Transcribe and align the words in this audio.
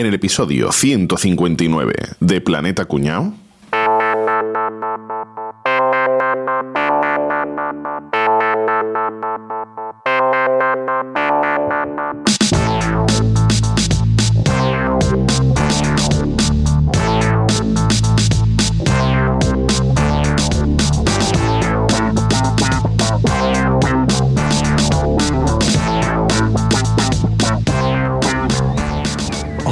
en 0.00 0.06
el 0.06 0.14
episodio 0.14 0.72
159 0.72 1.94
de 2.20 2.40
Planeta 2.40 2.84
Cuñao. 2.84 3.45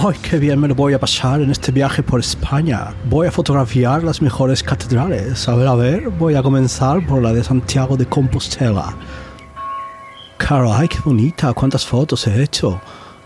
¡Ay, 0.07 0.18
qué 0.21 0.39
bien 0.39 0.61
me 0.61 0.68
lo 0.68 0.75
voy 0.75 0.93
a 0.93 1.00
pasar 1.00 1.41
en 1.41 1.50
este 1.50 1.73
viaje 1.73 2.02
por 2.02 2.21
España! 2.21 2.95
Voy 3.07 3.26
a 3.26 3.31
fotografiar 3.31 4.04
las 4.04 4.21
mejores 4.21 4.62
catedrales. 4.62 5.49
A 5.49 5.54
ver, 5.54 5.67
a 5.67 5.75
ver, 5.75 6.11
voy 6.11 6.35
a 6.35 6.43
comenzar 6.43 7.07
por 7.07 7.22
la 7.22 7.32
de 7.32 7.43
Santiago 7.43 7.96
de 7.96 8.04
Compostela. 8.04 8.95
¡Caray, 10.36 10.89
qué 10.89 10.98
bonita! 11.03 11.54
¿Cuántas 11.54 11.86
fotos 11.86 12.26
he 12.26 12.43
hecho? 12.43 12.79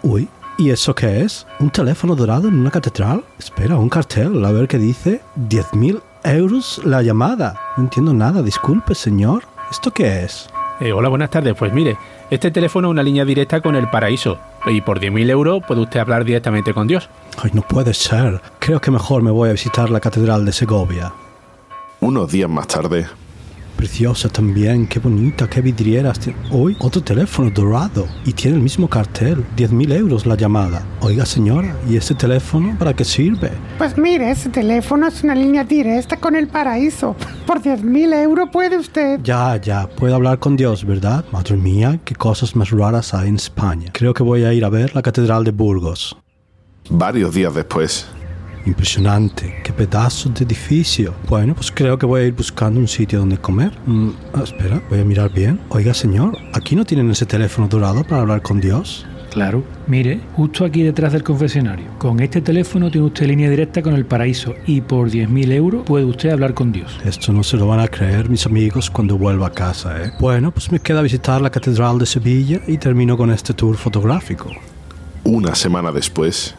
Uy, 0.05 0.29
¿y 0.57 0.71
eso 0.71 0.95
qué 0.95 1.23
es? 1.23 1.49
¿Un 1.59 1.71
teléfono 1.71 2.15
dorado 2.15 2.47
en 2.47 2.61
una 2.61 2.71
catedral? 2.71 3.25
Espera, 3.41 3.77
un 3.77 3.89
cartel, 3.89 4.45
a 4.45 4.53
ver 4.53 4.69
qué 4.69 4.79
dice. 4.79 5.21
¡10.000 5.49 6.01
euros 6.23 6.81
la 6.85 7.03
llamada! 7.03 7.61
No 7.77 7.83
entiendo 7.83 8.15
nada, 8.15 8.41
disculpe, 8.41 8.95
señor. 8.95 9.43
¿Esto 9.69 9.91
qué 9.91 10.23
es? 10.23 10.49
Eh, 10.79 10.93
hola, 10.93 11.09
buenas 11.09 11.31
tardes. 11.31 11.57
Pues 11.59 11.73
mire, 11.73 11.99
este 12.31 12.53
teléfono 12.53 12.87
es 12.87 12.93
una 12.93 13.03
línea 13.03 13.25
directa 13.25 13.61
con 13.61 13.75
el 13.75 13.91
paraíso. 13.91 14.39
Y 14.69 14.83
por 14.83 15.01
10.000 15.01 15.31
euros 15.31 15.63
puede 15.67 15.81
usted 15.81 16.01
hablar 16.01 16.25
directamente 16.25 16.75
con 16.75 16.87
Dios. 16.87 17.09
Ay, 17.43 17.51
no 17.55 17.63
puede 17.63 17.95
ser. 17.95 18.41
Creo 18.59 18.81
que 18.81 18.91
mejor 18.91 19.23
me 19.23 19.31
voy 19.31 19.49
a 19.49 19.53
visitar 19.53 19.91
la 19.91 20.01
Catedral 20.01 20.45
de 20.45 20.53
Segovia. 20.53 21.13
Unos 22.01 22.31
días 22.31 22.51
más 22.51 22.67
tarde, 22.67 23.07
Preciosa 23.79 24.29
también, 24.29 24.89
qué 24.89 24.99
bonita, 24.99 25.49
qué 25.49 25.61
vidrieras. 25.61 26.19
tiene. 26.19 26.37
Hoy 26.51 26.77
otro 26.81 27.01
teléfono 27.01 27.49
dorado 27.49 28.09
y 28.25 28.33
tiene 28.33 28.57
el 28.57 28.63
mismo 28.65 28.89
cartel, 28.89 29.45
10.000 29.57 29.93
euros 29.93 30.27
la 30.27 30.35
llamada. 30.35 30.85
Oiga 31.01 31.25
señora, 31.25 31.77
¿y 31.89 31.97
ese 31.97 32.13
teléfono 32.13 32.77
para 32.77 32.93
qué 32.93 33.05
sirve? 33.05 33.53
Pues 33.79 33.97
mire, 33.97 34.33
ese 34.33 34.49
teléfono 34.49 35.07
es 35.07 35.23
una 35.23 35.37
línea 35.37 35.63
directa 35.63 36.17
con 36.17 36.35
el 36.35 36.49
paraíso. 36.49 37.15
Por 37.47 37.63
10.000 37.63 38.21
euros 38.25 38.49
puede 38.53 38.79
usted. 38.79 39.21
Ya, 39.23 39.57
ya, 39.61 39.87
puedo 39.87 40.17
hablar 40.17 40.41
con 40.41 40.57
Dios, 40.57 40.85
¿verdad? 40.85 41.25
Madre 41.31 41.57
mía, 41.57 42.01
qué 42.05 42.17
cosas 42.17 42.57
más 42.57 42.71
raras 42.71 43.15
hay 43.15 43.29
en 43.29 43.37
España. 43.37 43.93
Creo 43.93 44.13
que 44.13 44.25
voy 44.25 44.43
a 44.43 44.53
ir 44.53 44.65
a 44.65 44.71
ver 44.71 44.93
la 44.97 45.03
Catedral 45.03 45.45
de 45.45 45.53
Burgos. 45.53 46.17
varios 46.91 47.33
días 47.33 47.55
después, 47.55 48.09
Impresionante, 48.67 49.55
qué 49.65 49.73
pedazo 49.73 50.29
de 50.31 50.45
edificio. 50.45 51.15
Bueno, 51.29 51.55
pues 51.55 51.71
creo 51.73 51.99
que 51.99 52.07
voy 52.07 52.23
a 52.23 52.25
ir 52.27 52.35
buscando 52.35 52.79
un 52.81 52.89
sitio 52.89 53.21
donde 53.21 53.39
comer. 53.39 53.73
Mm, 53.87 54.11
ah, 54.35 54.43
espera, 54.45 54.83
voy 54.91 55.01
a 55.01 55.05
mirar 55.05 55.33
bien. 55.33 55.61
Oiga 55.71 55.95
señor, 55.95 56.37
¿aquí 56.53 56.77
no 56.77 56.85
tienen 56.85 57.11
ese 57.11 57.27
teléfono 57.27 57.69
dorado 57.69 58.05
para 58.05 58.23
hablar 58.23 58.43
con 58.43 58.61
Dios? 58.61 59.07
Claro. 59.31 59.63
Mire, 59.87 60.21
justo 60.35 60.65
aquí 60.65 60.83
detrás 60.83 61.13
del 61.13 61.23
confesionario. 61.23 61.87
Con 61.99 62.21
este 62.21 62.41
teléfono 62.41 62.91
tiene 62.91 63.07
usted 63.07 63.27
línea 63.27 63.51
directa 63.51 63.83
con 63.83 63.95
el 63.95 64.07
paraíso 64.07 64.55
y 64.67 64.81
por 64.81 65.11
10.000 65.11 65.53
euros 65.53 65.83
puede 65.85 66.05
usted 66.05 66.31
hablar 66.31 66.55
con 66.55 66.73
Dios. 66.73 66.99
Esto 67.05 67.33
no 67.33 67.43
se 67.43 67.57
lo 67.57 67.67
van 67.67 67.81
a 67.81 67.89
creer 67.89 68.29
mis 68.29 68.47
amigos 68.47 68.91
cuando 68.91 69.19
vuelva 69.19 69.49
a 69.49 69.53
casa, 69.53 70.03
¿eh? 70.03 70.13
Bueno, 70.19 70.51
pues 70.51 70.73
me 70.73 70.81
queda 70.81 71.03
visitar 71.03 71.41
la 71.41 71.51
Catedral 71.51 71.99
de 71.99 72.07
Sevilla 72.07 72.61
y 72.67 72.79
termino 72.79 73.17
con 73.17 73.31
este 73.31 73.53
tour 73.55 73.77
fotográfico. 73.77 74.51
una 75.25 75.55
semana 75.55 75.93
después, 75.93 76.55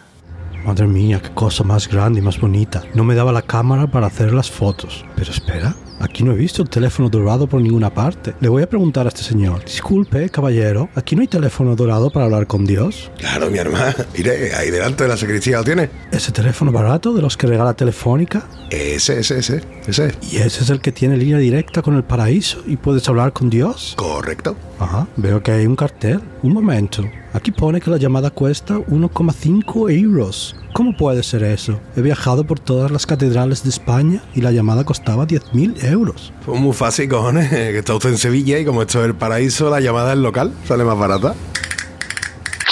Madre 0.70 0.86
mía, 0.86 1.20
qué 1.20 1.32
cosa 1.32 1.64
más 1.64 1.88
grande 1.88 2.20
y 2.20 2.22
más 2.22 2.40
bonita. 2.40 2.84
No 2.94 3.04
me 3.04 3.16
daba 3.16 3.32
la 3.32 3.42
cámara 3.42 3.88
para 3.88 4.06
hacer 4.06 4.32
las 4.36 4.52
fotos. 4.52 5.04
Pero 5.16 5.32
espera, 5.32 5.76
aquí 6.00 6.24
no 6.24 6.32
he 6.32 6.36
visto 6.36 6.62
el 6.62 6.70
teléfono 6.70 7.10
dorado 7.10 7.48
por 7.48 7.60
ninguna 7.60 7.92
parte. 7.92 8.36
Le 8.40 8.50
voy 8.50 8.62
a 8.62 8.70
preguntar 8.70 9.08
a 9.08 9.10
este 9.10 9.24
señor. 9.24 9.66
Disculpe, 9.66 10.30
caballero, 10.30 10.88
¿aquí 10.94 11.16
no 11.16 11.24
hay 11.24 11.28
teléfono 11.28 11.76
dorado 11.76 12.12
para 12.12 12.26
hablar 12.26 12.46
con 12.46 12.66
Dios? 12.66 13.10
Claro, 13.18 13.50
mi 13.50 13.58
hermana. 13.58 13.96
Mire, 14.16 14.54
ahí 14.54 14.70
delante 14.70 15.06
de 15.06 15.10
la 15.10 15.18
sacristía 15.18 15.58
lo 15.58 15.64
tiene. 15.64 15.90
¿Ese 16.12 16.32
teléfono 16.32 16.72
barato 16.72 17.16
de 17.16 17.24
los 17.24 17.36
que 17.36 17.48
regala 17.48 17.74
Telefónica? 17.74 18.46
Ese, 18.70 19.22
ese, 19.22 19.40
ese. 19.40 19.64
Ese. 19.88 20.14
¿Y 20.32 20.38
ese 20.38 20.64
es 20.64 20.70
el 20.70 20.82
que 20.82 20.92
tiene 20.92 21.18
línea 21.18 21.40
directa 21.40 21.82
con 21.82 21.96
el 21.96 22.04
paraíso 22.04 22.62
y 22.68 22.78
puedes 22.78 23.10
hablar 23.10 23.34
con 23.34 23.50
Dios? 23.50 23.96
Correcto. 23.98 24.56
Ajá, 24.78 25.08
veo 25.18 25.42
que 25.42 25.52
hay 25.52 25.66
un 25.66 25.76
cartel. 25.76 26.22
Un 26.44 26.54
momento. 26.54 27.04
Aquí 27.34 27.52
pone 27.52 27.80
que 27.80 27.92
la 27.92 27.98
llamada 27.98 28.32
cuesta 28.32 28.76
1,5 28.76 29.92
euros. 29.92 30.56
¿Cómo 30.74 30.98
puede 30.98 31.22
ser 31.22 31.44
eso? 31.44 31.80
He 31.96 32.02
viajado 32.02 32.44
por 32.44 32.60
todas 32.60 32.90
las 32.90 33.06
catedrales 33.06 33.64
de 33.64 33.70
España 33.70 34.24
y 34.34 34.42
la 34.42 34.52
llamada 34.52 34.84
costaba 34.84 35.28
10.000 35.28 35.84
euros. 35.92 36.34
Pues 36.46 36.60
muy 36.60 36.74
fácil, 36.74 37.10
cojones. 37.10 37.50
Que 37.70 37.80
está 37.80 37.94
usted 37.94 38.10
en 38.10 38.18
Sevilla 38.18 38.58
y 38.58 38.66
como 38.66 38.82
esto 38.82 39.00
es 39.00 39.06
el 39.06 39.16
paraíso, 39.16 39.70
la 39.70 39.80
llamada 39.80 40.14
es 40.14 40.20
local. 40.20 40.54
Sale 40.66 40.84
más 40.84 40.98
barata. 40.98 41.36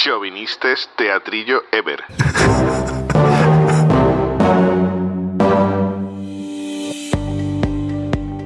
Chauvinistes 0.04 0.90
Teatrillo 0.98 1.62
Ever. 1.72 2.04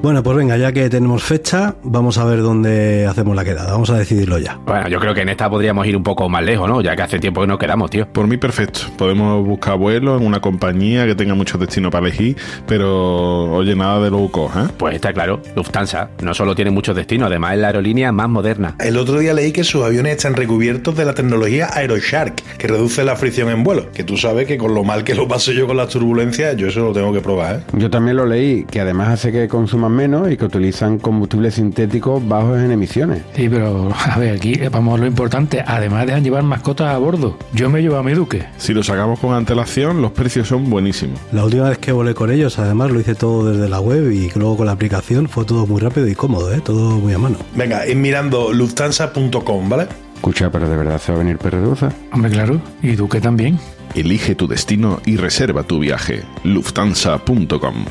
Bueno, 0.02 0.20
pues 0.20 0.36
venga, 0.36 0.56
ya 0.56 0.72
que 0.72 0.90
tenemos 0.90 1.22
fecha, 1.22 1.76
vamos 1.84 2.18
a 2.18 2.24
ver 2.24 2.42
dónde 2.42 3.06
hacemos 3.06 3.36
la 3.36 3.44
quedada. 3.44 3.70
Vamos 3.70 3.88
a 3.90 3.98
decidirlo 3.98 4.36
ya. 4.36 4.58
Bueno, 4.66 4.88
yo 4.88 4.98
creo 4.98 5.14
que 5.14 5.20
en 5.20 5.28
esta 5.28 5.48
podríamos 5.48 5.86
ir 5.86 5.96
un 5.96 6.02
poco 6.02 6.28
más 6.28 6.42
lejos, 6.42 6.68
¿no? 6.68 6.80
Ya 6.80 6.96
que 6.96 7.02
hace 7.02 7.20
tiempo 7.20 7.40
que 7.40 7.46
no 7.46 7.56
quedamos, 7.56 7.88
tío. 7.88 8.08
Por 8.08 8.26
mí, 8.26 8.36
perfecto. 8.36 8.80
Podemos 8.98 9.46
buscar 9.46 9.78
vuelos 9.78 10.20
en 10.20 10.26
una 10.26 10.40
compañía 10.40 11.06
que 11.06 11.14
tenga 11.14 11.36
muchos 11.36 11.60
destinos 11.60 11.92
para 11.92 12.08
elegir, 12.08 12.36
pero 12.66 13.52
oye, 13.52 13.76
nada 13.76 14.00
de 14.00 14.10
low 14.10 14.28
cost, 14.28 14.56
¿eh? 14.56 14.72
Pues 14.76 14.96
está 14.96 15.12
claro, 15.12 15.40
Lufthansa 15.54 16.10
no 16.20 16.34
solo 16.34 16.56
tiene 16.56 16.72
muchos 16.72 16.96
destinos, 16.96 17.28
además 17.28 17.54
es 17.54 17.60
la 17.60 17.68
aerolínea 17.68 18.10
más 18.10 18.28
moderna. 18.28 18.74
El 18.80 18.96
otro 18.96 19.20
día 19.20 19.32
leí 19.34 19.52
que 19.52 19.62
sus 19.62 19.84
aviones 19.84 20.16
están 20.16 20.34
recubiertos 20.34 20.96
de 20.96 21.04
la 21.04 21.14
tecnología 21.14 21.68
Aeroshark, 21.72 22.42
que 22.58 22.66
reduce 22.66 23.04
la 23.04 23.14
fricción 23.14 23.50
en 23.50 23.62
vuelo. 23.62 23.92
Que 23.92 24.02
tú 24.02 24.16
sabes 24.16 24.48
que 24.48 24.58
con 24.58 24.74
lo 24.74 24.82
mal 24.82 25.04
que 25.04 25.14
lo 25.14 25.28
paso 25.28 25.52
yo 25.52 25.68
con 25.68 25.76
las 25.76 25.90
turbulencias, 25.90 26.56
yo 26.56 26.66
eso 26.66 26.80
lo 26.80 26.92
tengo 26.92 27.12
que 27.12 27.20
probar, 27.20 27.54
¿eh? 27.54 27.62
Yo 27.74 27.88
también 27.88 28.16
lo 28.16 28.26
leí, 28.26 28.64
que 28.64 28.80
además 28.80 29.08
hace 29.10 29.30
que 29.30 29.46
consuman 29.46 29.91
menos 29.92 30.30
y 30.30 30.36
que 30.36 30.44
utilizan 30.44 30.98
combustibles 30.98 31.54
sintéticos 31.54 32.26
bajos 32.26 32.58
en 32.58 32.72
emisiones. 32.72 33.22
Sí, 33.34 33.48
pero 33.48 33.90
a 33.94 34.18
ver, 34.18 34.36
aquí 34.36 34.60
vamos 34.70 34.98
a 34.98 35.02
lo 35.02 35.06
importante. 35.06 35.62
Además 35.66 36.06
dejan 36.06 36.24
llevar 36.24 36.42
mascotas 36.42 36.94
a 36.94 36.98
bordo. 36.98 37.38
Yo 37.52 37.70
me 37.70 37.80
llevo 37.80 37.96
a 37.96 38.02
mi 38.02 38.12
duque. 38.12 38.46
Si 38.58 38.74
lo 38.74 38.82
sacamos 38.82 39.18
con 39.18 39.34
antelación, 39.34 40.02
los 40.02 40.12
precios 40.12 40.48
son 40.48 40.68
buenísimos. 40.70 41.18
La 41.32 41.44
última 41.44 41.68
vez 41.68 41.78
que 41.78 41.92
volé 41.92 42.14
con 42.14 42.30
ellos, 42.30 42.58
además 42.58 42.90
lo 42.90 43.00
hice 43.00 43.14
todo 43.14 43.50
desde 43.50 43.68
la 43.68 43.80
web 43.80 44.10
y 44.10 44.30
luego 44.34 44.56
con 44.56 44.66
la 44.66 44.72
aplicación 44.72 45.28
fue 45.28 45.44
todo 45.44 45.66
muy 45.66 45.80
rápido 45.80 46.08
y 46.08 46.14
cómodo, 46.14 46.52
¿eh? 46.52 46.60
Todo 46.60 46.98
muy 46.98 47.12
a 47.12 47.18
mano. 47.18 47.36
Venga, 47.54 47.86
ir 47.86 47.96
mirando 47.96 48.52
lufthansa.com, 48.52 49.68
¿vale? 49.68 49.86
Escucha, 50.16 50.50
pero 50.50 50.68
de 50.68 50.76
verdad 50.76 51.00
se 51.00 51.12
va 51.12 51.16
a 51.16 51.22
venir 51.22 51.38
Perreduza. 51.38 51.90
Hombre, 52.12 52.30
claro. 52.30 52.60
Y 52.82 52.94
duque 52.94 53.20
también. 53.20 53.58
Elige 53.94 54.34
tu 54.34 54.46
destino 54.46 55.00
y 55.04 55.16
reserva 55.16 55.64
tu 55.64 55.80
viaje. 55.80 56.22
Lufthansa.com. 56.44 57.84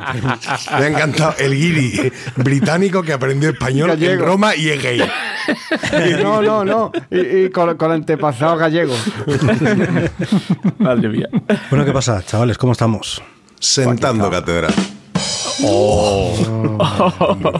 Me 0.78 0.84
ha 0.84 0.88
encantado 0.88 1.34
el 1.38 1.54
guiri 1.54 2.12
británico 2.36 3.02
que 3.02 3.12
aprendió 3.12 3.50
español 3.50 3.90
en 3.90 4.00
Gallego. 4.00 4.26
Roma 4.26 4.56
y 4.56 4.70
es 4.70 4.82
gay. 4.82 5.02
no, 6.22 6.42
no, 6.42 6.64
no. 6.64 6.92
Y, 7.10 7.20
y 7.20 7.50
con, 7.50 7.76
con 7.76 7.92
antepasado 7.92 8.56
gallego. 8.56 8.94
Madre 10.78 11.08
mía. 11.08 11.28
Bueno, 11.70 11.84
¿qué 11.84 11.92
pasa, 11.92 12.22
chavales? 12.24 12.58
¿Cómo 12.58 12.72
estamos? 12.72 13.22
Sentando 13.58 14.30
cátedra. 14.30 14.68
Oh. 15.62 16.78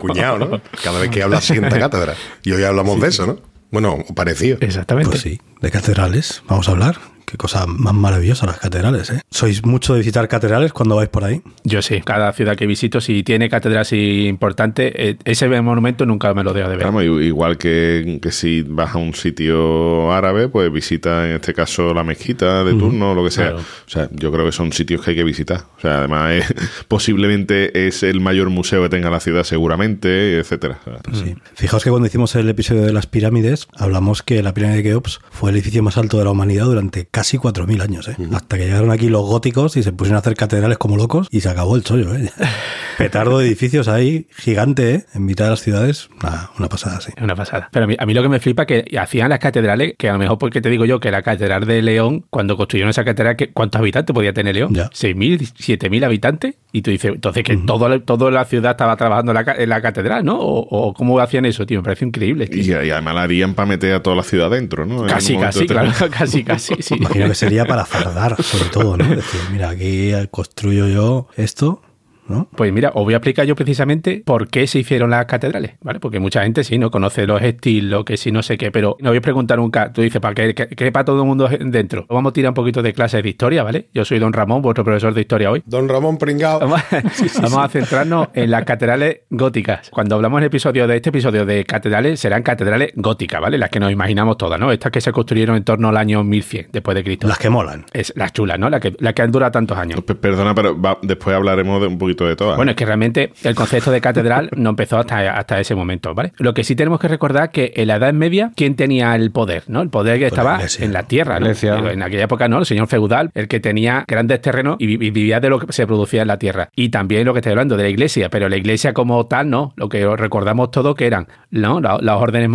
Cuñado, 0.00 0.38
¿no? 0.38 0.60
Cada 0.82 1.00
vez 1.00 1.10
que 1.10 1.22
habla 1.22 1.40
sienta 1.40 1.78
cátedra. 1.78 2.14
Y 2.42 2.52
hoy 2.52 2.64
hablamos 2.64 3.00
de 3.00 3.08
eso, 3.08 3.26
¿no? 3.26 3.38
Bueno, 3.70 3.98
parecido. 4.14 4.58
Exactamente. 4.60 5.10
Pues 5.10 5.22
sí, 5.22 5.40
de 5.60 5.70
catedrales. 5.70 6.42
Vamos 6.48 6.68
a 6.68 6.72
hablar. 6.72 6.98
Qué 7.30 7.36
cosa 7.36 7.66
más 7.66 7.94
maravillosa 7.94 8.46
las 8.46 8.58
catedrales, 8.58 9.10
¿eh? 9.10 9.20
¿Sois 9.30 9.64
mucho 9.64 9.92
de 9.94 10.00
visitar 10.00 10.26
catedrales 10.28 10.72
cuando 10.72 10.96
vais 10.96 11.08
por 11.08 11.24
ahí? 11.24 11.42
Yo 11.64 11.80
sí, 11.82 12.00
cada 12.04 12.32
ciudad 12.32 12.56
que 12.56 12.66
visito, 12.66 13.00
si 13.00 13.22
tiene 13.22 13.48
catedral 13.48 13.82
así 13.82 14.26
importante, 14.26 15.10
eh, 15.10 15.16
ese 15.24 15.48
monumento 15.60 16.04
nunca 16.06 16.34
me 16.34 16.42
lo 16.42 16.52
dejo 16.52 16.68
de 16.68 16.76
ver. 16.76 16.86
Vamos, 16.86 17.04
igual 17.04 17.56
que, 17.58 18.18
que 18.20 18.32
si 18.32 18.62
vas 18.62 18.94
a 18.94 18.98
un 18.98 19.14
sitio 19.14 20.12
árabe, 20.12 20.48
pues 20.48 20.72
visita 20.72 21.28
en 21.28 21.36
este 21.36 21.54
caso 21.54 21.94
la 21.94 22.02
mezquita 22.04 22.64
de 22.64 22.74
turno 22.74 23.12
o 23.12 23.14
lo 23.14 23.24
que 23.24 23.30
sea. 23.30 23.50
Claro. 23.50 23.58
O 23.86 23.90
sea, 23.90 24.08
yo 24.12 24.32
creo 24.32 24.44
que 24.46 24.52
son 24.52 24.72
sitios 24.72 25.02
que 25.02 25.10
hay 25.10 25.16
que 25.16 25.24
visitar. 25.24 25.64
O 25.76 25.80
sea, 25.80 25.98
además 25.98 26.32
es- 26.32 26.54
posiblemente 26.88 27.86
es 27.86 28.02
el 28.02 28.20
mayor 28.20 28.50
museo 28.50 28.82
que 28.82 28.88
tenga 28.88 29.10
la 29.10 29.20
ciudad 29.20 29.44
seguramente, 29.44 30.38
etcétera. 30.38 30.78
Pues 31.04 31.18
sí. 31.18 31.34
Fijaos 31.54 31.82
que 31.84 31.90
cuando 31.90 32.06
hicimos 32.06 32.34
el 32.34 32.48
episodio 32.48 32.82
de 32.82 32.92
las 32.92 33.06
pirámides, 33.06 33.68
hablamos 33.76 34.22
que 34.22 34.42
la 34.42 34.52
pirámide 34.54 34.78
de 34.78 34.82
Keops 34.90 35.20
fue 35.30 35.50
el 35.50 35.56
edificio 35.56 35.82
más 35.82 35.96
alto 35.96 36.18
de 36.18 36.24
la 36.24 36.30
humanidad 36.30 36.66
durante 36.66 37.06
casi 37.20 37.36
casi 37.38 37.38
4.000 37.38 37.82
años, 37.82 38.08
¿eh? 38.08 38.16
Hasta 38.34 38.56
que 38.56 38.64
llegaron 38.64 38.90
aquí 38.90 39.08
los 39.08 39.22
góticos 39.22 39.76
y 39.76 39.82
se 39.82 39.92
pusieron 39.92 40.16
a 40.16 40.20
hacer 40.20 40.34
catedrales 40.34 40.78
como 40.78 40.96
locos 40.96 41.28
y 41.30 41.40
se 41.40 41.48
acabó 41.50 41.76
el 41.76 41.82
chollo, 41.84 42.14
¿eh? 42.14 42.30
Petardo 42.98 43.38
de 43.38 43.46
edificios 43.46 43.88
ahí, 43.88 44.26
gigante, 44.36 44.94
¿eh? 44.94 45.04
En 45.14 45.24
mitad 45.24 45.44
de 45.46 45.50
las 45.50 45.60
ciudades, 45.60 46.08
una, 46.22 46.50
una 46.58 46.68
pasada 46.68 46.96
así. 46.98 47.12
Es 47.16 47.22
una 47.22 47.34
pasada. 47.34 47.68
Pero 47.72 47.84
a 47.84 47.88
mí, 47.88 47.96
a 47.98 48.06
mí 48.06 48.14
lo 48.14 48.22
que 48.22 48.28
me 48.28 48.40
flipa 48.40 48.62
es 48.62 48.84
que 48.84 48.98
hacían 48.98 49.28
las 49.30 49.38
catedrales, 49.38 49.94
que 49.98 50.08
a 50.08 50.12
lo 50.14 50.18
mejor 50.18 50.38
porque 50.38 50.60
te 50.60 50.68
digo 50.70 50.84
yo 50.84 51.00
que 51.00 51.10
la 51.10 51.22
catedral 51.22 51.66
de 51.66 51.82
León, 51.82 52.24
cuando 52.30 52.56
construyeron 52.56 52.90
esa 52.90 53.04
catedral, 53.04 53.36
¿qué- 53.36 53.52
¿cuántos 53.52 53.80
habitantes 53.80 54.12
podía 54.14 54.32
tener 54.32 54.54
León? 54.54 54.74
Ya. 54.74 54.88
¿6.000, 54.90 55.40
7.000 55.58 56.04
habitantes? 56.04 56.54
Y 56.72 56.82
tú 56.82 56.90
dices, 56.90 57.12
entonces 57.14 57.42
que 57.42 57.56
todo, 57.56 58.00
toda 58.02 58.30
la 58.30 58.44
ciudad 58.44 58.72
estaba 58.72 58.96
trabajando 58.96 59.32
en 59.32 59.34
la, 59.36 59.44
ca- 59.44 59.56
en 59.58 59.68
la 59.68 59.80
catedral, 59.82 60.24
¿no? 60.24 60.38
O, 60.38 60.60
o 60.88 60.94
cómo 60.94 61.18
hacían 61.20 61.44
eso, 61.46 61.66
tío, 61.66 61.78
me 61.80 61.84
parece 61.84 62.04
increíble. 62.04 62.46
tío. 62.46 62.82
Y, 62.82 62.86
y 62.86 62.90
además 62.90 63.14
la 63.14 63.22
harían 63.22 63.54
para 63.54 63.66
meter 63.66 63.94
a 63.94 64.02
toda 64.02 64.16
la 64.16 64.22
ciudad 64.22 64.50
dentro, 64.50 64.86
¿no? 64.86 65.04
Casi, 65.06 65.36
casi, 65.36 65.66
claro, 65.66 65.90
casi, 66.10 66.44
casi, 66.44 66.74
sí. 66.80 66.96
Imagino 67.10 67.28
que 67.28 67.34
sería 67.34 67.64
para 67.64 67.84
fardar, 67.84 68.40
sobre 68.42 68.70
todo, 68.70 68.96
¿no? 68.96 69.04
Decir, 69.08 69.40
mira, 69.50 69.70
aquí 69.70 70.12
construyo 70.30 70.86
yo 70.86 71.26
esto, 71.36 71.82
¿no? 72.28 72.48
Pues 72.54 72.72
mira, 72.72 72.90
os 72.94 73.04
voy 73.04 73.14
a 73.14 73.18
explicar 73.18 73.46
yo 73.46 73.54
precisamente 73.56 74.22
por 74.24 74.48
qué 74.48 74.66
se 74.66 74.78
hicieron 74.80 75.10
las 75.10 75.26
catedrales, 75.26 75.72
¿vale? 75.82 76.00
Porque 76.00 76.20
mucha 76.20 76.42
gente 76.42 76.64
sí 76.64 76.78
no 76.78 76.90
conoce 76.90 77.26
los 77.26 77.42
estilos, 77.42 78.04
que 78.04 78.16
sí 78.16 78.30
no 78.32 78.42
sé 78.42 78.56
qué, 78.58 78.70
pero 78.70 78.96
no 79.00 79.10
voy 79.10 79.18
a 79.18 79.20
preguntar 79.20 79.58
nunca, 79.58 79.92
tú 79.92 80.02
dices, 80.02 80.20
¿para 80.20 80.34
qué, 80.34 80.54
qué, 80.54 80.68
qué 80.68 80.92
para 80.92 81.04
todo 81.04 81.22
el 81.22 81.26
mundo 81.28 81.48
dentro? 81.60 82.06
Vamos 82.08 82.30
a 82.30 82.32
tirar 82.32 82.50
un 82.50 82.54
poquito 82.54 82.82
de 82.82 82.92
clases 82.92 83.22
de 83.22 83.28
historia, 83.28 83.62
¿vale? 83.62 83.88
Yo 83.94 84.04
soy 84.04 84.18
don 84.18 84.32
Ramón, 84.32 84.62
vuestro 84.62 84.84
profesor 84.84 85.12
de 85.14 85.20
historia 85.22 85.50
hoy. 85.50 85.62
Don 85.66 85.88
Ramón 85.88 86.18
Pringao. 86.18 86.60
Vamos, 86.60 86.80
vamos 87.42 87.58
a 87.58 87.68
centrarnos 87.68 88.28
en 88.34 88.50
las 88.50 88.64
catedrales 88.64 89.20
góticas. 89.30 89.90
Cuando 89.90 90.14
hablamos 90.16 90.38
en 90.38 90.44
el 90.44 90.46
episodio 90.48 90.86
de 90.86 90.96
este 90.96 91.10
episodio 91.10 91.44
de 91.46 91.64
catedrales, 91.64 92.20
serán 92.20 92.42
catedrales 92.42 92.92
góticas, 92.96 93.40
¿vale? 93.40 93.58
Las 93.58 93.70
que 93.70 93.80
nos 93.80 93.90
imaginamos 93.92 94.36
todas, 94.38 94.58
¿no? 94.60 94.70
Estas 94.72 94.92
que 94.92 95.00
se 95.00 95.12
construyeron 95.12 95.56
en 95.56 95.64
torno 95.64 95.88
al 95.88 95.96
año 95.96 96.22
1100 96.24 96.68
después 96.72 96.94
de 96.94 97.04
Cristo. 97.04 97.28
Las 97.28 97.38
que 97.38 97.50
molan. 97.50 97.84
Es, 97.92 98.12
las 98.16 98.32
chulas, 98.32 98.58
¿no? 98.58 98.70
Las 98.70 98.80
que, 98.80 98.94
las 98.98 99.14
que 99.14 99.22
han 99.22 99.32
durado 99.32 99.52
tantos 99.52 99.76
años. 99.78 100.00
Pe- 100.02 100.14
Perdona, 100.14 100.54
pero 100.54 100.80
va- 100.80 100.98
después 101.02 101.34
hablaremos 101.34 101.80
de 101.80 101.86
un 101.88 101.98
poquito 101.98 102.19
de 102.26 102.36
todas. 102.36 102.56
Bueno, 102.56 102.70
es 102.72 102.76
que 102.76 102.84
realmente 102.86 103.32
el 103.44 103.54
concepto 103.54 103.90
de 103.90 104.00
catedral 104.00 104.50
no 104.56 104.70
empezó 104.70 104.98
hasta, 104.98 105.32
hasta 105.38 105.60
ese 105.60 105.74
momento, 105.74 106.14
¿vale? 106.14 106.32
Lo 106.38 106.54
que 106.54 106.64
sí 106.64 106.74
tenemos 106.76 107.00
que 107.00 107.08
recordar 107.08 107.50
que 107.50 107.72
en 107.76 107.88
la 107.88 107.96
Edad 107.96 108.12
Media, 108.12 108.52
¿quién 108.56 108.76
tenía 108.76 109.14
el 109.14 109.30
poder? 109.30 109.64
¿no? 109.68 109.82
El 109.82 109.90
poder 109.90 110.14
que 110.16 110.22
la 110.22 110.26
estaba 110.28 110.54
iglesia. 110.56 110.84
en 110.84 110.92
la 110.92 111.02
tierra, 111.04 111.40
¿no? 111.40 111.46
En 111.90 112.02
aquella 112.02 112.24
época, 112.24 112.48
¿no? 112.48 112.58
El 112.58 112.66
señor 112.66 112.86
feudal, 112.88 113.30
el 113.34 113.48
que 113.48 113.60
tenía 113.60 114.04
grandes 114.06 114.40
terrenos 114.40 114.76
y 114.78 114.86
vi- 114.86 115.06
y 115.06 115.10
vivía 115.10 115.40
de 115.40 115.48
lo 115.48 115.58
que 115.60 115.72
se 115.72 115.86
producía 115.86 116.22
en 116.22 116.28
la 116.28 116.38
tierra. 116.38 116.70
Y 116.76 116.88
también 116.90 117.24
lo 117.24 117.32
que 117.32 117.38
estoy 117.40 117.50
hablando 117.52 117.76
de 117.76 117.82
la 117.84 117.88
iglesia, 117.88 118.28
pero 118.30 118.48
la 118.48 118.56
iglesia 118.56 118.92
como 118.92 119.26
tal, 119.26 119.48
¿no? 119.50 119.72
Lo 119.76 119.88
que 119.88 120.04
recordamos 120.16 120.70
todo 120.70 120.94
que 120.94 121.06
eran, 121.06 121.26
¿no? 121.50 121.80
La- 121.80 121.98
Las 122.00 122.16
órdenes 122.16 122.48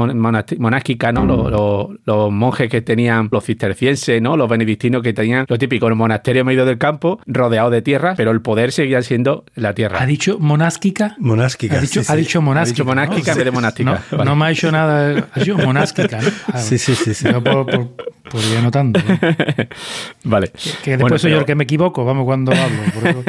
monásticas, 0.58 1.14
¿no? 1.14 1.26
Los, 1.26 1.52
los- 1.52 1.88
los 2.06 2.32
monjes 2.32 2.70
que 2.70 2.82
tenían, 2.82 3.30
los 3.32 3.44
cistercienses, 3.46 4.22
¿no? 4.22 4.38
Los 4.38 4.50
benedictinos 4.50 5.02
que 5.02 5.14
tenían 5.14 5.46
lo 5.48 5.58
típico, 5.58 5.88
el 5.88 5.96
monasterio 5.96 6.42
en 6.42 6.48
medio 6.48 6.66
del 6.66 6.78
campo, 6.78 7.20
rodeado 7.26 7.70
de 7.70 7.82
tierra, 7.82 8.14
pero 8.18 8.32
el 8.32 8.42
poder 8.42 8.72
seguía 8.72 9.02
siendo 9.02 9.45
la 9.56 9.74
tierra. 9.74 10.02
¿Ha 10.02 10.06
dicho 10.06 10.38
monásquica? 10.40 11.16
Monásquicas. 11.20 11.78
Ha 11.78 11.82
dicho, 11.82 12.04
sí, 12.04 12.12
ha 12.12 12.16
sí. 12.16 12.22
dicho 12.22 12.42
monástica. 12.42 12.72
Ha 12.72 12.74
dicho 12.74 12.86
monástica 12.86 13.32
¿no? 13.32 13.32
en 13.32 13.38
vez 13.38 13.46
de 13.46 13.52
monástica. 13.52 13.92
No, 13.92 14.18
Vale. 14.18 14.30
no 14.30 14.36
me 14.36 14.46
ha 14.46 14.52
hecho 14.52 14.72
nada. 14.72 15.30
Ha 15.34 15.40
dicho 15.40 15.58
monástica, 15.58 16.22
¿no? 16.22 16.30
Ah, 16.52 16.58
Sí, 16.62 16.78
sí, 16.78 16.96
sí, 16.96 17.14
sí. 17.14 17.26
Yo 17.26 17.44
por, 17.44 17.66
por, 17.66 17.90
por 18.30 18.42
ir 18.44 18.58
anotando. 18.58 19.00
¿no? 19.00 19.20
Vale. 20.24 20.48
Que 20.84 20.92
después 20.92 21.00
Bueno, 21.00 21.18
soy 21.20 21.32
yo 21.32 21.40
el 21.40 21.46
que 21.46 21.56
me 21.56 21.64
equivoco, 21.64 22.04
vamos, 22.06 22.26
cuando 22.26 22.52
hablo. 22.52 22.82
Por 22.94 23.08
eso, 23.08 23.24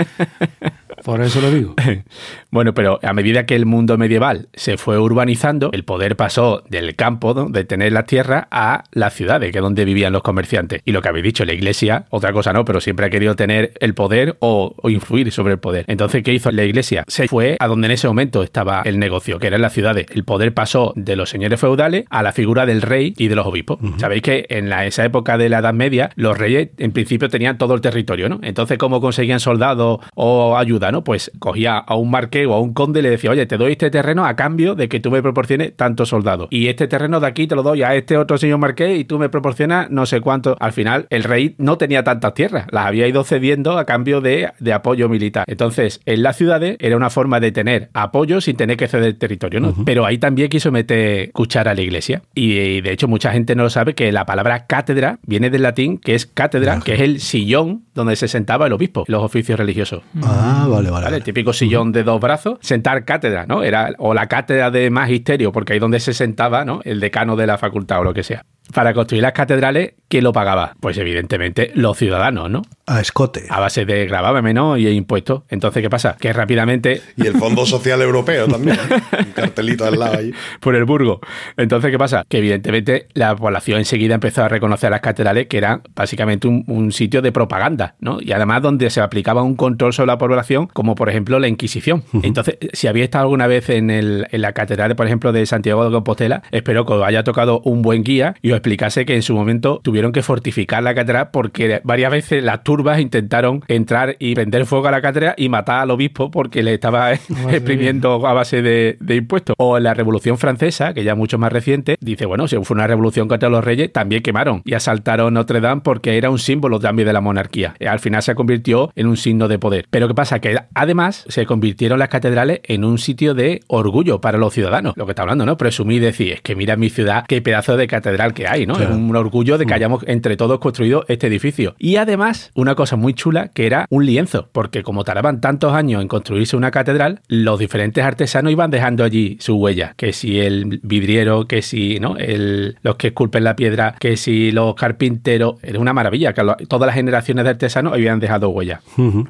por 1.05 1.21
eso 1.23 1.41
lo 1.41 1.51
digo. 1.51 1.75
Bueno, 2.51 2.75
pero 2.75 2.99
a 3.03 3.13
medida 3.13 3.47
que 3.47 3.55
el 3.57 3.67
mundo 3.67 3.99
medieval 3.99 4.49
se 4.55 4.77
fue 4.77 4.99
urbanizando, 4.99 5.71
el 5.73 5.85
poder 5.85 6.17
pasó 6.17 6.63
del 6.69 6.95
campo, 6.97 7.35
¿no? 7.35 7.49
de 7.49 7.65
tener 7.65 7.93
las 7.93 8.07
tierras, 8.07 8.47
a 8.51 8.85
las 8.93 9.15
ciudades, 9.15 9.53
que 9.53 9.59
es 9.59 9.63
donde 9.63 9.85
vivían 9.85 10.13
los 10.13 10.23
comerciantes. 10.23 10.81
Y 10.85 10.93
lo 10.93 11.03
que 11.03 11.09
habéis 11.09 11.25
dicho, 11.25 11.45
la 11.45 11.53
iglesia, 11.53 12.07
otra 12.11 12.33
cosa 12.33 12.53
no, 12.53 12.65
pero 12.65 12.81
siempre 12.81 13.07
ha 13.07 13.11
querido 13.11 13.35
tener 13.37 13.73
el 13.81 13.95
poder 13.95 14.37
o, 14.41 14.75
o 14.81 14.91
influir 14.91 15.33
sobre 15.33 15.55
el 15.55 15.59
poder. 15.59 15.85
Entonces, 15.89 16.23
¿qué 16.23 16.33
hizo 16.33 16.51
la 16.53 16.65
iglesia? 16.65 17.05
Se 17.09 17.29
fue 17.29 17.57
a 17.59 17.67
donde 17.67 17.87
en 17.87 17.93
ese 17.93 18.07
momento 18.09 18.43
estaba 18.43 18.83
el 18.85 18.99
negocio, 18.99 19.39
que 19.39 19.49
eran 19.49 19.61
las 19.63 19.73
ciudades. 19.73 20.07
El 20.15 20.25
poder 20.25 20.55
pasó 20.55 20.93
de 20.97 21.17
los 21.17 21.29
señores 21.31 21.59
feudales 21.61 22.05
a 22.11 22.23
la 22.23 22.33
figura 22.33 22.65
del 22.67 22.83
rey 22.83 23.15
y 23.19 23.29
de 23.29 23.35
los 23.37 23.47
obispos. 23.47 23.79
Sabéis 23.99 24.23
que 24.23 24.47
en 24.49 24.69
la- 24.69 24.87
esa 24.87 25.05
época 25.05 25.37
de 25.39 25.49
la 25.49 25.59
Edad 25.59 25.75
Media, 25.75 26.11
los 26.17 26.39
reyes 26.39 26.69
en 26.79 26.93
principio 26.93 27.29
tenían 27.29 27.59
todo 27.59 27.75
el 27.75 27.81
territorio, 27.81 28.29
¿no? 28.29 28.39
Entonces, 28.43 28.79
¿cómo 28.79 29.01
conseguían 29.01 29.41
soldados 29.41 29.99
o 30.15 30.57
ayuda, 30.57 30.93
no? 30.93 31.03
Pues 31.03 31.33
cogía 31.39 31.79
a 31.79 31.95
un 31.97 32.11
marqués 32.11 32.36
o 32.45 32.53
a 32.55 32.61
un 32.61 32.75
conde 32.75 33.01
le 33.01 33.11
decía, 33.11 33.31
oye, 33.31 33.47
te 33.47 33.57
doy 33.57 33.73
este 33.73 33.91
terreno 33.91 34.27
a 34.27 34.37
cambio 34.37 34.75
de 34.75 34.89
que 34.89 35.01
tú 35.01 35.11
me 35.11 35.23
proporciones 35.23 35.75
tantos 35.77 36.11
soldados. 36.11 36.49
Y 36.51 36.69
este 36.69 36.89
terreno 36.89 37.21
de 37.21 37.27
aquí 37.27 37.47
te 37.47 37.55
lo 37.55 37.63
doy 37.63 37.83
a 37.83 37.95
este 37.95 38.19
otro 38.19 38.37
señor 38.37 38.59
marqués 38.59 38.99
y 38.99 39.05
tú 39.05 39.19
me 39.19 39.29
proporcionas 39.29 39.91
no 39.91 40.05
sé 40.07 40.21
cuánto. 40.21 40.57
Al 40.61 40.73
final, 40.73 41.07
el 41.11 41.25
rey 41.25 41.55
no 41.59 41.79
tenía 41.79 42.05
tantas 42.05 42.35
tierras, 42.35 42.67
las 42.71 42.87
había 42.87 43.07
ido 43.07 43.25
cediendo 43.25 43.79
a 43.79 43.85
cambio 43.85 44.21
de, 44.21 44.51
de 44.59 44.73
apoyo 44.73 45.09
militar. 45.09 45.45
Entonces, 45.47 46.01
en 46.05 46.23
las 46.23 46.37
ciudades 46.37 46.77
era 46.81 46.97
una 46.97 47.11
forma 47.11 47.41
de 47.41 47.53
tener 47.53 47.91
apoyo 47.95 48.41
sin 48.41 48.57
tener 48.57 48.77
que 48.77 48.89
ceder 48.89 49.19
territorio, 49.19 49.61
¿no? 49.61 49.75
Pero 49.85 50.05
ahí 50.05 50.19
también 50.19 50.49
quiso 50.49 50.73
meter 50.73 51.31
cuchara 51.33 51.71
a 51.71 51.75
la 51.75 51.83
iglesia. 51.83 52.23
Y, 52.35 52.53
y, 52.59 52.81
de 52.81 52.93
hecho, 52.93 53.09
mucha 53.09 53.33
gente 53.33 53.55
no 53.55 53.63
lo 53.63 53.71
sabe 53.71 53.95
que 53.95 54.11
la 54.13 54.27
palabra 54.27 54.67
cátedra 54.67 55.19
viene 55.23 55.51
del 55.51 55.63
latín, 55.63 55.99
que 55.99 56.15
es 56.15 56.27
cátedra, 56.27 56.81
que 56.81 56.95
es 56.95 57.01
el 57.01 57.21
sillón 57.21 57.85
donde 57.95 58.17
se 58.17 58.29
sentaba 58.29 58.67
el 58.67 58.73
obispo, 58.73 59.05
los 59.07 59.23
oficios 59.23 59.59
religiosos. 59.59 60.03
Ah, 60.23 60.67
vale, 60.69 60.91
vale. 60.91 60.91
¿Vale? 60.91 61.05
vale. 61.05 61.17
El 61.19 61.23
típico 61.23 61.53
sillón 61.53 61.93
de 61.93 62.03
dos 62.03 62.21
sentar 62.61 63.05
cátedra, 63.05 63.47
¿no? 63.47 63.63
Era, 63.63 63.91
o 63.99 64.15
la 64.15 64.27
cátedra 64.27 64.71
de 64.71 64.91
magisterio, 64.91 65.53
porque 65.53 65.75
ahí 65.75 65.79
donde 65.79 66.01
se 66.01 66.13
sentaba, 66.13 66.65
¿no? 66.65 66.81
El 66.85 67.01
decano 67.01 67.37
de 67.37 67.47
la 67.47 67.59
facultad 67.59 68.01
o 68.01 68.05
lo 68.05 68.15
que 68.15 68.23
sea. 68.23 68.45
Para 68.75 68.93
construir 68.95 69.23
las 69.23 69.33
catedrales, 69.33 69.95
¿quién 70.09 70.25
lo 70.25 70.33
pagaba? 70.33 70.75
Pues 70.81 70.99
evidentemente 70.99 71.71
los 71.75 71.97
ciudadanos, 71.97 72.51
¿no? 72.51 72.63
A 72.87 73.01
escote. 73.01 73.45
A 73.49 73.61
base 73.61 73.85
de 73.85 74.07
gravamen, 74.07 74.55
¿no? 74.55 74.77
Y 74.77 74.87
impuestos. 74.89 75.43
Entonces, 75.49 75.83
¿qué 75.83 75.91
pasa? 75.91 76.17
Que 76.19 76.33
rápidamente 76.33 77.01
Y 77.17 77.27
el 77.27 77.35
Fondo 77.35 77.67
Social 77.67 78.01
Europeo 78.03 78.47
también. 78.47 78.77
¿eh? 78.77 79.01
Un 79.27 79.33
cartelito 79.33 79.85
al 79.85 79.99
lado 79.99 80.19
ahí. 80.19 80.33
por 80.61 80.75
el 80.77 80.85
Burgo. 80.85 81.21
Entonces, 81.57 81.91
¿qué 81.91 81.99
pasa? 81.99 82.25
Que 82.29 82.39
evidentemente 82.39 83.09
la 83.15 83.35
población 83.35 83.79
enseguida 83.79 84.15
empezó 84.15 84.45
a 84.45 84.49
reconocer 84.49 84.91
las 84.91 85.01
catedrales 85.01 85.47
que 85.49 85.59
eran 85.59 85.83
básicamente 85.95 86.47
un, 86.49 86.65
un 86.69 86.93
sitio 86.93 87.23
de 87.23 87.33
propaganda, 87.33 87.95
¿no? 88.01 88.19
Y 88.21 88.33
además 88.33 88.63
donde 88.63 88.91
se 88.91 89.01
aplicaba 89.01 89.43
un 89.43 89.57
control 89.57 89.93
sobre 89.93 90.09
la 90.09 90.19
población, 90.19 90.67
como 90.69 90.95
por 90.95 91.09
ejemplo 91.09 91.39
la 91.39 91.49
Inquisición. 91.49 92.05
Entonces, 92.23 92.59
si 92.73 92.87
había 92.89 93.05
estado 93.05 93.23
alguna 93.25 93.47
vez 93.47 93.69
en, 93.71 93.91
el- 93.91 94.27
en 94.31 94.41
la 94.43 94.53
catedral, 94.53 94.95
por 94.97 95.07
ejemplo, 95.07 95.33
de 95.33 95.45
Santiago 95.47 95.85
de 95.85 95.91
Compostela, 95.91 96.43
espero 96.53 96.85
que 96.87 96.93
os 96.93 97.05
haya 97.05 97.25
tocado 97.25 97.61
un 97.65 97.83
buen 97.83 98.03
guía 98.05 98.35
y 98.43 98.53
os 98.53 98.56
explicase 98.57 99.05
que 99.07 99.15
en 99.15 99.23
su 99.23 99.35
momento 99.35 99.81
tuvieron 99.83 100.13
que 100.13 100.23
fortificar 100.23 100.83
la 100.83 100.95
catedral 100.95 101.31
porque 101.33 101.81
varias 101.85 102.11
veces 102.11 102.43
las 102.43 102.63
turbas 102.63 103.01
intentaron 103.01 103.63
entrar 103.69 104.17
y 104.19 104.35
prender 104.35 104.67
fuego 104.67 104.89
a 104.89 104.91
la 104.91 105.01
catedral 105.01 105.35
y 105.37 105.49
matar 105.49 105.81
al 105.81 105.91
obispo 105.91 106.31
porque 106.31 106.63
le 106.63 106.75
estaba 106.75 107.13
exprimiendo 107.51 108.27
a 108.27 108.33
base 108.33 108.63
de, 108.63 108.97
de 109.01 109.17
impuestos. 109.17 109.55
O 109.59 109.77
en 109.77 109.85
la 109.85 109.95
Revolución 109.95 110.39
Francesa, 110.39 110.95
que 110.95 111.05
ya 111.05 111.13
es 111.13 111.19
mucho 111.19 111.39
más 111.39 111.53
reciente, 111.53 111.97
dice, 112.01 112.27
bueno, 112.27 112.49
si 112.49 112.57
fue 112.63 112.75
una 112.75 112.87
revolución 112.87 113.29
contra 113.29 113.49
los 113.49 113.65
reyes, 113.65 113.93
también 113.93 114.23
quemaron 114.23 114.63
y 114.65 114.75
asaltaron 114.75 115.35
Notre 115.35 115.61
Dame 115.61 115.83
porque 115.83 116.17
era 116.17 116.31
un 116.31 116.39
símbolo 116.39 116.81
también 116.81 117.07
de 117.07 117.13
la 117.13 117.21
monarquía. 117.21 117.75
Eh, 117.79 117.89
Al 117.89 118.01
final 118.01 118.23
se 118.23 118.35
convirtió 118.35 118.91
en 118.95 119.07
un 119.07 119.17
signo 119.17 119.49
de 119.49 119.59
poder. 119.59 119.87
Pero 119.91 120.09
¿qué 120.09 120.15
pasa? 120.15 120.41
Que 120.41 120.59
además 120.75 121.25
se 121.29 121.47
convirtieron 121.47 121.99
las 121.99 122.09
catedrales 122.09 122.61
en 122.65 122.85
un 122.85 122.99
sitio 122.99 123.35
de 123.35 123.61
orgullo 123.69 124.21
para 124.21 124.39
los 124.39 124.53
ciudadanos. 124.55 124.95
Lo 124.97 125.07
que 125.07 125.13
está 125.13 125.23
hablando, 125.23 125.47
¿no? 125.47 125.57
Presumir 125.57 125.97
y 125.97 126.01
decir, 126.01 126.33
es 126.33 126.41
que 126.43 126.55
mira 126.55 126.77
mi 126.77 126.91
ciudad, 126.91 127.25
qué 127.27 127.41
pedazo 127.41 127.77
de 127.77 127.87
catedral 127.87 128.35
que 128.35 128.46
hay, 128.49 128.67
¿no? 128.67 128.75
Claro. 128.75 128.91
Es 128.93 128.97
un 128.97 129.15
orgullo 129.17 129.59
de 129.59 129.67
que 129.67 129.75
hayamos 129.75 130.05
entre 130.07 130.37
todos 130.37 130.59
construido 130.59 131.05
este 131.09 131.27
edificio. 131.27 131.75
Y 131.79 131.97
además, 131.97 132.51
una 132.55 132.75
cosa 132.75 132.97
muy 132.97 133.15
chula 133.15 133.49
que 133.49 133.67
era 133.67 133.87
un 133.91 134.07
lienzo, 134.07 134.49
porque 134.53 134.83
como 134.83 135.05
tardaban 135.05 135.41
tantos 135.41 135.73
años 135.73 136.03
en 136.03 136.09
construirse 136.09 136.57
una 136.57 136.71
catedral, 136.71 137.21
los 137.29 137.59
diferentes 137.59 138.05
artesanos 138.05 138.53
iban 138.53 138.71
dejando 138.71 139.05
allí 139.05 139.37
su 139.41 139.57
huella. 139.57 139.95
Que 139.97 140.13
si 140.13 140.39
el 140.41 140.81
vidriero, 140.83 141.47
que 141.47 141.63
si 141.63 141.99
¿no? 142.01 142.17
el, 142.17 142.77
los 142.83 142.97
que 142.97 143.09
esculpen 143.09 143.45
la 143.45 143.57
piedra, 143.57 143.95
que 143.99 144.17
si 144.17 144.51
los 144.53 144.75
carpinteros. 144.75 145.57
Era 145.63 145.79
una 145.79 145.93
maravilla, 145.93 146.33
que 146.33 146.43
lo- 146.43 146.57
todas 146.69 146.87
las 146.87 146.95
generaciones 146.95 147.45
de 147.45 147.51
artesanos 147.51 147.93
habían 147.93 148.21
dejado 148.21 148.49
huella. 148.51 148.81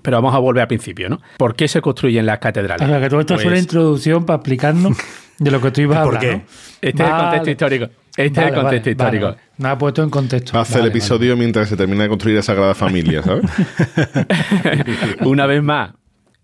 Pero 0.02 0.16
vamos 0.16 0.34
a 0.34 0.38
volver 0.38 0.62
al 0.62 0.68
principio, 0.68 1.08
¿no? 1.08 1.20
¿Por 1.38 1.54
qué 1.54 1.68
se 1.68 1.80
construyen 1.80 2.26
las 2.26 2.38
catedrales? 2.38 2.86
O 2.86 2.90
sea, 2.90 3.00
que 3.00 3.08
todo 3.08 3.20
esto 3.20 3.34
es 3.34 3.42
Pues, 3.42 3.52
una 3.52 3.58
introducción 3.58 4.24
para 4.24 4.36
explicarnos 4.38 4.96
de 5.38 5.50
lo 5.50 5.60
que 5.60 5.70
tú 5.70 5.80
ibas 5.82 5.98
a 5.98 6.04
¿Por 6.04 6.16
hablar. 6.16 6.30
qué? 6.32 6.36
¿no? 6.38 6.42
Este 6.80 7.02
es 7.02 7.08
el 7.08 7.12
Vale. 7.12 7.22
contexto 7.24 7.50
histórico. 7.50 7.84
Este 8.16 8.22
es 8.22 8.28
el 8.28 8.34
Vale, 8.52 8.54
contexto 8.62 8.84
vale, 8.84 8.90
histórico. 8.90 9.24
vale. 9.26 9.38
Me 9.58 9.68
ha 9.68 9.78
puesto 9.78 10.02
en 10.02 10.10
contexto. 10.10 10.58
Hace 10.58 10.74
el 10.74 10.80
Vale, 10.80 10.90
episodio 10.90 11.36
mientras 11.36 11.68
se 11.68 11.76
termina 11.76 12.02
de 12.04 12.08
construir 12.08 12.36
la 12.36 12.42
Sagrada 12.42 12.74
Familia, 12.74 13.22
¿sabes? 13.22 13.44
Una 15.24 15.46
vez 15.46 15.62
más, 15.62 15.92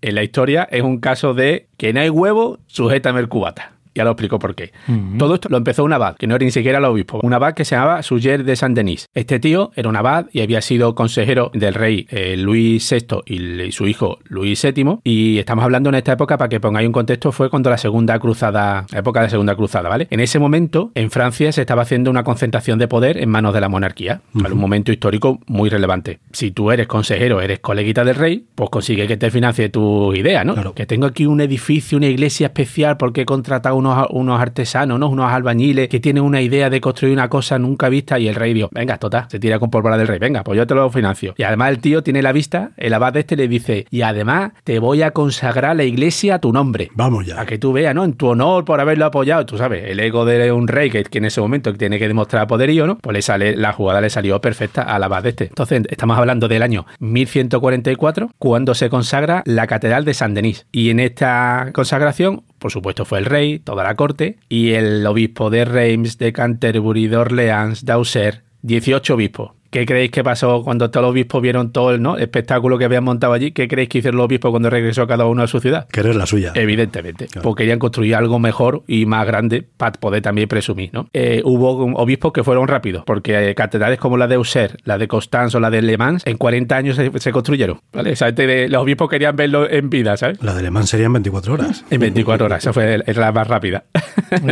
en 0.00 0.14
la 0.14 0.22
historia 0.22 0.68
es 0.70 0.82
un 0.82 0.98
caso 1.00 1.34
de 1.34 1.68
que 1.76 1.92
no 1.92 2.00
hay 2.00 2.10
huevo, 2.10 2.58
sujétame 2.66 3.20
el 3.20 3.28
cubata. 3.28 3.71
Ya 3.94 4.04
lo 4.04 4.10
explico 4.10 4.38
por 4.38 4.54
qué. 4.54 4.72
Todo 5.18 5.34
esto 5.34 5.48
lo 5.48 5.56
empezó 5.56 5.84
un 5.84 5.92
abad, 5.92 6.16
que 6.16 6.26
no 6.26 6.34
era 6.34 6.44
ni 6.44 6.50
siquiera 6.50 6.78
el 6.78 6.84
obispo, 6.84 7.20
un 7.22 7.34
abad 7.34 7.54
que 7.54 7.64
se 7.64 7.74
llamaba 7.74 8.02
Suger 8.02 8.44
de 8.44 8.56
Saint-Denis. 8.56 9.08
Este 9.14 9.38
tío 9.38 9.70
era 9.74 9.88
un 9.88 9.96
abad 9.96 10.26
y 10.32 10.40
había 10.40 10.60
sido 10.60 10.94
consejero 10.94 11.50
del 11.54 11.74
rey 11.74 12.06
eh, 12.10 12.36
Luis 12.36 12.90
VI 12.90 13.22
y, 13.26 13.72
su 13.72 13.86
hijo 13.86 14.18
Luis 14.24 14.62
VII. 14.62 14.98
Y 15.04 15.38
estamos 15.38 15.64
hablando 15.64 15.90
en 15.90 15.96
esta 15.96 16.12
época, 16.12 16.38
para 16.38 16.48
que 16.48 16.60
pongáis 16.60 16.86
un 16.86 16.92
contexto, 16.92 17.32
fue 17.32 17.50
cuando 17.50 17.70
la 17.70 17.78
segunda 17.78 18.18
cruzada, 18.18 18.86
la 18.90 18.98
época 18.98 19.20
de 19.20 19.26
la 19.26 19.30
segunda 19.30 19.54
cruzada, 19.54 19.88
¿vale? 19.88 20.08
En 20.10 20.20
ese 20.20 20.38
momento, 20.38 20.90
en 20.94 21.10
Francia 21.10 21.52
se 21.52 21.60
estaba 21.60 21.82
haciendo 21.82 22.10
una 22.10 22.24
concentración 22.24 22.78
de 22.78 22.88
poder 22.88 23.18
en 23.18 23.28
manos 23.28 23.54
de 23.54 23.60
la 23.60 23.68
monarquía, 23.68 24.22
¿vale? 24.32 24.54
Un 24.54 24.60
momento 24.60 24.92
histórico 24.92 25.40
muy 25.46 25.68
relevante. 25.68 26.20
Si 26.32 26.50
tú 26.50 26.70
eres 26.70 26.86
consejero, 26.86 27.40
eres 27.40 27.60
coleguita 27.60 28.04
del 28.04 28.16
rey, 28.16 28.46
pues 28.54 28.70
consigue 28.70 29.06
que 29.06 29.16
te 29.16 29.30
financie 29.30 29.68
tu 29.68 30.14
idea, 30.14 30.44
¿no? 30.44 30.54
Claro. 30.54 30.74
Que 30.74 30.86
tengo 30.86 31.06
aquí 31.06 31.26
un 31.26 31.40
edificio, 31.40 31.98
una 31.98 32.06
iglesia 32.06 32.48
especial 32.48 32.96
porque 32.96 33.22
he 33.22 33.26
contratado 33.26 33.76
unos, 33.82 34.06
unos 34.10 34.40
artesanos, 34.40 34.98
¿no? 34.98 35.08
Unos 35.08 35.30
albañiles 35.30 35.88
que 35.88 36.00
tienen 36.00 36.22
una 36.22 36.40
idea 36.40 36.70
de 36.70 36.80
construir 36.80 37.12
una 37.14 37.28
cosa 37.28 37.58
nunca 37.58 37.88
vista 37.88 38.18
y 38.18 38.28
el 38.28 38.34
rey 38.34 38.54
dijo, 38.54 38.68
venga, 38.72 38.98
total, 38.98 39.26
se 39.28 39.38
tira 39.38 39.58
con 39.58 39.70
pólvora 39.70 39.96
del 39.96 40.08
rey, 40.08 40.18
venga, 40.18 40.42
pues 40.44 40.56
yo 40.56 40.66
te 40.66 40.74
lo 40.74 40.90
financio. 40.90 41.34
Y 41.36 41.42
además 41.42 41.70
el 41.70 41.78
tío 41.80 42.02
tiene 42.02 42.22
la 42.22 42.32
vista, 42.32 42.70
el 42.76 42.94
abad 42.94 43.16
este 43.16 43.36
le 43.36 43.48
dice, 43.48 43.86
y 43.90 44.02
además 44.02 44.52
te 44.64 44.78
voy 44.78 45.02
a 45.02 45.10
consagrar 45.10 45.76
la 45.76 45.84
iglesia 45.84 46.36
a 46.36 46.38
tu 46.38 46.52
nombre. 46.52 46.90
Vamos 46.94 47.26
ya. 47.26 47.40
A 47.40 47.46
que 47.46 47.58
tú 47.58 47.72
veas, 47.72 47.94
¿no? 47.94 48.04
En 48.04 48.14
tu 48.14 48.28
honor 48.28 48.64
por 48.64 48.80
haberlo 48.80 49.06
apoyado. 49.06 49.46
Tú 49.46 49.58
sabes, 49.58 49.84
el 49.86 50.00
ego 50.00 50.24
de 50.24 50.52
un 50.52 50.68
rey 50.68 50.90
que, 50.90 51.04
que 51.04 51.18
en 51.18 51.26
ese 51.26 51.40
momento 51.40 51.72
tiene 51.74 51.98
que 51.98 52.08
demostrar 52.08 52.46
poderío, 52.46 52.86
¿no? 52.86 52.98
Pues 52.98 53.14
le 53.14 53.22
sale, 53.22 53.56
la 53.56 53.72
jugada 53.72 54.00
le 54.00 54.10
salió 54.10 54.40
perfecta 54.40 54.82
al 54.82 55.02
abad 55.02 55.26
este. 55.26 55.44
Entonces, 55.44 55.82
estamos 55.88 56.18
hablando 56.18 56.48
del 56.48 56.62
año 56.62 56.86
1144, 57.00 58.30
cuando 58.38 58.74
se 58.74 58.90
consagra 58.90 59.42
la 59.46 59.66
catedral 59.66 60.04
de 60.04 60.14
San 60.14 60.34
Denis. 60.34 60.66
Y 60.72 60.90
en 60.90 61.00
esta 61.00 61.70
consagración, 61.72 62.42
por 62.62 62.70
supuesto, 62.70 63.04
fue 63.04 63.18
el 63.18 63.26
rey, 63.26 63.58
toda 63.58 63.84
la 63.84 63.96
corte, 63.96 64.38
y 64.48 64.70
el 64.70 65.04
obispo 65.06 65.50
de 65.50 65.64
Reims, 65.64 66.16
de 66.16 66.32
Canterbury, 66.32 67.08
de 67.08 67.16
Orleans, 67.16 67.84
de 67.84 67.92
Auxerre, 67.92 68.42
18 68.62 69.14
obispos. 69.14 69.50
¿Qué 69.72 69.86
creéis 69.86 70.10
que 70.10 70.22
pasó 70.22 70.62
cuando 70.64 70.90
todos 70.90 71.02
los 71.04 71.12
obispos 71.12 71.40
vieron 71.40 71.72
todo 71.72 71.92
el 71.94 72.02
¿no? 72.02 72.18
espectáculo 72.18 72.76
que 72.76 72.84
habían 72.84 73.04
montado 73.04 73.32
allí? 73.32 73.52
¿Qué 73.52 73.68
creéis 73.68 73.88
que 73.88 73.98
hicieron 73.98 74.18
los 74.18 74.26
obispos 74.26 74.50
cuando 74.50 74.68
regresó 74.68 75.06
cada 75.06 75.24
uno 75.24 75.42
a 75.42 75.46
su 75.46 75.60
ciudad? 75.60 75.88
Querer 75.88 76.14
la 76.14 76.26
suya. 76.26 76.52
Evidentemente, 76.54 77.26
Claro. 77.28 77.42
porque 77.42 77.62
querían 77.62 77.78
construir 77.78 78.14
algo 78.16 78.38
mejor 78.38 78.82
y 78.86 79.06
más 79.06 79.26
grande 79.26 79.66
para 79.78 79.92
poder 79.92 80.20
también 80.20 80.46
presumir, 80.46 80.90
¿no? 80.92 81.08
Eh, 81.14 81.40
hubo 81.46 81.70
obispos 81.96 82.34
que 82.34 82.44
fueron 82.44 82.68
rápidos, 82.68 83.04
porque 83.06 83.48
eh, 83.48 83.54
catedrales 83.54 83.98
como 83.98 84.18
la 84.18 84.26
de 84.28 84.34
Auxerre, 84.34 84.76
la 84.84 84.98
de 84.98 85.08
Constance 85.08 85.56
o 85.56 85.60
la 85.60 85.70
de 85.70 85.80
Le 85.80 85.96
Mans, 85.96 86.22
en 86.26 86.36
40 86.36 86.76
años 86.76 86.96
se, 86.96 87.10
se 87.18 87.32
construyeron, 87.32 87.80
¿vale? 87.94 88.12
Esa 88.12 88.26
gente 88.26 88.46
de- 88.46 88.68
los 88.68 88.82
obispos 88.82 89.08
querían 89.08 89.36
verlo 89.36 89.66
en 89.70 89.88
vida, 89.88 90.18
¿sabes? 90.18 90.42
La 90.42 90.52
de 90.54 90.62
Le 90.64 90.70
Mans 90.70 90.90
serían 90.90 91.14
24 91.14 91.54
horas. 91.54 91.82
En 91.90 91.98
24 91.98 92.44
horas, 92.44 92.58
esa 92.58 92.74
fue 92.74 92.98
la 93.06 93.32
más 93.32 93.48
rápida. 93.48 93.84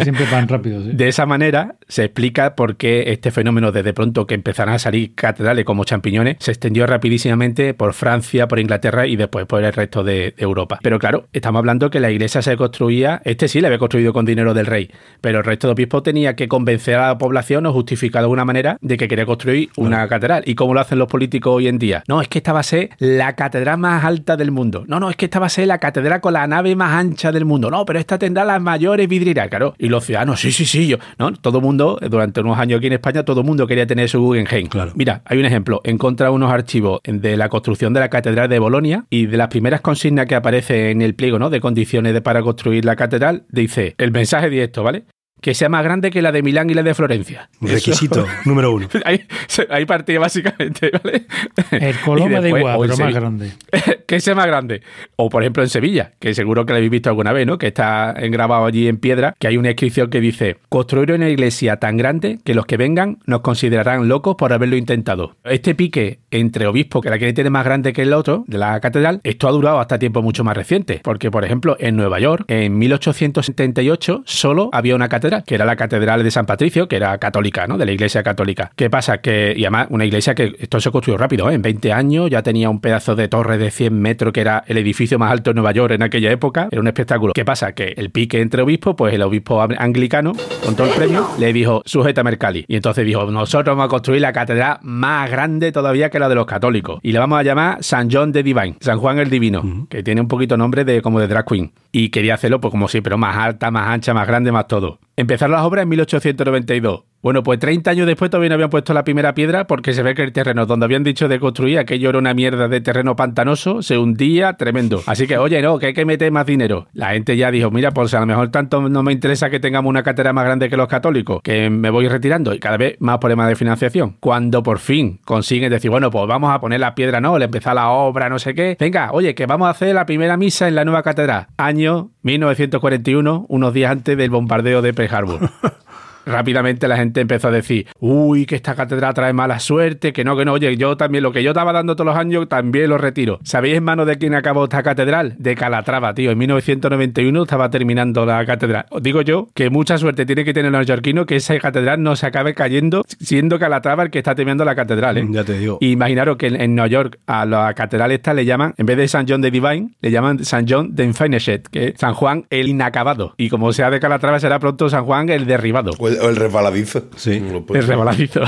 Siempre 0.02 0.24
van 0.32 0.48
rápido, 0.48 0.82
¿sí? 0.82 0.90
De 0.94 1.08
esa 1.08 1.26
manera 1.26 1.74
se 1.88 2.04
explica 2.04 2.54
por 2.54 2.76
qué 2.76 3.12
este 3.12 3.30
fenómeno 3.30 3.70
desde 3.72 3.92
pronto 3.92 4.26
que 4.26 4.34
empezaron 4.34 4.72
a 4.74 4.78
salir 4.78 5.09
catedrales 5.14 5.64
como 5.64 5.84
champiñones 5.84 6.36
se 6.40 6.50
extendió 6.50 6.86
rapidísimamente 6.86 7.74
por 7.74 7.94
Francia, 7.94 8.48
por 8.48 8.58
Inglaterra 8.58 9.06
y 9.06 9.16
después 9.16 9.46
por 9.46 9.62
el 9.62 9.72
resto 9.72 10.04
de, 10.04 10.34
de 10.36 10.44
Europa. 10.44 10.78
Pero 10.82 10.98
claro, 10.98 11.26
estamos 11.32 11.60
hablando 11.60 11.90
que 11.90 12.00
la 12.00 12.10
iglesia 12.10 12.42
se 12.42 12.56
construía, 12.56 13.20
este 13.24 13.48
sí 13.48 13.60
la 13.60 13.68
había 13.68 13.78
construido 13.78 14.12
con 14.12 14.24
dinero 14.24 14.54
del 14.54 14.66
rey, 14.66 14.90
pero 15.20 15.38
el 15.38 15.44
resto 15.44 15.68
de 15.68 15.72
obispos 15.72 16.02
tenía 16.02 16.36
que 16.36 16.48
convencer 16.48 16.96
a 16.96 17.08
la 17.08 17.18
población 17.18 17.66
o 17.66 17.72
justificar 17.72 18.22
de 18.22 18.24
alguna 18.24 18.44
manera 18.44 18.76
de 18.80 18.96
que 18.96 19.08
quería 19.08 19.26
construir 19.26 19.70
una 19.76 20.06
catedral. 20.08 20.42
¿Y 20.46 20.54
cómo 20.54 20.74
lo 20.74 20.80
hacen 20.80 20.98
los 20.98 21.08
políticos 21.08 21.54
hoy 21.54 21.68
en 21.68 21.78
día? 21.78 22.02
No, 22.08 22.20
es 22.20 22.28
que 22.28 22.38
esta 22.38 22.52
va 22.52 22.60
a 22.60 22.64
ser 22.64 22.90
la 22.98 23.34
catedral 23.34 23.78
más 23.78 24.04
alta 24.04 24.36
del 24.36 24.50
mundo. 24.50 24.84
No, 24.86 25.00
no, 25.00 25.10
es 25.10 25.16
que 25.16 25.26
esta 25.26 25.38
va 25.38 25.46
a 25.46 25.50
ser 25.50 25.66
la 25.66 25.78
catedral 25.78 26.20
con 26.20 26.32
la 26.32 26.46
nave 26.46 26.74
más 26.76 26.92
ancha 26.92 27.32
del 27.32 27.44
mundo. 27.44 27.70
No, 27.70 27.84
pero 27.84 27.98
esta 27.98 28.18
tendrá 28.18 28.44
las 28.44 28.60
mayores 28.60 29.08
vidrieras, 29.08 29.48
claro. 29.48 29.74
Y 29.78 29.88
los 29.88 30.04
ciudadanos, 30.04 30.40
sí, 30.40 30.52
sí, 30.52 30.66
sí, 30.66 30.88
yo. 30.88 30.98
No, 31.18 31.32
todo 31.32 31.58
el 31.58 31.64
mundo, 31.64 31.98
durante 32.08 32.40
unos 32.40 32.58
años 32.58 32.78
aquí 32.78 32.86
en 32.86 32.94
España, 32.94 33.24
todo 33.24 33.40
el 33.40 33.46
mundo 33.46 33.66
quería 33.66 33.86
tener 33.86 34.08
su 34.08 34.20
Guggenheim. 34.20 34.68
Claro. 34.68 34.92
Mira, 35.00 35.22
hay 35.24 35.38
un 35.38 35.46
ejemplo. 35.46 35.80
Encontra 35.84 36.30
unos 36.30 36.52
archivos 36.52 37.00
de 37.04 37.38
la 37.38 37.48
construcción 37.48 37.94
de 37.94 38.00
la 38.00 38.10
catedral 38.10 38.50
de 38.50 38.58
Bolonia 38.58 39.06
y 39.08 39.24
de 39.24 39.38
las 39.38 39.48
primeras 39.48 39.80
consignas 39.80 40.26
que 40.26 40.34
aparece 40.34 40.90
en 40.90 41.00
el 41.00 41.14
pliego, 41.14 41.38
¿no? 41.38 41.48
De 41.48 41.58
condiciones 41.58 42.20
para 42.20 42.42
construir 42.42 42.84
la 42.84 42.96
catedral, 42.96 43.46
dice 43.48 43.94
el 43.96 44.12
mensaje 44.12 44.50
directo, 44.50 44.82
¿vale? 44.82 45.06
Que 45.40 45.54
sea 45.54 45.68
más 45.68 45.82
grande 45.84 46.10
que 46.10 46.22
la 46.22 46.32
de 46.32 46.42
Milán 46.42 46.70
y 46.70 46.74
la 46.74 46.82
de 46.82 46.94
Florencia. 46.94 47.48
Eso- 47.62 47.74
Requisito 47.74 48.26
número 48.44 48.72
uno. 48.72 48.88
Ahí, 49.04 49.24
ahí 49.70 49.84
partía 49.86 50.18
básicamente, 50.20 50.90
¿vale? 51.02 51.26
El 51.70 51.94
me 52.30 52.40
da 52.40 52.48
igual, 52.48 52.78
pero 52.82 52.96
más 52.96 53.14
grande. 53.14 53.52
que 54.06 54.20
sea 54.20 54.34
más 54.34 54.46
grande. 54.46 54.82
O 55.16 55.28
por 55.28 55.42
ejemplo 55.42 55.62
en 55.62 55.68
Sevilla, 55.68 56.12
que 56.18 56.34
seguro 56.34 56.66
que 56.66 56.72
lo 56.72 56.76
habéis 56.78 56.90
visto 56.90 57.08
alguna 57.10 57.32
vez, 57.32 57.46
¿no? 57.46 57.58
Que 57.58 57.68
está 57.68 58.12
grabado 58.12 58.66
allí 58.66 58.88
en 58.88 58.98
piedra, 58.98 59.34
que 59.38 59.46
hay 59.48 59.56
una 59.56 59.68
inscripción 59.70 60.10
que 60.10 60.20
dice, 60.20 60.56
construir 60.68 61.12
una 61.12 61.28
iglesia 61.28 61.76
tan 61.76 61.96
grande 61.96 62.38
que 62.44 62.54
los 62.54 62.66
que 62.66 62.76
vengan 62.76 63.18
nos 63.26 63.40
considerarán 63.40 64.08
locos 64.08 64.36
por 64.36 64.52
haberlo 64.52 64.76
intentado. 64.76 65.36
Este 65.44 65.74
pique 65.74 66.20
entre 66.30 66.66
obispos, 66.66 67.02
que 67.02 67.10
la 67.10 67.18
que 67.18 67.32
tiene 67.32 67.50
más 67.50 67.64
grande 67.64 67.92
que 67.92 68.02
el 68.02 68.12
otro, 68.12 68.44
de 68.46 68.58
la 68.58 68.80
catedral, 68.80 69.20
esto 69.24 69.48
ha 69.48 69.52
durado 69.52 69.80
hasta 69.80 69.98
tiempo 69.98 70.22
mucho 70.22 70.44
más 70.44 70.56
reciente. 70.56 71.00
Porque, 71.02 71.30
por 71.30 71.44
ejemplo, 71.44 71.76
en 71.78 71.96
Nueva 71.96 72.18
York, 72.20 72.44
en 72.48 72.78
1878, 72.78 74.22
solo 74.26 74.68
había 74.72 74.94
una 74.94 75.08
catedral, 75.08 75.29
que 75.44 75.54
era 75.54 75.64
la 75.64 75.76
Catedral 75.76 76.22
de 76.22 76.30
San 76.30 76.46
Patricio, 76.46 76.88
que 76.88 76.96
era 76.96 77.16
católica, 77.18 77.66
¿no? 77.66 77.78
De 77.78 77.86
la 77.86 77.92
iglesia 77.92 78.22
católica. 78.22 78.70
¿Qué 78.76 78.90
pasa? 78.90 79.18
Que, 79.18 79.54
y 79.56 79.64
además, 79.64 79.86
una 79.90 80.04
iglesia 80.04 80.34
que 80.34 80.54
esto 80.58 80.80
se 80.80 80.90
construyó 80.90 81.16
rápido, 81.18 81.50
¿eh? 81.50 81.54
En 81.54 81.62
20 81.62 81.92
años 81.92 82.30
ya 82.30 82.42
tenía 82.42 82.68
un 82.70 82.80
pedazo 82.80 83.14
de 83.14 83.28
torre 83.28 83.58
de 83.58 83.70
100 83.70 84.00
metros, 84.00 84.32
que 84.32 84.40
era 84.40 84.64
el 84.66 84.78
edificio 84.78 85.18
más 85.18 85.30
alto 85.32 85.50
de 85.50 85.54
Nueva 85.54 85.72
York 85.72 85.94
en 85.94 86.02
aquella 86.02 86.30
época. 86.30 86.68
Era 86.70 86.80
un 86.80 86.88
espectáculo. 86.88 87.32
¿Qué 87.32 87.44
pasa? 87.44 87.72
Que 87.72 87.94
el 87.96 88.10
pique 88.10 88.40
entre 88.40 88.62
obispos, 88.62 88.94
pues 88.96 89.14
el 89.14 89.22
obispo 89.22 89.60
anglicano, 89.62 90.32
con 90.64 90.76
todo 90.76 90.88
el 90.88 90.94
premio, 90.94 91.28
le 91.38 91.52
dijo, 91.52 91.82
sujeta 91.84 92.22
Mercalli. 92.22 92.64
Y 92.68 92.76
entonces 92.76 93.04
dijo, 93.06 93.30
nosotros 93.30 93.76
vamos 93.76 93.86
a 93.86 93.88
construir 93.88 94.20
la 94.22 94.32
catedral 94.32 94.78
más 94.82 95.30
grande 95.30 95.72
todavía 95.72 96.10
que 96.10 96.18
la 96.18 96.28
de 96.28 96.34
los 96.34 96.46
católicos. 96.46 97.00
Y 97.02 97.12
le 97.12 97.18
vamos 97.18 97.38
a 97.38 97.42
llamar 97.42 97.78
San 97.82 98.10
John 98.10 98.32
the 98.32 98.42
Divine, 98.42 98.76
San 98.80 98.98
Juan 98.98 99.18
el 99.18 99.30
Divino, 99.30 99.86
que 99.88 100.02
tiene 100.02 100.20
un 100.20 100.28
poquito 100.28 100.56
nombre 100.56 100.84
de 100.84 101.02
como 101.02 101.20
de 101.20 101.28
drag 101.28 101.46
queen. 101.46 101.72
Y 101.92 102.10
quería 102.10 102.34
hacerlo, 102.34 102.60
pues 102.60 102.70
como 102.70 102.88
sí, 102.88 103.00
pero 103.00 103.18
más 103.18 103.36
alta, 103.36 103.70
más 103.70 103.88
ancha, 103.88 104.14
más 104.14 104.26
grande, 104.26 104.52
más 104.52 104.66
todo. 104.66 104.98
Empezaron 105.20 105.52
las 105.52 105.66
obras 105.66 105.82
en 105.82 105.90
1892. 105.90 107.04
Bueno, 107.22 107.42
pues 107.42 107.58
30 107.58 107.90
años 107.90 108.06
después 108.06 108.30
todavía 108.30 108.48
no 108.48 108.54
habían 108.54 108.70
puesto 108.70 108.94
la 108.94 109.04
primera 109.04 109.34
piedra 109.34 109.66
porque 109.66 109.92
se 109.92 110.02
ve 110.02 110.14
que 110.14 110.22
el 110.22 110.32
terreno 110.32 110.64
donde 110.64 110.86
habían 110.86 111.02
dicho 111.02 111.28
de 111.28 111.38
construir, 111.38 111.78
aquello 111.78 112.08
era 112.08 112.18
una 112.18 112.32
mierda 112.32 112.66
de 112.66 112.80
terreno 112.80 113.14
pantanoso, 113.14 113.82
se 113.82 113.98
hundía 113.98 114.54
tremendo. 114.54 115.02
Así 115.04 115.26
que, 115.26 115.36
oye, 115.36 115.60
no, 115.60 115.78
que 115.78 115.86
hay 115.86 115.92
que 115.92 116.06
meter 116.06 116.32
más 116.32 116.46
dinero. 116.46 116.86
La 116.94 117.10
gente 117.10 117.36
ya 117.36 117.50
dijo, 117.50 117.70
mira, 117.70 117.90
pues 117.90 118.14
a 118.14 118.20
lo 118.20 118.26
mejor 118.26 118.48
tanto 118.50 118.88
no 118.88 119.02
me 119.02 119.12
interesa 119.12 119.50
que 119.50 119.60
tengamos 119.60 119.90
una 119.90 120.02
catedral 120.02 120.32
más 120.32 120.46
grande 120.46 120.70
que 120.70 120.78
los 120.78 120.88
católicos, 120.88 121.42
que 121.42 121.68
me 121.68 121.90
voy 121.90 122.08
retirando 122.08 122.54
y 122.54 122.58
cada 122.58 122.78
vez 122.78 122.96
más 123.00 123.18
problemas 123.18 123.48
de 123.48 123.56
financiación. 123.56 124.16
Cuando 124.20 124.62
por 124.62 124.78
fin 124.78 125.20
consiguen 125.26 125.70
decir, 125.70 125.90
bueno, 125.90 126.10
pues 126.10 126.26
vamos 126.26 126.50
a 126.50 126.58
poner 126.58 126.80
la 126.80 126.94
piedra, 126.94 127.20
no, 127.20 127.38
le 127.38 127.44
empezar 127.44 127.74
la 127.74 127.90
obra, 127.90 128.30
no 128.30 128.38
sé 128.38 128.54
qué. 128.54 128.78
Venga, 128.80 129.10
oye, 129.12 129.34
que 129.34 129.44
vamos 129.44 129.66
a 129.66 129.72
hacer 129.72 129.94
la 129.94 130.06
primera 130.06 130.38
misa 130.38 130.68
en 130.68 130.74
la 130.74 130.86
nueva 130.86 131.02
catedral. 131.02 131.48
Año 131.58 132.12
1941, 132.22 133.44
unos 133.46 133.74
días 133.74 133.90
antes 133.90 134.16
del 134.16 134.30
bombardeo 134.30 134.80
de 134.80 134.94
Pearl 134.94 135.14
Harbor. 135.14 135.50
Rápidamente 136.30 136.88
la 136.88 136.96
gente 136.96 137.20
empezó 137.20 137.48
a 137.48 137.50
decir, 137.50 137.86
uy, 137.98 138.46
que 138.46 138.56
esta 138.56 138.74
catedral 138.74 139.14
trae 139.14 139.32
mala 139.32 139.58
suerte, 139.58 140.12
que 140.12 140.24
no, 140.24 140.36
que 140.36 140.44
no, 140.44 140.52
oye, 140.52 140.76
yo 140.76 140.96
también, 140.96 141.22
lo 141.22 141.32
que 141.32 141.42
yo 141.42 141.50
estaba 141.50 141.72
dando 141.72 141.96
todos 141.96 142.06
los 142.06 142.16
años, 142.16 142.48
también 142.48 142.90
lo 142.90 142.98
retiro. 142.98 143.38
¿Sabéis 143.42 143.76
en 143.76 143.84
manos 143.84 144.06
de 144.06 144.18
quién 144.18 144.34
acabó 144.34 144.64
esta 144.64 144.82
catedral? 144.82 145.34
De 145.38 145.54
Calatrava, 145.54 146.14
tío. 146.14 146.30
En 146.30 146.38
1991 146.38 147.42
estaba 147.42 147.70
terminando 147.70 148.24
la 148.24 148.44
catedral. 148.46 148.86
Os 148.90 149.02
digo 149.02 149.22
yo 149.22 149.48
que 149.54 149.70
mucha 149.70 149.98
suerte 149.98 150.26
tiene 150.26 150.44
que 150.44 150.54
tener 150.54 150.70
los 150.72 150.80
neoyorquinos 150.80 151.26
que 151.26 151.36
esa 151.36 151.58
catedral 151.58 152.02
no 152.02 152.16
se 152.16 152.26
acabe 152.26 152.54
cayendo, 152.54 153.04
siendo 153.18 153.58
Calatrava 153.58 154.04
el 154.04 154.10
que 154.10 154.18
está 154.18 154.34
terminando 154.34 154.64
la 154.64 154.74
catedral, 154.74 155.18
¿eh? 155.18 155.26
Ya 155.30 155.44
te 155.44 155.58
digo. 155.58 155.78
Y 155.80 155.92
imaginaros 155.92 156.36
que 156.36 156.46
en, 156.46 156.60
en 156.60 156.74
Nueva 156.74 156.88
York 156.88 157.18
a 157.26 157.44
la 157.46 157.74
catedral 157.74 158.12
esta 158.12 158.34
le 158.34 158.44
llaman, 158.44 158.74
en 158.76 158.86
vez 158.86 158.96
de 158.96 159.08
San 159.08 159.26
John 159.28 159.40
de 159.40 159.50
Divine, 159.50 159.90
le 160.00 160.10
llaman 160.10 160.44
San 160.44 160.66
John 160.68 160.94
de 160.94 161.04
Infinished, 161.04 161.62
que 161.70 161.88
es 161.88 161.94
San 161.98 162.14
Juan 162.14 162.46
el 162.50 162.68
inacabado. 162.68 163.34
Y 163.36 163.48
como 163.48 163.72
sea 163.72 163.90
de 163.90 164.00
Calatrava, 164.00 164.40
será 164.40 164.58
pronto 164.58 164.88
San 164.88 165.04
Juan 165.04 165.28
el 165.28 165.46
derribado. 165.46 165.92
O 165.98 166.08
el, 166.08 166.18
o 166.22 166.28
el 166.28 166.36
resbaladizo. 166.36 167.04
Sí. 167.16 167.42
El 167.42 167.64
ser. 167.66 167.86
rebaladizo. 167.86 168.40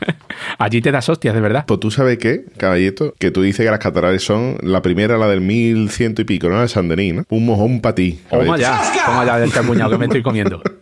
Allí 0.58 0.80
te 0.80 0.90
das 0.90 1.08
hostias, 1.08 1.34
de 1.34 1.40
verdad. 1.40 1.64
Pues 1.66 1.80
tú 1.80 1.90
sabes 1.90 2.18
qué, 2.18 2.44
caballito, 2.56 3.14
que 3.18 3.30
tú 3.30 3.42
dices 3.42 3.64
que 3.64 3.70
las 3.70 3.80
catedrales 3.80 4.22
son 4.22 4.56
la 4.62 4.82
primera, 4.82 5.18
la 5.18 5.28
del 5.28 5.40
1100 5.40 6.14
y 6.18 6.24
pico, 6.24 6.48
¿no? 6.48 6.60
De 6.60 6.68
San 6.68 6.88
Denis, 6.88 7.14
¿no? 7.14 7.24
Un 7.28 7.46
mojón 7.46 7.80
para 7.80 7.94
ti. 7.94 8.20
Toma 8.30 8.56
ya, 8.56 8.80
toma 9.04 9.24
ya 9.24 9.38
del 9.38 9.52
chamuñado 9.52 9.90
que 9.90 9.98
me 9.98 10.06
estoy 10.06 10.22
comiendo. 10.22 10.62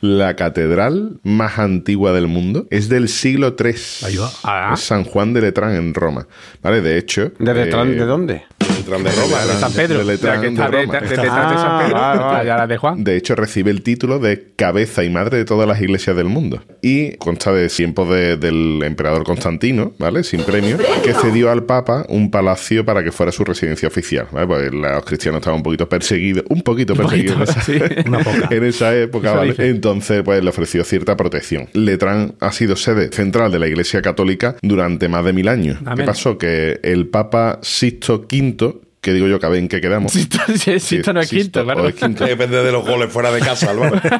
La 0.00 0.34
catedral 0.34 1.20
más 1.24 1.58
antigua 1.58 2.12
del 2.12 2.26
mundo 2.26 2.66
es 2.70 2.88
del 2.88 3.08
siglo 3.08 3.54
III. 3.58 3.74
Ahí 4.06 4.16
va. 4.16 4.30
Ah. 4.44 4.70
Es 4.72 4.80
San 4.80 5.04
Juan 5.04 5.34
de 5.34 5.42
Letrán 5.42 5.74
en 5.74 5.92
Roma. 5.92 6.26
¿Vale? 6.62 6.80
De 6.80 6.96
hecho. 6.96 7.32
¿De 7.38 7.52
detrás 7.52 7.86
eh, 7.86 7.90
de 7.90 8.04
dónde? 8.06 8.44
Letrán 8.80 9.02
de 9.04 9.10
Roma. 9.12 9.44
de 9.46 9.52
San 9.60 9.72
Pedro. 9.72 9.98
de 10.00 10.04
Letrán 10.04 10.42
Roma. 10.56 10.68
San 10.70 11.00
Pedro. 11.08 11.96
Ah, 11.96 12.38
allá 12.40 12.56
la 12.56 12.66
de 12.66 12.76
Juan. 12.76 13.02
De 13.04 13.16
hecho, 13.16 13.34
recibe 13.34 13.70
el 13.70 13.82
título 13.82 14.18
de 14.18 14.52
cabeza 14.56 15.04
y 15.04 15.10
madre 15.10 15.38
de 15.38 15.44
todas 15.44 15.68
las 15.68 15.80
iglesias 15.80 16.16
del 16.16 16.26
mundo. 16.26 16.62
Y 16.82 17.16
consta 17.16 17.52
de 17.52 17.68
tiempos 17.68 18.08
de- 18.10 18.36
del 18.36 18.82
emperador 18.84 19.24
Constantino, 19.24 19.92
¿vale? 19.98 20.22
Sin 20.24 20.42
premio, 20.42 20.78
que 21.04 21.14
cedió 21.14 21.50
al 21.50 21.64
Papa 21.64 22.04
un 22.08 22.30
palacio 22.30 22.84
para 22.84 23.02
que 23.04 23.12
fuera 23.12 23.32
su 23.32 23.44
residencia 23.44 23.88
oficial, 23.88 24.26
¿vale? 24.32 24.46
Pues 24.46 24.72
los 24.72 25.04
cristianos 25.04 25.40
estaban 25.40 25.58
un 25.58 25.62
poquito 25.62 25.88
perseguidos, 25.88 26.44
un 26.48 26.62
poquito 26.62 26.94
perseguidos 26.94 27.36
en 27.36 27.42
esa, 27.42 27.60
sí. 27.60 27.72
Una 28.06 28.18
poca. 28.18 28.48
en 28.50 28.64
esa 28.64 28.94
época, 28.96 29.32
¿vale? 29.32 29.50
dice. 29.50 29.68
Entonces, 29.68 30.22
pues 30.24 30.42
le 30.42 30.50
ofreció 30.50 30.84
cierta 30.84 31.16
protección. 31.16 31.68
Letrán 31.72 32.34
ha 32.40 32.52
sido 32.52 32.76
sede 32.76 33.10
central 33.12 33.52
de 33.52 33.58
la 33.58 33.66
Iglesia 33.68 34.02
Católica 34.02 34.56
durante 34.62 35.08
más 35.08 35.24
de 35.24 35.32
mil 35.32 35.48
años. 35.48 35.78
¿Qué 35.96 36.02
pasó? 36.04 36.38
Que 36.38 36.80
el 36.82 37.08
Papa 37.08 37.58
Sixto 37.62 38.26
V, 38.30 38.79
que 39.00 39.12
digo 39.12 39.26
yo, 39.28 39.38
que 39.40 39.46
a 39.46 39.48
ver 39.48 39.58
en 39.60 39.68
qué 39.68 39.80
quedamos. 39.80 40.12
Sí, 40.56 40.78
Sisto 40.80 41.12
no 41.12 41.20
es 41.20 41.30
quinto, 41.30 41.64
claro. 41.64 41.88
es 41.88 41.94
quinto. 41.94 42.24
Depende 42.24 42.62
de 42.62 42.72
los 42.72 42.86
goles 42.86 43.10
fuera 43.12 43.30
de 43.30 43.40
casa, 43.40 43.70
Álvaro. 43.70 44.00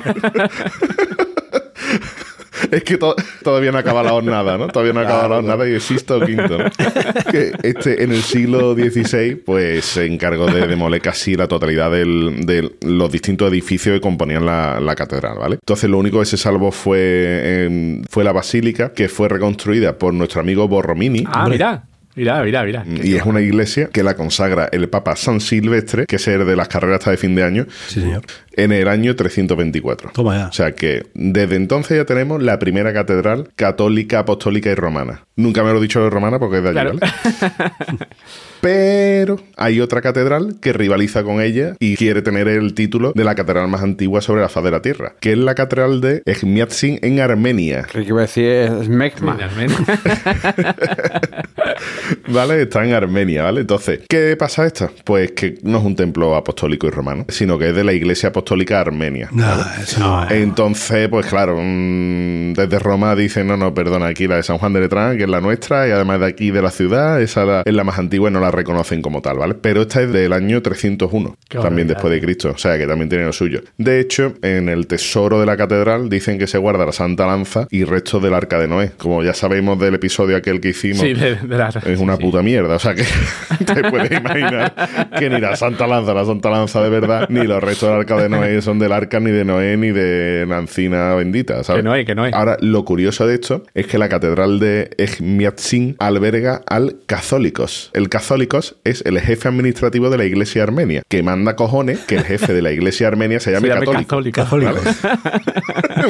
Es 2.70 2.84
que 2.84 2.98
to- 2.98 3.16
todavía 3.42 3.72
no 3.72 3.78
acaba 3.78 4.02
la 4.02 4.12
hornada, 4.12 4.56
¿no? 4.58 4.68
Todavía 4.68 4.92
no 4.92 5.00
acaba 5.00 5.26
la 5.28 5.36
hornada 5.38 5.68
y 5.68 5.74
existe 5.74 6.12
o 6.12 6.20
quinto, 6.24 6.58
¿no? 6.58 6.64
Que 7.32 7.52
este, 7.62 8.04
en 8.04 8.12
el 8.12 8.22
siglo 8.22 8.74
XVI, 8.74 9.34
pues 9.36 9.84
se 9.86 10.04
encargó 10.06 10.46
de 10.46 10.66
demoler 10.66 11.00
casi 11.00 11.34
la 11.36 11.48
totalidad 11.48 11.90
del- 11.90 12.44
de 12.44 12.70
los 12.86 13.10
distintos 13.10 13.50
edificios 13.50 13.94
que 13.96 14.00
componían 14.00 14.44
la, 14.46 14.78
la 14.78 14.94
catedral, 14.94 15.38
¿vale? 15.38 15.54
Entonces 15.56 15.88
lo 15.90 15.98
único 15.98 16.20
que 16.20 16.26
se 16.26 16.36
salvó 16.36 16.70
fue, 16.70 17.64
em, 17.64 18.02
fue 18.08 18.24
la 18.24 18.32
basílica, 18.32 18.92
que 18.92 19.08
fue 19.08 19.28
reconstruida 19.28 19.96
por 19.98 20.12
nuestro 20.12 20.40
amigo 20.40 20.68
Borromini. 20.68 21.24
Ah, 21.26 21.48
mira. 21.48 21.84
Mira, 22.20 22.42
mira, 22.42 22.62
mira. 22.64 22.84
Y 23.02 23.14
es 23.14 23.24
una 23.24 23.40
iglesia 23.40 23.88
que 23.90 24.02
la 24.02 24.14
consagra 24.14 24.68
el 24.72 24.88
Papa 24.90 25.16
San 25.16 25.40
Silvestre, 25.40 26.04
que 26.06 26.16
es 26.16 26.28
el 26.28 26.44
de 26.46 26.54
las 26.56 26.68
carreras 26.68 26.98
hasta 26.98 27.12
de 27.12 27.16
fin 27.16 27.34
de 27.34 27.42
año, 27.44 27.64
Sí, 27.88 28.00
señor. 28.02 28.20
en 28.52 28.72
el 28.72 28.88
año 28.88 29.16
324. 29.16 30.10
Toma 30.12 30.36
ya. 30.36 30.48
O 30.48 30.52
sea 30.52 30.72
que 30.72 31.06
desde 31.14 31.56
entonces 31.56 31.96
ya 31.96 32.04
tenemos 32.04 32.42
la 32.42 32.58
primera 32.58 32.92
catedral 32.92 33.48
católica, 33.56 34.18
apostólica 34.18 34.70
y 34.70 34.74
romana. 34.74 35.24
Nunca 35.36 35.64
me 35.64 35.72
lo 35.72 35.78
he 35.78 35.82
dicho 35.82 36.02
de 36.04 36.10
romana 36.10 36.38
porque 36.38 36.58
es 36.58 36.62
de 36.62 36.68
allí, 36.68 36.74
Claro. 36.80 36.98
¿vale? 37.00 38.06
Pero 38.60 39.40
hay 39.56 39.80
otra 39.80 40.02
catedral 40.02 40.56
que 40.60 40.74
rivaliza 40.74 41.22
con 41.24 41.40
ella 41.40 41.76
y 41.78 41.96
quiere 41.96 42.20
tener 42.20 42.46
el 42.46 42.74
título 42.74 43.12
de 43.14 43.24
la 43.24 43.34
catedral 43.34 43.68
más 43.68 43.82
antigua 43.82 44.20
sobre 44.20 44.42
la 44.42 44.50
faz 44.50 44.62
de 44.64 44.70
la 44.70 44.82
tierra, 44.82 45.14
que 45.18 45.32
es 45.32 45.38
la 45.38 45.54
catedral 45.54 46.02
de 46.02 46.22
Ejmiatzin 46.26 46.98
en 47.00 47.20
Armenia. 47.20 47.86
Creo 47.90 48.04
que 48.04 48.08
iba 48.10 48.18
a 48.18 48.22
decir 48.22 48.44
es. 48.44 48.70
¿Vale? 52.28 52.62
Está 52.62 52.84
en 52.84 52.92
Armenia, 52.94 53.42
¿vale? 53.44 53.60
Entonces, 53.62 54.00
¿qué 54.08 54.36
pasa 54.36 54.66
esto? 54.66 54.90
Pues 55.04 55.32
que 55.32 55.58
no 55.62 55.78
es 55.78 55.84
un 55.84 55.96
templo 55.96 56.34
apostólico 56.34 56.86
y 56.86 56.90
romano, 56.90 57.24
sino 57.28 57.58
que 57.58 57.70
es 57.70 57.74
de 57.74 57.84
la 57.84 57.92
iglesia 57.92 58.28
apostólica 58.30 58.80
armenia. 58.80 59.28
No, 59.32 59.46
eso 59.82 60.00
no 60.00 60.24
es. 60.24 60.30
Entonces, 60.32 61.08
pues 61.08 61.26
claro, 61.26 61.58
mm, 61.60 62.52
desde 62.54 62.78
Roma 62.78 63.14
dicen, 63.16 63.46
no, 63.46 63.56
no, 63.56 63.72
perdona, 63.74 64.06
aquí 64.06 64.26
la 64.26 64.36
de 64.36 64.42
San 64.42 64.58
Juan 64.58 64.72
de 64.72 64.80
Letrán, 64.80 65.16
que 65.16 65.24
es 65.24 65.28
la 65.30 65.40
nuestra, 65.40 65.88
y 65.88 65.90
además 65.90 66.20
de 66.20 66.26
aquí 66.26 66.50
de 66.50 66.62
la 66.62 66.70
ciudad, 66.70 67.20
esa 67.20 67.62
es 67.64 67.74
la 67.74 67.84
más 67.84 67.98
antigua 67.98 68.30
y 68.30 68.32
no 68.32 68.40
la 68.40 68.50
reconocen 68.50 69.02
como 69.02 69.22
tal, 69.22 69.38
¿vale? 69.38 69.54
Pero 69.54 69.82
esta 69.82 70.02
es 70.02 70.12
del 70.12 70.32
año 70.32 70.62
301, 70.62 71.36
Qué 71.48 71.58
también 71.58 71.88
después 71.88 72.12
de 72.12 72.20
Cristo, 72.20 72.52
o 72.54 72.58
sea 72.58 72.78
que 72.78 72.86
también 72.86 73.08
tiene 73.08 73.24
lo 73.24 73.32
suyo. 73.32 73.62
De 73.78 74.00
hecho, 74.00 74.34
en 74.42 74.68
el 74.68 74.86
tesoro 74.86 75.40
de 75.40 75.46
la 75.46 75.56
catedral 75.56 76.08
dicen 76.08 76.38
que 76.38 76.46
se 76.46 76.58
guarda 76.58 76.84
la 76.86 76.92
Santa 76.92 77.26
Lanza 77.26 77.66
y 77.70 77.84
restos 77.84 78.22
del 78.22 78.34
Arca 78.34 78.58
de 78.58 78.68
Noé. 78.68 78.92
Como 78.98 79.22
ya 79.22 79.34
sabemos 79.34 79.78
del 79.78 79.94
episodio 79.94 80.36
aquel 80.36 80.60
que 80.60 80.70
hicimos, 80.70 81.00
Sí, 81.00 81.14
de, 81.14 81.36
de 81.36 81.56
la- 81.58 81.69
es 81.84 81.98
una 81.98 82.16
sí. 82.16 82.22
puta 82.22 82.42
mierda. 82.42 82.76
O 82.76 82.78
sea 82.78 82.94
que 82.94 83.04
te 83.64 83.90
puedes 83.90 84.10
imaginar 84.10 84.74
que 85.18 85.30
ni 85.30 85.40
la 85.40 85.56
Santa 85.56 85.86
Lanza, 85.86 86.14
la 86.14 86.24
Santa 86.24 86.50
Lanza 86.50 86.82
de 86.82 86.90
verdad, 86.90 87.28
ni 87.28 87.46
los 87.46 87.62
restos 87.62 87.88
del 87.88 87.98
arca 87.98 88.16
de 88.16 88.28
Noé 88.28 88.62
son 88.62 88.78
del 88.78 88.92
arca, 88.92 89.20
ni 89.20 89.30
de 89.30 89.44
Noé, 89.44 89.76
ni 89.76 89.90
de 89.90 90.46
la 90.48 90.58
encina 90.58 91.14
bendita. 91.14 91.62
¿sabes? 91.64 91.80
Que 91.80 91.84
no 91.84 91.92
hay, 91.92 92.04
que 92.04 92.14
no 92.14 92.24
hay. 92.24 92.32
Ahora, 92.34 92.56
lo 92.60 92.84
curioso 92.84 93.26
de 93.26 93.34
esto 93.34 93.64
es 93.74 93.86
que 93.86 93.98
la 93.98 94.08
catedral 94.08 94.58
de 94.58 94.90
Ejmiatzin 94.98 95.96
alberga 95.98 96.62
al 96.66 96.96
Cathólicos. 97.06 97.90
El 97.94 98.08
Cathólicos 98.08 98.76
es 98.84 99.02
el 99.06 99.18
jefe 99.20 99.48
administrativo 99.48 100.10
de 100.10 100.18
la 100.18 100.24
iglesia 100.24 100.62
armenia, 100.62 101.02
que 101.08 101.22
manda 101.22 101.56
cojones 101.56 102.00
que 102.00 102.16
el 102.16 102.24
jefe 102.24 102.52
de 102.52 102.62
la 102.62 102.72
iglesia 102.72 103.08
armenia 103.08 103.40
se 103.40 103.52
llame, 103.52 103.68
Se 103.68 103.74
llame 103.74 103.86
católico. 103.86 104.42
católico. 104.42 104.80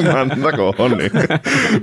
Manda 0.03 0.51
cojones. 0.55 1.11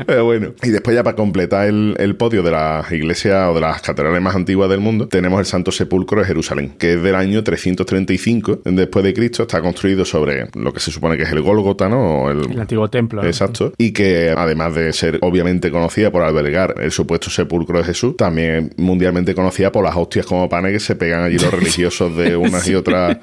Pero 0.07 0.25
bueno. 0.25 0.53
Y 0.63 0.71
después 0.71 0.97
ya 0.97 1.03
para 1.03 1.17
completar 1.17 1.67
el, 1.67 1.95
el 1.99 2.17
podio 2.17 2.43
de 2.43 2.51
las 2.51 2.91
iglesias 2.93 3.49
o 3.51 3.55
de 3.55 3.61
las 3.71 3.83
catedrales 3.83 4.21
más 4.21 4.35
antiguas 4.35 4.69
del 4.71 4.81
mundo, 4.81 5.09
tenemos 5.09 5.39
el 5.41 5.47
Santo 5.47 5.71
Sepulcro 5.73 6.21
de 6.21 6.27
Jerusalén, 6.27 6.73
que 6.79 6.95
es 6.95 7.03
del 7.03 7.15
año 7.15 7.43
335 7.45 8.61
después 8.65 9.05
de 9.05 9.15
Cristo. 9.15 9.43
Está 9.43 9.61
construido 9.61 10.05
sobre 10.05 10.49
lo 10.55 10.73
que 10.73 10.81
se 10.81 10.91
supone 10.91 11.17
que 11.17 11.23
es 11.25 11.33
el 11.33 11.43
Gólgota, 11.43 11.89
¿no? 11.89 12.23
O 12.25 12.31
el- 12.31 12.51
El 12.53 12.61
antiguo 12.61 12.89
templo. 12.89 13.23
¿no? 13.23 13.29
Exacto. 13.29 13.73
Y 13.79 13.93
que 13.93 14.35
además 14.37 14.75
de 14.75 14.93
ser 14.93 15.19
obviamente 15.23 15.71
conocida 15.71 16.11
por 16.11 16.23
albergar 16.23 16.75
el 16.81 16.91
supuesto 16.91 17.31
sepulcro 17.31 17.79
de 17.79 17.85
Jesús, 17.85 18.17
también 18.17 18.73
mundialmente 18.77 19.35
conocida 19.35 19.73
por 19.73 19.85
las 19.85 19.97
hostias 19.97 20.27
como 20.27 20.49
panes 20.49 20.73
que 20.73 20.81
se 20.81 20.97
pegan 20.97 21.23
allí 21.25 21.39
los 21.39 21.51
religiosos 21.53 22.17
de 22.17 22.37
unas 22.37 22.67
y 22.69 22.75
otras 22.75 23.19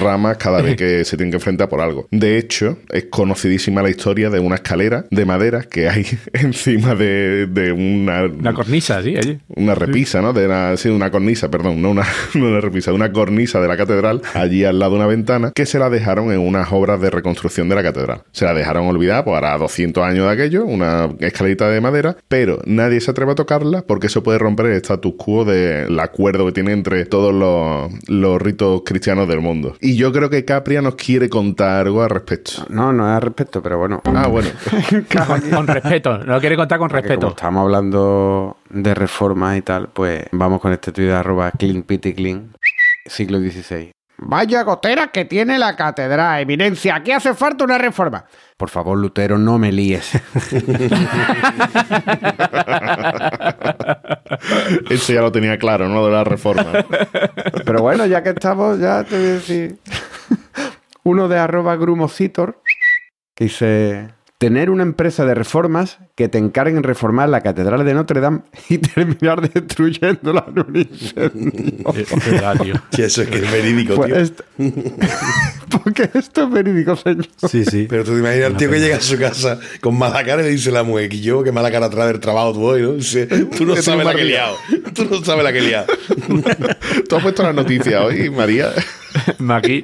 ramas 0.00 0.36
cada 0.38 0.62
vez 0.62 0.76
que 0.76 1.04
se 1.04 1.16
tienen 1.16 1.30
que 1.30 1.36
enfrentar 1.36 1.68
por 1.68 1.80
algo. 1.80 2.08
De 2.10 2.38
hecho, 2.38 2.78
es 2.90 3.04
conocidísima 3.04 3.82
la 3.82 3.90
historia 3.90 4.30
de 4.30 4.40
una 4.40 4.56
escalera 4.56 5.04
de 5.10 5.24
madera 5.24 5.62
que 5.62 5.88
hay 5.88 6.06
encima 6.32 6.94
de, 6.94 7.46
de 7.46 7.72
una, 7.72 8.24
Una 8.24 8.54
cornisa, 8.54 9.02
sí, 9.02 9.16
allí. 9.16 9.38
Una 9.64 9.74
repisa, 9.74 10.22
¿no? 10.22 10.32
De 10.32 10.46
una, 10.46 10.76
sí, 10.76 10.88
una 10.88 11.10
cornisa, 11.10 11.50
perdón, 11.50 11.82
no 11.82 11.90
una, 11.90 12.04
no 12.34 12.48
una 12.48 12.60
repisa, 12.60 12.92
una 12.92 13.12
cornisa 13.12 13.60
de 13.60 13.68
la 13.68 13.76
catedral, 13.76 14.22
allí 14.34 14.64
al 14.64 14.78
lado 14.78 14.92
de 14.92 14.96
una 14.98 15.06
ventana, 15.06 15.52
que 15.54 15.66
se 15.66 15.78
la 15.78 15.90
dejaron 15.90 16.32
en 16.32 16.40
unas 16.40 16.72
obras 16.72 17.00
de 17.00 17.10
reconstrucción 17.10 17.68
de 17.68 17.74
la 17.74 17.82
catedral. 17.82 18.22
Se 18.32 18.44
la 18.44 18.54
dejaron 18.54 18.86
olvidada, 18.86 19.24
pues 19.24 19.36
hará 19.36 19.56
200 19.58 20.04
años 20.04 20.26
de 20.26 20.32
aquello, 20.32 20.64
una 20.64 21.08
escalerita 21.20 21.68
de 21.68 21.80
madera, 21.80 22.16
pero 22.28 22.60
nadie 22.64 23.00
se 23.00 23.10
atreve 23.10 23.32
a 23.32 23.34
tocarla 23.34 23.82
porque 23.82 24.06
eso 24.06 24.22
puede 24.22 24.38
romper 24.38 24.66
el 24.66 24.76
status 24.76 25.14
quo 25.16 25.44
del 25.44 25.98
acuerdo 25.98 26.46
que 26.46 26.52
tiene 26.52 26.72
entre 26.72 27.04
todos 27.06 27.34
los, 27.34 27.90
los 28.08 28.40
ritos 28.40 28.82
cristianos 28.84 29.28
del 29.28 29.40
mundo. 29.40 29.76
Y 29.80 29.96
yo 29.96 30.12
creo 30.12 30.30
que 30.30 30.44
Capria 30.44 30.82
nos 30.82 30.94
quiere 30.94 31.28
contar 31.28 31.86
algo 31.86 32.02
al 32.02 32.10
respecto. 32.10 32.52
No, 32.68 32.92
no 32.92 33.08
es 33.08 33.16
al 33.16 33.22
respecto, 33.22 33.62
pero 33.62 33.78
bueno. 33.78 34.00
Ah, 34.04 34.28
bueno. 34.28 34.48
Con, 35.26 35.40
con 35.50 35.66
respeto. 35.66 36.18
No 36.18 36.40
quiere 36.40 36.56
contar 36.56 36.78
con 36.78 36.90
respeto. 36.90 37.28
estamos 37.28 37.62
hablando 37.62 38.56
de 38.70 38.94
reformas 38.94 39.53
y 39.56 39.62
tal, 39.62 39.88
pues 39.88 40.24
vamos 40.32 40.60
con 40.60 40.72
este 40.72 40.92
tuit 40.92 41.08
de 41.08 41.14
arroba 41.14 41.50
clean 41.52 41.82
pity 41.82 42.14
clean, 42.14 42.52
siglo 43.06 43.38
XVI. 43.38 43.92
Vaya 44.16 44.62
gotera 44.62 45.08
que 45.08 45.24
tiene 45.24 45.58
la 45.58 45.74
catedral, 45.74 46.40
Eminencia. 46.40 46.94
Aquí 46.94 47.10
hace 47.10 47.34
falta 47.34 47.64
una 47.64 47.78
reforma. 47.78 48.24
Por 48.56 48.70
favor, 48.70 48.96
Lutero, 48.96 49.38
no 49.38 49.58
me 49.58 49.72
líes. 49.72 50.12
Eso 54.88 55.12
ya 55.12 55.20
lo 55.20 55.32
tenía 55.32 55.58
claro, 55.58 55.88
¿no? 55.88 56.06
De 56.06 56.12
la 56.12 56.22
reforma. 56.22 56.64
Pero 57.64 57.82
bueno, 57.82 58.06
ya 58.06 58.22
que 58.22 58.30
estamos, 58.30 58.78
ya 58.78 59.02
te 59.02 59.16
voy 59.16 59.26
a 59.26 59.32
decir. 59.32 59.78
Uno 61.02 61.26
de 61.28 61.38
arroba 61.38 61.74
grumocitor 61.76 62.62
que 63.34 63.44
dice: 63.44 64.08
Tener 64.44 64.68
una 64.68 64.82
empresa 64.82 65.24
de 65.24 65.34
reformas 65.34 65.96
que 66.16 66.28
te 66.28 66.36
encarguen 66.36 66.82
reformar 66.82 67.30
la 67.30 67.40
catedral 67.40 67.82
de 67.82 67.94
Notre 67.94 68.20
Dame 68.20 68.40
y 68.68 68.76
terminar 68.76 69.40
destruyéndola 69.50 70.44
en 70.48 70.58
un 70.60 70.76
incendio. 70.76 71.94
Es 71.96 72.30
verdad, 72.30 72.60
tío. 72.60 72.74
Sí, 72.90 73.02
eso 73.04 73.22
es 73.22 73.28
que 73.28 73.38
es 73.38 73.50
verídico, 73.50 73.94
Pues 73.94 74.12
tío. 74.12 74.16
esto- 74.20 74.44
Porque 75.82 76.10
esto 76.12 76.42
es 76.42 76.50
verídico, 76.50 76.94
señor. 76.94 77.26
Sí, 77.48 77.64
sí. 77.64 77.86
Pero 77.88 78.04
tú 78.04 78.12
te 78.12 78.18
imaginas 78.18 78.48
al 78.48 78.56
tío 78.58 78.70
que 78.70 78.80
llega 78.80 78.96
a 78.96 79.00
su 79.00 79.18
casa 79.18 79.58
con 79.80 79.96
mala 79.98 80.22
cara 80.24 80.42
y 80.42 80.44
le 80.44 80.50
dice 80.50 80.70
la 80.70 80.82
mujer 80.82 81.08
que 81.08 81.20
yo, 81.20 81.42
que 81.42 81.50
mala 81.50 81.70
cara 81.72 81.86
atrás 81.86 82.08
del 82.08 82.20
trabajo 82.20 82.52
tú 82.52 82.64
hoy, 82.66 82.82
¿no? 82.82 82.92
Dice, 82.92 83.26
tú 83.26 83.64
no 83.64 83.74
sabes 83.80 84.04
la 84.04 84.14
que 84.14 84.20
he 84.20 84.24
liado. 84.26 84.56
Tú 84.94 85.06
no 85.10 85.24
sabes 85.24 85.42
la 85.42 85.52
que 85.54 85.58
he 85.60 85.62
liado. 85.62 85.86
Tú 87.08 87.16
has 87.16 87.22
puesto 87.22 87.42
la 87.42 87.54
noticia 87.54 88.04
hoy, 88.04 88.28
María. 88.28 88.72
Maki. 89.38 89.82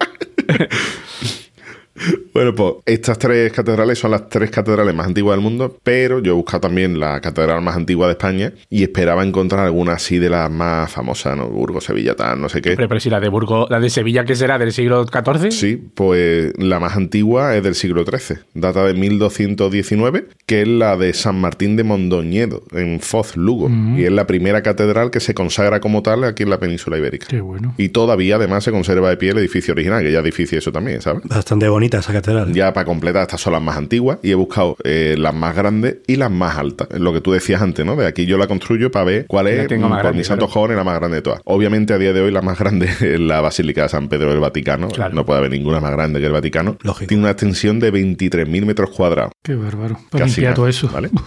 Bueno, 2.33 2.55
pues 2.55 2.75
estas 2.87 3.19
tres 3.19 3.53
catedrales 3.53 3.99
son 3.99 4.13
las 4.13 4.29
tres 4.29 4.51
catedrales 4.51 4.95
más 4.95 5.07
antiguas 5.07 5.37
del 5.37 5.43
mundo, 5.43 5.77
pero 5.83 6.21
yo 6.21 6.33
he 6.33 6.35
buscado 6.35 6.61
también 6.61 7.01
la 7.01 7.21
catedral 7.21 7.61
más 7.61 7.77
antigua 7.77 8.07
de 8.07 8.13
España 8.13 8.53
y 8.69 8.83
esperaba 8.83 9.25
encontrar 9.25 9.67
alguna 9.67 9.95
así 9.95 10.19
de 10.19 10.31
las 10.31 10.51
más 10.51 10.91
famosas, 10.91 11.37
¿no? 11.37 11.49
Burgos, 11.49 11.85
Sevilla, 11.85 12.15
tal, 12.15 12.41
no 12.41 12.49
sé 12.49 12.63
qué. 12.63 12.77
Pero, 12.77 12.89
pero 12.89 13.01
si 13.01 13.11
la 13.11 13.21
de 13.21 13.29
Burgos, 13.29 13.69
la 13.69 13.81
de 13.81 13.91
Sevilla, 13.91 14.25
que 14.25 14.37
será 14.37 14.59
del 14.59 14.73
siglo 14.73 15.05
XIV. 15.05 15.51
Sí, 15.51 15.77
pues 15.95 16.53
la 16.57 16.79
más 16.79 16.97
antigua 16.97 17.57
es 17.57 17.63
del 17.63 17.75
siglo 17.75 18.05
XIII, 18.05 18.39
data 18.55 18.85
de 18.85 18.95
1219, 18.95 20.29
que 20.47 20.63
es 20.63 20.69
la 20.69 20.97
de 20.97 21.13
San 21.13 21.41
Martín 21.41 21.77
de 21.77 21.85
Mondoñedo, 21.85 22.63
en 22.73 23.01
Foz, 23.01 23.37
Lugo, 23.37 23.69
y 23.97 24.05
es 24.05 24.13
la 24.13 24.27
primera 24.27 24.63
catedral 24.63 25.11
que 25.11 25.21
se 25.21 25.35
consagra 25.35 25.81
como 25.81 26.03
tal 26.03 26.25
aquí 26.25 26.45
en 26.45 26.51
la 26.51 26.61
península 26.61 26.97
ibérica. 26.97 27.27
Qué 27.29 27.41
bueno. 27.41 27.75
Y 27.77 27.89
todavía 27.89 28.37
además 28.37 28.65
se 28.65 28.71
conserva 28.71 29.11
de 29.11 29.17
pie 29.17 29.31
el 29.31 29.39
edificio 29.39 29.73
original, 29.73 30.03
que 30.03 30.13
ya 30.13 30.21
edificio 30.21 30.59
eso 30.59 30.71
también, 30.73 31.03
¿sabes? 31.03 31.23
Bastante 31.25 31.69
bonita 31.91 31.99
esa 31.99 32.13
catedral. 32.13 32.53
Ya 32.53 32.73
para 32.73 32.85
completar, 32.85 33.23
estas 33.23 33.41
son 33.41 33.53
las 33.53 33.63
más 33.63 33.77
antiguas 33.77 34.19
y 34.23 34.31
he 34.31 34.35
buscado 34.35 34.77
eh, 34.85 35.17
las 35.19 35.35
más 35.35 35.55
grandes 35.57 35.99
y 36.07 36.17
las 36.17 36.31
más 36.31 36.57
altas. 36.57 36.89
Lo 36.99 37.13
que 37.13 37.21
tú 37.21 37.33
decías 37.33 37.61
antes, 37.61 37.85
¿no? 37.85 37.97
De 37.97 38.07
aquí 38.07 38.27
yo 38.27 38.39
la 38.39 38.47
construyo 38.47 38.91
para 38.91 39.05
ver 39.05 39.27
cuál 39.27 39.49
es, 39.49 39.67
tengo 39.67 39.89
más 39.89 39.99
por 39.99 40.05
grande, 40.05 40.19
mis 40.19 40.27
santos 40.27 40.49
claro. 40.49 40.55
cojones, 40.55 40.77
la 40.77 40.85
más 40.85 40.99
grande 40.99 41.17
de 41.17 41.23
todas. 41.23 41.41
Obviamente, 41.45 41.93
a 41.93 41.99
día 41.99 42.13
de 42.13 42.21
hoy, 42.21 42.31
la 42.31 42.43
más 42.43 42.59
grande 42.59 42.87
es 43.01 43.21
la 43.21 43.41
Basílica 43.41 43.83
de 43.83 43.89
San 43.89 44.09
Pedro 44.09 44.31
del 44.31 44.41
Vaticano. 44.41 44.89
Claro. 44.89 45.15
No 45.15 45.25
puede 45.25 45.39
haber 45.39 45.51
ninguna 45.51 45.81
más 45.81 45.93
grande 45.93 46.21
que 46.21 46.27
el 46.27 46.33
Vaticano. 46.33 46.77
Lógico. 46.83 47.09
Tiene 47.09 47.25
una 47.25 47.33
extensión 47.33 47.81
de 47.81 47.93
23.000 47.93 48.65
metros 48.65 48.91
cuadrados. 48.91 49.33
Qué 49.43 49.55
bárbaro. 49.55 49.99
Para 50.11 50.25
Casi 50.25 50.43
todo 50.55 50.69
eso. 50.69 50.89
¿vale? 50.89 51.11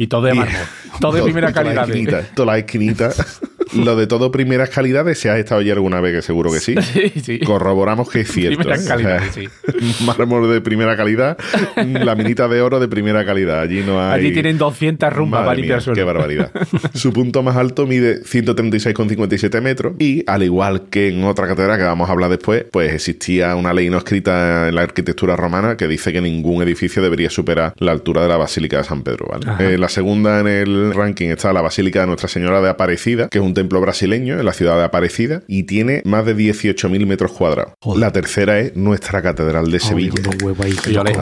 Y 0.00 0.06
todo 0.06 0.22
de 0.22 0.34
mármol. 0.34 0.54
todo 1.00 1.12
de 1.12 1.22
primera 1.24 1.52
Todas 1.52 1.74
las 1.74 1.74
calidad. 1.74 1.88
¿eh? 1.88 1.98
esquinitas, 1.98 2.34
Todas 2.34 2.46
las 2.46 2.58
esquinitas. 2.58 3.40
Lo 3.84 3.96
de 3.96 4.06
todo 4.06 4.30
primeras 4.30 4.70
calidades, 4.70 5.18
si 5.18 5.28
has 5.28 5.38
estado 5.38 5.60
allí 5.60 5.70
alguna 5.70 6.00
vez, 6.00 6.14
que 6.14 6.22
seguro 6.22 6.50
que 6.52 6.60
sí. 6.60 6.74
Sí, 6.88 7.12
sí. 7.22 7.38
Corroboramos 7.40 8.08
que 8.08 8.20
es 8.20 8.32
cierto. 8.32 8.58
Primeras 8.60 8.88
¿eh? 9.36 9.48
O 9.68 9.72
sea, 9.78 10.04
Mármol 10.06 10.50
de 10.50 10.60
primera 10.60 10.96
calidad, 10.96 11.36
la 11.76 12.14
minita 12.14 12.48
de 12.48 12.62
oro 12.62 12.80
de 12.80 12.88
primera 12.88 13.24
calidad. 13.24 13.60
Allí 13.60 13.82
no 13.84 14.00
hay. 14.00 14.20
Allí 14.20 14.32
tienen 14.32 14.58
200 14.58 15.12
rumbas 15.12 15.44
para 15.44 15.54
limpiar. 15.54 15.82
Qué 15.94 16.02
barbaridad. 16.02 16.50
Su 16.94 17.12
punto 17.12 17.42
más 17.42 17.56
alto 17.56 17.86
mide 17.86 18.22
136,57 18.22 19.60
metros 19.60 19.94
y, 19.98 20.24
al 20.26 20.42
igual 20.42 20.88
que 20.90 21.08
en 21.08 21.24
otra 21.24 21.46
catedral 21.46 21.78
que 21.78 21.84
vamos 21.84 22.08
a 22.08 22.12
hablar 22.12 22.30
después, 22.30 22.64
pues 22.70 22.92
existía 22.92 23.54
una 23.54 23.72
ley 23.72 23.90
no 23.90 23.98
escrita 23.98 24.68
en 24.68 24.74
la 24.74 24.82
arquitectura 24.82 25.36
romana 25.36 25.76
que 25.76 25.86
dice 25.86 26.12
que 26.12 26.20
ningún 26.20 26.62
edificio 26.62 27.02
debería 27.02 27.30
superar 27.30 27.74
la 27.78 27.92
altura 27.92 28.22
de 28.22 28.28
la 28.28 28.36
Basílica 28.36 28.78
de 28.78 28.84
San 28.84 29.02
Pedro. 29.02 29.26
¿vale? 29.30 29.74
Eh, 29.74 29.78
la 29.78 29.88
segunda 29.88 30.40
en 30.40 30.48
el 30.48 30.94
ranking 30.94 31.28
está 31.28 31.52
la 31.52 31.60
Basílica 31.60 32.00
de 32.00 32.06
Nuestra 32.06 32.28
Señora 32.28 32.60
de 32.60 32.70
Aparecida, 32.70 33.28
que 33.28 33.38
es 33.38 33.44
un 33.44 33.54
templo 33.58 33.80
brasileño 33.80 34.38
en 34.38 34.44
la 34.44 34.52
ciudad 34.52 34.76
de 34.76 34.84
Aparecida 34.84 35.42
y 35.48 35.64
tiene 35.64 36.02
más 36.04 36.24
de 36.24 36.36
18.000 36.36 37.06
metros 37.06 37.32
cuadrados. 37.32 37.74
Joder. 37.80 38.00
La 38.00 38.12
tercera 38.12 38.58
es 38.60 38.76
nuestra 38.76 39.20
Catedral 39.22 39.70
de 39.70 39.80
Sevilla. 39.80 40.14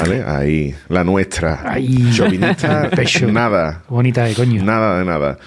Ahí. 0.05 0.23
Ahí, 0.27 0.75
la 0.89 1.05
nuestra. 1.05 1.63
Ay. 1.65 2.11
Chauvinista, 2.13 2.91
Pecho. 2.97 3.27
nada. 3.31 3.85
Bonita 3.89 4.25
de 4.25 4.35
coño. 4.35 4.63
Nada 4.63 4.99
de 4.99 5.05
nada. 5.05 5.39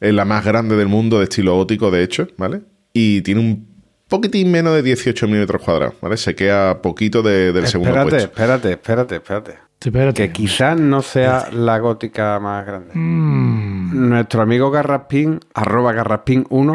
Es 0.00 0.12
la 0.12 0.24
más 0.24 0.44
grande 0.44 0.76
del 0.76 0.88
mundo 0.88 1.18
de 1.18 1.24
estilo 1.24 1.54
gótico, 1.54 1.90
de 1.90 2.02
hecho, 2.02 2.28
¿vale? 2.36 2.60
Y 2.92 3.22
tiene 3.22 3.40
un 3.40 3.66
poquitín 4.08 4.50
menos 4.50 4.74
de 4.74 4.82
18 4.82 5.26
metros 5.28 5.62
cuadrados, 5.62 5.94
¿vale? 6.00 6.16
Se 6.16 6.34
queda 6.34 6.82
poquito 6.82 7.22
de- 7.22 7.52
del 7.52 7.66
segundo 7.66 7.94
puesto. 8.02 8.16
espérate, 8.18 8.72
espérate, 8.72 9.14
espérate. 9.16 9.50
Espérate. 9.52 9.63
Que 10.14 10.32
quizás 10.32 10.78
no 10.80 11.02
sea 11.02 11.48
la 11.52 11.78
gótica 11.78 12.38
más 12.40 12.64
grande. 12.66 12.92
Mm, 12.94 14.08
Nuestro 14.08 14.42
amigo 14.42 14.70
Garraspín, 14.70 15.40
arroba 15.54 15.92
Garraspín1, 15.92 16.74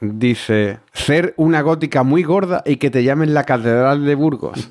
dice: 0.00 0.78
Ser 0.92 1.32
una 1.36 1.62
gótica 1.62 2.02
muy 2.02 2.22
gorda 2.22 2.62
y 2.66 2.76
que 2.76 2.90
te 2.90 3.02
llamen 3.02 3.32
la 3.34 3.44
Catedral 3.44 4.04
de 4.04 4.14
Burgos. 4.14 4.58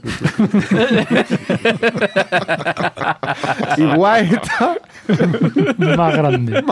Igual 3.77 4.29
está 4.31 4.77
más 5.97 6.13
grande. 6.15 6.63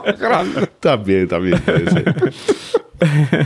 También, 0.79 1.27
también 1.27 1.59
puede 1.59 1.91
ser. 1.91 2.13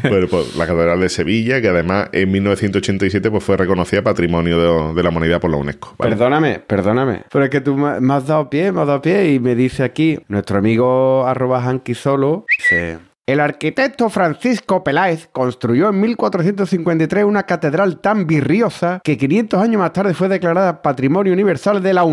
bueno, 0.03 0.27
pues 0.29 0.55
la 0.55 0.67
Catedral 0.67 0.99
de 0.99 1.09
Sevilla, 1.09 1.61
que 1.61 1.69
además 1.69 2.09
en 2.11 2.31
1987 2.31 3.31
pues, 3.31 3.43
fue 3.43 3.57
reconocida 3.57 4.01
Patrimonio 4.01 4.93
de, 4.93 5.03
la 5.03 5.09
Humanidad 5.09 5.39
por 5.39 5.51
la 5.51 5.57
UNESCO. 5.57 5.95
Perdóname, 5.97 6.59
perdóname. 6.59 7.23
Pero 7.31 7.45
es 7.45 7.49
que 7.49 7.61
tú 7.61 7.75
me 7.75 7.99
me 7.99 8.13
has 8.13 8.27
dado 8.27 8.49
pie, 8.49 8.71
me 8.71 8.81
has 8.81 8.87
dado 8.87 9.01
pie 9.01 9.33
y 9.33 9.39
me 9.39 9.55
dice 9.55 9.83
aquí, 9.83 10.19
nuestro 10.27 10.57
amigo 10.57 11.25
arroba 11.25 11.63
Hanky 11.63 11.95
Solo, 11.95 12.45
dice, 12.57 12.99
el 13.31 13.39
arquitecto 13.39 14.09
Francisco 14.09 14.83
Peláez 14.83 15.29
construyó 15.31 15.89
en 15.89 16.01
1453 16.01 17.23
una 17.23 17.43
catedral 17.43 17.99
tan 17.99 18.27
virriosa 18.27 18.99
que 19.03 19.17
500 19.17 19.61
años 19.61 19.79
más 19.79 19.93
tarde 19.93 20.13
fue 20.13 20.27
declarada 20.27 20.81
Patrimonio 20.81 21.31
Universal 21.31 21.81
de 21.81 21.93
la 21.93 22.01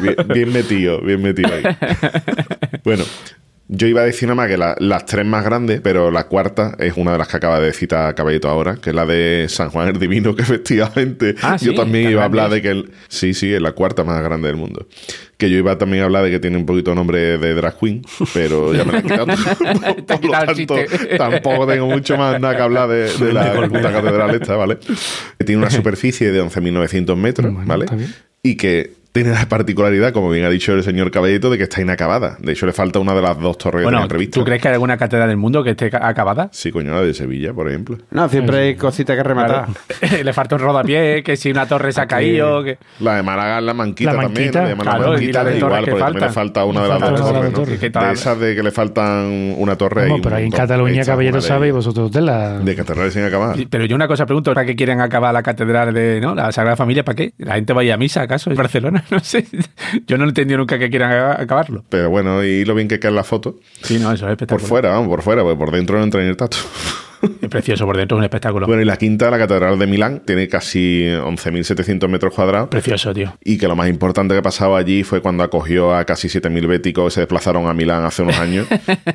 bien, 0.00 0.16
bien 0.28 0.52
metido, 0.52 1.00
bien 1.00 1.22
metido 1.22 1.50
ahí. 1.52 1.62
Bueno, 2.84 3.04
yo 3.68 3.86
iba 3.88 4.00
a 4.02 4.04
decir 4.04 4.28
nada 4.28 4.36
más 4.36 4.48
que 4.48 4.56
la- 4.56 4.76
las 4.78 5.06
tres 5.06 5.26
más 5.26 5.44
grandes, 5.44 5.80
pero 5.80 6.10
la 6.12 6.24
cuarta 6.28 6.76
es 6.78 6.94
una 6.96 7.12
de 7.12 7.18
las 7.18 7.26
que 7.28 7.36
acaba 7.38 7.58
de 7.58 7.72
citar 7.72 8.14
Caballito 8.14 8.48
ahora, 8.48 8.76
que 8.76 8.90
es 8.90 8.96
la 8.96 9.04
de 9.06 9.46
San 9.48 9.70
Juan 9.70 9.88
el 9.88 9.98
Divino, 9.98 10.36
que 10.36 10.42
efectivamente 10.50 11.34
Ah, 11.42 11.56
yo 11.60 11.72
sí, 11.72 11.76
también 11.76 12.10
iba 12.10 12.22
a 12.22 12.26
hablar 12.26 12.50
de 12.50 12.62
que... 12.62 12.68
el- 12.70 12.90
sí, 13.08 13.34
sí, 13.34 13.52
es 13.52 13.60
la 13.60 13.72
cuarta 13.72 14.04
más 14.04 14.22
grande 14.22 14.46
del 14.48 14.56
mundo. 14.56 14.86
Que 15.36 15.50
yo 15.50 15.58
iba 15.58 15.76
también 15.76 16.02
a 16.02 16.06
hablar 16.06 16.24
de 16.24 16.30
que 16.30 16.38
tiene 16.38 16.56
un 16.56 16.64
poquito 16.64 16.94
nombre 16.94 17.36
de 17.38 17.54
drag 17.54 17.78
queen, 17.78 18.02
pero 18.32 18.72
ya 18.72 18.84
me 18.84 18.92
la 18.92 18.98
he 19.00 19.02
quitado. 19.02 19.26
Por 20.06 20.24
lo 20.24 20.30
tanto, 20.32 20.76
tampoco 21.18 21.66
tengo 21.66 21.86
mucho 21.86 22.16
más 22.16 22.40
nada 22.40 22.56
que 22.56 22.62
hablar 22.62 22.88
de, 22.88 23.12
de 23.12 23.32
la 23.32 23.52
puta 23.68 23.92
catedral 23.92 24.34
esta, 24.34 24.56
¿vale? 24.56 24.78
Que 25.38 25.44
tiene 25.44 25.60
una 25.60 25.70
superficie 25.70 26.30
de 26.32 26.42
11.900 26.42 27.16
metros, 27.16 27.52
Bueno, 27.52 27.66
¿vale? 27.68 27.86
Y 28.42 28.56
que 28.56 28.92
tiene 29.22 29.30
la 29.30 29.48
particularidad, 29.48 30.12
como 30.12 30.28
bien 30.30 30.44
ha 30.44 30.50
dicho 30.50 30.72
el 30.74 30.82
señor 30.82 31.10
Caballito, 31.10 31.48
de 31.48 31.56
que 31.56 31.64
está 31.64 31.80
inacabada. 31.80 32.36
De 32.38 32.52
hecho, 32.52 32.66
le 32.66 32.72
falta 32.72 32.98
una 32.98 33.14
de 33.14 33.22
las 33.22 33.38
dos 33.40 33.56
torres 33.56 33.80
que 33.80 33.84
Bueno, 33.84 33.98
tenía 33.98 34.08
previstas. 34.08 34.38
¿tú 34.38 34.44
crees 34.44 34.60
que 34.60 34.68
hay 34.68 34.74
alguna 34.74 34.96
catedral 34.98 35.28
del 35.28 35.38
mundo 35.38 35.64
que 35.64 35.70
esté 35.70 35.90
ca- 35.90 36.06
acabada? 36.06 36.48
Sí, 36.52 36.70
coño, 36.70 36.92
la 36.92 37.00
de 37.00 37.14
Sevilla, 37.14 37.52
por 37.54 37.68
ejemplo. 37.68 37.96
No, 38.10 38.28
siempre 38.28 38.58
hay 38.58 38.74
cositas 38.76 39.16
que 39.16 39.22
rematar. 39.22 39.66
Claro. 39.98 40.22
Le 40.24 40.32
falta 40.34 40.56
un 40.56 40.60
rodapié, 40.60 41.22
que 41.22 41.36
si 41.36 41.50
una 41.50 41.66
torre 41.66 41.92
se 41.92 42.00
ha 42.02 42.06
caído. 42.06 42.62
Que... 42.62 42.78
La 43.00 43.16
de 43.16 43.22
Málaga 43.22 43.58
es 43.58 43.64
la 43.64 43.74
manquita 43.74 44.12
La 44.12 44.22
también, 44.22 44.52
manquita, 44.52 44.62
¿no? 44.62 44.68
Llaman 44.68 44.86
claro, 44.86 45.00
la 45.00 45.08
y 45.08 45.12
manquita, 45.12 45.42
la 45.44 45.50
de 45.50 45.56
igual, 45.58 45.72
porque 45.84 45.90
también 46.00 46.14
le 46.14 46.20
falta. 46.20 46.32
falta 46.32 46.64
una 46.64 46.82
de 46.82 46.88
las 46.88 46.98
Falta 47.00 47.10
dos 47.16 47.18
de 47.26 47.32
torres, 47.32 47.50
¿no? 47.52 47.58
torres. 47.58 47.80
¿Qué 47.80 47.90
De 47.90 48.12
esas 48.12 48.38
de 48.40 48.54
que 48.54 48.62
le 48.62 48.70
faltan 48.70 49.54
una 49.56 49.76
torre 49.76 50.08
y 50.14 50.20
pero 50.20 50.36
ahí 50.36 50.44
en. 50.44 50.50
Cataluña, 50.50 51.04
caballero 51.04 51.36
de 51.36 51.42
sabe 51.42 51.68
y 51.68 51.70
vosotros 51.70 52.10
de 52.12 52.20
la... 52.20 52.58
De 52.58 52.74
catedrales 52.76 53.14
sin 53.14 53.22
acabar. 53.24 53.56
Pero 53.70 53.84
yo 53.86 53.96
una 53.96 54.08
cosa 54.08 54.26
pregunto, 54.26 54.52
¿para 54.52 54.66
qué 54.66 54.76
quieren 54.76 55.00
acabar 55.00 55.32
la 55.32 55.42
catedral 55.42 55.94
de 55.94 56.20
¿no? 56.20 56.34
la 56.34 56.52
Sagrada 56.52 56.76
Familia? 56.76 57.04
¿Para 57.04 57.16
qué? 57.16 57.32
¿La 57.38 57.54
gente 57.54 57.72
vaya 57.72 57.94
a 57.94 57.96
misa 57.96 58.22
acaso 58.22 58.50
en 58.50 58.56
Barcelona? 58.56 59.04
No 59.10 59.20
sé. 59.20 59.46
Yo 60.06 60.18
no 60.18 60.24
he 60.24 60.28
entendido 60.28 60.58
nunca 60.58 60.78
que 60.78 60.90
quieran 60.90 61.40
acabarlo. 61.40 61.84
Pero 61.88 62.10
bueno, 62.10 62.42
y 62.44 62.64
lo 62.64 62.74
bien 62.74 62.88
que 62.88 62.98
queda 62.98 63.10
en 63.10 63.16
la 63.16 63.24
foto. 63.24 63.56
Sí, 63.82 63.98
no, 63.98 64.12
eso 64.12 64.14
es 64.14 64.20
Por 64.22 64.30
espectacular. 64.32 64.68
fuera, 64.68 64.90
vamos, 64.90 65.08
por 65.08 65.22
fuera, 65.22 65.42
porque 65.42 65.56
por 65.58 65.70
dentro 65.70 65.98
no 65.98 66.04
entra 66.04 66.20
ni 66.22 66.28
el 66.28 66.36
tacto. 66.36 66.58
Es 67.40 67.48
precioso 67.48 67.86
por 67.86 67.96
dentro, 67.96 68.16
es 68.16 68.18
un 68.18 68.24
espectáculo. 68.24 68.66
Bueno, 68.66 68.82
y 68.82 68.84
la 68.84 68.98
quinta, 68.98 69.30
la 69.30 69.38
Catedral 69.38 69.78
de 69.78 69.86
Milán, 69.86 70.22
tiene 70.26 70.48
casi 70.48 71.04
11.700 71.06 72.08
metros 72.08 72.34
cuadrados. 72.34 72.68
Precioso, 72.68 73.14
tío. 73.14 73.32
Y 73.42 73.56
que 73.56 73.66
lo 73.66 73.74
más 73.74 73.88
importante 73.88 74.34
que 74.34 74.42
pasaba 74.42 74.78
allí 74.78 75.02
fue 75.02 75.22
cuando 75.22 75.42
acogió 75.42 75.94
a 75.94 76.04
casi 76.04 76.28
7.000 76.28 76.68
béticos 76.68 77.06
que 77.06 77.10
se 77.12 77.20
desplazaron 77.20 77.66
a 77.68 77.72
Milán 77.74 78.04
hace 78.04 78.22
unos 78.22 78.38
años 78.38 78.66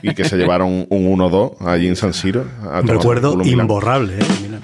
y 0.02 0.14
que 0.16 0.26
se 0.26 0.36
llevaron 0.38 0.88
un 0.90 1.18
1-2 1.20 1.58
allí 1.66 1.88
en 1.88 1.96
San 1.96 2.14
Siro. 2.14 2.44
a 2.70 2.82
recuerdo 2.82 3.34
por 3.34 3.46
Milán. 3.46 3.62
imborrable, 3.62 4.14
¿eh? 4.16 4.26
Mira. 4.42 4.60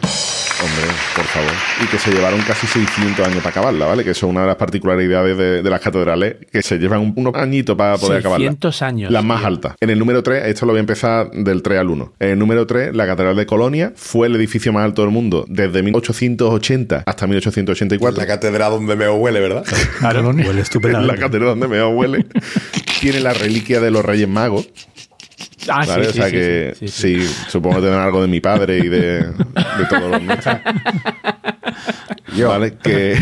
Hombre, 0.67 0.93
por 1.15 1.25
favor. 1.25 1.51
Y 1.83 1.87
que 1.87 1.97
se 1.97 2.11
llevaron 2.11 2.41
casi 2.41 2.67
600 2.67 3.25
años 3.25 3.37
para 3.37 3.49
acabarla, 3.51 3.85
¿vale? 3.85 4.03
Que 4.03 4.11
eso 4.11 4.25
es 4.25 4.31
una 4.31 4.41
de 4.41 4.47
las 4.47 4.55
particularidades 4.57 5.37
de, 5.37 5.61
de 5.63 5.69
las 5.69 5.79
catedrales, 5.81 6.35
que 6.51 6.61
se 6.61 6.77
llevan 6.77 6.99
un- 6.99 7.13
unos 7.15 7.35
añitos 7.35 7.75
para 7.77 7.97
poder 7.97 8.19
acabarla. 8.19 8.45
600 8.45 8.81
años. 8.81 9.11
Las 9.11 9.23
más 9.23 9.39
tío. 9.39 9.47
altas. 9.47 9.75
En 9.79 9.89
el 9.89 9.99
número 9.99 10.23
3, 10.23 10.45
esto 10.47 10.65
lo 10.65 10.73
voy 10.73 10.77
a 10.77 10.81
empezar 10.81 11.31
del 11.31 11.61
3 11.61 11.79
al 11.79 11.89
1. 11.89 12.13
En 12.19 12.29
el 12.31 12.39
número 12.39 12.65
3, 12.67 12.95
la 12.95 13.05
Catedral 13.05 13.35
de 13.35 13.45
Colonia 13.45 13.93
fue 13.95 14.27
el 14.27 14.35
edificio 14.35 14.73
más 14.73 14.83
alto 14.83 15.03
del 15.03 15.11
mundo 15.11 15.45
desde 15.47 15.81
1880 15.83 17.03
hasta 17.05 17.27
1884. 17.27 18.17
La 18.17 18.27
catedral 18.27 18.71
donde 18.71 18.95
me 18.95 19.09
huele, 19.09 19.39
¿verdad? 19.39 19.63
Claro. 19.99 20.21
Huele 20.27 20.53
la 20.53 20.61
estupendamente. 20.61 21.17
catedral 21.21 21.49
donde 21.49 21.67
me 21.67 21.83
huele. 21.83 22.25
Tiene 22.99 23.19
la 23.19 23.33
reliquia 23.33 23.79
de 23.79 23.91
los 23.91 24.03
Reyes 24.03 24.27
Magos. 24.27 24.67
Ah, 25.69 25.83
¿vale? 25.85 26.03
sí, 26.05 26.09
o 26.09 26.13
sea 26.13 26.25
sí, 26.25 26.31
que 26.31 26.73
sí, 26.79 26.87
sí, 26.87 27.27
supongo 27.49 27.77
que 27.77 27.81
tendrán 27.83 28.03
algo 28.05 28.21
de 28.21 28.27
mi 28.27 28.39
padre 28.39 28.79
y 28.79 28.87
de, 28.87 29.23
de 29.23 29.85
todos 29.89 30.11
los 30.11 30.21
nuestros. 30.23 30.57
¿Vale? 32.45 32.77
Que, 32.77 33.17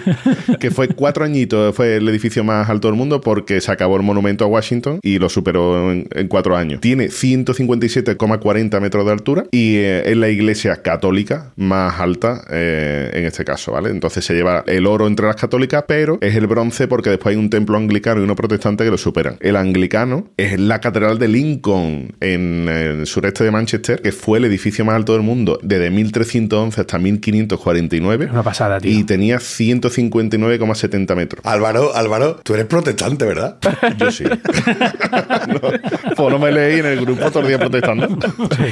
que 0.60 0.70
fue 0.70 0.88
cuatro 0.88 1.24
añitos, 1.24 1.74
fue 1.74 1.96
el 1.96 2.08
edificio 2.08 2.44
más 2.44 2.68
alto 2.68 2.88
del 2.88 2.96
mundo 2.96 3.20
porque 3.20 3.60
se 3.60 3.72
acabó 3.72 3.96
el 3.96 4.02
monumento 4.02 4.44
a 4.44 4.48
Washington 4.48 4.98
y 5.02 5.18
lo 5.18 5.28
superó 5.28 5.90
en, 5.92 6.06
en 6.14 6.28
cuatro 6.28 6.56
años. 6.56 6.80
Tiene 6.80 7.08
157,40 7.08 8.80
metros 8.80 9.06
de 9.06 9.12
altura 9.12 9.44
y 9.50 9.76
eh, 9.76 10.10
es 10.10 10.16
la 10.16 10.28
iglesia 10.28 10.82
católica 10.82 11.52
más 11.56 12.00
alta 12.00 12.42
eh, 12.50 13.10
en 13.12 13.24
este 13.24 13.44
caso, 13.44 13.72
¿vale? 13.72 13.90
Entonces 13.90 14.24
se 14.24 14.34
lleva 14.34 14.64
el 14.66 14.86
oro 14.86 15.06
entre 15.06 15.26
las 15.26 15.36
católicas, 15.36 15.84
pero 15.86 16.18
es 16.20 16.34
el 16.34 16.46
bronce 16.46 16.88
porque 16.88 17.10
después 17.10 17.34
hay 17.34 17.40
un 17.40 17.50
templo 17.50 17.76
anglicano 17.76 18.20
y 18.20 18.24
uno 18.24 18.36
protestante 18.36 18.84
que 18.84 18.90
lo 18.90 18.98
superan. 18.98 19.36
El 19.40 19.56
anglicano 19.56 20.28
es 20.36 20.58
la 20.58 20.80
catedral 20.80 21.18
de 21.18 21.28
Lincoln 21.28 22.14
en 22.20 22.68
el 22.68 23.06
sureste 23.06 23.44
de 23.44 23.50
Manchester, 23.50 24.02
que 24.02 24.12
fue 24.12 24.38
el 24.38 24.44
edificio 24.44 24.84
más 24.84 24.96
alto 24.96 25.12
del 25.12 25.22
mundo 25.22 25.58
desde 25.62 25.90
1311 25.90 26.80
hasta 26.80 26.98
1549. 26.98 28.28
Una 28.30 28.42
pasada, 28.42 28.80
tío. 28.80 28.90
Y 28.90 29.04
tenía 29.04 29.40
159,70 29.90 31.16
metros. 31.16 31.44
Álvaro, 31.44 31.94
Álvaro, 31.94 32.40
tú 32.42 32.54
eres 32.54 32.66
protestante, 32.66 33.24
¿verdad? 33.24 33.56
Yo 33.98 34.10
sí. 34.10 34.24
no, 35.48 35.60
pues 35.60 36.30
no 36.30 36.38
me 36.38 36.52
leí 36.52 36.80
en 36.80 36.86
el 36.86 37.00
grupo 37.00 37.30
todo 37.30 37.40
el 37.40 37.48
día 37.48 37.58
protestando. 37.58 38.08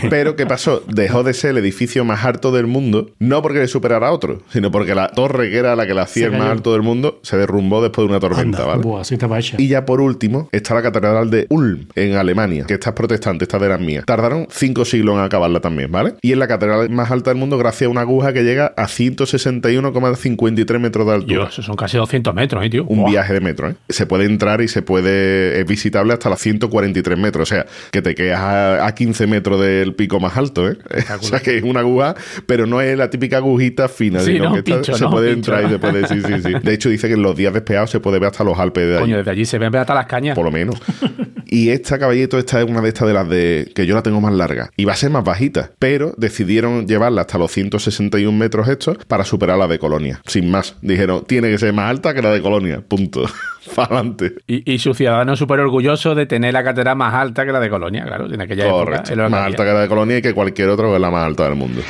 Pero 0.09 0.37
¿qué 0.37 0.47
pasó? 0.47 0.83
Dejó 0.87 1.23
de 1.23 1.35
ser 1.35 1.51
el 1.51 1.59
edificio 1.59 2.05
más 2.05 2.25
alto 2.25 2.53
del 2.53 2.67
mundo, 2.67 3.11
no 3.19 3.43
porque 3.43 3.61
le 3.61 3.69
superara 3.69 4.09
a 4.09 4.13
otro, 4.13 4.43
sino 4.51 4.71
porque 4.71 4.95
la 4.95 5.09
torre 5.09 5.51
que 5.51 5.59
era 5.59 5.77
la 5.77 5.87
que 5.87 5.95
la 5.95 6.03
hacía 6.03 6.27
el 6.27 6.33
más 6.33 6.51
alto 6.51 6.73
del 6.73 6.83
mundo 6.83 7.21
se 7.23 7.37
derrumbó 7.37 7.83
después 7.83 8.07
de 8.07 8.11
una 8.11 8.21
tormenta, 8.21 8.63
Anda. 8.63 8.65
¿vale? 8.67 8.83
Buah, 8.83 9.03
hecha. 9.39 9.57
Y 9.59 9.69
ya 9.69 9.85
por 9.85 10.01
último 10.01 10.49
está 10.53 10.75
la 10.75 10.83
catedral 10.83 11.31
de 11.31 11.47
Ulm, 11.51 11.87
en 11.95 12.17
Alemania, 12.17 12.65
que 12.67 12.75
esta 12.75 12.91
es 12.91 12.97
protestante, 12.97 13.45
esta 13.45 13.59
de 13.59 13.69
las 13.69 13.81
mías. 13.81 14.05
Tardaron 14.07 14.47
cinco 14.51 14.85
siglos 14.85 15.17
en 15.17 15.23
acabarla 15.23 15.61
también, 15.61 15.91
¿vale? 15.91 16.15
Y 16.23 16.33
es 16.33 16.39
la 16.39 16.49
catedral 16.49 16.91
más 16.91 17.11
alta 17.11 17.31
del 17.31 17.39
mundo 17.39 17.59
gracias 17.59 17.89
a 17.89 17.91
una 17.91 18.03
aguja 18.03 18.33
que 18.33 18.43
llega 18.43 18.73
a 18.77 18.87
161,53 18.87 20.79
metros 20.79 20.90
de 20.91 21.13
altura. 21.13 21.49
Dios, 21.51 21.55
son 21.55 21.77
casi 21.77 21.97
200 21.97 22.35
metros, 22.35 22.65
¿eh, 22.65 22.71
tío? 22.71 22.85
Un 22.85 23.05
viaje 23.11 23.33
de 23.33 23.41
metro, 23.41 23.71
¿eh? 23.71 23.75
Se 23.89 24.07
puede 24.07 24.25
entrar 24.25 24.61
y 24.61 24.69
se 24.69 24.83
puede. 24.83 25.61
Es 25.61 25.67
visitable 25.67 26.13
hasta 26.13 26.29
las 26.29 26.41
143 26.41 27.19
metros. 27.19 27.51
O 27.51 27.55
sea, 27.55 27.67
que 27.91 28.03
te 28.03 28.15
quedas 28.15 28.41
a, 28.41 28.87
a 28.87 28.95
15 28.95 29.27
metros 29.27 29.61
del 29.61 29.95
pico 29.95 30.21
más 30.21 30.37
alto, 30.37 30.69
¿eh? 30.69 30.77
O 31.21 31.23
sea, 31.23 31.41
que 31.41 31.57
es 31.57 31.63
una 31.63 31.81
aguja, 31.81 32.15
pero 32.47 32.67
no 32.67 32.81
es 32.81 32.97
la 32.97 33.11
típica 33.11 33.39
agujita 33.39 33.89
fina, 33.89 34.21
Sí, 34.21 34.33
sino 34.33 34.51
no, 34.51 34.55
que 34.57 34.63
pincho, 34.63 34.95
se 34.95 35.05
no, 35.05 35.11
puede 35.11 35.33
pincho. 35.35 35.53
entrar 35.55 35.71
y 35.71 35.73
se 35.73 35.79
puede. 35.79 36.07
Sí, 36.09 36.21
sí, 36.21 36.43
sí. 36.43 36.53
De 36.63 36.75
hecho, 36.75 36.89
dice 36.89 37.09
que 37.09 37.15
en 37.15 37.23
los 37.23 37.37
días 37.37 37.53
despejados 37.53 37.91
se 37.91 38.01
puede 38.01 38.19
ver 38.19 38.29
hasta 38.29 38.45
los 38.45 38.59
Alpes 38.59 38.87
de 38.87 38.95
allí. 38.95 39.03
Coño, 39.03 39.17
desde 39.19 39.31
allí 39.31 39.45
se 39.45 39.59
ven 39.59 39.75
hasta 39.77 39.95
las 39.95 40.07
cañas. 40.07 40.35
Por 40.35 40.45
lo 40.45 40.51
menos. 40.51 40.77
Y 41.53 41.71
esta 41.71 41.99
caballito, 41.99 42.39
esta 42.39 42.61
es 42.61 42.71
una 42.71 42.81
de 42.81 42.89
estas 42.91 43.09
de 43.09 43.15
las 43.15 43.29
de 43.29 43.73
que 43.75 43.85
yo 43.85 43.97
la 43.97 44.05
tengo 44.05 44.21
más 44.21 44.33
larga. 44.33 44.71
Y 44.77 44.85
va 44.85 44.93
a 44.93 44.97
ser 44.97 45.11
más 45.11 45.25
bajita. 45.25 45.73
Pero 45.81 46.15
decidieron 46.17 46.87
llevarla 46.87 47.23
hasta 47.23 47.39
los 47.39 47.51
161 47.51 48.39
metros 48.39 48.69
estos 48.69 48.99
para 49.09 49.25
superar 49.25 49.59
la 49.59 49.67
de 49.67 49.81
Colonia. 49.81 50.21
Sin 50.27 50.49
más. 50.49 50.77
Dijeron, 50.83 51.25
tiene 51.27 51.51
que 51.51 51.59
ser 51.59 51.73
más 51.73 51.91
alta 51.91 52.15
que 52.15 52.23
la 52.23 52.31
de 52.31 52.41
Colonia. 52.41 52.83
Punto. 52.87 53.25
Para 53.75 53.97
adelante. 53.97 54.35
Y, 54.47 54.73
y 54.73 54.79
su 54.79 54.95
ciudadano 54.95 55.37
súper 55.37 55.61
orgulloso 55.61 56.15
de 56.15 56.27
tener 56.27 56.55
la 56.55 56.65
catedral 56.65 56.97
más 56.97 57.15
alta 57.15 57.45
que 57.45 57.53
la 57.53 57.61
de 57.61 57.69
Colonia, 57.69 58.05
claro, 58.05 58.33
en 58.33 58.41
aquella. 58.41 58.71
Correcto. 58.71 59.15
Más 59.17 59.33
había. 59.33 59.45
alta 59.45 59.65
que 59.65 59.73
la 59.73 59.81
de 59.81 59.89
Colonia 59.89 60.19
y 60.19 60.23
que 60.23 60.35
cualquier 60.35 60.71
que 60.77 60.95
es 60.95 61.01
la 61.01 61.11
más 61.11 61.27
alta 61.27 61.45
del 61.45 61.57
mundo. 61.57 61.83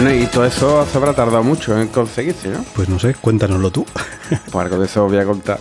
Bueno, 0.00 0.14
y 0.14 0.26
todo 0.26 0.44
eso 0.44 0.86
se 0.86 0.96
habrá 0.96 1.12
tardado 1.12 1.42
mucho 1.42 1.76
en 1.76 1.88
conseguirse, 1.88 2.50
¿no? 2.50 2.64
Pues 2.76 2.88
no 2.88 3.00
sé, 3.00 3.14
cuéntanoslo 3.14 3.72
tú. 3.72 3.84
Pues 4.28 4.54
algo 4.54 4.78
de 4.78 4.86
eso 4.86 5.04
os 5.04 5.10
voy 5.10 5.20
a 5.20 5.24
contar. 5.24 5.58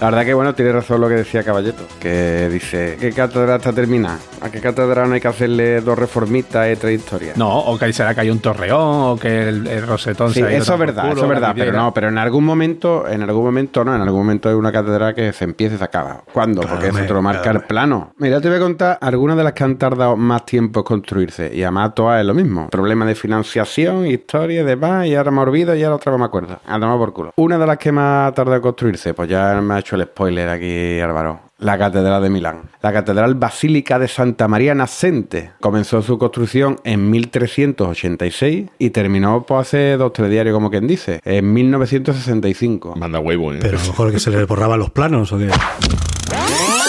La 0.00 0.10
verdad 0.10 0.26
que, 0.26 0.34
bueno, 0.34 0.54
tiene 0.54 0.72
razón 0.72 1.00
lo 1.00 1.08
que 1.08 1.14
decía 1.14 1.42
Caballeto, 1.42 1.82
que 1.98 2.50
dice, 2.50 2.98
¿qué 3.00 3.12
catedral 3.12 3.56
está 3.56 3.72
terminada? 3.72 4.18
¿A 4.42 4.50
qué 4.50 4.60
catedral 4.60 5.08
no 5.08 5.14
hay 5.14 5.22
que 5.22 5.28
hacerle 5.28 5.80
dos 5.80 5.98
reformitas 5.98 6.70
y 6.70 6.76
tres 6.76 7.00
historias? 7.00 7.38
No, 7.38 7.60
o 7.60 7.78
que 7.78 7.90
será 7.94 8.14
que 8.14 8.20
hay 8.20 8.28
un 8.28 8.40
torreón, 8.40 8.78
o 8.78 9.18
que 9.18 9.48
el, 9.48 9.66
el 9.66 9.86
rosetón 9.86 10.28
Sí, 10.34 10.40
se 10.40 10.46
ha 10.46 10.50
ido 10.52 10.62
eso 10.62 10.74
es 10.74 10.78
verdad, 10.80 11.02
culo, 11.04 11.14
eso 11.14 11.22
es 11.24 11.28
verdad, 11.30 11.54
pero 11.56 11.72
no, 11.72 11.94
pero 11.94 12.08
en 12.08 12.18
algún 12.18 12.44
momento, 12.44 13.08
en 13.08 13.22
algún 13.22 13.44
momento 13.44 13.84
no, 13.84 13.94
en 13.94 14.02
algún 14.02 14.18
momento 14.20 14.50
hay 14.50 14.54
una 14.54 14.70
catedral 14.70 15.14
que 15.14 15.32
se 15.32 15.44
empieza 15.44 15.76
y 15.76 15.78
se 15.78 15.84
acaba. 15.84 16.22
¿Cuándo? 16.30 16.60
Claro, 16.60 16.74
Porque 16.74 16.88
eso 16.88 16.96
hombre, 16.96 17.08
te 17.08 17.14
lo 17.14 17.22
marca 17.22 17.42
claro, 17.42 17.60
el 17.60 17.64
plano. 17.64 18.12
Mira, 18.18 18.38
te 18.38 18.48
voy 18.48 18.58
a 18.58 18.60
contar 18.60 18.98
algunas 19.00 19.38
de 19.38 19.44
las 19.44 19.54
que 19.54 19.64
han 19.64 19.76
tardado 19.78 20.14
más 20.16 20.44
tiempo 20.44 20.80
en 20.80 20.84
construirse 20.84 21.50
y 21.54 21.62
además 21.62 21.94
todas 21.94 22.20
es 22.20 22.26
lo 22.26 22.34
mismo. 22.34 22.68
Problema 22.68 23.06
de 23.06 23.14
financiación, 23.14 24.06
historia, 24.06 24.62
demás, 24.62 25.06
y 25.06 25.14
ahora 25.14 25.30
me 25.30 25.40
olvido 25.40 25.74
y 25.74 25.82
ahora 25.82 25.96
otra 25.96 26.12
vez 26.12 26.18
me 26.18 26.26
acuerdo. 26.26 26.60
A 26.66 26.78
tomar 26.78 26.98
por 26.98 27.14
culo. 27.14 27.32
Una 27.36 27.56
de 27.56 27.66
las 27.66 27.78
que 27.78 27.92
más 27.92 28.28
ha 28.28 28.34
tardado 28.34 28.56
en 28.56 28.62
construirse, 28.62 29.14
pues 29.14 29.30
ya 29.30 29.58
me 29.62 29.74
ha 29.74 29.85
hecho 29.86 29.94
el 29.94 30.02
spoiler 30.02 30.48
aquí 30.48 30.98
Álvaro. 30.98 31.40
La 31.58 31.78
Catedral 31.78 32.20
de 32.20 32.28
Milán. 32.28 32.62
La 32.82 32.92
Catedral 32.92 33.36
Basílica 33.36 33.98
de 34.00 34.08
Santa 34.08 34.48
María 34.48 34.74
Nascente 34.74 35.52
comenzó 35.60 36.02
su 36.02 36.18
construcción 36.18 36.80
en 36.82 37.08
1386 37.08 38.68
y 38.78 38.90
terminó 38.90 39.44
pues, 39.46 39.68
hace 39.68 39.96
dos 39.96 40.12
telediarios, 40.12 40.52
como 40.52 40.70
quien 40.70 40.88
dice, 40.88 41.20
en 41.24 41.52
1965. 41.52 42.96
Manda 42.96 43.20
huevo, 43.20 43.54
¿eh? 43.54 43.58
Pero 43.60 43.78
a 43.78 43.80
lo 43.80 43.86
mejor 43.86 44.12
que 44.12 44.18
se 44.18 44.30
le 44.30 44.44
borraban 44.44 44.80
los 44.80 44.90
planos 44.90 45.32
o 45.32 45.38
qué. 45.38 45.48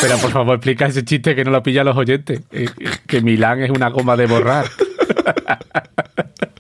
Pero 0.02 0.18
por 0.18 0.32
favor, 0.32 0.56
explica 0.56 0.88
ese 0.88 1.06
chiste 1.06 1.36
que 1.36 1.46
no 1.46 1.52
lo 1.52 1.62
pillan 1.62 1.86
los 1.86 1.96
oyentes. 1.96 2.42
Eh, 2.52 2.68
que 3.06 3.22
Milán 3.22 3.62
es 3.62 3.70
una 3.70 3.90
goma 3.90 4.18
de 4.18 4.26
borrar. 4.26 4.66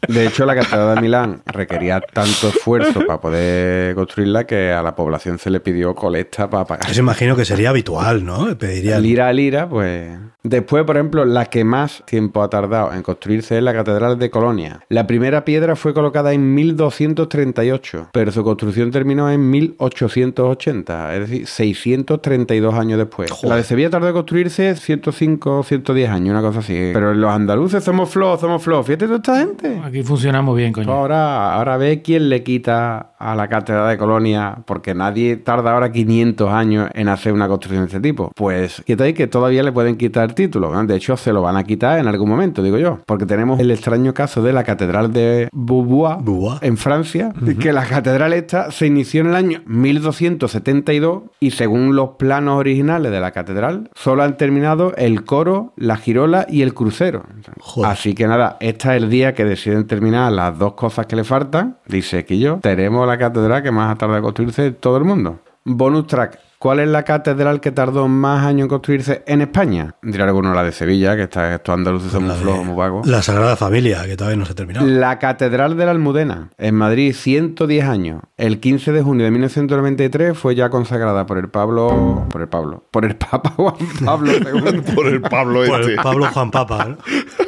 De 0.08 0.26
hecho, 0.26 0.46
la 0.46 0.56
Catedral 0.56 0.96
de 0.96 1.02
Milán 1.02 1.41
requería 1.46 2.00
tanto 2.00 2.50
esfuerzo 2.50 3.06
para 3.06 3.20
poder 3.20 3.96
construirla 3.96 4.46
que 4.46 4.72
a 4.72 4.82
la 4.82 4.96
población 4.96 5.38
se 5.38 5.50
le 5.50 5.60
pidió 5.60 5.93
colecta 5.96 6.50
para 6.50 6.65
pagar. 6.65 6.91
Yo 6.91 7.02
imagino 7.02 7.36
que 7.36 7.46
sería 7.46 7.70
habitual, 7.70 8.24
¿no? 8.26 8.58
Pediría 8.58 9.00
Lira 9.00 9.28
a 9.28 9.34
lira, 9.34 9.67
pues. 9.70 10.17
Después, 10.43 10.86
por 10.86 10.96
ejemplo, 10.96 11.26
la 11.26 11.46
que 11.46 11.65
más 11.65 12.04
tiempo 12.06 12.41
ha 12.41 12.50
tardado 12.50 12.93
en 12.93 13.04
construirse 13.04 13.58
es 13.58 13.63
la 13.63 13.74
Catedral 13.74 14.17
de 14.17 14.30
Colonia. 14.30 14.80
La 14.88 15.06
primera 15.06 15.43
piedra 15.43 15.76
fue 15.76 15.93
colocada 15.93 16.32
en 16.32 16.54
1238, 16.54 18.10
pero 18.13 18.32
su 18.32 18.43
construcción 18.43 18.91
terminó 18.91 19.30
en 19.30 19.50
1880, 19.50 21.15
es 21.15 21.20
decir, 21.20 21.48
632 21.48 22.74
años 22.76 22.98
después. 22.98 23.32
La 23.43 23.58
de 23.58 23.63
Sevilla 23.63 23.89
tardó 23.89 24.08
en 24.08 24.13
construirse 24.13 24.76
105 24.76 25.60
o 25.60 25.63
110 25.63 26.10
años, 26.10 26.32
una 26.32 26.41
cosa 26.41 26.60
así. 26.60 26.91
Pero 26.93 27.13
los 27.13 27.30
andaluces 27.30 27.84
somos 27.84 28.10
flojos, 28.10 28.39
somos 28.39 28.63
flojos. 28.63 28.86
Fíjate 28.86 29.06
toda 29.06 29.17
esta 29.17 29.39
gente. 29.39 29.82
Aquí 29.84 29.97
funcionamos 30.04 30.56
bien, 30.56 30.74
coño. 30.74 30.92
Ahora, 30.92 31.54
ahora 31.56 31.78
ve 31.78 32.02
quién 32.02 32.30
le 32.30 32.44
quita 32.44 33.12
a 33.20 33.36
la 33.36 33.48
catedral 33.48 33.90
de 33.90 33.98
Colonia, 33.98 34.60
porque 34.66 34.94
nadie 34.94 35.38
tarda 35.38 35.74
ahora 35.74 35.92
500 35.92 36.52
años 36.52 36.90
en 36.94 37.10
hacer 37.10 37.34
una 37.34 37.48
construcción 37.48 37.84
de 37.84 37.88
este 37.88 38.00
tipo. 38.00 38.32
Pues, 38.36 38.84
ahí 39.00 39.14
que 39.14 39.28
todavía 39.28 39.64
le 39.64 39.72
pueden 39.72 39.98
quitar 39.98 40.34
título. 40.34 40.72
¿no? 40.72 40.84
De 40.86 40.96
hecho, 40.96 41.18
se 41.18 41.34
lo 41.34 41.42
van 41.42 41.58
a 41.58 41.64
quitar 41.64 42.00
en 42.00 42.08
algún 42.08 42.30
momento, 42.30 42.62
digo 42.62 42.78
yo. 42.78 43.00
Porque 43.06 43.26
tenemos 43.26 43.60
el 43.60 43.72
extraño 43.72 44.14
caso 44.14 44.42
de 44.42 44.54
la 44.54 44.64
catedral 44.64 45.12
de 45.14 45.50
Beauvoir, 45.52 46.18
Beauvoir. 46.22 46.60
en 46.62 46.78
Francia, 46.78 47.34
que 47.60 47.74
la 47.74 47.86
catedral 47.86 48.34
esta 48.34 48.72
se 48.72 48.88
inició 48.88 49.22
en 49.22 49.28
el 49.28 49.36
año 49.36 49.62
1272 49.66 51.24
y 51.40 51.52
según 51.52 51.96
los 51.96 52.12
planos 52.18 52.60
originales 52.60 53.12
de 53.12 53.20
la 53.20 53.32
catedral, 53.32 53.90
solo 53.96 54.24
han 54.24 54.38
terminado 54.38 54.94
el 54.96 55.24
coro, 55.24 55.74
la 55.76 55.98
girola 55.98 56.46
y 56.50 56.62
el 56.62 56.74
crucero. 56.74 57.24
Joder. 57.60 57.92
Así 57.92 58.14
que 58.14 58.28
nada, 58.28 58.58
este 58.60 58.90
es 58.90 59.02
el 59.02 59.10
día 59.10 59.34
que 59.34 59.46
deciden 59.46 59.88
terminar 59.88 60.32
las 60.32 60.58
dos 60.58 60.74
cosas 60.74 61.06
que 61.06 61.16
le 61.16 61.24
faltan. 61.24 61.78
Dice 61.88 62.26
que 62.26 62.38
yo 62.38 62.60
tenemos 62.62 63.07
la 63.08 63.17
catedral 63.17 63.63
que 63.63 63.72
más 63.72 63.91
ha 63.91 63.96
tardado 63.96 64.17
en 64.20 64.24
construirse 64.24 64.67
en 64.67 64.76
todo 64.76 64.98
el 64.98 65.04
mundo. 65.04 65.39
Bonus 65.65 66.08
track. 66.08 66.39
¿Cuál 66.60 66.80
es 66.80 66.88
la 66.88 67.04
catedral 67.04 67.60
que 67.62 67.72
tardó 67.72 68.08
más 68.08 68.43
años 68.43 68.63
en 68.63 68.67
construirse 68.70 69.22
en 69.28 69.41
España? 69.41 69.93
Dirá 70.02 70.26
alguno 70.26 70.56
la 70.56 70.63
de 70.63 70.72
Sevilla, 70.72 71.15
que 71.15 71.24
está, 71.24 71.54
estos 71.54 71.72
andaluces 71.72 72.12
son 72.12 72.26
muy 72.26 72.36
flojos, 72.36 72.65
muy 72.65 72.76
vagos. 72.76 73.06
La 73.06 73.22
Sagrada 73.22 73.56
Familia, 73.56 74.04
que 74.08 74.17
todavía 74.17 74.38
no 74.39 74.46
se 74.46 74.54
ha 74.54 74.56
terminado. 74.56 74.88
La 74.88 75.20
Catedral 75.20 75.78
de 75.78 75.86
la 75.86 75.91
Almudena, 75.91 76.50
en 76.58 76.74
Madrid, 76.74 77.13
110 77.13 77.86
años. 77.86 78.22
El 78.38 78.60
15 78.60 78.91
de 78.91 79.04
junio 79.04 79.26
de 79.26 79.32
1993 79.32 80.36
fue 80.36 80.56
ya 80.56 80.72
consagrada 80.72 81.28
por 81.28 81.38
el 81.38 81.48
Pablo. 81.50 82.26
Por 82.32 82.41
el 82.41 82.48
Pablo. 82.48 82.84
Por 82.89 83.06
el 83.06 83.15
Papa 83.17 83.52
Juan 83.56 83.76
Pablo 84.04 84.32
II. 84.34 84.82
Por 84.96 85.06
el 85.08 85.22
Pablo 85.22 85.63
Por 85.67 85.82
este. 85.82 85.93
el 85.93 86.00
Pablo 86.02 86.26
Juan 86.34 86.50
Papa, 86.50 86.86
¿no? 86.86 86.98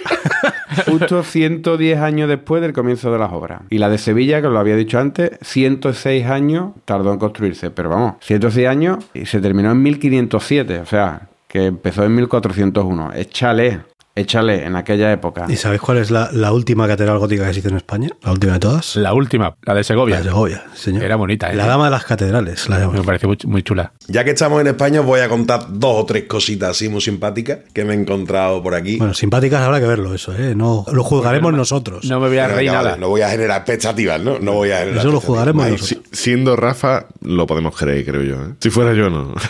Justo 0.86 1.24
110 1.24 2.00
años 2.00 2.30
después 2.30 2.62
del 2.62 2.74
comienzo 2.74 3.12
de 3.12 3.20
las 3.20 3.32
obras. 3.32 3.62
Y 3.70 3.78
la 3.78 3.90
de 3.90 3.98
Sevilla, 3.98 4.42
que 4.42 4.48
os 4.48 4.54
lo 4.54 4.60
había 4.60 4.76
dicho 4.76 5.00
antes, 5.00 5.32
106 5.42 6.26
años 6.26 6.72
tardó 6.86 7.12
en 7.14 7.20
construirse. 7.20 7.72
Pero 7.72 7.90
vamos, 7.90 8.16
106 8.22 8.68
años 8.68 8.98
y 9.14 9.26
se 9.26 9.42
terminó 9.42 9.72
en 9.72 9.82
1507. 9.82 10.80
O 10.80 10.86
sea, 10.86 11.30
que 11.48 11.66
empezó 11.66 12.04
en 12.06 12.16
1401. 12.16 13.14
Échale, 13.16 13.82
échale 14.16 14.66
en 14.66 14.76
aquella 14.76 15.12
época. 15.14 15.46
¿Y 15.48 15.56
sabéis 15.56 15.82
cuál 15.82 15.98
es 16.00 16.12
la, 16.12 16.30
la 16.34 16.52
última 16.52 16.88
catedral 16.88 17.20
gótica 17.20 17.44
que 17.44 17.50
existe 17.50 17.70
en 17.70 17.78
España? 17.78 18.10
La 18.22 18.32
última 18.32 18.54
de 18.54 18.60
todas. 18.60 18.96
La 18.98 19.14
última, 19.14 19.56
la 19.64 19.74
de 19.74 19.84
Segovia. 19.84 20.16
La 20.16 20.22
de 20.24 20.28
Segovia, 20.30 20.64
señor. 20.74 21.04
Era 21.04 21.16
bonita, 21.16 21.52
¿eh? 21.52 21.56
La 21.56 21.66
dama 21.68 21.86
de 21.86 21.92
las 21.92 22.04
catedrales, 22.06 22.68
la 22.68 22.88
Me 22.90 23.02
parece 23.04 23.28
muy, 23.28 23.38
muy 23.46 23.64
chula. 23.64 23.94
Ya 24.08 24.24
que 24.26 24.32
estamos 24.32 24.60
en 24.62 24.68
España, 24.68 25.00
os 25.00 25.06
voy 25.06 25.22
a 25.22 25.30
contar 25.30 25.68
dos 25.70 26.04
o 26.04 26.06
tres 26.06 26.26
cositas 26.26 26.72
así 26.72 26.90
muy 26.90 27.00
simpáticas 27.02 27.60
que 27.74 27.86
me 27.86 27.94
he 27.94 27.98
encontrado 27.98 28.62
por 28.62 28.76
aquí. 28.76 28.98
Bueno, 28.98 29.14
simpáticas 29.14 29.62
habrá 29.62 29.80
que 29.80 29.88
verlo, 29.88 30.14
eso, 30.14 30.34
¿eh? 30.34 30.54
No, 30.56 30.86
lo 30.92 31.04
juzgaremos 31.04 31.54
nosotros. 31.54 32.04
No 32.06 32.20
me 32.20 32.28
voy 32.28 32.40
a 32.40 32.46
Pero 32.46 32.56
reír 32.58 32.72
nada. 32.72 32.84
vale, 32.92 32.98
no 33.02 33.10
voy 33.10 33.22
a 33.22 33.30
generar 33.30 33.58
expectativas, 33.60 34.20
¿no? 34.22 34.40
No 34.40 34.54
voy 34.54 34.72
a 34.72 34.80
generar 34.80 35.00
Eso 35.00 35.12
lo 35.12 35.22
juzgaremos 35.22 35.66
Ay, 35.66 35.72
nosotros. 35.74 36.04
Si- 36.12 36.18
siendo 36.22 36.56
Rafa, 36.56 37.06
lo 37.22 37.48
podemos 37.48 37.76
creer, 37.78 38.06
creo 38.06 38.24
yo. 38.24 38.36
¿eh? 38.44 38.54
Si 38.60 38.70
fuera 38.70 38.94
yo, 38.94 39.10
no. 39.10 39.34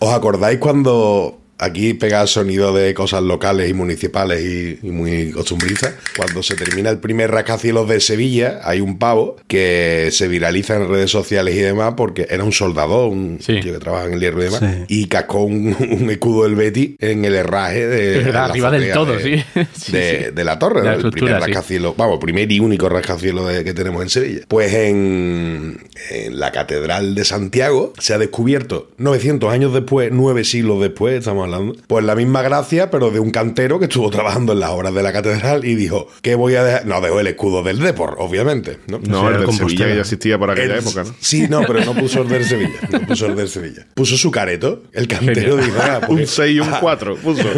¿Os 0.00 0.12
acordáis 0.12 0.58
cuando 0.58 1.38
aquí 1.64 1.94
pega 1.94 2.26
sonido 2.26 2.74
de 2.74 2.92
cosas 2.94 3.22
locales 3.22 3.70
y 3.70 3.74
municipales 3.74 4.42
y, 4.44 4.86
y 4.86 4.90
muy 4.90 5.30
costumbrizas. 5.30 5.94
Cuando 6.16 6.42
se 6.42 6.54
termina 6.54 6.90
el 6.90 6.98
primer 6.98 7.30
rascacielos 7.30 7.88
de 7.88 8.00
Sevilla, 8.00 8.60
hay 8.64 8.80
un 8.80 8.98
pavo 8.98 9.36
que 9.46 10.08
se 10.12 10.28
viraliza 10.28 10.76
en 10.76 10.88
redes 10.88 11.10
sociales 11.10 11.54
y 11.54 11.60
demás 11.60 11.94
porque 11.96 12.26
era 12.30 12.44
un 12.44 12.52
soldador, 12.52 13.10
un 13.10 13.38
Sí. 13.40 13.60
tío 13.60 13.72
que 13.72 13.78
trabaja 13.78 14.06
en 14.06 14.14
el 14.14 14.20
hierro 14.20 14.40
y 14.42 14.44
demás, 14.44 14.60
Sí. 14.60 14.84
y 14.88 15.06
cascó 15.06 15.42
un, 15.44 15.76
un 16.00 16.10
escudo 16.10 16.44
del 16.44 16.54
Betty 16.54 16.96
en 16.98 17.24
el 17.24 17.34
herraje 17.34 17.86
de. 17.86 18.32
Arriba 18.38 18.70
del 18.70 18.92
todo, 18.92 19.16
de- 19.16 19.22
sí. 19.22 19.44
Sí, 19.72 19.92
de, 19.92 20.24
sí. 20.28 20.34
de 20.34 20.44
la 20.44 20.58
torre, 20.58 20.82
la 20.84 20.96
¿no? 20.96 21.06
el 21.06 21.10
primer 21.12 21.34
rascacielos, 21.40 21.94
vamos, 21.96 22.18
primer 22.20 22.50
y 22.50 22.60
único 22.60 22.88
rascacielos 22.88 23.48
de- 23.52 23.64
que 23.64 23.74
tenemos 23.74 24.02
en 24.02 24.10
Sevilla. 24.10 24.40
Pues 24.48 24.72
en, 24.74 25.78
en 26.10 26.38
la 26.40 26.50
Catedral 26.52 27.14
de 27.14 27.24
Santiago 27.24 27.92
se 27.98 28.14
ha 28.14 28.18
descubierto 28.18 28.90
900 28.98 29.52
años 29.52 29.72
después, 29.72 30.10
nueve 30.12 30.44
siglos 30.44 30.80
después, 30.80 31.18
estamos 31.18 31.44
hablando, 31.54 31.74
pues 31.86 32.04
la 32.04 32.14
misma 32.14 32.42
gracia, 32.42 32.90
pero 32.90 33.10
de 33.10 33.20
un 33.20 33.30
cantero 33.30 33.78
que 33.78 33.84
estuvo 33.86 34.10
trabajando 34.10 34.52
en 34.52 34.60
las 34.60 34.70
obras 34.70 34.94
de 34.94 35.02
la 35.02 35.12
catedral 35.12 35.64
y 35.64 35.74
dijo, 35.74 36.08
¿qué 36.22 36.34
voy 36.34 36.54
a 36.56 36.64
dejar? 36.64 36.86
No, 36.86 37.00
dejó 37.00 37.20
el 37.20 37.26
escudo 37.26 37.62
del 37.62 37.78
Depor, 37.78 38.16
obviamente, 38.18 38.78
¿no? 38.88 38.98
No, 39.06 39.28
el 39.28 39.34
el 39.34 39.40
de 39.40 39.46
Compostela. 39.46 39.68
Sevilla 39.70 39.86
que 39.88 39.94
ya 39.96 40.00
existía 40.00 40.38
por 40.38 40.50
aquella 40.50 40.74
El- 40.74 40.80
época, 40.80 41.04
¿no? 41.04 41.14
Sí, 41.20 41.46
no, 41.48 41.62
pero 41.66 41.84
no 41.84 41.94
puso 41.94 42.22
el 42.22 42.28
del 42.28 42.44
Sevilla. 42.52 42.70
No 42.90 43.00
puso 43.02 43.26
el 43.26 43.36
del 43.36 43.48
Sevilla. 43.48 43.86
Puso 43.94 44.16
su 44.16 44.30
careto. 44.30 44.82
El 44.92 45.08
cantero 45.08 45.56
Genial. 45.56 45.64
dijo, 45.64 45.76
ah, 45.82 46.00
porque- 46.06 46.22
Un 46.22 46.26
6 46.26 46.56
y 46.56 46.60
un 46.60 46.70
4 46.80 47.16
puso. 47.16 47.42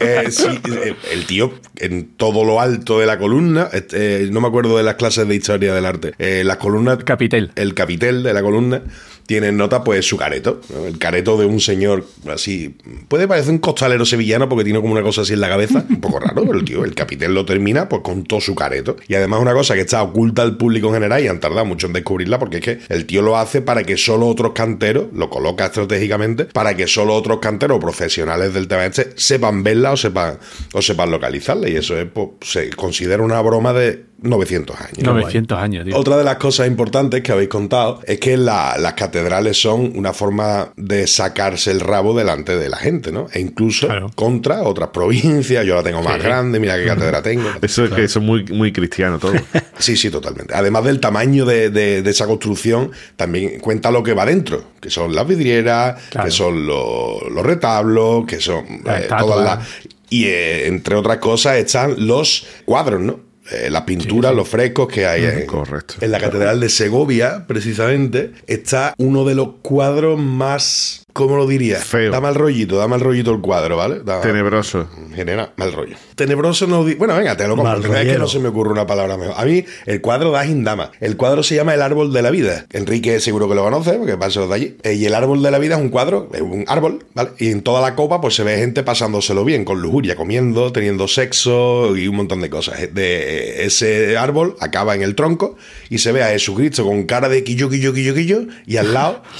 Eh, 0.00 0.24
sí, 0.30 0.46
eh, 0.72 0.94
el 1.12 1.26
tío 1.26 1.52
en 1.76 2.08
todo 2.16 2.44
lo 2.44 2.60
alto 2.60 2.98
de 2.98 3.06
la 3.06 3.18
columna, 3.18 3.68
eh, 3.72 4.28
no 4.30 4.40
me 4.40 4.48
acuerdo 4.48 4.76
de 4.76 4.82
las 4.82 4.94
clases 4.96 5.26
de 5.28 5.34
historia 5.34 5.74
del 5.74 5.86
arte, 5.86 6.12
eh, 6.18 6.42
las 6.44 6.56
columnas, 6.58 6.98
Capitel. 7.04 7.50
el 7.56 7.74
capitel 7.74 8.22
de 8.22 8.32
la 8.34 8.42
columna 8.42 8.82
tiene 9.26 9.48
en 9.48 9.56
nota 9.56 9.84
pues 9.84 10.06
su 10.06 10.16
careto, 10.16 10.60
¿no? 10.70 10.86
el 10.86 10.98
careto 10.98 11.36
de 11.36 11.46
un 11.46 11.60
señor 11.60 12.04
así, 12.30 12.76
puede 13.08 13.26
parecer 13.26 13.52
un 13.52 13.58
costalero 13.58 14.04
sevillano 14.04 14.48
porque 14.48 14.64
tiene 14.64 14.80
como 14.80 14.92
una 14.92 15.02
cosa 15.02 15.22
así 15.22 15.32
en 15.32 15.40
la 15.40 15.48
cabeza, 15.48 15.84
un 15.88 16.00
poco 16.00 16.20
raro, 16.20 16.42
pero 16.42 16.58
el 16.58 16.64
tío, 16.64 16.84
el 16.84 16.94
capitel 16.94 17.34
lo 17.34 17.44
termina 17.44 17.88
pues 17.88 18.02
con 18.02 18.24
todo 18.24 18.40
su 18.40 18.54
careto. 18.54 18.96
Y 19.08 19.14
además 19.14 19.40
una 19.40 19.54
cosa 19.54 19.74
que 19.74 19.80
está 19.80 20.02
oculta 20.02 20.42
al 20.42 20.56
público 20.56 20.88
en 20.88 20.94
general 20.94 21.22
y 21.22 21.28
han 21.28 21.40
tardado 21.40 21.64
mucho 21.64 21.86
en 21.86 21.92
descubrirla 21.92 22.38
porque 22.38 22.58
es 22.58 22.62
que 22.62 22.78
el 22.88 23.06
tío 23.06 23.22
lo 23.22 23.36
hace 23.36 23.62
para 23.62 23.84
que 23.84 23.96
solo 23.96 24.26
otros 24.26 24.52
canteros, 24.52 25.06
lo 25.12 25.30
coloca 25.30 25.66
estratégicamente, 25.66 26.46
para 26.46 26.76
que 26.76 26.86
solo 26.86 27.14
otros 27.14 27.38
canteros 27.38 27.78
profesionales 27.78 28.52
del 28.52 28.68
tema 28.68 28.84
este 28.84 29.12
sepan 29.16 29.62
verla 29.62 29.92
o 29.92 29.96
sepan, 29.96 30.38
o 30.72 30.82
sepan 30.82 31.10
localizarla. 31.10 31.68
Y 31.68 31.76
eso 31.76 31.98
es, 31.98 32.06
pues, 32.12 32.28
se 32.42 32.70
considera 32.70 33.22
una 33.22 33.40
broma 33.40 33.72
de 33.72 34.04
900 34.22 34.80
años. 34.80 34.98
900 35.02 35.58
años, 35.58 35.84
tío. 35.84 35.96
Otra 35.98 36.16
de 36.16 36.24
las 36.24 36.36
cosas 36.36 36.66
importantes 36.66 37.22
que 37.22 37.32
habéis 37.32 37.48
contado 37.48 38.00
es 38.06 38.18
que 38.20 38.36
la- 38.36 38.76
las 38.78 38.94
catedrales 38.94 39.60
son 39.60 39.92
una 39.96 40.12
forma 40.12 40.72
de 40.76 41.06
sacarse 41.06 41.70
el 41.70 41.80
rabo 41.80 42.16
delante 42.16 42.56
de 42.56 42.68
la 42.68 42.76
gente, 42.78 43.12
¿no? 43.12 43.26
E 43.32 43.40
incluso 43.40 43.86
Claro. 43.86 44.10
contra 44.14 44.62
otras 44.62 44.88
provincias. 44.90 45.64
Yo 45.66 45.74
la 45.74 45.82
tengo 45.82 46.02
más 46.02 46.14
Sí. 46.16 46.22
grande, 46.22 46.58
mira 46.60 46.76
qué 46.78 46.86
catedral 46.86 47.22
tengo. 47.24 47.48
Eso 47.60 47.84
es 47.84 47.90
que 47.90 48.04
eso 48.04 48.18
es 48.20 48.24
muy, 48.24 48.44
muy 48.46 48.72
cristiano 48.72 49.18
todo. 49.18 49.32
Sí, 49.78 49.96
sí, 49.96 50.08
totalmente. 50.08 50.54
Además 50.54 50.84
del 50.84 51.00
tamaño 51.00 51.44
de, 51.44 51.68
de- 51.68 52.00
de 52.02 52.10
esa 52.10 52.26
construcción, 52.26 52.92
también 53.16 53.58
cuenta 53.60 53.90
lo 53.90 54.02
que 54.04 54.14
va 54.14 54.24
dentro, 54.24 54.64
que 54.80 54.88
son 54.88 55.14
las 55.14 55.26
vidrieras, 55.26 56.00
Claro. 56.10 56.26
que 56.26 56.30
son 56.30 56.64
los, 56.66 57.22
los 57.30 57.44
retablos, 57.44 58.24
que 58.24 58.40
son 58.40 58.64
eh, 58.86 59.06
todas 59.18 59.44
las... 59.44 59.68
Y 60.10 60.26
eh, 60.26 60.68
entre 60.68 60.94
otras 60.94 61.18
cosas 61.18 61.56
están 61.56 62.06
los 62.06 62.46
cuadros, 62.64 63.00
¿no? 63.00 63.18
Eh, 63.50 63.68
las 63.70 63.82
pinturas, 63.82 64.34
los 64.34 64.48
frescos 64.48 64.88
que 64.88 65.06
hay 65.06 65.24
en, 65.24 65.46
correcto. 65.46 65.94
en 66.00 66.10
la 66.10 66.18
Catedral 66.18 66.60
de 66.60 66.70
Segovia, 66.70 67.44
precisamente, 67.46 68.32
está 68.46 68.94
uno 68.98 69.24
de 69.24 69.34
los 69.34 69.48
cuadros 69.62 70.18
más... 70.18 71.03
¿Cómo 71.14 71.36
lo 71.36 71.46
diría? 71.46 71.78
Feo. 71.78 72.10
Da 72.12 72.20
mal 72.20 72.34
rollito, 72.34 72.76
da 72.76 72.86
mal 72.88 73.00
rollito 73.00 73.30
el 73.30 73.40
cuadro, 73.40 73.76
¿vale? 73.78 74.00
Da- 74.04 74.20
Tenebroso. 74.20 74.88
Genera 75.14 75.52
mal 75.56 75.72
rollo. 75.72 75.96
Tenebroso 76.16 76.66
no. 76.66 76.84
di- 76.84 76.94
Bueno, 76.94 77.16
venga, 77.16 77.36
te 77.36 77.48
lo 77.48 77.54
compro. 77.56 77.72
Es 78.02 78.12
que 78.12 78.18
no 78.18 78.26
se 78.28 78.40
me 78.40 78.48
ocurre 78.48 78.72
una 78.72 78.86
palabra 78.86 79.16
mejor. 79.16 79.34
A 79.38 79.44
mí, 79.44 79.64
el 79.86 80.00
cuadro 80.00 80.32
da 80.32 80.44
Gindama. 80.44 80.90
El 81.00 81.16
cuadro 81.16 81.42
se 81.44 81.54
llama 81.54 81.72
El 81.72 81.82
Árbol 81.82 82.12
de 82.12 82.20
la 82.20 82.30
Vida. 82.30 82.66
Enrique 82.72 83.20
seguro 83.20 83.48
que 83.48 83.54
lo 83.54 83.62
conoce, 83.62 83.92
porque 83.92 84.16
pasa 84.16 84.44
de 84.46 84.52
allí. 84.54 84.76
Eh, 84.82 84.94
Y 84.94 85.06
El 85.06 85.14
Árbol 85.14 85.40
de 85.42 85.50
la 85.52 85.58
Vida 85.60 85.76
es 85.76 85.80
un 85.80 85.88
cuadro, 85.88 86.28
es 86.34 86.40
un 86.40 86.64
árbol, 86.66 87.04
¿vale? 87.14 87.30
Y 87.38 87.50
en 87.52 87.62
toda 87.62 87.80
la 87.80 87.94
copa, 87.94 88.20
pues 88.20 88.34
se 88.34 88.42
ve 88.42 88.56
gente 88.58 88.82
pasándoselo 88.82 89.44
bien, 89.44 89.64
con 89.64 89.80
lujuria, 89.80 90.16
comiendo, 90.16 90.72
teniendo 90.72 91.06
sexo 91.06 91.96
y 91.96 92.08
un 92.08 92.16
montón 92.16 92.40
de 92.40 92.50
cosas. 92.50 92.92
De 92.92 93.64
ese 93.64 94.16
árbol 94.16 94.56
acaba 94.60 94.96
en 94.96 95.02
el 95.02 95.14
tronco 95.14 95.56
y 95.90 95.98
se 95.98 96.10
ve 96.10 96.24
a 96.24 96.28
Jesucristo 96.30 96.84
con 96.84 97.04
cara 97.04 97.28
de 97.28 97.44
quillo, 97.44 97.70
quillo, 97.70 97.92
quillo, 97.92 98.14
quillo, 98.14 98.40
y 98.66 98.78
al 98.78 98.92
lado 98.92 99.22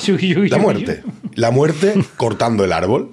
la 0.50 0.58
muerte. 0.58 1.02
La 1.34 1.50
muerte 1.50 1.63
cortando 2.16 2.64
el 2.64 2.72
árbol. 2.72 3.12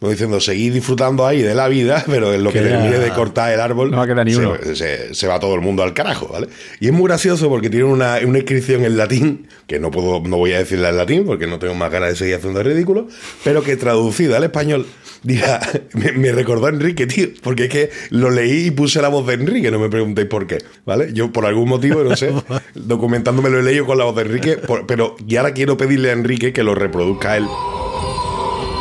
Como 0.00 0.10
diciendo, 0.10 0.40
seguid 0.40 0.72
disfrutando 0.74 1.24
ahí 1.24 1.42
de 1.42 1.54
la 1.54 1.68
vida, 1.68 2.02
pero 2.10 2.34
en 2.34 2.42
lo 2.42 2.50
que 2.52 2.58
Queda- 2.58 2.70
termine 2.70 2.98
de 2.98 3.10
cortar 3.10 3.52
el 3.52 3.60
árbol, 3.60 3.92
No 3.92 3.98
va 3.98 4.24
ni 4.24 4.32
se, 4.32 4.38
uno. 4.40 4.56
se- 4.74 5.14
se 5.14 5.26
va 5.28 5.38
todo 5.38 5.54
el 5.54 5.60
mundo 5.60 5.84
al 5.84 5.94
carajo, 5.94 6.26
¿vale? 6.26 6.48
Y 6.80 6.86
es 6.88 6.92
muy 6.92 7.06
gracioso 7.06 7.48
porque 7.48 7.70
tiene 7.70 7.84
una, 7.84 8.18
una 8.26 8.38
inscripción 8.38 8.84
en 8.84 8.96
latín, 8.96 9.46
que 9.68 9.78
no 9.78 9.92
puedo, 9.92 10.20
no 10.28 10.38
voy 10.38 10.54
a 10.54 10.58
decirla 10.58 10.88
en 10.88 10.96
latín 10.96 11.24
porque 11.24 11.46
no 11.46 11.60
tengo 11.60 11.74
más 11.76 11.92
ganas 11.92 12.08
de 12.08 12.16
seguir 12.16 12.34
haciendo 12.34 12.60
ridículo, 12.64 13.06
pero 13.44 13.62
que 13.62 13.76
traducida 13.76 14.38
al 14.38 14.42
español, 14.42 14.86
dirá, 15.22 15.60
me, 15.92 16.10
me 16.10 16.32
recordó 16.32 16.66
a 16.66 16.70
Enrique, 16.70 17.06
tío, 17.06 17.28
porque 17.40 17.66
es 17.66 17.70
que 17.70 17.90
lo 18.10 18.32
leí 18.32 18.66
y 18.66 18.70
puse 18.72 19.00
la 19.00 19.06
voz 19.06 19.24
de 19.28 19.34
Enrique, 19.34 19.70
no 19.70 19.78
me 19.78 19.88
preguntéis 19.88 20.26
por 20.26 20.48
qué, 20.48 20.58
¿vale? 20.84 21.12
Yo 21.12 21.30
por 21.30 21.46
algún 21.46 21.68
motivo, 21.68 22.02
no 22.02 22.16
sé, 22.16 22.32
documentándome 22.74 23.50
lo 23.50 23.60
he 23.60 23.62
leído 23.62 23.86
con 23.86 23.98
la 23.98 24.04
voz 24.04 24.16
de 24.16 24.22
Enrique, 24.22 24.56
por- 24.56 24.84
pero 24.84 25.14
y 25.28 25.36
ahora 25.36 25.52
quiero 25.54 25.76
pedirle 25.76 26.10
a 26.10 26.14
Enrique 26.14 26.52
que 26.52 26.64
lo 26.64 26.74
reproduzca 26.74 27.36
él. 27.36 27.46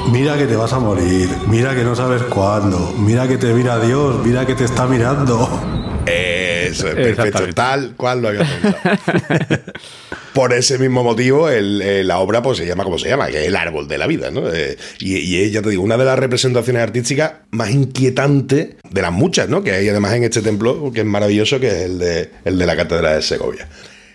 Mira 0.10 0.38
que 0.38 0.46
te 0.46 0.56
vas 0.56 0.74
a 0.74 0.80
morir, 0.80 1.30
mira 1.48 1.76
que 1.76 1.84
no 1.84 1.96
sabes 1.96 2.22
cuándo, 2.24 2.94
mira 2.98 3.28
que 3.28 3.38
te 3.38 3.54
mira 3.54 3.80
Dios, 3.80 4.18
mira 4.26 4.46
que 4.46 4.56
te 4.56 4.66
está 4.66 4.86
mirando. 4.86 5.48
Eso 6.06 6.88
es 6.88 6.96
perfecto, 6.96 7.54
tal 7.54 7.94
cual 7.96 8.22
lo 8.22 8.30
había 8.30 8.42
pensado. 8.46 9.60
Por 10.34 10.54
ese 10.54 10.78
mismo 10.80 11.04
motivo, 11.04 11.50
el- 11.50 11.82
eh, 11.82 12.04
la 12.04 12.20
obra 12.20 12.42
pues 12.42 12.58
se 12.58 12.66
llama 12.66 12.84
como 12.84 12.98
se 12.98 13.10
llama, 13.10 13.28
que 13.28 13.42
es 13.42 13.48
el 13.48 13.56
árbol 13.56 13.88
de 13.88 13.98
la 13.98 14.08
vida, 14.08 14.32
¿no? 14.32 14.50
Eh, 14.52 14.78
y, 15.00 15.18
y 15.18 15.42
es, 15.44 15.52
ya 15.52 15.62
te 15.62 15.70
digo, 15.70 15.84
una 15.84 15.98
de 15.98 16.06
las 16.06 16.18
representaciones 16.18 16.82
artísticas 16.82 17.34
más 17.52 17.70
inquietantes 17.72 18.70
de 18.90 19.02
las 19.02 19.12
muchas, 19.12 19.50
¿no? 19.50 19.62
Que 19.64 19.72
hay 19.74 19.90
además 19.90 20.14
en 20.14 20.24
este 20.24 20.42
templo, 20.42 20.92
que 20.94 21.02
es 21.02 21.06
maravilloso, 21.06 21.60
que 21.60 21.68
es 21.68 21.74
el 21.84 22.00
de, 22.00 22.32
el 22.46 22.58
de 22.58 22.66
la 22.66 22.76
Catedral 22.76 23.16
de 23.18 23.22
Segovia. 23.22 23.68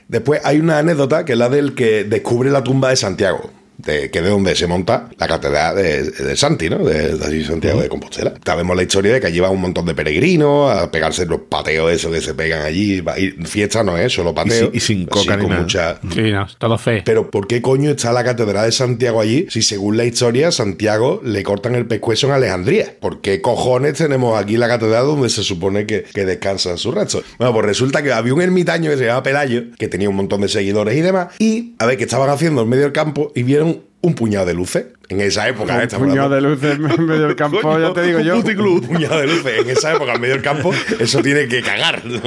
Después 0.09 0.41
hay 0.45 0.59
una 0.59 0.79
anécdota 0.79 1.25
que 1.25 1.33
es 1.33 1.39
la 1.39 1.49
del 1.49 1.75
que 1.75 2.05
descubre 2.05 2.51
la 2.51 2.63
tumba 2.65 2.91
de 2.91 2.97
Santiago. 2.97 3.51
De, 3.79 4.11
que 4.11 4.19
es 4.19 4.25
de 4.25 4.31
donde 4.31 4.55
se 4.57 4.67
monta 4.67 5.09
la 5.19 5.29
catedral 5.29 5.77
de, 5.77 6.03
de 6.11 6.37
Santi, 6.37 6.71
¿no? 6.71 6.79
De, 6.79 7.17
de 7.17 7.25
allí, 7.27 7.45
Santiago 7.45 7.81
de 7.83 7.89
Compostela. 7.89 8.33
Sabemos 8.45 8.75
la 8.77 8.83
historia 8.83 9.13
de 9.13 9.21
que 9.21 9.27
allí 9.27 9.39
va 9.41 9.51
un 9.51 9.61
montón 9.61 9.85
de 9.87 9.95
peregrinos 9.95 10.71
a 10.75 10.91
pegarse 10.91 11.27
los 11.27 11.41
pateos 11.43 11.93
esos 11.93 12.13
que 12.13 12.21
se 12.21 12.35
pegan 12.35 12.63
allí. 12.63 13.03
Y 13.19 13.31
fiesta 13.47 13.83
no 13.85 13.97
es, 13.99 14.13
solo 14.13 14.35
pateo. 14.35 14.71
Y 14.73 14.81
sin- 14.81 15.03
y 15.03 15.07
sin 15.07 15.09
Así 15.13 15.27
coca 15.27 15.37
ni 15.37 15.43
con 15.43 15.51
nada. 15.51 15.63
mucha- 15.63 16.01
Sí, 16.15 16.31
no, 16.33 16.47
todo 16.59 16.79
fe. 16.79 17.03
pero 17.05 17.31
¿por 17.31 17.47
qué 17.47 17.61
coño 17.63 17.91
está 17.91 18.13
la 18.13 18.25
catedral 18.25 18.65
de 18.67 18.73
Santiago 18.73 19.21
allí 19.21 19.47
si 19.51 19.63
según 19.63 19.97
la 19.97 20.05
historia 20.05 20.51
Santiago 20.53 21.21
le 21.25 21.43
cortan 21.43 21.75
el 21.75 21.87
pescuezo 21.87 22.27
en 22.29 22.33
Alejandría? 22.35 22.95
¿Por 23.01 23.21
qué 23.21 23.41
cojones 23.41 23.95
tenemos 23.95 24.41
aquí 24.41 24.57
la 24.57 24.69
catedral 24.69 25.05
donde 25.07 25.29
se 25.29 25.43
supone 25.43 25.87
que, 25.87 26.03
que 26.05 26.25
descansan 26.25 26.79
sus 26.79 26.95
restos? 26.95 27.25
Bueno, 27.39 27.53
pues 27.53 27.67
resulta 27.67 28.03
que 28.03 28.13
había 28.13 28.33
un 28.35 28.41
ermitaño 28.43 28.91
que 28.91 28.97
se 28.97 29.05
llamaba 29.05 29.23
Pelayo, 29.23 29.65
que 29.79 29.89
tenía 29.89 30.09
un 30.09 30.17
montón 30.17 30.41
de 30.41 30.49
seguidores 30.49 30.97
y 30.97 31.01
demás, 31.03 31.29
y 31.39 31.75
a 31.79 31.87
ver, 31.87 31.97
que 31.99 32.05
estaban 32.05 32.31
haciendo 32.31 32.63
en 32.63 32.69
medio 32.69 32.85
del 32.85 32.93
campo 32.93 33.33
y 33.35 33.43
vieron 33.43 33.66
un 34.07 34.15
puñado 34.15 34.47
de 34.47 34.55
luces. 34.55 34.87
En 35.09 35.21
esa 35.21 35.49
época, 35.49 35.75
¿eh? 35.75 35.77
Un 35.77 35.83
Estamos 35.83 36.09
puñado 36.09 36.35
hablando- 36.35 36.57
de 36.57 36.75
luces 36.79 36.99
en 36.99 37.07
medio 37.07 37.23
del 37.29 37.37
campo, 37.37 37.61
Coño, 37.61 37.89
ya 37.89 37.95
te 37.95 38.03
digo 38.03 38.19
yo. 38.21 38.35
Un 38.37 38.43
puticlub, 38.43 38.83
un 38.83 38.89
puñado 38.89 39.21
de 39.21 39.27
luces. 39.29 39.61
En 39.61 39.71
esa 39.71 39.95
época, 39.95 40.15
en 40.15 40.21
medio 40.21 40.35
del 40.35 40.43
campo, 40.43 40.73
eso 40.99 41.23
tiene 41.23 41.47
que 41.47 41.63
cagar, 41.63 42.05
¿no? 42.05 42.21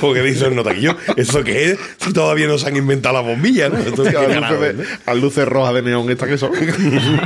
Porque 0.00 0.20
dicen 0.22 0.56
no 0.56 0.64
taquillo. 0.64 0.96
¿Eso 1.16 1.44
qué 1.44 1.70
es? 1.72 1.78
Si 1.98 2.12
todavía 2.12 2.48
no 2.48 2.58
se 2.58 2.66
han 2.68 2.76
inventado 2.76 3.14
las 3.14 3.24
bombillas, 3.24 3.72
¿no? 3.72 3.78
Esto 3.78 4.04
es 4.04 4.12
Las 4.12 4.22
que 4.26 4.34
luces, 4.34 4.40
grave, 4.40 4.72
¿no? 4.72 4.82
de- 4.82 4.88
las 5.06 5.16
luces 5.16 5.46
rojas 5.46 5.74
de 5.74 5.82
neón 5.82 6.10
estas 6.10 6.28
que 6.28 6.38
son. 6.38 6.50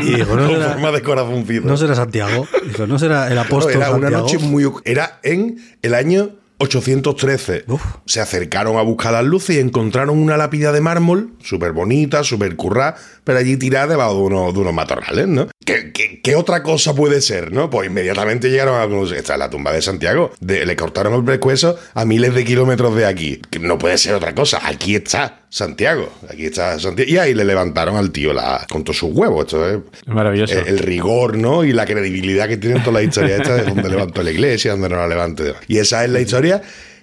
Y 0.02 0.10
no 0.10 0.26
Con 0.26 0.46
será, 0.48 0.68
forma 0.72 0.92
de 0.92 1.02
corazoncito. 1.02 1.66
no 1.66 1.76
será 1.78 1.94
Santiago. 1.94 2.46
No 2.86 2.98
será 2.98 3.28
el 3.28 3.34
No, 3.36 3.40
apóstol 3.42 3.76
era 3.76 3.90
una 3.92 4.10
noche 4.10 4.38
muy. 4.38 4.70
Era 4.84 5.20
en 5.22 5.56
el 5.82 5.94
año 5.94 6.30
813. 6.58 7.64
Uf. 7.68 7.82
Se 8.06 8.20
acercaron 8.20 8.76
a 8.78 8.82
buscar 8.82 9.12
las 9.12 9.24
luces 9.24 9.56
y 9.56 9.58
encontraron 9.60 10.18
una 10.18 10.36
lápida 10.36 10.72
de 10.72 10.80
mármol, 10.80 11.32
súper 11.42 11.72
bonita, 11.72 12.24
súper 12.24 12.56
currada, 12.56 12.96
pero 13.24 13.38
allí 13.38 13.56
tirada 13.56 13.88
debajo 13.88 14.14
de 14.14 14.20
unos, 14.22 14.54
de 14.54 14.60
unos 14.60 14.72
matorrales, 14.74 15.26
¿no? 15.28 15.48
¿Qué, 15.64 15.92
qué, 15.92 16.20
qué 16.22 16.36
otra 16.36 16.62
cosa 16.62 16.94
puede 16.94 17.20
ser, 17.20 17.52
no? 17.52 17.68
Pues 17.70 17.88
inmediatamente 17.88 18.48
llegaron 18.50 18.80
a. 18.80 18.88
pues, 18.88 19.12
Esta 19.12 19.34
es 19.34 19.38
la 19.38 19.50
tumba 19.50 19.72
de 19.72 19.82
Santiago. 19.82 20.32
De- 20.40 20.64
le 20.64 20.76
cortaron 20.76 21.14
el 21.14 21.24
pescuezo 21.24 21.76
a 21.94 22.04
miles 22.04 22.34
de 22.34 22.44
kilómetros 22.44 22.94
de 22.96 23.06
aquí. 23.06 23.40
Que 23.50 23.58
no 23.58 23.76
puede 23.78 23.98
ser 23.98 24.14
otra 24.14 24.34
cosa. 24.34 24.60
Aquí 24.64 24.94
está 24.94 25.45
Santiago. 25.48 26.08
Aquí 26.30 26.46
está 26.46 26.78
Santiago. 26.78 27.10
Y 27.10 27.18
ahí 27.18 27.34
le 27.34 27.44
levantaron 27.44 27.96
al 27.96 28.10
tío 28.10 28.32
la, 28.32 28.66
con 28.70 28.84
todos 28.84 28.98
sus 28.98 29.12
huevos. 29.12 29.44
Esto 29.44 29.68
es 29.68 29.80
maravilloso. 30.06 30.58
el, 30.58 30.66
el 30.66 30.78
rigor, 30.78 31.36
¿no? 31.36 31.64
Y 31.64 31.72
la 31.72 31.86
credibilidad 31.86 32.48
que 32.48 32.56
tienen 32.56 32.80
todas 32.82 32.94
las 32.94 33.04
historias 33.04 33.40
estas 33.40 33.64
de 33.64 33.72
donde 33.72 33.88
levantó 33.88 34.22
la 34.22 34.30
iglesia, 34.30 34.72
donde 34.72 34.88
no 34.88 34.96
la 34.96 35.08
levante. 35.08 35.54
Y 35.68 35.78
esa 35.78 36.04
es 36.04 36.10
la 36.10 36.20
historia 36.20 36.62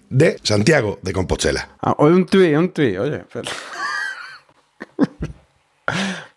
de 0.09 0.37
Santiago 0.43 0.99
de 1.01 1.13
Compostela. 1.13 1.69
Ah, 1.81 1.95
oye, 1.97 2.15
un 2.15 2.25
tuit, 2.25 2.55
un 2.55 2.69
tuit, 2.69 2.97
oye. 2.97 3.17
espera. 3.17 3.49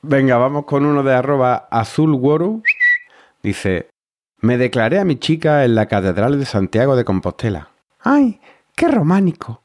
Venga, 0.03 0.37
vamos 0.39 0.65
con 0.65 0.87
uno 0.87 1.03
de 1.03 1.15
arroba 1.15 1.69
azulguoro. 1.71 2.63
Dice, 3.43 3.89
me 4.41 4.57
declaré 4.57 4.99
a 4.99 5.05
mi 5.05 5.17
chica 5.17 5.65
en 5.65 5.75
la 5.75 5.87
Catedral 5.87 6.39
de 6.39 6.47
Santiago 6.47 6.97
de 6.97 7.05
Compostela. 7.05 7.71
Ay, 8.01 8.41
qué 8.75 8.89
románico. 8.89 9.63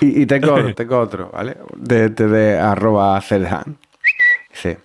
Y, 0.00 0.22
y 0.22 0.26
tengo, 0.26 0.54
otro, 0.54 0.74
tengo 0.74 0.98
otro, 0.98 1.30
¿vale? 1.32 1.56
De, 1.76 2.08
de, 2.10 2.26
de 2.28 2.58
arroba 2.58 3.20
Celhan. 3.20 3.78
Dice, 4.50 4.78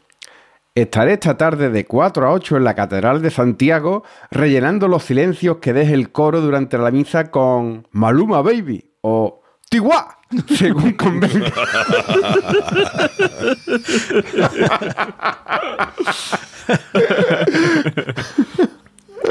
estaré 0.76 1.14
esta 1.14 1.38
tarde 1.38 1.70
de 1.70 1.86
4 1.86 2.28
a 2.28 2.32
8 2.32 2.58
en 2.58 2.64
la 2.64 2.76
Catedral 2.76 3.22
de 3.22 3.32
Santiago 3.32 4.04
rellenando 4.32 4.88
los 4.88 5.04
silencios 5.04 5.58
que 5.58 5.74
deje 5.74 5.94
el 5.94 6.12
coro 6.12 6.42
durante 6.42 6.78
la 6.78 6.92
misa 6.92 7.32
con 7.32 7.88
Maluma 7.92 8.42
Baby 8.42 8.92
o 9.02 9.42
Tiwa, 9.70 10.19
según 10.48 10.94
convenga. 10.94 11.52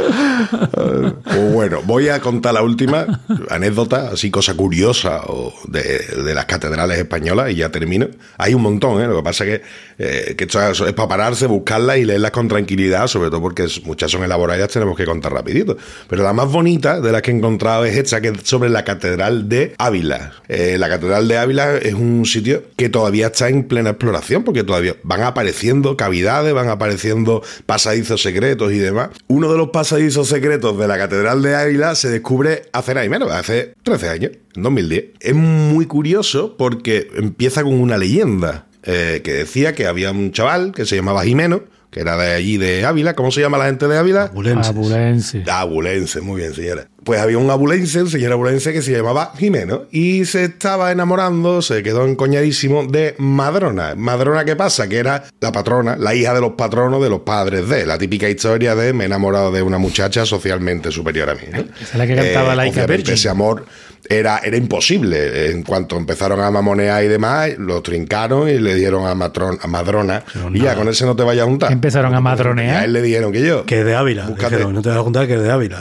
Bueno, 1.52 1.82
voy 1.84 2.08
a 2.08 2.20
contar 2.20 2.54
la 2.54 2.62
última 2.62 3.06
anécdota, 3.50 4.10
así 4.12 4.30
cosa 4.30 4.54
curiosa 4.54 5.22
de, 5.66 6.34
las 6.34 6.44
catedrales 6.46 6.98
españolas 6.98 7.50
y 7.50 7.56
ya 7.56 7.70
termino. 7.70 8.08
Hay 8.36 8.54
un 8.54 8.62
montón, 8.62 9.02
¿eh? 9.02 9.06
lo 9.06 9.16
que 9.16 9.22
pasa 9.22 9.44
es 9.44 9.58
que, 9.58 9.64
eh, 9.98 10.36
esto 10.38 10.86
es, 10.86 10.92
para 10.92 11.08
pararse, 11.08 11.46
buscarlas 11.46 11.98
y 11.98 12.04
leerlas 12.04 12.30
con 12.30 12.48
tranquilidad, 12.48 13.06
sobre 13.06 13.30
todo 13.30 13.40
porque 13.40 13.66
muchas 13.84 14.10
son 14.10 14.22
elaboradas, 14.22 14.68
tenemos 14.68 14.96
que 14.96 15.04
contar 15.04 15.32
rapidito. 15.32 15.76
Pero 16.08 16.22
la 16.22 16.32
más 16.32 16.50
bonita 16.50 17.00
de 17.00 17.12
las 17.12 17.22
que 17.22 17.30
he 17.30 17.34
encontrado 17.34 17.84
es 17.84 17.96
esta, 17.96 18.20
que 18.20 18.28
es 18.28 18.34
sobre 18.44 18.70
la 18.70 18.84
Catedral 18.84 19.48
de 19.48 19.74
Ávila. 19.78 20.32
Eh, 20.48 20.76
la 20.78 20.88
Catedral 20.88 21.28
de 21.28 21.38
Ávila 21.38 21.76
es 21.76 21.94
un 21.94 22.24
sitio 22.24 22.62
que 22.76 22.88
todavía 22.88 23.26
está 23.28 23.48
en 23.48 23.64
plena 23.64 23.90
exploración, 23.90 24.44
porque 24.44 24.64
todavía 24.64 24.96
van 25.02 25.22
apareciendo 25.22 25.96
cavidades, 25.96 26.54
van 26.54 26.68
apareciendo 26.68 27.42
pasadizos 27.66 28.22
secretos 28.22 28.72
y 28.72 28.78
demás. 28.78 29.10
Uno 29.26 29.50
de 29.50 29.58
los 29.58 29.70
pasadizos 29.70 29.97
secretos 30.28 30.78
de 30.78 30.88
la 30.88 30.96
Catedral 30.96 31.42
de 31.42 31.56
Ávila 31.56 31.94
se 31.94 32.08
descubre 32.08 32.62
hace 32.72 32.94
nada 32.94 33.04
y 33.04 33.08
menos, 33.08 33.30
hace 33.30 33.74
13 33.82 34.08
años, 34.08 34.32
en 34.54 34.62
2010. 34.62 35.04
Es 35.20 35.34
muy 35.34 35.86
curioso 35.86 36.56
porque 36.56 37.08
empieza 37.16 37.62
con 37.62 37.74
una 37.74 37.98
leyenda 37.98 38.66
eh, 38.84 39.20
que 39.24 39.32
decía 39.32 39.74
que 39.74 39.86
había 39.86 40.10
un 40.10 40.32
chaval 40.32 40.72
que 40.72 40.86
se 40.86 40.96
llamaba 40.96 41.24
Jimeno, 41.24 41.62
que 41.90 42.00
era 42.00 42.16
de 42.16 42.34
allí 42.34 42.56
de 42.58 42.84
Ávila. 42.84 43.14
¿Cómo 43.14 43.30
se 43.30 43.40
llama 43.40 43.58
la 43.58 43.66
gente 43.66 43.88
de 43.88 43.98
Ávila? 43.98 44.24
Abulenses. 44.24 44.68
Abulense. 44.68 45.44
Abulense, 45.48 46.20
muy 46.20 46.40
bien, 46.40 46.54
señora. 46.54 46.88
Pues 47.08 47.22
había 47.22 47.38
un 47.38 47.50
abulense, 47.50 48.02
un 48.02 48.10
señor 48.10 48.32
abulense 48.32 48.70
que 48.70 48.82
se 48.82 48.92
llamaba 48.92 49.32
Jimeno 49.38 49.84
y 49.90 50.26
se 50.26 50.44
estaba 50.44 50.92
enamorando, 50.92 51.62
se 51.62 51.82
quedó 51.82 52.06
encoñadísimo 52.06 52.84
de 52.84 53.14
Madrona. 53.16 53.94
Madrona, 53.96 54.44
¿qué 54.44 54.56
pasa? 54.56 54.90
Que 54.90 54.98
era 54.98 55.24
la 55.40 55.50
patrona, 55.50 55.96
la 55.96 56.14
hija 56.14 56.34
de 56.34 56.42
los 56.42 56.52
patronos 56.52 57.02
de 57.02 57.08
los 57.08 57.20
padres 57.20 57.66
de. 57.66 57.86
La 57.86 57.96
típica 57.96 58.28
historia 58.28 58.74
de 58.74 58.92
me 58.92 59.04
he 59.04 59.06
enamorado 59.06 59.50
de 59.50 59.62
una 59.62 59.78
muchacha 59.78 60.26
socialmente 60.26 60.90
superior 60.90 61.30
a 61.30 61.34
mí. 61.34 61.40
¿no? 61.50 61.60
Esa 61.60 61.92
es 61.92 61.94
la 61.94 62.06
que 62.06 62.14
cantaba 62.14 62.54
Laika 62.54 62.72
obviamente 62.74 62.96
Virgin. 62.98 63.14
Ese 63.14 63.30
amor 63.30 63.64
era, 64.06 64.40
era 64.44 64.58
imposible. 64.58 65.50
En 65.50 65.62
cuanto 65.62 65.96
empezaron 65.96 66.40
a 66.42 66.50
mamonear 66.50 67.02
y 67.04 67.08
demás, 67.08 67.56
lo 67.56 67.80
trincaron 67.80 68.50
y 68.50 68.58
le 68.58 68.74
dieron 68.74 69.06
a, 69.06 69.14
Matron- 69.14 69.58
a 69.62 69.66
Madrona. 69.66 70.24
y 70.52 70.60
ya, 70.60 70.74
con 70.74 70.86
ese 70.88 71.06
no 71.06 71.16
te 71.16 71.22
vayas 71.22 71.44
a 71.44 71.48
juntar. 71.48 71.72
Empezaron 71.72 72.14
a 72.14 72.20
madronear. 72.20 72.74
Y 72.74 72.76
a 72.76 72.84
él 72.84 72.92
le 72.92 73.00
dijeron 73.00 73.32
que 73.32 73.40
yo. 73.40 73.64
Que 73.64 73.78
es 73.80 73.86
de 73.86 73.94
Ávila. 73.94 74.26
Dijeron, 74.26 74.74
no 74.74 74.82
te 74.82 74.90
vas 74.90 74.98
a 74.98 75.02
contar 75.02 75.26
que 75.26 75.36
es 75.36 75.42
de 75.42 75.50
Ávila. 75.50 75.80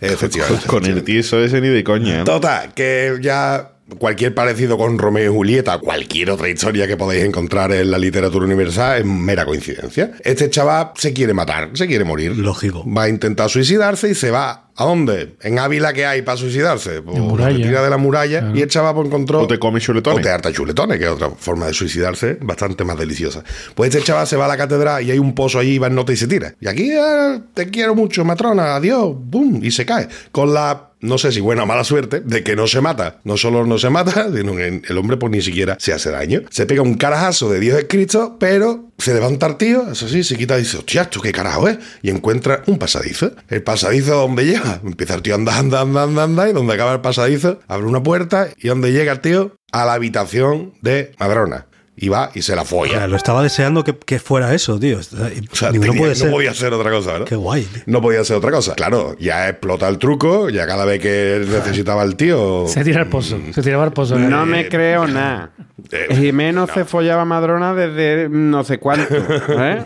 Efectivamente. 0.00 0.66
Con 0.66 0.84
el 0.86 1.02
tieso 1.04 1.42
ese 1.42 1.60
ni 1.60 1.68
de 1.68 1.84
coña. 1.84 2.20
¿eh? 2.20 2.24
Total, 2.24 2.72
que 2.74 3.18
ya 3.20 3.72
cualquier 3.98 4.34
parecido 4.34 4.78
con 4.78 4.98
Romeo 4.98 5.32
y 5.32 5.34
Julieta, 5.34 5.78
cualquier 5.78 6.30
otra 6.30 6.48
historia 6.48 6.86
que 6.86 6.96
podáis 6.96 7.24
encontrar 7.24 7.72
en 7.72 7.90
la 7.90 7.98
literatura 7.98 8.44
universal 8.44 8.98
es 9.00 9.04
mera 9.04 9.44
coincidencia. 9.44 10.12
Este 10.24 10.48
chaval 10.50 10.92
se 10.96 11.12
quiere 11.12 11.34
matar, 11.34 11.70
se 11.74 11.86
quiere 11.86 12.04
morir. 12.04 12.36
Lógico. 12.36 12.84
Va 12.90 13.04
a 13.04 13.08
intentar 13.08 13.48
suicidarse 13.50 14.08
y 14.10 14.14
se 14.14 14.30
va. 14.30 14.66
¿A 14.76 14.84
dónde? 14.84 15.34
En 15.42 15.58
Ávila, 15.58 15.92
¿qué 15.92 16.06
hay 16.06 16.22
para 16.22 16.38
suicidarse? 16.38 17.02
Pues 17.02 17.14
En 17.16 17.24
muralla. 17.24 17.54
se 17.54 17.62
tira 17.62 17.82
de 17.82 17.90
la 17.90 17.98
muralla 17.98 18.50
y 18.54 18.62
el 18.62 18.68
chaval 18.68 18.94
pues, 18.94 19.08
encontró. 19.08 19.40
O 19.42 19.46
te 19.46 19.58
comes 19.58 19.82
chuletones. 19.82 20.20
O 20.20 20.22
te 20.22 20.30
harta 20.30 20.50
chuletones, 20.52 20.98
que 20.98 21.04
es 21.04 21.10
otra 21.10 21.28
forma 21.30 21.66
de 21.66 21.74
suicidarse 21.74 22.38
bastante 22.40 22.82
más 22.84 22.96
deliciosa. 22.98 23.44
Pues 23.74 23.94
este 23.94 24.06
chaval 24.06 24.26
se 24.26 24.36
va 24.36 24.46
a 24.46 24.48
la 24.48 24.56
catedral 24.56 25.02
y 25.04 25.10
hay 25.10 25.18
un 25.18 25.34
pozo 25.34 25.58
allí, 25.58 25.76
va 25.78 25.88
en 25.88 25.96
nota 25.96 26.12
y 26.12 26.16
se 26.16 26.26
tira. 26.26 26.54
Y 26.60 26.66
aquí 26.68 26.90
eh, 26.92 27.40
te 27.52 27.68
quiero 27.68 27.94
mucho, 27.94 28.24
matrona, 28.24 28.76
adiós, 28.76 29.14
boom, 29.18 29.60
y 29.62 29.70
se 29.70 29.84
cae. 29.84 30.08
Con 30.32 30.54
la 30.54 30.89
no 31.00 31.18
sé 31.18 31.32
si 31.32 31.40
buena 31.40 31.64
o 31.64 31.66
mala 31.66 31.84
suerte, 31.84 32.20
de 32.20 32.42
que 32.42 32.56
no 32.56 32.66
se 32.66 32.80
mata. 32.80 33.20
No 33.24 33.36
solo 33.36 33.66
no 33.66 33.78
se 33.78 33.90
mata, 33.90 34.28
sino 34.34 34.56
que 34.56 34.82
el 34.86 34.98
hombre 34.98 35.16
pues 35.16 35.32
ni 35.32 35.42
siquiera 35.42 35.76
se 35.78 35.92
hace 35.92 36.10
daño. 36.10 36.42
Se 36.50 36.66
pega 36.66 36.82
un 36.82 36.94
carajazo 36.94 37.50
de 37.50 37.60
Dios 37.60 37.78
es 37.78 37.86
Cristo, 37.88 38.36
pero 38.38 38.90
se 38.98 39.14
levanta 39.14 39.46
el 39.46 39.56
tío, 39.56 39.90
eso 39.90 40.08
sí, 40.08 40.22
se 40.24 40.36
quita 40.36 40.56
y 40.56 40.62
dice, 40.62 40.78
hostia, 40.78 41.02
¿esto 41.02 41.20
qué 41.20 41.32
carajo 41.32 41.68
es? 41.68 41.78
Y 42.02 42.10
encuentra 42.10 42.62
un 42.66 42.78
pasadizo. 42.78 43.32
El 43.48 43.62
pasadizo 43.62 44.14
donde 44.16 44.44
llega. 44.44 44.80
Empieza 44.84 45.14
el 45.14 45.22
tío 45.22 45.34
a 45.34 45.36
andar, 45.36 45.58
anda, 45.58 45.80
anda, 45.80 46.02
anda, 46.02 46.22
anda, 46.24 46.48
y 46.48 46.52
donde 46.52 46.74
acaba 46.74 46.92
el 46.92 47.00
pasadizo, 47.00 47.60
abre 47.68 47.86
una 47.86 48.02
puerta 48.02 48.48
y 48.56 48.68
donde 48.68 48.92
llega 48.92 49.12
el 49.12 49.20
tío 49.20 49.56
a 49.72 49.84
la 49.84 49.94
habitación 49.94 50.74
de 50.82 51.12
Madrona. 51.18 51.66
Y 52.02 52.08
va 52.08 52.30
y 52.34 52.40
se 52.40 52.56
la 52.56 52.62
O 52.62 52.64
sea, 52.64 52.78
folla. 52.78 53.06
lo 53.06 53.16
estaba 53.16 53.42
deseando 53.42 53.84
que, 53.84 53.94
que 53.94 54.18
fuera 54.18 54.54
eso, 54.54 54.78
tío. 54.80 55.00
O 55.00 55.02
sea, 55.02 55.70
Digo, 55.70 55.84
no 55.84 55.90
tenía- 55.92 55.98
puede 56.00 56.14
ser. 56.14 56.28
no 56.28 56.32
podía 56.32 56.54
ser 56.54 56.72
otra 56.72 56.90
cosa, 56.90 57.12
¿verdad? 57.12 57.26
Qué 57.26 57.36
guay. 57.36 57.64
tío. 57.64 57.82
No 57.84 58.00
podía 58.00 58.24
ser 58.24 58.36
otra 58.36 58.50
cosa. 58.50 58.74
Claro, 58.74 59.16
ya 59.20 59.50
explota 59.50 59.86
el 59.86 59.98
truco, 59.98 60.48
ya 60.48 60.66
cada 60.66 60.86
vez 60.86 60.98
que 61.00 61.44
necesitaba 61.48 62.02
el 62.04 62.16
tío. 62.16 62.64
Se 62.68 62.82
tira 62.84 63.02
al 63.02 63.08
pozo. 63.08 63.38
Se 63.52 63.60
tiraba 63.62 63.84
al 63.84 63.92
pozo. 63.92 64.18
No 64.18 64.46
me 64.46 64.66
creo 64.68 65.06
nada. 65.06 65.50
Eh, 65.92 66.06
Jimeno 66.16 66.66
se 66.66 66.84
follaba 66.86 67.24
Madrona 67.26 67.74
desde 67.74 68.28
no 68.30 68.64
sé 68.64 68.78
cuánto. 68.78 69.14
¿eh? 69.48 69.84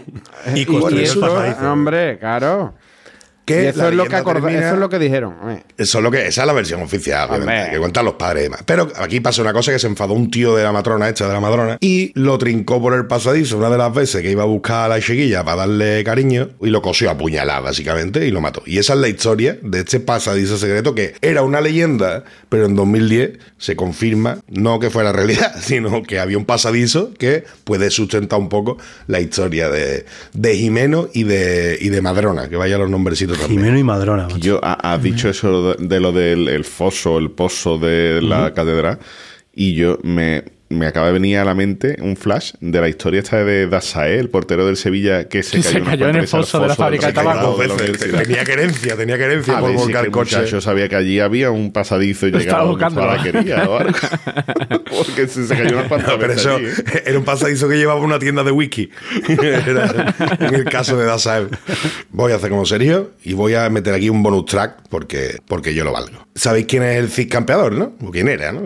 Y 0.55 0.63
eso, 1.03 1.21
pasadizo. 1.21 1.73
hombre, 1.73 2.19
claro. 2.21 2.75
Que 3.45 3.69
eso 3.69 3.89
es, 3.89 3.95
lo 3.95 4.05
que 4.05 4.11
leyenda 4.11 4.19
acorda- 4.19 4.41
termina- 4.41 4.67
eso 4.67 4.75
es 4.75 4.81
lo 4.81 4.89
que 4.89 4.99
dijeron. 4.99 5.35
eh. 5.51 5.63
Eso 5.77 5.99
es 5.99 6.05
lo 6.05 6.11
que, 6.11 6.27
esa 6.27 6.41
es 6.43 6.47
la 6.47 6.53
versión 6.53 6.81
oficial, 6.83 7.29
obviamente, 7.31 7.73
que 7.73 7.79
cuentan 7.79 8.05
los 8.07 8.15
padres 8.15 8.41
y 8.41 8.45
demás. 8.45 8.63
Pero 8.65 8.89
aquí 8.97 9.21
pasa 9.21 9.43
una 9.43 9.53
cosa 9.53 9.71
que 9.73 9.79
se 9.79 9.87
enfadó 9.87 10.15
un 10.15 10.31
tío 10.31 10.57
de 10.57 10.63
la 10.63 10.73
matrona, 10.73 11.09
hecha 11.09 11.27
de 11.27 11.33
la 11.35 11.41
madrona, 11.41 11.77
y 11.81 12.13
lo 12.15 12.39
trincó 12.39 12.81
por 12.81 12.95
el 12.95 13.07
pasadizo 13.07 13.59
una 13.59 13.69
de 13.71 13.77
las 13.79 13.93
veces 13.93 14.23
que 14.23 14.31
iba 14.31 14.43
a 14.45 14.47
buscar 14.47 14.87
a 14.87 14.89
la 14.97 15.01
chiquilla 15.01 15.45
para 15.45 15.59
darle 15.59 16.03
cariño, 16.05 16.49
y 16.63 16.69
lo 16.71 16.81
cosió 16.81 17.11
a 17.11 17.19
puñalada, 17.19 17.61
básicamente, 17.61 18.27
y 18.27 18.31
lo 18.31 18.41
mató. 18.41 18.63
Y 18.67 18.79
esa 18.79 18.95
es 18.95 19.01
la 19.01 19.09
historia 19.09 19.59
de 19.63 19.81
este 19.81 20.01
pasadizo 20.01 20.57
secreto 20.57 20.95
que 20.95 21.15
era 21.21 21.43
una 21.43 21.61
leyenda, 21.61 22.25
pero 22.49 22.67
en 22.67 22.75
2010 22.77 23.33
se 23.59 23.77
confirma, 23.77 24.39
no 24.49 24.79
que 24.81 24.91
fuera 24.91 25.13
realidad, 25.13 25.55
sino 25.61 26.03
que 26.03 26.19
había 26.19 26.39
un 26.39 26.45
pasadizo 26.47 27.13
que 27.15 27.45
puede 27.65 27.91
sustentar 27.91 28.39
un 28.39 28.49
poco 28.49 28.79
la 29.07 29.21
historia 29.21 29.69
de, 29.69 30.07
de 30.33 30.57
Jimeno 30.57 31.09
y 31.13 31.25
de, 31.25 31.77
y 31.81 31.89
de 31.91 32.01
Madrona, 32.01 32.49
que 32.49 32.57
vaya 32.57 32.79
los 32.79 32.89
nombrecitos 32.91 33.34
también. 33.39 33.61
Jimeno 33.61 33.79
y 33.79 33.83
Madrona. 33.85 34.25
macho. 34.25 34.39
Yo, 34.39 34.61
ha- 34.63 34.93
has 34.95 35.03
dicho 35.03 35.29
eso 35.29 35.75
de, 35.75 35.87
de 35.87 36.01
lo 36.01 36.13
del 36.13 36.49
el 36.49 36.65
foso, 36.65 37.19
el 37.19 37.31
pozo 37.31 37.79
de 37.79 38.21
la 38.23 38.53
catedral, 38.55 38.99
y 39.55 39.75
yo 39.75 39.99
me, 40.03 40.45
me 40.75 40.87
acaba 40.87 41.07
de 41.09 41.13
venir 41.13 41.39
a 41.39 41.45
la 41.45 41.55
mente 41.55 41.97
un 42.01 42.17
flash 42.17 42.53
de 42.61 42.81
la 42.81 42.89
historia 42.89 43.21
esta 43.21 43.45
de 43.45 43.67
Dasae, 43.67 44.19
el 44.19 44.29
portero 44.29 44.67
del 44.67 44.77
Sevilla, 44.77 45.29
que 45.29 45.43
se 45.43 45.59
Que 45.59 45.63
cayó, 45.63 45.73
se 45.73 45.81
unas 45.81 45.91
cayó 45.91 46.09
en 46.09 46.17
el 46.17 46.29
foso 46.29 46.61
de 46.61 46.69
la 46.69 46.75
fábrica 46.75 47.07
de 47.09 47.13
tabaco. 47.13 47.57
Tenía 47.57 48.45
querencia, 48.45 48.97
tenía 48.97 49.17
querencia 49.19 49.57
A 49.57 49.61
por 49.61 49.71
ver 49.71 49.79
si 49.79 49.83
es 49.83 49.87
volcar 49.87 50.03
que 50.03 50.07
el 50.07 50.07
el 50.07 50.13
coche. 50.13 50.37
muchacho 50.37 50.61
sabía 50.61 50.89
que 50.89 50.97
allí 50.97 51.21
había 51.21 51.51
un 51.51 51.73
pasadizo 51.73 52.27
y 52.27 52.31
llegaba 52.31 52.45
estaba 52.45 52.65
la 52.65 52.71
buscando, 52.71 53.23
quería 53.23 53.69
o 53.69 53.79
algo. 53.79 53.93
Porque 54.97 55.27
se, 55.29 55.47
se 55.47 55.57
cayó 55.57 55.77
unas 55.77 55.89
cuantas 55.89 56.11
No, 56.11 56.19
pero 56.19 56.33
eso 56.33 56.57
allí, 56.57 56.67
¿eh? 56.67 57.03
era 57.07 57.19
un 57.19 57.25
pasadizo 57.25 57.69
que 57.69 57.77
llevaba 57.77 58.01
una 58.01 58.19
tienda 58.19 58.43
de 58.45 58.51
whisky. 58.51 58.91
Era 59.29 60.15
en 60.41 60.55
el 60.55 60.65
caso 60.65 60.97
de 60.97 61.05
Dasaev. 61.07 61.49
Voy 62.11 62.33
a 62.33 62.37
hacer 62.37 62.51
como 62.51 62.67
serio 62.67 63.13
y 63.23 63.35
voy 63.35 63.55
a 63.55 63.69
meter 63.71 63.95
aquí 63.95 64.09
un 64.09 64.23
bonus 64.23 64.47
track 64.47 64.83
porque, 64.89 65.39
porque 65.47 65.75
yo 65.75 65.85
lo 65.85 65.93
valgo. 65.93 66.27
¿Sabéis 66.35 66.67
quién 66.67 66.83
es 66.83 66.99
el 66.99 67.11
CIS 67.11 67.27
campeador, 67.29 67.73
no? 67.73 67.93
O 68.03 68.11
quién 68.11 68.29
era, 68.29 68.53
¿no? 68.53 68.63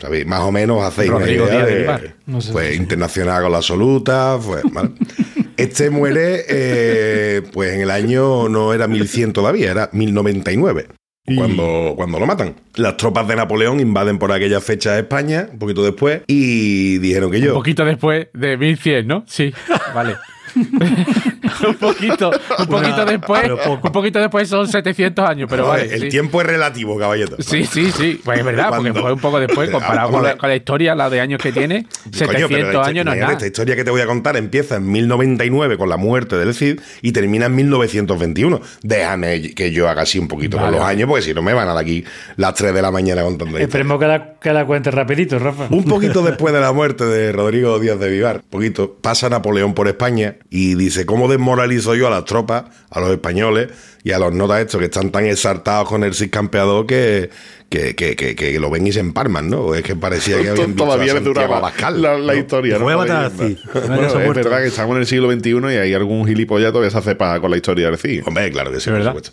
¿Sabéis? 0.00 0.26
Más 0.26 0.40
o 0.40 0.52
menos 0.52 0.82
hacéis 0.82 1.10
una 1.10 1.26
Díaz 1.36 1.66
de. 1.66 2.12
No 2.26 2.40
sé 2.40 2.52
Pues 2.52 2.70
si- 2.70 2.76
internacional 2.76 3.42
con 3.42 3.52
la 3.52 3.58
absoluta. 3.58 4.38
Pues, 4.44 4.62
¿vale? 4.72 4.90
Este 5.56 5.88
muere, 5.88 6.44
eh, 6.48 7.42
pues 7.52 7.72
en 7.74 7.80
el 7.82 7.90
año 7.92 8.48
no 8.48 8.74
era 8.74 8.88
1100 8.88 9.32
todavía, 9.32 9.70
era 9.70 9.88
1099. 9.92 10.88
Cuando, 11.36 11.94
cuando 11.96 12.18
lo 12.18 12.26
matan. 12.26 12.56
Las 12.74 12.96
tropas 12.96 13.26
de 13.28 13.36
Napoleón 13.36 13.78
invaden 13.80 14.18
por 14.18 14.30
aquella 14.32 14.60
fecha 14.60 14.98
España, 14.98 15.48
un 15.52 15.58
poquito 15.60 15.82
después, 15.84 16.22
y 16.26 16.98
dijeron 16.98 17.30
que 17.30 17.38
Un 17.38 17.42
yo. 17.44 17.54
poquito 17.54 17.84
después 17.84 18.26
de 18.34 18.56
1100, 18.58 19.06
¿no? 19.06 19.24
Sí, 19.28 19.54
vale. 19.94 20.16
un 21.68 21.74
poquito, 21.76 22.30
un 22.58 22.66
poquito 22.66 23.04
después, 23.04 23.50
un 23.82 23.92
poquito 23.92 24.18
después 24.18 24.48
son 24.48 24.68
700 24.68 25.28
años, 25.28 25.46
pero 25.50 25.66
Vale, 25.68 25.84
vale. 25.84 25.94
el 25.94 26.00
sí. 26.02 26.08
tiempo 26.08 26.40
es 26.40 26.46
relativo, 26.46 26.98
caballero. 26.98 27.36
Sí, 27.40 27.64
sí, 27.64 27.90
sí. 27.92 28.20
Pues 28.24 28.38
es 28.38 28.44
verdad, 28.44 28.70
porque 28.76 28.92
fue 28.92 29.12
un 29.12 29.20
poco 29.20 29.40
después, 29.40 29.70
comparado 29.72 30.10
con 30.10 30.22
la, 30.22 30.36
con 30.36 30.48
la 30.48 30.56
historia, 30.56 30.94
la 30.94 31.10
de 31.10 31.20
años 31.20 31.40
que 31.42 31.52
tiene, 31.52 31.86
Coño, 32.04 32.12
pero 32.12 32.48
700 32.48 32.68
esta- 32.74 32.86
años 32.86 33.04
no 33.04 33.12
es 33.12 33.18
nada. 33.20 33.32
Esta 33.32 33.46
historia 33.46 33.76
que 33.76 33.84
te 33.84 33.90
voy 33.90 34.00
a 34.00 34.06
contar 34.06 34.36
empieza 34.36 34.76
en 34.76 34.90
1099 34.90 35.76
con 35.78 35.88
la 35.88 35.96
muerte 35.96 36.36
del 36.36 36.54
Cid 36.54 36.80
y 37.02 37.12
termina 37.12 37.46
en 37.46 37.54
1921. 37.54 38.60
Déjame 38.82 39.54
que 39.54 39.72
yo 39.72 39.88
haga 39.88 40.02
así 40.02 40.18
un 40.18 40.28
poquito 40.28 40.58
con 40.58 40.70
los 40.72 40.80
años, 40.82 41.08
porque 41.08 41.22
si 41.22 41.34
no 41.34 41.42
me 41.42 41.52
van 41.52 41.68
a 41.68 41.74
dar 41.74 41.82
aquí 41.82 42.04
las 42.36 42.54
3 42.54 42.74
de 42.74 42.82
la 42.82 42.90
mañana 42.90 43.22
contando 43.22 43.56
esto. 43.56 43.64
Esperemos 43.66 43.98
que 43.98 44.06
la, 44.06 44.34
que 44.40 44.52
la 44.52 44.64
cuente 44.64 44.90
rapidito, 44.90 45.38
Rafa. 45.38 45.66
Un 45.70 45.84
poquito 45.84 46.22
después 46.22 46.52
de 46.54 46.60
la 46.60 46.72
muerte 46.72 47.04
de 47.04 47.32
Rodrigo 47.32 47.78
Díaz 47.78 47.98
de 47.98 48.08
Vivar, 48.10 48.42
poquito, 48.48 48.94
pasa 49.00 49.28
Napoleón 49.28 49.74
por 49.74 49.88
España 49.88 50.36
y 50.50 50.74
dice, 50.74 51.06
¿cómo 51.06 51.28
desmoralizo 51.36 51.94
yo 51.94 52.06
a 52.06 52.10
las 52.10 52.24
tropas, 52.24 52.64
a 52.90 53.00
los 53.00 53.10
españoles 53.10 53.68
y 54.02 54.12
a 54.12 54.18
los 54.18 54.32
notas 54.34 54.60
estos 54.60 54.78
que 54.78 54.86
están 54.86 55.10
tan 55.10 55.26
exaltados 55.26 55.88
con 55.88 56.02
el 56.04 56.12
campeador 56.30 56.86
que, 56.86 57.30
que, 57.68 57.94
que, 57.94 58.16
que- 58.16 58.34
que 58.34 58.58
lo 58.60 58.70
ven 58.70 58.86
y 58.86 58.92
se 58.92 59.00
emparman, 59.00 59.48
¿no? 59.50 59.74
Es 59.74 59.82
que 59.82 59.96
parecía 59.96 60.40
que 60.40 60.48
habían 60.50 60.66
visto 60.68 60.84
Todavía 60.84 61.12
a 61.12 61.20
duraba 61.20 61.56
Abascal, 61.58 62.00
la, 62.02 62.18
la 62.18 62.32
¿no? 62.34 62.38
historia. 62.38 62.78
Voy 62.78 62.92
a 62.92 62.96
La 62.96 63.02
matar 63.02 63.24
a 63.24 63.28
leyenda. 63.30 63.60
Cid. 63.72 63.80
Bueno, 63.88 64.06
es 64.20 64.34
verdad 64.34 64.60
que 64.60 64.66
estamos 64.68 64.94
en 64.94 65.00
el 65.00 65.06
siglo 65.06 65.30
XXI 65.32 65.50
y 65.74 65.76
hay 65.78 65.94
algún 65.94 66.26
gilipollas 66.26 66.70
todavía 66.72 66.90
se 66.90 66.98
hace 66.98 67.14
paja 67.14 67.40
con 67.40 67.50
la 67.50 67.56
historia 67.56 67.86
del 67.86 67.98
Cid. 67.98 68.22
Hombre, 68.26 68.50
claro 68.50 68.70
que 68.70 68.80
sí, 68.80 68.90
¿Es 68.90 68.96
por 68.96 69.04
supuesto. 69.04 69.30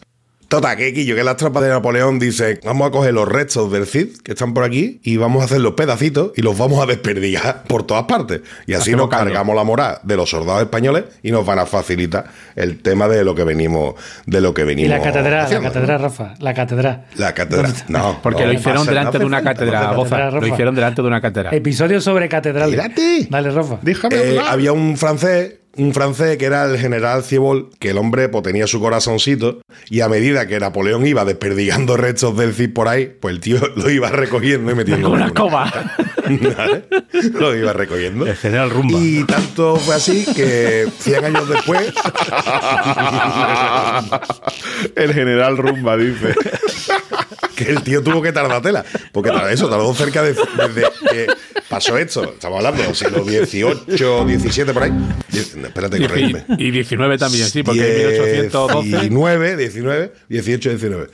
Total, 0.52 0.76
que 0.76 0.94
Quillo, 0.94 1.16
que 1.16 1.24
las 1.24 1.38
tropas 1.38 1.64
de 1.64 1.70
Napoleón 1.70 2.20
dicen, 2.20 2.60
vamos 2.66 2.90
a 2.90 2.92
coger 2.92 3.14
los 3.14 3.26
restos 3.26 3.72
del 3.72 3.86
Cid 3.88 4.18
que 4.22 4.34
están 4.34 4.54
por 4.54 4.66
aquí 4.66 5.00
y 5.02 5.16
vamos 5.16 5.42
a 5.42 5.46
hacer 5.46 5.62
los 5.62 5.76
pedacitos 5.76 6.34
y 6.36 6.42
los 6.42 6.58
vamos 6.58 6.84
a 6.84 6.86
desperdigar 6.86 7.64
por 7.64 7.84
todas 7.84 8.04
partes. 8.04 8.42
Y 8.68 8.74
así 8.74 8.92
Hacemos 8.92 9.10
nos 9.10 9.18
cargamos 9.18 9.56
la 9.56 9.64
moral 9.64 10.00
de 10.04 10.18
los 10.18 10.30
soldados 10.30 10.62
españoles 10.64 11.06
y 11.24 11.32
nos 11.32 11.46
van 11.46 11.60
a 11.60 11.66
facilitar 11.66 12.26
el 12.58 12.82
tema 12.82 13.08
de 13.08 13.24
lo 13.24 13.34
que 13.34 13.46
venimos, 13.46 13.96
de 14.26 14.42
lo 14.42 14.54
que 14.54 14.64
Y 14.64 14.66
venimos. 14.66 14.90
la 14.90 15.02
catedral, 15.02 15.40
haciendo, 15.46 15.70
la 15.70 15.74
catedral, 15.74 16.02
Rafa, 16.02 16.34
la 16.40 16.54
catedral. 16.54 17.06
La 17.16 17.34
catedral. 17.34 17.74
No, 17.88 18.20
Porque 18.22 18.42
no, 18.42 18.48
lo 18.48 18.54
hicieron 18.54 18.80
pasa, 18.82 18.92
delante 18.92 19.18
no 19.18 19.20
de 19.20 19.26
una 19.28 19.44
catedral. 19.44 19.96
Rafa. 19.96 20.32
Lo 20.32 20.48
hicieron 20.48 20.76
delante 20.76 21.02
de 21.02 21.08
una 21.08 21.22
catedral. 21.22 21.54
Episodio 21.56 22.02
sobre 22.02 22.28
catedral. 22.28 22.76
Dale, 23.30 23.52
Rafa. 23.52 23.80
Déjame 23.82 24.16
Eh, 24.18 24.40
había 24.46 24.74
un 24.74 24.98
francés, 24.98 25.61
un 25.78 25.94
francés 25.94 26.38
que 26.38 26.46
era 26.46 26.66
el 26.66 26.78
general 26.78 27.24
Ciebol, 27.24 27.70
que 27.80 27.92
el 27.92 27.98
hombre 27.98 28.28
pues, 28.30 28.44
tenía 28.44 28.68
su 28.68 28.80
corazoncito 28.82 29.62
y 29.90 30.02
a 30.02 30.10
medida 30.10 30.48
que 30.48 30.60
Napoleón 30.60 31.06
iba 31.08 31.24
desperdigando 31.26 31.96
restos 31.98 32.38
del 32.38 32.54
Cid 32.54 32.74
por 32.74 32.88
ahí, 32.88 33.16
pues 33.20 33.34
el 33.36 33.40
tío 33.42 33.60
lo 33.76 33.90
iba 33.90 34.10
recogiendo 34.10 34.72
y 34.72 34.76
metiendo 34.76 35.08
en 35.08 35.14
una- 35.14 35.26
escoba. 35.28 35.72
¿Vale? 36.40 36.86
Lo 37.34 37.56
iba 37.56 37.74
recogiendo. 37.74 38.26
El 38.26 38.36
general 38.36 38.70
Rumba. 38.70 39.00
Y 39.00 39.24
tanto 39.26 39.76
fue 39.78 39.96
así 39.96 40.26
que 40.36 40.88
100 41.00 41.26
años 41.26 41.50
después, 41.50 41.94
el 44.96 45.14
general 45.14 45.58
Rumba 45.58 45.98
dice. 45.98 46.34
que 47.56 47.66
el 47.66 47.84
tío 47.84 48.02
tuvo 48.04 48.22
que 48.22 48.32
tardar 48.32 48.62
tela. 48.62 48.86
Porque 49.12 49.32
eso 49.52 49.70
tardó 49.70 49.94
cerca 49.94 50.22
de. 50.24 50.34
Desde 50.34 50.84
que 51.10 51.28
pasó 51.70 51.98
esto. 51.98 52.24
Estamos 52.24 52.58
hablando 52.58 52.84
del 52.84 52.96
siglo 52.96 53.24
XVIII, 53.24 54.40
XVII, 54.40 54.74
por 54.74 54.84
ahí. 54.84 54.92
Espérate, 55.34 55.98
Y, 55.98 56.02
corregidme. 56.02 56.46
y 56.58 56.72
19 56.72 57.18
también, 57.18 57.48
sí, 57.48 57.64
porque 57.64 57.82
en 57.82 58.08
1812. 58.18 58.88
19, 58.90 59.58
19, 59.58 60.14
18, 60.30 60.70
19. 60.70 61.08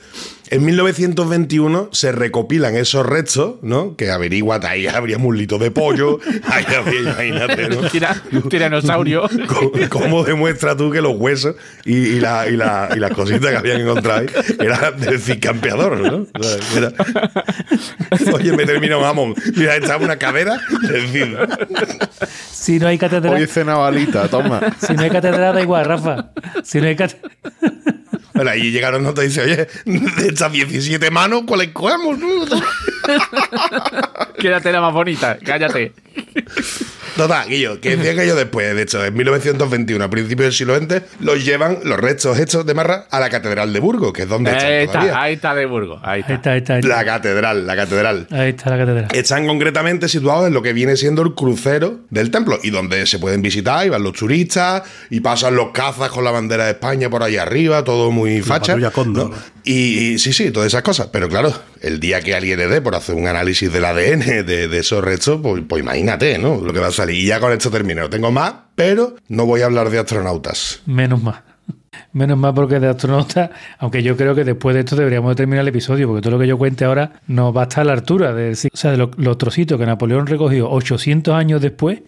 En 0.50 0.64
1921 0.64 1.90
se 1.92 2.10
recopilan 2.12 2.74
esos 2.76 3.04
restos, 3.04 3.56
¿no? 3.62 3.96
Que 3.96 4.10
averiguat, 4.10 4.64
ahí 4.64 4.86
habría 4.86 5.18
muslitos 5.18 5.60
de 5.60 5.70
pollo, 5.70 6.18
ahí 6.44 6.64
habría, 6.74 7.00
imagínate, 7.26 7.68
¿no? 7.68 7.82
Tira- 7.90 8.22
tiranosaurio. 8.48 9.28
¿Cómo- 9.46 9.70
¿Cómo 9.90 10.24
demuestras 10.24 10.76
tú 10.76 10.90
que 10.90 11.00
los 11.02 11.14
huesos 11.16 11.56
y, 11.84 11.96
y 11.96 12.20
la- 12.20 12.48
y 12.48 12.56
la- 12.56 12.88
y 12.94 12.98
las 12.98 13.12
cositas 13.12 13.50
que 13.50 13.56
habían 13.56 13.80
encontrado 13.82 14.20
ahí 14.20 14.26
eran 14.60 14.98
del 15.00 15.20
cicampeador, 15.20 15.98
¿no? 16.00 16.26
O 16.38 16.42
sea, 16.42 16.58
era- 16.78 16.92
Oye, 18.34 18.52
me 18.56 18.64
termina 18.64 18.96
un 18.96 19.04
jamón. 19.04 19.34
Mira, 19.54 19.76
estaba 19.76 20.02
una 20.04 20.16
cadera 20.16 20.58
del. 20.88 21.36
Si 22.50 22.78
no 22.78 22.86
hay 22.86 22.94
Hoy 22.94 22.98
catedral, 22.98 23.42
he 23.42 23.46
cenado 23.46 23.84
alita, 23.84 24.28
toma. 24.28 24.60
si 24.84 24.94
no 24.94 25.02
hay 25.02 25.10
catedral 25.10 25.54
da 25.54 25.60
igual, 25.62 25.84
Rafa. 25.84 26.30
Si 26.64 26.80
no 26.80 26.86
hay 26.86 26.96
catedral. 26.96 27.32
Bueno, 28.38 28.52
ahí 28.52 28.70
llegaron 28.70 29.02
notas 29.02 29.24
y 29.24 29.28
dice, 29.28 29.40
oye, 29.40 29.66
de 29.84 30.28
estas 30.28 30.52
17 30.52 31.10
manos, 31.10 31.42
¿cuál 31.44 31.62
escogemos? 31.62 32.16
Quédate 34.38 34.70
la 34.70 34.80
más 34.80 34.92
bonita, 34.92 35.36
cállate. 35.44 35.92
Total, 37.18 37.48
Guillo, 37.48 37.80
que 37.80 37.96
100 37.96 38.18
años 38.20 38.36
después, 38.36 38.74
de 38.74 38.82
hecho, 38.82 39.04
en 39.04 39.12
1921, 39.14 40.04
a 40.04 40.08
principios 40.08 40.46
del 40.46 40.52
siglo 40.54 40.76
XX, 40.78 41.02
los 41.20 41.44
llevan 41.44 41.78
los 41.84 41.98
restos 41.98 42.38
hechos 42.38 42.64
de 42.64 42.72
Marra 42.74 43.06
a 43.10 43.20
la 43.20 43.28
Catedral 43.28 43.72
de 43.72 43.80
Burgos, 43.80 44.12
que 44.12 44.22
es 44.22 44.28
donde 44.28 44.50
Ahí 44.50 44.56
están 44.56 44.72
está, 44.72 44.92
todavía. 44.92 45.20
ahí 45.22 45.34
está 45.34 45.54
de 45.54 45.66
Burgos. 45.66 46.00
Ahí 46.02 46.08
Ahí 46.08 46.20
está. 46.20 46.34
está, 46.34 46.50
ahí 46.52 46.58
está. 46.58 46.74
Ahí 46.74 46.80
está, 46.80 46.88
La 46.96 47.04
catedral, 47.04 47.66
la 47.66 47.76
catedral. 47.76 48.26
Ahí 48.30 48.48
está 48.50 48.70
la 48.70 48.78
catedral. 48.78 49.08
Están 49.12 49.46
concretamente 49.46 50.08
situados 50.08 50.46
en 50.46 50.54
lo 50.54 50.62
que 50.62 50.72
viene 50.72 50.96
siendo 50.96 51.22
el 51.22 51.34
crucero 51.34 52.00
del 52.10 52.30
templo 52.30 52.58
y 52.62 52.70
donde 52.70 53.04
se 53.06 53.18
pueden 53.18 53.42
visitar 53.42 53.84
y 53.86 53.90
van 53.90 54.02
los 54.02 54.12
turistas 54.14 54.82
y 55.10 55.20
pasan 55.20 55.56
los 55.56 55.70
cazas 55.72 56.10
con 56.10 56.24
la 56.24 56.30
bandera 56.30 56.64
de 56.64 56.70
España 56.70 57.10
por 57.10 57.22
ahí 57.22 57.36
arriba, 57.36 57.82
todo 57.84 58.10
muy 58.10 58.40
facha. 58.42 58.76
y 59.64 60.18
sí, 60.18 60.32
sí, 60.32 60.50
todas 60.50 60.68
esas 60.68 60.82
cosas. 60.82 61.08
Pero 61.12 61.28
claro, 61.28 61.52
el 61.82 62.00
día 62.00 62.20
que 62.20 62.34
alguien 62.34 62.58
le 62.58 62.66
dé 62.68 62.80
por 62.80 62.94
hacer 62.94 63.14
un 63.14 63.26
análisis 63.26 63.72
del 63.72 63.84
ADN 63.84 64.44
de, 64.46 64.78
esos 64.78 65.02
restos, 65.04 65.40
pues, 65.42 65.62
pues 65.68 65.82
imagínate, 65.82 66.38
¿no? 66.38 66.60
Lo 66.60 66.72
que 66.72 66.80
va 66.80 66.88
a 66.88 66.92
salir. 66.92 67.16
Y 67.16 67.26
ya 67.26 67.40
con 67.40 67.52
esto 67.52 67.70
termino. 67.70 68.02
No 68.02 68.10
tengo 68.10 68.30
más, 68.30 68.54
pero 68.74 69.16
no 69.28 69.46
voy 69.46 69.62
a 69.62 69.66
hablar 69.66 69.90
de 69.90 69.98
astronautas. 69.98 70.82
Menos 70.86 71.22
mal. 71.22 71.42
Menos 72.12 72.38
mal 72.38 72.54
porque 72.54 72.80
de 72.80 72.88
astronauta, 72.88 73.50
aunque 73.78 74.02
yo 74.02 74.16
creo 74.16 74.34
que 74.34 74.44
después 74.44 74.74
de 74.74 74.80
esto 74.80 74.96
deberíamos 74.96 75.30
de 75.32 75.36
terminar 75.36 75.62
el 75.62 75.68
episodio, 75.68 76.06
porque 76.08 76.22
todo 76.22 76.32
lo 76.32 76.38
que 76.38 76.46
yo 76.46 76.56
cuente 76.56 76.84
ahora 76.84 77.20
no 77.26 77.52
va 77.52 77.62
a 77.62 77.64
estar 77.64 77.82
a 77.82 77.84
la 77.86 77.92
altura 77.92 78.32
de 78.34 78.50
decir, 78.50 78.70
o 78.72 78.76
sea, 78.76 78.92
de 78.92 78.96
lo- 78.96 79.10
los 79.16 79.36
trocitos 79.38 79.78
que 79.78 79.86
Napoleón 79.86 80.26
recogió 80.26 80.70
800 80.70 81.34
años 81.34 81.60
después 81.60 82.00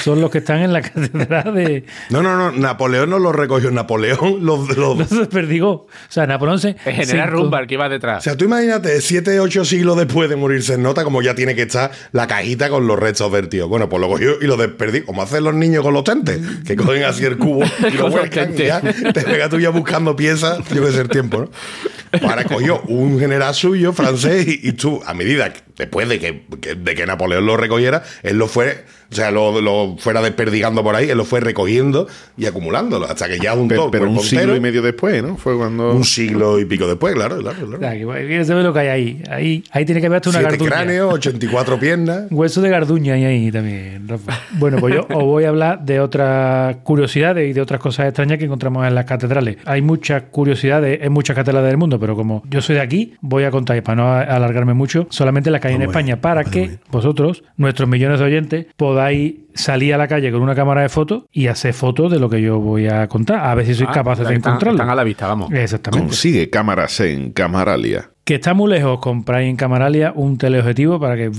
son 0.00 0.20
los 0.20 0.30
que 0.30 0.38
están 0.38 0.58
en 0.60 0.72
la 0.72 0.80
catedral 0.82 1.54
de 1.54 1.84
No, 2.10 2.22
no, 2.22 2.36
no. 2.36 2.52
Napoleón 2.52 3.10
no 3.10 3.18
lo 3.18 3.32
recogió. 3.32 3.70
Napoleón 3.70 4.38
los, 4.44 4.76
los, 4.76 4.96
los 4.98 5.10
desperdigó. 5.10 5.70
O 5.70 5.88
sea, 6.08 6.26
Napoleón 6.26 6.58
se 6.60 6.70
El 6.70 6.76
general 6.94 7.06
se 7.06 7.16
encon- 7.18 7.30
Rumba, 7.30 7.60
el 7.60 7.66
que 7.66 7.74
iba 7.74 7.86
O 7.86 7.90
detrás. 7.90 8.24
sea, 8.24 8.36
tú 8.36 8.44
imagínate, 8.44 9.00
siete, 9.00 9.38
ocho 9.40 9.64
siglos 9.64 9.96
después 9.96 10.28
de 10.30 10.36
morirse 10.36 10.74
en 10.74 10.82
nota, 10.82 11.04
como 11.04 11.20
ya 11.22 11.34
tiene 11.34 11.54
que 11.54 11.62
estar 11.62 11.90
la 12.12 12.26
cajita 12.26 12.68
con 12.70 12.86
los 12.86 12.98
restos 12.98 13.30
del 13.32 13.48
tío. 13.48 13.68
Bueno, 13.68 13.88
pues 13.88 14.00
lo 14.00 14.08
cogió 14.08 14.32
y 14.40 14.46
lo 14.46 14.56
desperdió, 14.56 15.04
como 15.04 15.22
hacen 15.22 15.44
los 15.44 15.54
niños 15.54 15.82
con 15.82 15.92
los 15.94 16.04
tentes, 16.04 16.40
que 16.66 16.76
cogen 16.76 17.04
así 17.04 17.24
el 17.24 17.36
cubo 17.38 17.62
y 17.88 17.90
lo 17.96 18.04
los 18.04 18.12
vuelcan 18.12 18.54
y 18.54 18.64
ya 18.64 18.80
te 18.80 19.20
pega 19.22 19.48
tú 19.48 19.60
ya 19.60 19.70
buscando 19.70 20.16
piezas, 20.16 20.58
yo 20.74 20.84
que 20.84 20.92
sé 20.92 21.00
el 21.00 21.08
tiempo, 21.08 21.40
¿no? 21.42 21.50
Pues 22.10 22.22
Ahora 22.24 22.44
cogió 22.44 22.80
un 22.88 23.18
general 23.18 23.54
suyo, 23.54 23.92
francés, 23.92 24.46
y, 24.46 24.68
y 24.68 24.72
tú, 24.72 25.00
a 25.06 25.14
medida, 25.14 25.52
que- 25.52 25.60
después 25.82 26.08
de 26.08 26.18
que, 26.18 26.42
que- 26.60 26.74
de 26.74 26.94
que 26.94 27.06
Napoleón 27.06 27.44
lo 27.46 27.56
recogiera, 27.56 28.02
él 28.22 28.38
lo 28.38 28.46
fue, 28.48 28.84
o 29.10 29.14
sea, 29.14 29.30
lo, 29.30 29.60
lo 29.60 29.96
fuera 29.98 30.22
desperdigando 30.22 30.82
por 30.82 30.94
ahí, 30.96 31.10
él 31.10 31.18
lo 31.18 31.24
fue 31.24 31.40
recogiendo 31.40 32.06
y 32.36 32.46
acumulándolo, 32.46 33.06
hasta 33.06 33.28
que 33.28 33.38
ya 33.38 33.52
juntó 33.52 33.90
Pero, 33.90 34.08
un 34.08 34.20
siglo 34.20 34.40
entero. 34.42 34.56
y 34.56 34.60
medio 34.60 34.82
después, 34.82 35.22
¿no? 35.22 35.36
Fue 35.36 35.56
cuando. 35.56 35.92
Un 35.92 36.04
siglo 36.04 36.58
y 36.58 36.64
pico 36.64 36.86
después, 36.86 37.14
claro, 37.14 37.38
claro, 37.38 37.58
claro. 37.58 37.76
O 37.76 37.80
sea, 37.80 37.92
que 37.92 38.04
bueno, 38.04 38.26
quieres 38.26 38.46
saber 38.46 38.64
lo 38.64 38.72
que 38.72 38.78
hay 38.80 38.88
ahí. 38.88 39.22
Ahí, 39.30 39.64
ahí 39.72 39.84
tiene 39.84 40.00
que 40.00 40.06
haber 40.06 40.16
hasta 40.16 40.30
una 40.30 40.38
Siete 40.38 40.52
garduña. 40.52 40.70
cráneos, 40.70 41.14
84 41.14 41.78
piernas. 41.78 42.22
Hueso 42.30 42.60
de 42.62 42.68
garduña 42.70 43.14
hay 43.14 43.24
ahí 43.24 43.50
también, 43.52 44.08
Rafa. 44.08 44.40
Bueno, 44.52 44.78
pues 44.78 44.94
yo 44.94 45.02
os 45.10 45.24
voy 45.24 45.44
a 45.44 45.48
hablar 45.50 45.84
de 45.84 46.00
otras 46.00 46.76
curiosidades 46.82 47.50
y 47.50 47.52
de 47.52 47.60
otras 47.60 47.80
cosas 47.80 48.06
extrañas 48.06 48.38
que 48.38 48.44
encontramos 48.44 48.86
en 48.86 48.94
las 48.94 49.04
catedrales. 49.04 49.56
Hay 49.64 49.82
muchas 49.82 50.22
curiosidades 50.30 51.00
en 51.02 51.12
muchas 51.12 51.36
catedrales 51.36 51.68
del 51.68 51.76
mundo, 51.78 51.98
pero 52.00 52.14
como 52.16 52.42
yo 52.48 52.60
soy 52.62 52.76
de 52.76 52.80
aquí, 52.82 53.14
voy 53.20 53.44
a 53.44 53.50
contar, 53.50 53.76
y 53.76 53.80
para 53.80 53.96
no 53.96 54.12
alargarme 54.14 54.74
mucho, 54.74 55.06
solamente 55.10 55.50
las 55.50 55.60
que 55.60 55.68
hay 55.68 55.71
en 55.76 55.82
España, 55.82 56.14
bien, 56.14 56.20
para 56.20 56.44
que 56.44 56.60
bien. 56.60 56.80
vosotros, 56.90 57.44
nuestros 57.56 57.88
millones 57.88 58.18
de 58.20 58.24
oyentes, 58.26 58.66
podáis 58.76 59.34
salir 59.54 59.92
a 59.94 59.98
la 59.98 60.08
calle 60.08 60.30
con 60.32 60.42
una 60.42 60.54
cámara 60.54 60.82
de 60.82 60.88
fotos 60.88 61.24
y 61.32 61.46
hacer 61.48 61.74
fotos 61.74 62.10
de 62.10 62.18
lo 62.18 62.28
que 62.30 62.40
yo 62.40 62.58
voy 62.58 62.88
a 62.88 63.06
contar, 63.08 63.40
a 63.46 63.54
ver 63.54 63.66
si 63.66 63.74
sois 63.74 63.88
Ah, 63.90 63.94
capaces 63.94 64.26
de 64.26 64.34
están- 64.34 64.52
encontrarlo. 64.52 64.76
Están 64.78 64.90
a 64.90 64.94
la 64.94 65.04
vista, 65.04 65.26
vamos. 65.26 65.50
Exactamente. 65.52 66.06
Consigue 66.06 66.48
cámaras 66.50 66.98
en 67.00 67.32
Camaralia. 67.32 68.10
Que 68.24 68.36
está 68.36 68.54
muy 68.54 68.70
lejos, 68.70 69.00
compráis 69.00 69.50
en 69.50 69.56
Camaralia 69.56 70.12
un 70.14 70.38
teleobjetivo 70.38 71.00
para 71.00 71.16
que. 71.16 71.30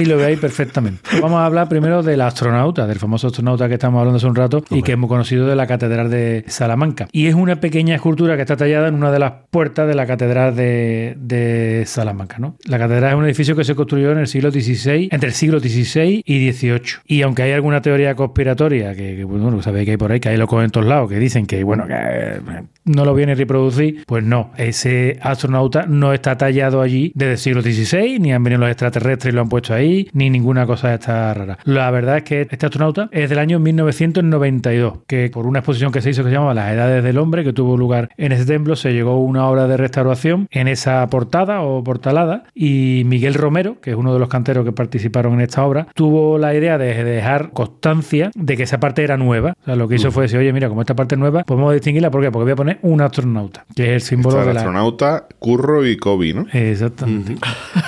Y 0.00 0.04
lo 0.04 0.16
veáis 0.16 0.38
perfectamente. 0.38 1.00
Vamos 1.20 1.38
a 1.38 1.46
hablar 1.46 1.68
primero 1.68 2.02
del 2.02 2.20
astronauta, 2.20 2.86
del 2.86 2.98
famoso 2.98 3.28
astronauta 3.28 3.68
que 3.68 3.74
estamos 3.74 3.98
hablando 3.98 4.16
hace 4.16 4.26
un 4.26 4.34
rato 4.34 4.64
y 4.70 4.82
que 4.82 4.92
es 4.92 4.98
muy 4.98 5.08
conocido 5.08 5.46
de 5.46 5.56
la 5.56 5.66
Catedral 5.66 6.10
de 6.10 6.44
Salamanca. 6.48 7.08
Y 7.12 7.26
es 7.26 7.34
una 7.34 7.60
pequeña 7.60 7.94
escultura 7.94 8.36
que 8.36 8.42
está 8.42 8.56
tallada 8.56 8.88
en 8.88 8.94
una 8.94 9.10
de 9.10 9.18
las 9.18 9.32
puertas 9.50 9.86
de 9.86 9.94
la 9.94 10.06
Catedral 10.06 10.54
de, 10.54 11.16
de 11.18 11.84
Salamanca. 11.86 12.38
¿no? 12.38 12.56
La 12.64 12.78
Catedral 12.78 13.12
es 13.12 13.18
un 13.18 13.24
edificio 13.24 13.56
que 13.56 13.64
se 13.64 13.74
construyó 13.74 14.12
en 14.12 14.18
el 14.18 14.26
siglo 14.26 14.50
XVI, 14.50 15.08
entre 15.10 15.28
el 15.28 15.34
siglo 15.34 15.60
XVI 15.60 16.22
y 16.24 16.52
XVIII. 16.52 16.80
Y 17.06 17.22
aunque 17.22 17.42
hay 17.42 17.52
alguna 17.52 17.80
teoría 17.80 18.14
conspiratoria, 18.14 18.94
que, 18.94 19.16
que, 19.16 19.24
bueno, 19.24 19.62
sabéis 19.62 19.86
que 19.86 19.92
hay 19.92 19.96
por 19.96 20.12
ahí, 20.12 20.20
que 20.20 20.28
hay 20.28 20.36
locos 20.36 20.64
en 20.64 20.70
todos 20.70 20.86
lados, 20.86 21.08
que 21.08 21.18
dicen 21.18 21.46
que, 21.46 21.62
bueno, 21.64 21.86
que 21.86 21.94
eh, 21.94 22.40
no 22.86 23.04
lo 23.04 23.14
viene 23.14 23.32
a 23.32 23.34
reproducir. 23.34 24.04
Pues 24.06 24.24
no, 24.24 24.50
ese 24.56 25.18
astronauta 25.20 25.86
no 25.86 26.12
está 26.12 26.36
tallado 26.36 26.80
allí 26.80 27.12
desde 27.14 27.32
el 27.32 27.38
siglo 27.38 27.62
XVI, 27.62 28.18
ni 28.18 28.32
han 28.32 28.42
venido 28.42 28.60
los 28.60 28.70
extraterrestres 28.70 29.32
y 29.32 29.34
lo 29.34 29.42
han 29.42 29.48
puesto 29.48 29.74
ahí, 29.74 30.08
ni 30.12 30.30
ninguna 30.30 30.66
cosa 30.66 30.88
de 30.88 30.94
esta 30.94 31.34
rara. 31.34 31.58
La 31.64 31.90
verdad 31.90 32.18
es 32.18 32.22
que 32.22 32.42
este 32.42 32.66
astronauta 32.66 33.08
es 33.12 33.28
del 33.28 33.38
año 33.38 33.58
1992, 33.58 35.00
que 35.06 35.30
por 35.30 35.46
una 35.46 35.60
exposición 35.60 35.92
que 35.92 36.00
se 36.00 36.10
hizo 36.10 36.22
que 36.22 36.30
se 36.30 36.34
llamaba 36.34 36.54
Las 36.54 36.72
Edades 36.72 37.04
del 37.04 37.18
Hombre, 37.18 37.44
que 37.44 37.52
tuvo 37.52 37.76
lugar 37.76 38.10
en 38.16 38.32
ese 38.32 38.46
templo, 38.46 38.76
se 38.76 38.92
llegó 38.92 39.22
una 39.22 39.46
obra 39.48 39.66
de 39.66 39.76
restauración 39.76 40.48
en 40.50 40.68
esa 40.68 41.06
portada 41.08 41.60
o 41.62 41.82
portalada 41.82 42.44
y 42.54 43.02
Miguel 43.06 43.34
Romero, 43.34 43.80
que 43.80 43.90
es 43.90 43.96
uno 43.96 44.12
de 44.12 44.18
los 44.18 44.28
canteros 44.28 44.64
que 44.64 44.72
participaron 44.72 45.34
en 45.34 45.40
esta 45.42 45.64
obra, 45.64 45.88
tuvo 45.94 46.38
la 46.38 46.54
idea 46.54 46.78
de 46.78 47.04
dejar 47.04 47.50
constancia 47.50 48.30
de 48.34 48.56
que 48.56 48.62
esa 48.64 48.80
parte 48.80 49.02
era 49.02 49.16
nueva. 49.16 49.56
O 49.62 49.64
sea, 49.64 49.76
lo 49.76 49.88
que 49.88 49.96
hizo 49.96 50.10
fue 50.10 50.24
decir, 50.24 50.38
oye, 50.38 50.52
mira, 50.52 50.68
como 50.68 50.80
esta 50.80 50.94
parte 50.94 51.14
es 51.14 51.18
nueva, 51.18 51.44
podemos 51.44 51.72
distinguirla. 51.72 52.10
¿Por 52.10 52.22
qué? 52.22 52.30
Porque 52.30 52.44
voy 52.44 52.52
a 52.52 52.56
poner 52.56 52.75
un 52.82 53.00
astronauta, 53.00 53.64
que 53.74 53.84
es 53.96 54.02
el 54.02 54.08
símbolo 54.08 54.36
Está 54.38 54.42
el 54.42 54.48
de 54.48 54.54
la... 54.54 54.60
astronauta, 54.60 55.26
Curro 55.38 55.86
y 55.86 55.96
Kobe, 55.96 56.34
¿no? 56.34 56.46
Exactamente. 56.52 57.36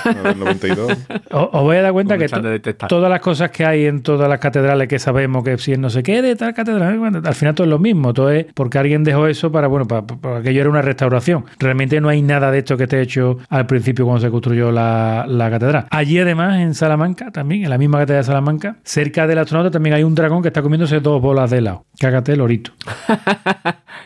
A 0.05 0.21
ver, 0.21 0.37
92. 0.37 0.91
O- 1.31 1.49
Os 1.53 1.61
voy 1.63 1.77
a 1.77 1.81
dar 1.83 1.91
cuenta 1.93 2.17
que 2.17 2.27
todas 2.87 3.09
las 3.09 3.19
cosas 3.21 3.51
que 3.51 3.65
hay 3.65 3.85
en 3.85 4.01
todas 4.01 4.27
las 4.29 4.39
catedrales 4.39 4.87
que 4.87 4.97
sabemos 4.99 5.43
que 5.43 5.57
si 5.57 5.73
es 5.73 5.79
no 5.79 5.89
sé 5.89 6.01
qué 6.03 6.21
de 6.21 6.35
tal 6.35 6.53
catedral, 6.53 7.21
al 7.25 7.35
final 7.35 7.53
todo 7.55 7.65
es 7.65 7.69
lo 7.71 7.79
mismo. 7.79 8.13
Todo 8.13 8.31
es 8.31 8.45
porque 8.53 8.77
alguien 8.79 9.03
dejó 9.03 9.27
eso 9.27 9.51
para, 9.51 9.67
bueno, 9.67 9.85
para, 9.87 10.05
para- 10.07 10.19
para 10.19 10.37
aquello 10.39 10.61
era 10.61 10.69
una 10.69 10.81
restauración. 10.81 11.45
Realmente 11.59 11.99
no 12.01 12.09
hay 12.09 12.21
nada 12.21 12.51
de 12.51 12.59
esto 12.59 12.77
que 12.77 12.83
esté 12.83 13.01
hecho 13.01 13.37
al 13.49 13.65
principio 13.67 14.05
cuando 14.05 14.21
se 14.21 14.29
construyó 14.31 14.71
la, 14.71 15.25
la 15.27 15.49
catedral. 15.49 15.85
Allí 15.91 16.19
además, 16.19 16.59
en 16.59 16.73
Salamanca, 16.73 17.31
también, 17.31 17.63
en 17.63 17.69
la 17.69 17.77
misma 17.77 17.99
catedral 17.99 18.23
de 18.23 18.27
Salamanca, 18.27 18.75
cerca 18.83 19.27
del 19.27 19.37
astronauta 19.39 19.71
también 19.71 19.95
hay 19.95 20.03
un 20.03 20.15
dragón 20.15 20.41
que 20.41 20.47
está 20.49 20.61
comiéndose 20.61 20.99
dos 20.99 21.21
bolas 21.21 21.49
de 21.51 21.57
helado. 21.59 21.85
Cágate, 21.99 22.35
lorito. 22.35 22.71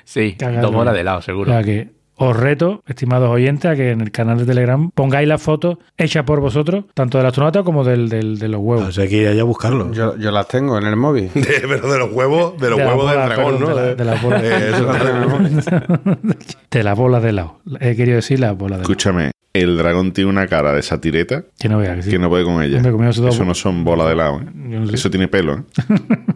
Sí, 0.05 0.35
Cagado. 0.37 0.67
dos 0.67 0.72
bolas 0.73 0.93
de 0.93 1.01
helado, 1.01 1.19
O 1.19 1.21
seguro. 1.21 1.51
sea 1.51 1.63
que 1.63 1.89
os 2.15 2.37
reto, 2.37 2.83
estimados 2.87 3.27
oyentes, 3.29 3.69
a 3.71 3.75
que 3.75 3.89
en 3.89 3.99
el 3.99 4.11
canal 4.11 4.37
de 4.37 4.45
Telegram 4.45 4.91
pongáis 4.91 5.27
las 5.27 5.41
fotos 5.41 5.79
hechas 5.97 6.23
por 6.23 6.39
vosotros, 6.41 6.85
tanto 6.93 7.17
del 7.17 7.25
astronauta 7.25 7.63
como 7.63 7.83
del, 7.83 8.07
del- 8.07 8.37
de 8.37 8.47
los 8.49 8.59
O 8.59 8.63
huevos. 8.63 8.93
sea, 8.95 9.03
hay 9.05 9.09
que 9.09 9.15
ir 9.17 9.27
allá 9.27 9.41
a 9.41 9.45
buscarlo. 9.45 9.91
Yo, 9.91 10.15
yo 10.17 10.29
las 10.31 10.47
tengo 10.47 10.77
en 10.77 10.85
el 10.85 10.95
móvil. 10.95 11.31
De- 11.33 11.63
pero 11.67 11.91
de 11.91 11.97
los 11.97 12.11
huevos, 12.13 12.57
de 12.59 12.69
los 12.69 12.77
De 12.77 12.85
la 12.85 12.91
huevos 12.91 13.09
del 13.11 13.19
bola, 13.19 13.35
dragón, 13.35 13.57
perdón, 13.57 13.69
¿no? 13.69 13.75
de 13.75 13.85
la- 13.87 13.95
de 13.95 14.05
la 14.05 14.21
bola. 14.21 14.39
Eh, 14.43 14.69
eso 14.69 14.93
Las 14.93 15.27
móvil. 15.27 16.27
De 16.69 16.83
las 16.83 16.97
bolas 16.97 17.23
de 17.23 17.29
helado. 17.29 17.59
He 17.79 17.95
querido 17.95 18.15
decir 18.17 18.39
las 18.39 18.55
bolas 18.57 18.77
de 18.79 18.83
helado. 18.83 18.91
Escúchame, 18.93 19.31
el 19.53 19.77
dragón 19.77 20.13
tiene 20.13 20.31
una 20.31 20.47
cara 20.47 20.73
de 20.73 20.81
satireta 20.81 21.43
Que 21.59 21.69
no 21.69 21.77
vea 21.77 21.95
que 21.95 22.01
sí. 22.01 22.09
que 22.09 22.17
no 22.19 22.27
puede 22.27 22.43
con 22.43 22.61
ella. 22.63 22.81
Hombre, 22.89 23.09
Eso 23.09 23.45
no 23.45 23.53
son 23.53 23.83
bolas 23.83 24.07
de 24.07 24.13
helado, 24.13 24.41
¿eh? 24.41 24.45
Yo 24.69 24.79
no 24.79 24.87
sé. 24.87 24.95
Eso 24.95 25.11
tiene 25.11 25.27
pelo, 25.27 25.53
¿eh? 25.57 25.63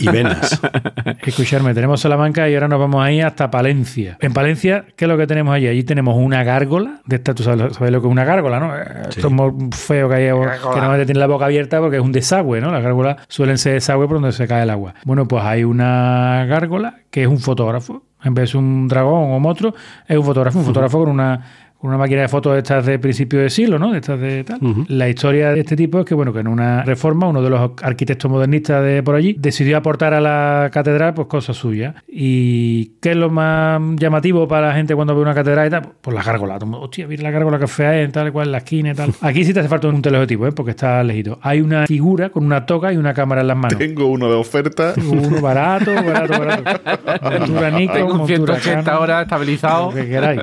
Y 0.00 0.08
venas. 0.08 0.60
Escucharme, 1.26 1.72
tenemos 1.72 2.00
Salamanca 2.00 2.48
y 2.48 2.54
ahora 2.54 2.68
nos 2.68 2.78
vamos 2.78 3.04
a 3.04 3.10
ir 3.10 3.24
hasta 3.24 3.50
Palencia. 3.50 4.18
En 4.20 4.32
Palencia, 4.32 4.84
¿qué 4.96 5.04
es 5.04 5.08
lo 5.08 5.16
que 5.16 5.26
tenemos 5.26 5.54
allí? 5.54 5.66
Allí 5.66 5.82
tenemos 5.84 6.16
una 6.16 6.42
gárgola. 6.44 7.00
De 7.06 7.16
esta, 7.16 7.34
tú 7.34 7.42
sabes, 7.42 7.74
sabes 7.74 7.92
lo 7.92 8.00
que 8.00 8.06
es 8.06 8.12
una 8.12 8.24
gárgola, 8.24 8.60
¿no? 8.60 8.76
Eh, 8.76 8.82
Esto 9.08 9.28
es 9.28 9.32
muy 9.32 9.52
feo 9.72 10.08
que 10.08 10.14
hay 10.16 10.24
que 10.26 10.30
normalmente 10.32 11.06
tiene 11.06 11.20
la 11.20 11.26
boca 11.26 11.46
abierta 11.46 11.80
porque 11.80 11.96
es 11.96 12.02
un 12.02 12.12
desagüe, 12.12 12.60
¿no? 12.60 12.70
Las 12.70 12.82
gárgolas 12.82 13.16
suelen 13.28 13.56
ser 13.58 13.74
desagüe 13.74 14.06
por 14.06 14.16
donde 14.20 14.32
se 14.32 14.46
cae 14.46 14.62
el 14.62 14.70
agua. 14.70 14.94
Bueno, 15.04 15.26
pues 15.26 15.42
hay 15.44 15.64
una 15.64 16.44
gárgola 16.46 16.96
que 17.10 17.22
es 17.22 17.28
un 17.28 17.38
fotógrafo. 17.38 18.02
En 18.24 18.34
vez 18.34 18.52
de 18.52 18.58
un 18.58 18.88
dragón 18.88 19.30
o 19.32 19.38
monstruo, 19.38 19.74
es 20.06 20.16
un 20.16 20.24
fotógrafo, 20.24 20.58
un 20.58 20.64
fotógrafo 20.64 20.98
con 20.98 21.10
una 21.10 21.67
con 21.78 21.90
una 21.90 21.98
máquina 21.98 22.22
de 22.22 22.28
fotos 22.28 22.54
de 22.54 22.58
estas 22.58 22.84
de 22.84 22.98
principio 22.98 23.40
de 23.40 23.50
siglo, 23.50 23.78
¿no? 23.78 23.92
De 23.92 23.98
estas 23.98 24.18
de 24.18 24.42
tal. 24.42 24.58
La 24.88 25.08
historia 25.08 25.52
de 25.52 25.60
este 25.60 25.76
tipo 25.76 26.00
es 26.00 26.06
que, 26.06 26.14
bueno, 26.14 26.32
que 26.32 26.40
en 26.40 26.48
una 26.48 26.82
reforma, 26.82 27.28
uno 27.28 27.40
de 27.40 27.50
los 27.50 27.70
arquitectos 27.82 28.28
modernistas 28.28 28.82
de 28.84 29.02
por 29.02 29.14
allí 29.14 29.36
decidió 29.38 29.76
aportar 29.76 30.12
a 30.12 30.20
la 30.20 30.70
catedral, 30.72 31.14
pues, 31.14 31.28
cosas 31.28 31.56
suyas. 31.56 31.94
¿Y 32.08 32.86
qué 33.00 33.12
es 33.12 33.16
lo 33.16 33.30
más 33.30 33.80
llamativo 33.96 34.48
para 34.48 34.68
la 34.68 34.74
gente 34.74 34.94
cuando 34.96 35.14
ve 35.14 35.22
una 35.22 35.34
catedral 35.34 35.68
y 35.68 35.70
tal? 35.70 35.82
Pues 36.00 36.16
la 36.16 36.22
gárgola. 36.24 36.58
Hostia, 36.80 37.06
mira 37.06 37.22
la 37.22 37.30
gárgola 37.30 37.60
que 37.60 37.68
fea 37.68 38.00
es, 38.02 38.10
tal 38.10 38.32
cual, 38.32 38.46
en 38.48 38.52
la 38.52 38.58
esquina 38.58 38.90
y 38.90 38.94
tal. 38.94 39.12
Aquí 39.20 39.44
sí 39.44 39.54
te 39.54 39.60
hace 39.60 39.68
falta 39.68 39.86
un 39.86 40.02
teleobjetivo, 40.02 40.48
¿eh? 40.48 40.52
Porque 40.52 40.72
está 40.72 41.04
lejido. 41.04 41.38
Hay 41.42 41.60
una 41.60 41.86
figura 41.86 42.30
con 42.30 42.44
una 42.44 42.66
toga 42.66 42.92
y 42.92 42.96
una 42.96 43.14
cámara 43.14 43.42
en 43.42 43.46
las 43.46 43.56
manos. 43.56 43.78
Tengo 43.78 44.06
uno 44.06 44.28
de 44.28 44.34
oferta. 44.34 44.94
Uno 44.96 45.40
barato, 45.40 45.94
barato, 45.94 46.38
barato. 46.38 46.80
Montura 47.38 47.70
Nikon, 47.70 47.96
Tengo 47.96 48.12
un 48.12 48.18
montura 48.18 48.54
180 48.56 48.82
Canon, 48.82 49.02
horas 49.02 49.22
estabilizado. 49.22 49.90
Lo 49.90 49.94
que 49.94 50.08
queráis. 50.08 50.40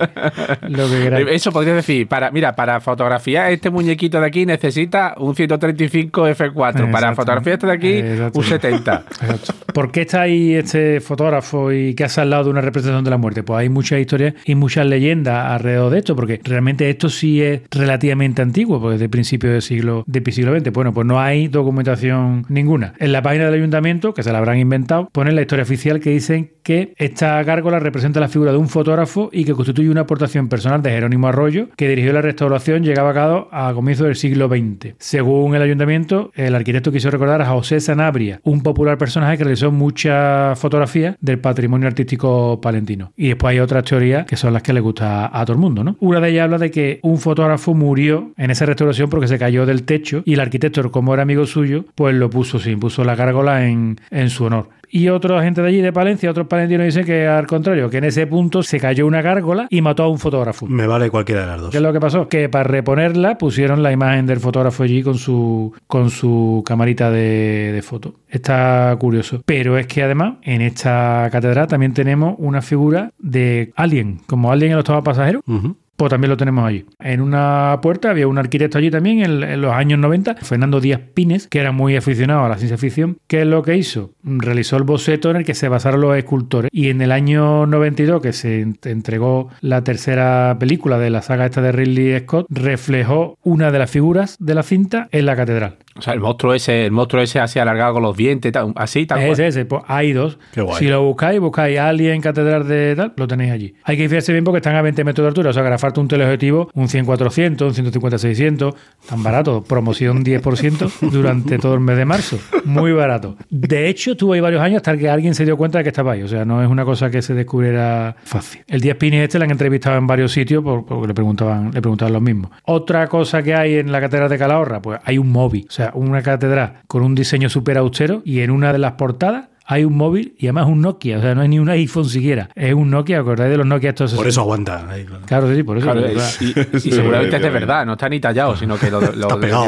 Lo 0.69 0.89
que 0.89 1.03
queráis. 1.03 1.24
Eso 1.29 1.51
podría 1.51 1.73
decir, 1.73 2.07
para, 2.07 2.31
mira, 2.31 2.55
para 2.55 2.79
fotografiar 2.79 3.51
este 3.51 3.69
muñequito 3.69 4.19
de 4.19 4.27
aquí 4.27 4.45
necesita 4.45 5.15
un 5.17 5.35
135 5.35 6.27
F4. 6.29 6.91
Para 6.91 7.15
fotografiar 7.15 7.55
este 7.55 7.67
de 7.67 7.73
aquí, 7.73 7.93
Exacto. 7.93 8.39
un 8.39 8.45
70. 8.45 9.05
Exacto. 9.21 9.53
¿Por 9.73 9.91
qué 9.91 10.01
está 10.01 10.21
ahí 10.21 10.53
este 10.53 11.01
fotógrafo 11.01 11.71
y 11.71 11.93
que 11.95 12.05
hace 12.05 12.21
al 12.21 12.29
lado 12.29 12.45
de 12.45 12.49
una 12.51 12.61
representación 12.61 13.03
de 13.03 13.09
la 13.09 13.17
muerte? 13.17 13.43
Pues 13.43 13.59
hay 13.59 13.69
muchas 13.69 13.99
historias 13.99 14.33
y 14.45 14.55
muchas 14.55 14.85
leyendas 14.85 15.51
alrededor 15.51 15.91
de 15.91 15.99
esto, 15.99 16.15
porque 16.15 16.39
realmente 16.43 16.89
esto 16.89 17.09
sí 17.09 17.41
es 17.41 17.61
relativamente 17.71 18.41
antiguo, 18.41 18.79
porque 18.79 18.95
es 18.95 19.01
de 19.01 19.09
principios 19.09 19.53
del 19.53 19.61
siglo, 19.61 20.03
de 20.07 20.31
siglo 20.31 20.57
XX. 20.57 20.71
Bueno, 20.71 20.93
pues 20.93 21.05
no 21.05 21.19
hay 21.19 21.47
documentación 21.47 22.45
ninguna. 22.49 22.93
En 22.99 23.11
la 23.11 23.21
página 23.21 23.45
del 23.45 23.55
ayuntamiento, 23.55 24.13
que 24.13 24.23
se 24.23 24.31
la 24.31 24.37
habrán 24.37 24.59
inventado, 24.59 25.09
ponen 25.11 25.35
la 25.35 25.41
historia 25.41 25.63
oficial 25.63 25.99
que 25.99 26.11
dicen 26.11 26.51
que 26.63 26.93
esta 26.97 27.41
gárgola 27.43 27.79
representa 27.79 28.19
la 28.19 28.27
figura 28.27 28.51
de 28.51 28.57
un 28.57 28.69
fotógrafo 28.69 29.29
y 29.31 29.45
que 29.45 29.53
constituye 29.53 29.89
una 29.89 30.01
aportación 30.01 30.49
personal 30.49 30.81
de 30.81 30.89
Jerónimo 30.91 31.14
Arroyo, 31.23 31.69
que 31.75 31.87
dirigió 31.87 32.13
la 32.13 32.21
restauración 32.21 32.83
llegaba 32.83 33.11
a 33.11 33.13
cabo 33.13 33.47
a 33.51 33.73
comienzos 33.73 34.07
del 34.07 34.15
siglo 34.15 34.47
XX. 34.47 34.95
Según 34.97 35.55
el 35.55 35.61
ayuntamiento, 35.61 36.31
el 36.35 36.55
arquitecto 36.55 36.91
quiso 36.91 37.09
recordar 37.09 37.41
a 37.41 37.47
José 37.47 37.79
Sanabria, 37.79 38.39
un 38.43 38.61
popular 38.61 38.97
personaje 38.97 39.37
que 39.37 39.43
realizó 39.43 39.71
muchas 39.71 40.57
fotografías 40.59 41.15
del 41.21 41.39
patrimonio 41.39 41.87
artístico 41.87 42.59
palentino. 42.61 43.13
Y 43.15 43.29
después 43.29 43.51
hay 43.51 43.59
otras 43.59 43.83
teorías 43.85 44.25
que 44.25 44.35
son 44.35 44.53
las 44.53 44.63
que 44.63 44.73
le 44.73 44.79
gusta 44.79 45.29
a, 45.31 45.45
todo 45.45 45.53
el 45.53 45.61
mundo, 45.61 45.83
¿no? 45.83 45.95
Una 45.99 46.19
de 46.19 46.29
ellas 46.29 46.45
habla 46.45 46.57
de 46.57 46.71
que 46.71 46.99
un 47.03 47.17
fotógrafo 47.17 47.73
murió 47.73 48.33
en 48.37 48.51
esa 48.51 48.65
restauración 48.65 49.09
porque 49.09 49.27
se 49.27 49.39
cayó 49.39 49.65
del 49.65 49.83
techo 49.83 50.21
y 50.25 50.33
el 50.33 50.39
arquitecto, 50.39 50.91
como 50.91 51.13
era 51.13 51.23
amigo 51.23 51.45
suyo, 51.45 51.85
pues 51.95 52.15
lo 52.15 52.29
puso, 52.29 52.59
sí, 52.59 52.75
puso 52.75 53.03
la 53.03 53.15
gárgola 53.15 53.67
en 53.67 53.97
su 54.29 54.45
honor. 54.45 54.69
Y 54.95 55.09
otra 55.09 55.43
gente 55.43 55.61
de 55.61 55.67
allí, 55.67 55.81
de 55.81 55.91
Palencia, 55.91 56.31
otros 56.31 56.47
palentinos 56.47 56.85
dicen 56.85 57.03
que 57.03 57.27
al 57.27 57.47
contrario, 57.47 57.89
que 57.89 57.97
en 57.97 58.05
ese 58.05 58.27
punto 58.27 58.63
se 58.63 58.79
cayó 58.79 59.05
una 59.05 59.21
gárgola 59.21 59.67
y 59.69 59.81
mató 59.81 60.03
a 60.03 60.07
un 60.07 60.17
fotógrafo. 60.19 60.67
Me 60.67 60.87
vale 60.87 61.09
cualquiera 61.09 61.41
de 61.41 61.47
las 61.47 61.59
dos. 61.59 61.71
¿Qué 61.71 61.77
es 61.77 61.83
lo 61.83 61.91
que 61.91 61.99
pasó? 61.99 62.29
Que 62.29 62.47
para 62.47 62.63
reponerla 62.63 63.37
pusieron 63.37 63.83
la 63.83 63.91
imagen 63.91 64.25
del 64.25 64.39
fotógrafo 64.39 64.83
allí 64.83 65.03
con 65.03 65.17
su, 65.17 65.73
con 65.87 66.09
su 66.09 66.63
camarita 66.65 67.11
de, 67.11 67.73
de 67.73 67.81
foto. 67.81 68.15
Está 68.29 68.95
curioso. 68.97 69.41
Pero 69.45 69.77
es 69.77 69.85
que 69.85 70.01
además 70.01 70.35
en 70.43 70.61
esta 70.61 71.27
catedral 71.29 71.67
también 71.67 71.93
tenemos 71.93 72.35
una 72.37 72.61
figura 72.61 73.11
de 73.19 73.73
alguien, 73.75 74.21
como 74.27 74.49
alguien 74.49 74.71
en 74.71 74.77
los 74.77 74.85
todos 74.85 75.03
pasajeros. 75.03 75.41
Ujú. 75.45 75.75
Pues 75.95 76.09
también 76.09 76.29
lo 76.29 76.37
tenemos 76.37 76.65
allí. 76.67 76.85
En 76.99 77.21
una 77.21 77.79
puerta 77.81 78.09
había 78.09 78.27
un 78.27 78.37
arquitecto 78.37 78.77
allí 78.77 78.91
también 78.91 79.19
en, 79.23 79.43
en 79.43 79.61
los 79.61 79.71
años 79.73 79.97
90, 79.99 80.35
Fernando 80.35 80.81
Díaz 80.81 80.99
Pines, 81.13 81.47
que 81.47 81.59
era 81.59 81.71
muy 81.71 81.95
aficionado 81.95 82.43
a 82.45 82.49
la 82.49 82.57
ciencia 82.57 82.77
ficción. 82.77 83.17
¿Qué 83.27 83.41
es 83.41 83.47
lo 83.47 83.63
que 83.63 83.75
hizo? 83.77 84.11
Realizó 84.23 84.75
el 84.77 84.83
boceto 84.83 85.29
en 85.31 85.37
el 85.37 85.45
que 85.45 85.53
se 85.53 85.69
basaron 85.69 86.01
los 86.01 86.17
escultores. 86.17 86.69
Y 86.73 86.89
en 86.89 87.01
el 87.01 87.11
año 87.11 87.65
92, 87.65 88.21
que 88.21 88.33
se 88.33 88.65
ent- 88.65 88.85
entregó 88.89 89.49
la 89.61 89.83
tercera 89.83 90.57
película 90.59 90.99
de 90.99 91.09
la 91.09 91.21
saga 91.21 91.45
esta 91.45 91.61
de 91.61 91.71
Ridley 91.71 92.19
Scott, 92.19 92.45
reflejó 92.49 93.37
una 93.43 93.71
de 93.71 93.79
las 93.79 93.89
figuras 93.89 94.35
de 94.39 94.53
la 94.55 94.63
cinta 94.63 95.07
en 95.11 95.25
la 95.25 95.35
catedral. 95.35 95.77
O 95.97 96.01
sea, 96.01 96.13
el 96.13 96.19
monstruo 96.19 96.53
ese, 96.53 96.85
el 96.85 96.91
monstruo 96.91 97.21
ese 97.23 97.39
así 97.39 97.57
alargado 97.57 97.93
con 97.93 98.03
los 98.03 98.17
dientes, 98.17 98.51
tal, 98.51 98.73
así, 98.75 99.05
tal 99.05 99.19
cual. 99.19 99.31
Ese, 99.31 99.47
ese, 99.47 99.65
pues 99.65 99.81
hay 99.87 100.11
dos. 100.11 100.37
Qué 100.53 100.59
guay. 100.61 100.77
Si 100.79 100.87
lo 100.87 101.01
buscáis, 101.03 101.39
buscáis 101.39 101.79
Alien 101.79 102.19
Catedral 102.21 102.67
de 102.67 102.95
tal, 102.97 103.13
lo 103.15 103.27
tenéis 103.27 103.51
allí. 103.53 103.75
Hay 103.83 103.95
que 103.95 104.09
fijarse 104.09 104.33
bien 104.33 104.43
porque 104.43 104.57
están 104.57 104.75
a 104.75 104.81
20 104.81 105.03
metros 105.05 105.23
de 105.23 105.27
altura, 105.29 105.51
o 105.51 105.53
sea 105.53 105.63
falta 105.85 106.01
un 106.01 106.07
teleobjetivo, 106.07 106.69
un 106.73 106.87
100-400, 106.87 107.61
un 107.61 107.91
150-600, 107.91 108.73
tan 109.07 109.23
barato, 109.23 109.63
promoción 109.63 110.23
10% 110.23 111.09
durante 111.11 111.57
todo 111.57 111.73
el 111.75 111.79
mes 111.79 111.97
de 111.97 112.05
marzo. 112.05 112.37
Muy 112.63 112.91
barato. 112.91 113.35
De 113.49 113.87
hecho, 113.87 114.11
estuvo 114.11 114.33
ahí 114.33 114.39
varios 114.39 114.61
años 114.61 114.77
hasta 114.77 114.97
que 114.97 115.09
alguien 115.09 115.35
se 115.35 115.45
dio 115.45 115.57
cuenta 115.57 115.77
de 115.79 115.83
que 115.83 115.89
estaba 115.89 116.13
ahí, 116.13 116.23
o 116.23 116.27
sea, 116.27 116.45
no 116.45 116.61
es 116.63 116.69
una 116.69 116.83
cosa 116.85 117.09
que 117.09 117.21
se 117.21 117.33
descubriera 117.33 118.15
fácil. 118.23 118.61
El 118.67 118.81
10 118.81 118.95
Pines 118.97 119.23
este 119.23 119.39
le 119.39 119.45
han 119.45 119.51
entrevistado 119.51 119.97
en 119.97 120.07
varios 120.07 120.31
sitios 120.31 120.63
por- 120.63 120.85
porque 120.85 121.07
le 121.07 121.13
preguntaban, 121.13 121.71
le 121.71 121.81
preguntaban 121.81 122.13
lo 122.13 122.21
mismo. 122.21 122.51
Otra 122.63 123.07
cosa 123.07 123.41
que 123.43 123.53
hay 123.53 123.75
en 123.75 123.91
la 123.91 124.01
Catedral 124.01 124.29
de 124.29 124.37
Calahorra, 124.37 124.81
pues 124.81 124.99
hay 125.03 125.17
un 125.17 125.31
móvil, 125.31 125.65
o 125.69 125.71
sea, 125.71 125.91
una 125.93 126.21
catedral 126.21 126.81
con 126.87 127.03
un 127.03 127.15
diseño 127.15 127.49
súper 127.49 127.77
austero 127.77 128.21
y 128.25 128.39
en 128.41 128.51
una 128.51 128.73
de 128.73 128.79
las 128.79 128.93
portadas 128.93 129.49
hay 129.67 129.83
un 129.83 129.95
móvil 129.97 130.35
y 130.37 130.45
además 130.47 130.67
un 130.67 130.81
Nokia, 130.81 131.17
o 131.17 131.21
sea, 131.21 131.33
no 131.35 131.41
hay 131.41 131.47
ni 131.47 131.59
un 131.59 131.69
iPhone 131.69 132.05
siquiera. 132.05 132.49
Es 132.55 132.73
un 132.73 132.89
Nokia, 132.91 133.19
¿acordáis 133.19 133.49
de 133.51 133.57
los 133.57 133.65
Nokia 133.65 133.89
estos? 133.89 134.13
Por 134.13 134.27
eso 134.27 134.41
aguanta. 134.41 134.87
ahí, 134.89 135.05
claro. 135.05 135.25
Claro, 135.25 135.55
sí, 135.55 135.63
por 135.63 135.77
eso. 135.77 135.85
Claro, 135.91 136.07
y, 136.07 136.45
y- 136.45 136.53
y 136.75 136.91
seguramente 136.91 137.35
es 137.35 137.41
de 137.41 137.49
verdad, 137.49 137.85
no 137.85 137.93
está 137.93 138.07
ni 138.09 138.19
tallado, 138.19 138.55
sino 138.55 138.77
que 138.77 138.91
lo, 138.91 139.01
lo- 139.01 139.07
Está 139.27 139.39
pegado 139.39 139.65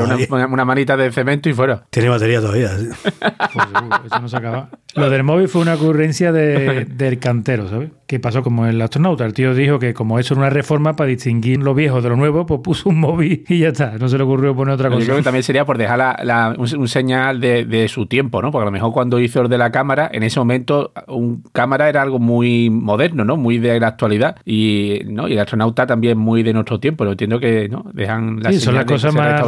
una, 0.49 0.65
manita 0.65 0.95
de 0.95 1.11
cemento 1.11 1.49
y 1.49 1.53
fuera. 1.53 1.83
Tiene 1.89 2.09
batería 2.09 2.39
todavía. 2.41 2.69
sí. 2.77 2.87
pues, 3.03 3.65
seguro, 3.73 4.01
eso 4.05 4.19
no 4.21 4.29
se 4.29 4.37
acaba. 4.37 4.69
Lo 4.97 5.09
del 5.09 5.23
móvil 5.23 5.47
fue 5.47 5.61
una 5.61 5.75
ocurrencia 5.75 6.31
de- 6.31 6.85
del 6.89 7.19
cantero, 7.19 7.67
¿sabes? 7.69 7.89
que 8.07 8.21
pasó 8.21 8.41
como 8.41 8.65
el 8.65 8.81
astronauta. 8.81 9.25
El 9.25 9.33
tío 9.33 9.53
dijo 9.53 9.79
que 9.79 9.93
como 9.93 10.17
eso 10.17 10.33
era 10.33 10.39
una 10.39 10.49
reforma 10.49 10.95
para 10.95 11.09
distinguir 11.09 11.61
lo 11.61 11.73
viejo 11.75 12.01
de 12.01 12.07
lo 12.07 12.15
nuevo, 12.15 12.45
pues 12.45 12.61
puso 12.63 12.87
un 12.87 13.01
móvil 13.01 13.43
y 13.49 13.59
ya 13.59 13.67
está. 13.67 13.97
No 13.99 14.07
se 14.07 14.17
le 14.17 14.23
ocurrió 14.23 14.55
poner 14.55 14.75
otra 14.75 14.87
Yo 14.87 14.95
cosa. 14.95 15.05
creo 15.07 15.17
que 15.17 15.23
también 15.23 15.43
sería 15.43 15.65
por 15.65 15.77
dejar 15.77 15.97
la- 15.97 16.17
la- 16.23 16.55
un, 16.57 16.67
un 16.79 16.87
señal 16.87 17.41
de, 17.41 17.65
de 17.65 17.89
su 17.89 18.05
tiempo, 18.05 18.41
¿no? 18.41 18.49
Porque 18.49 18.61
a 18.61 18.65
lo 18.67 18.71
mejor 18.71 18.93
cuando 18.93 19.19
hizo 19.19 19.41
el 19.41 19.49
de 19.49 19.57
la 19.57 19.73
cámara, 19.73 20.09
en 20.13 20.23
ese 20.23 20.39
momento 20.39 20.93
un 21.09 21.43
cámara 21.51 21.89
era 21.89 22.01
algo 22.01 22.17
muy 22.17 22.69
moderno, 22.69 23.25
¿no? 23.25 23.35
Muy 23.35 23.57
de 23.59 23.77
la 23.77 23.87
actualidad. 23.87 24.37
Y, 24.45 25.01
¿no? 25.07 25.27
y 25.27 25.33
el 25.33 25.39
astronauta 25.39 25.85
también 25.85 26.17
muy 26.17 26.43
de 26.43 26.53
nuestro 26.53 26.79
tiempo. 26.79 27.03
Lo 27.03 27.11
entiendo 27.11 27.41
que 27.41 27.67
¿no? 27.67 27.83
dejan 27.93 28.39
la 28.41 28.53
Sí, 28.53 28.61
son 28.61 28.75
las 28.75 28.85
cosas 28.85 29.13
más 29.13 29.41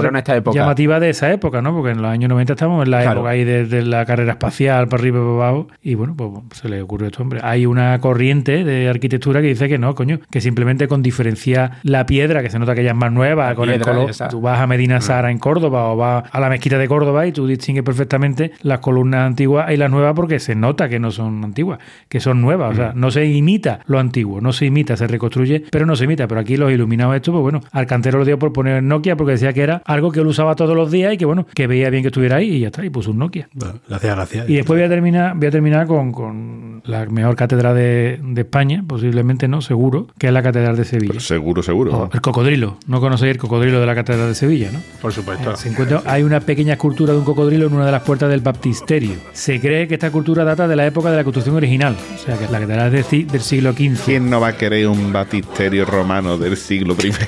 llamativas 0.54 1.00
de 1.00 1.12
esa 1.12 1.32
época, 1.32 1.62
¿no? 1.62 1.74
Porque 1.74 1.92
en 1.92 2.02
los 2.02 2.12
años 2.12 2.30
90 2.30 2.52
estamos 2.54 2.84
en 2.84 2.92
la 2.92 3.04
Claro. 3.04 3.20
época 3.22 3.30
ahí 3.30 3.46
de, 3.46 3.66
de 3.66 3.84
la 3.84 4.06
carrera 4.06 4.34
espacial 4.34 4.90
para 4.90 5.02
arriba 5.02 5.20
para 5.22 5.39
abajo. 5.42 5.68
Y 5.82 5.96
bueno, 5.96 6.16
pues 6.16 6.32
se 6.60 6.70
le 6.70 6.82
ocurrió 6.82 7.08
esto, 7.08 7.22
hombre. 7.24 7.40
Hay 7.44 7.66
una 7.66 8.00
corriente 8.00 8.64
de 8.64 8.90
arquitectura 8.90 9.42
que 9.42 9.48
dice 9.48 9.68
que 9.68 9.78
no, 9.78 9.96
coño, 9.96 10.20
que 10.30 10.42
simplemente 10.42 10.88
con 10.88 11.02
diferenciar 11.02 11.74
la 11.84 12.06
piedra, 12.06 12.42
que 12.42 12.50
se 12.50 12.60
nota 12.60 12.76
que 12.76 12.84
ya 12.84 12.92
es 12.92 12.96
más 12.96 13.12
nueva, 13.12 13.50
La 13.50 13.56
con 13.56 13.70
el 13.70 13.82
color. 13.82 14.10
esa. 14.10 14.28
Tú 14.30 14.42
vas 14.42 14.60
a 14.60 14.68
Medina 14.68 15.02
Sara 15.02 15.32
en 15.32 15.38
Córdoba 15.38 15.92
o 15.92 15.96
vas 15.98 16.24
a 16.32 16.40
la 16.40 16.50
mezquita 16.50 16.78
de 16.78 16.88
Córdoba 16.88 17.28
y 17.28 17.32
tú 17.32 17.48
distingues 17.48 17.84
perfectamente 17.84 18.52
las 18.62 18.80
columnas 18.80 19.26
antiguas 19.28 19.72
y 19.72 19.78
las 19.78 19.90
nuevas 19.90 20.14
porque 20.16 20.40
se 20.40 20.56
nota 20.56 20.90
que 20.90 21.00
no 21.00 21.12
son 21.12 21.44
antiguas, 21.44 21.80
que 22.08 22.20
son 22.20 22.42
nuevas. 22.42 22.74
O 22.74 22.76
sea, 22.76 22.92
no 22.96 23.12
se 23.12 23.26
imita 23.26 23.80
lo 23.88 24.00
antiguo, 24.00 24.42
no 24.42 24.54
se 24.54 24.66
imita, 24.66 24.96
se 24.98 25.08
reconstruye, 25.08 25.64
pero 25.72 25.86
no 25.86 25.96
se 25.96 26.06
imita. 26.06 26.28
Pero 26.28 26.42
aquí 26.42 26.58
los 26.58 26.72
iluminados 26.72 27.16
esto, 27.16 27.32
pues 27.32 27.42
bueno, 27.42 27.62
al 27.72 27.86
cantero 27.88 28.20
lo 28.20 28.26
dio 28.26 28.38
por 28.40 28.54
poner 28.54 28.84
Nokia 28.84 29.16
porque 29.16 29.34
decía 29.34 29.54
que 29.54 29.62
era 29.62 29.82
algo 29.86 30.12
que 30.12 30.20
él 30.20 30.28
usaba 30.28 30.56
todos 30.56 30.76
los 30.76 30.92
días 30.92 31.14
y 31.14 31.18
que 31.18 31.26
bueno, 31.26 31.46
que 31.54 31.68
veía 31.68 31.90
bien 31.90 32.04
que 32.04 32.08
estuviera 32.08 32.38
ahí 32.38 32.50
y 32.56 32.60
ya 32.62 32.68
está, 32.68 32.84
y 32.86 32.90
puso 32.90 33.12
un 33.12 33.20
Nokia. 33.20 33.50
Bueno, 33.54 33.80
le 33.88 33.96
hacía 33.96 34.16
gracia. 34.16 34.46
Y 34.48 34.56
después 34.56 34.80
voy 34.80 34.86
a 34.86 34.90
terminar, 34.90 35.19
voy 35.36 35.48
a 35.48 35.52
terminar 35.52 35.88
con, 35.88 36.12
con 36.12 36.82
la 36.86 37.06
mejor 37.08 37.36
cátedra 37.36 37.74
de, 37.74 38.20
de 38.24 38.42
España, 38.42 38.84
posiblemente 38.88 39.48
no, 39.48 39.62
seguro, 39.62 40.08
que 40.18 40.28
es 40.28 40.34
la 40.34 40.42
Catedral 40.42 40.76
de 40.76 40.86
Sevilla. 40.86 41.10
Pero 41.14 41.20
seguro, 41.20 41.62
seguro. 41.64 41.98
O 41.98 42.10
el 42.12 42.22
cocodrilo. 42.22 42.78
No 42.88 43.00
conocéis 43.00 43.32
el 43.34 43.38
cocodrilo 43.38 43.80
de 43.80 43.86
la 43.86 43.96
Catedral 43.96 44.28
de 44.30 44.36
Sevilla, 44.36 44.70
¿no? 44.72 44.80
Por 45.02 45.12
supuesto. 45.14 45.56
Se 45.56 45.70
encuentra, 45.70 46.02
hay 46.06 46.24
una 46.24 46.40
pequeña 46.40 46.74
escultura 46.74 47.14
de 47.14 47.20
un 47.20 47.26
cocodrilo 47.26 47.68
en 47.68 47.74
una 47.74 47.86
de 47.86 47.92
las 47.92 48.02
puertas 48.04 48.30
del 48.30 48.42
baptisterio. 48.42 49.12
Se 49.34 49.60
cree 49.60 49.88
que 49.88 49.96
esta 49.96 50.08
escultura 50.08 50.44
data 50.44 50.68
de 50.68 50.76
la 50.76 50.86
época 50.86 51.12
de 51.12 51.18
la 51.18 51.24
construcción 51.24 51.56
original, 51.56 51.96
o 52.16 52.18
sea, 52.18 52.38
que 52.38 52.48
la 52.52 52.60
catedral 52.60 52.94
es 52.96 53.10
de- 53.12 53.24
del 53.26 53.42
siglo 53.42 53.74
XV. 53.74 54.06
¿Quién 54.06 54.30
no 54.30 54.40
va 54.40 54.50
a 54.50 54.58
querer 54.58 54.88
un 54.88 55.12
batisterio 55.14 55.86
romano 55.86 56.38
del 56.38 56.56
siglo 56.58 56.96
I? 57.04 57.12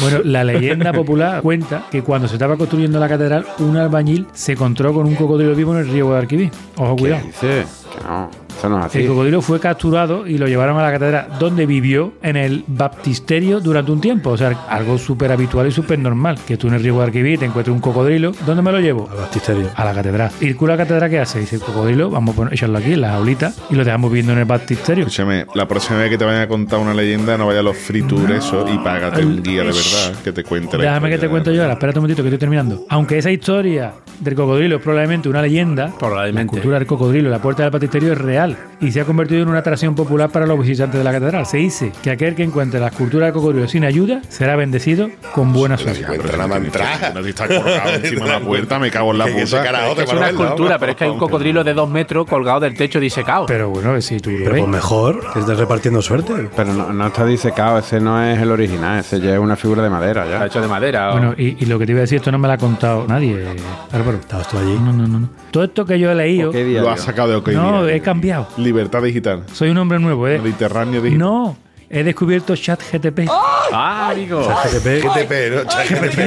Bueno, 0.00 0.18
la 0.24 0.44
leyenda 0.44 0.92
popular 0.92 1.42
cuenta 1.42 1.86
que 1.90 2.02
cuando 2.02 2.28
se 2.28 2.34
estaba 2.34 2.56
construyendo 2.56 2.98
la 3.00 3.08
catedral, 3.08 3.46
un 3.58 3.76
albañil 3.76 4.26
se 4.32 4.52
encontró 4.52 4.87
con 4.92 5.06
un 5.06 5.14
cocodrilo 5.14 5.54
vivo 5.54 5.72
en 5.74 5.80
el 5.80 5.88
río 5.88 6.06
Guadalquivir. 6.06 6.50
Ojo, 6.76 6.96
cuidado. 6.96 7.26
Dice 7.26 7.64
no, 8.06 8.30
eso 8.58 8.68
no 8.68 8.78
es 8.80 8.84
así. 8.86 9.00
El 9.00 9.08
cocodrilo 9.08 9.40
fue 9.42 9.60
capturado 9.60 10.26
y 10.26 10.38
lo 10.38 10.46
llevaron 10.46 10.78
a 10.78 10.82
la 10.82 10.90
catedral, 10.92 11.28
donde 11.38 11.66
vivió 11.66 12.12
en 12.22 12.36
el 12.36 12.64
baptisterio 12.66 13.60
durante 13.60 13.92
un 13.92 14.00
tiempo. 14.00 14.30
O 14.30 14.36
sea, 14.36 14.50
algo 14.68 14.98
súper 14.98 15.30
habitual 15.32 15.66
y 15.68 15.70
súper 15.72 15.98
normal. 15.98 16.38
Que 16.46 16.56
tú 16.56 16.68
en 16.68 16.74
el 16.74 16.82
río 16.82 16.94
Guadalquivir 16.94 17.38
te 17.38 17.44
encuentres 17.46 17.74
un 17.74 17.80
cocodrilo. 17.80 18.32
¿Dónde 18.46 18.62
me 18.62 18.72
lo 18.72 18.80
llevo? 18.80 19.08
Al 19.10 19.18
baptisterio. 19.18 19.68
A 19.74 19.84
la 19.84 19.94
catedral. 19.94 20.30
¿Y 20.40 20.46
el 20.48 20.56
cura 20.56 20.72
de 20.74 20.78
la 20.78 20.84
catedral 20.84 21.10
qué 21.10 21.18
hace? 21.20 21.40
Dice, 21.40 21.56
el 21.56 21.62
cocodrilo, 21.62 22.10
vamos 22.10 22.34
a 22.34 22.36
poner- 22.36 22.54
echarlo 22.54 22.78
aquí 22.78 22.92
en 22.92 23.00
la 23.00 23.10
jaulita 23.10 23.52
y 23.70 23.74
lo 23.74 23.84
dejamos 23.84 24.10
viendo 24.12 24.32
en 24.32 24.38
el 24.38 24.44
baptisterio. 24.44 25.04
Escúchame, 25.04 25.46
la 25.54 25.66
próxima 25.68 25.98
vez 25.98 26.10
que 26.10 26.18
te 26.18 26.24
vayan 26.24 26.42
a 26.42 26.48
contar 26.48 26.78
una 26.80 26.94
leyenda, 26.94 27.36
no 27.38 27.46
vaya 27.46 27.60
a 27.60 27.62
los 27.62 27.76
free 27.76 28.02
tours 28.02 28.30
eso 28.30 28.66
y 28.72 28.78
págate 28.78 29.24
un 29.24 29.42
guía 29.42 29.60
de 29.62 29.66
verdad 29.68 30.14
que 30.24 30.32
te 30.32 30.44
cuente 30.44 30.76
la 30.78 30.84
Déjame 30.84 31.10
que 31.10 31.18
te 31.18 31.28
cuento 31.28 31.52
yo 31.52 31.62
ahora, 31.62 31.74
espérate 31.74 31.98
un 31.98 32.02
momentito 32.02 32.22
que 32.22 32.28
estoy 32.28 32.38
terminando. 32.38 32.84
Aunque 32.88 33.18
esa 33.18 33.30
historia 33.30 33.92
del 34.20 34.34
cocodrilo 34.34 34.76
es 34.76 34.82
probablemente 34.82 35.28
una 35.28 35.42
leyenda, 35.42 35.86
la 35.88 35.98
Probablemente. 35.98 36.50
cultura 36.50 36.78
del 36.78 36.86
cocodrilo 36.86 37.30
la 37.30 37.38
puerta 37.40 37.62
del 37.62 37.70
baptisterio 37.70 37.87
es 37.96 38.18
real 38.18 38.56
y 38.80 38.92
se 38.92 39.00
ha 39.00 39.04
convertido 39.04 39.42
en 39.42 39.48
una 39.48 39.58
atracción 39.58 39.94
popular 39.96 40.30
para 40.30 40.46
los 40.46 40.58
visitantes 40.60 40.98
de 40.98 41.04
la 41.04 41.10
catedral. 41.12 41.46
Se 41.46 41.56
dice 41.56 41.90
que 42.02 42.10
aquel 42.10 42.34
que 42.36 42.44
encuentre 42.44 42.78
la 42.78 42.88
escultura 42.88 43.24
del 43.26 43.34
cocodrilo 43.34 43.66
sin 43.66 43.84
ayuda 43.84 44.20
será 44.28 44.54
bendecido 44.56 45.08
con 45.34 45.52
buena 45.52 45.76
suerte. 45.76 46.02
Ya, 46.02 46.06
pero 46.08 46.22
Entra 46.22 46.32
si 46.32 46.38
nada 46.38 46.48
no 46.48 46.54
más 46.54 46.72
tienes- 46.72 46.90
entrar. 47.00 47.14
No 47.14 47.22
te 47.22 47.28
está 47.30 47.48
colgado 47.48 47.90
encima 47.94 48.24
de 48.26 48.30
la 48.32 48.40
puerta, 48.40 48.78
me 48.78 48.90
cago 48.90 49.12
en 49.12 49.18
la 49.18 49.26
puta. 49.28 50.02
Es 50.02 50.12
una 50.12 50.28
escultura, 50.28 50.78
pero 50.78 50.92
es 50.92 50.98
que 50.98 51.04
hay 51.04 51.10
un 51.10 51.18
cocodrilo 51.18 51.64
de 51.64 51.74
dos 51.74 51.88
metros 51.90 52.26
colgado 52.28 52.60
del 52.60 52.74
techo 52.76 53.00
disecado. 53.00 53.46
Pero 53.46 53.70
bueno, 53.70 54.00
si 54.00 54.18
tú 54.20 54.30
lo 54.30 54.38
Pero 54.38 54.52
ves. 54.52 54.60
pues 54.62 54.70
mejor 54.72 55.32
que 55.32 55.40
estés 55.40 55.58
repartiendo 55.58 56.00
suerte. 56.02 56.48
Pero 56.54 56.72
no, 56.72 56.92
no 56.92 57.06
está 57.08 57.24
disecado, 57.24 57.78
ese 57.78 58.00
no 58.00 58.22
es 58.22 58.38
el 58.40 58.50
original, 58.50 59.00
ese 59.00 59.20
ya 59.20 59.32
es 59.34 59.38
una 59.40 59.56
figura 59.56 59.82
de 59.82 59.90
madera 59.90 60.24
Está 60.24 60.38
ya. 60.40 60.46
hecho 60.46 60.60
de 60.60 60.68
madera. 60.68 61.08
o- 61.10 61.12
Bueno, 61.12 61.34
y, 61.36 61.56
y 61.62 61.66
lo 61.66 61.78
que 61.78 61.86
te 61.86 61.92
iba 61.92 61.98
a 61.98 62.02
decir, 62.02 62.16
esto 62.18 62.30
no 62.30 62.38
me 62.38 62.46
lo 62.46 62.54
ha 62.54 62.58
contado 62.58 63.06
nadie, 63.08 63.44
Álvaro. 63.92 64.18
Estabas 64.18 64.48
tú 64.48 64.58
allí. 64.58 64.74
No, 64.78 64.92
no, 64.92 65.06
no. 65.06 65.28
Todo 65.50 65.64
esto 65.64 65.84
que 65.84 65.98
yo 65.98 66.10
he 66.10 66.14
leído, 66.14 66.50
¿Qué 66.52 66.64
día? 66.64 66.80
Lo 66.82 66.90
has 66.90 67.00
sacado 67.00 67.28
de 67.30 67.36
OK 67.36 67.48
no, 67.48 67.77
Día. 67.86 67.96
he 67.96 68.00
cambiado. 68.00 68.48
Libertad 68.56 69.02
digital. 69.02 69.44
Soy 69.52 69.70
un 69.70 69.78
hombre 69.78 69.98
nuevo, 69.98 70.26
¿eh? 70.28 70.38
Mediterráneo 70.38 71.00
digital. 71.00 71.18
No, 71.18 71.56
he 71.90 72.02
descubierto 72.02 72.54
ChatGTP. 72.56 73.28
¡Ah, 73.72 74.10
amigo! 74.12 74.42
GTP, 74.42 75.02
GTP, 75.02 75.32
¿no? 75.54 75.64
ChatGPT. 75.64 76.18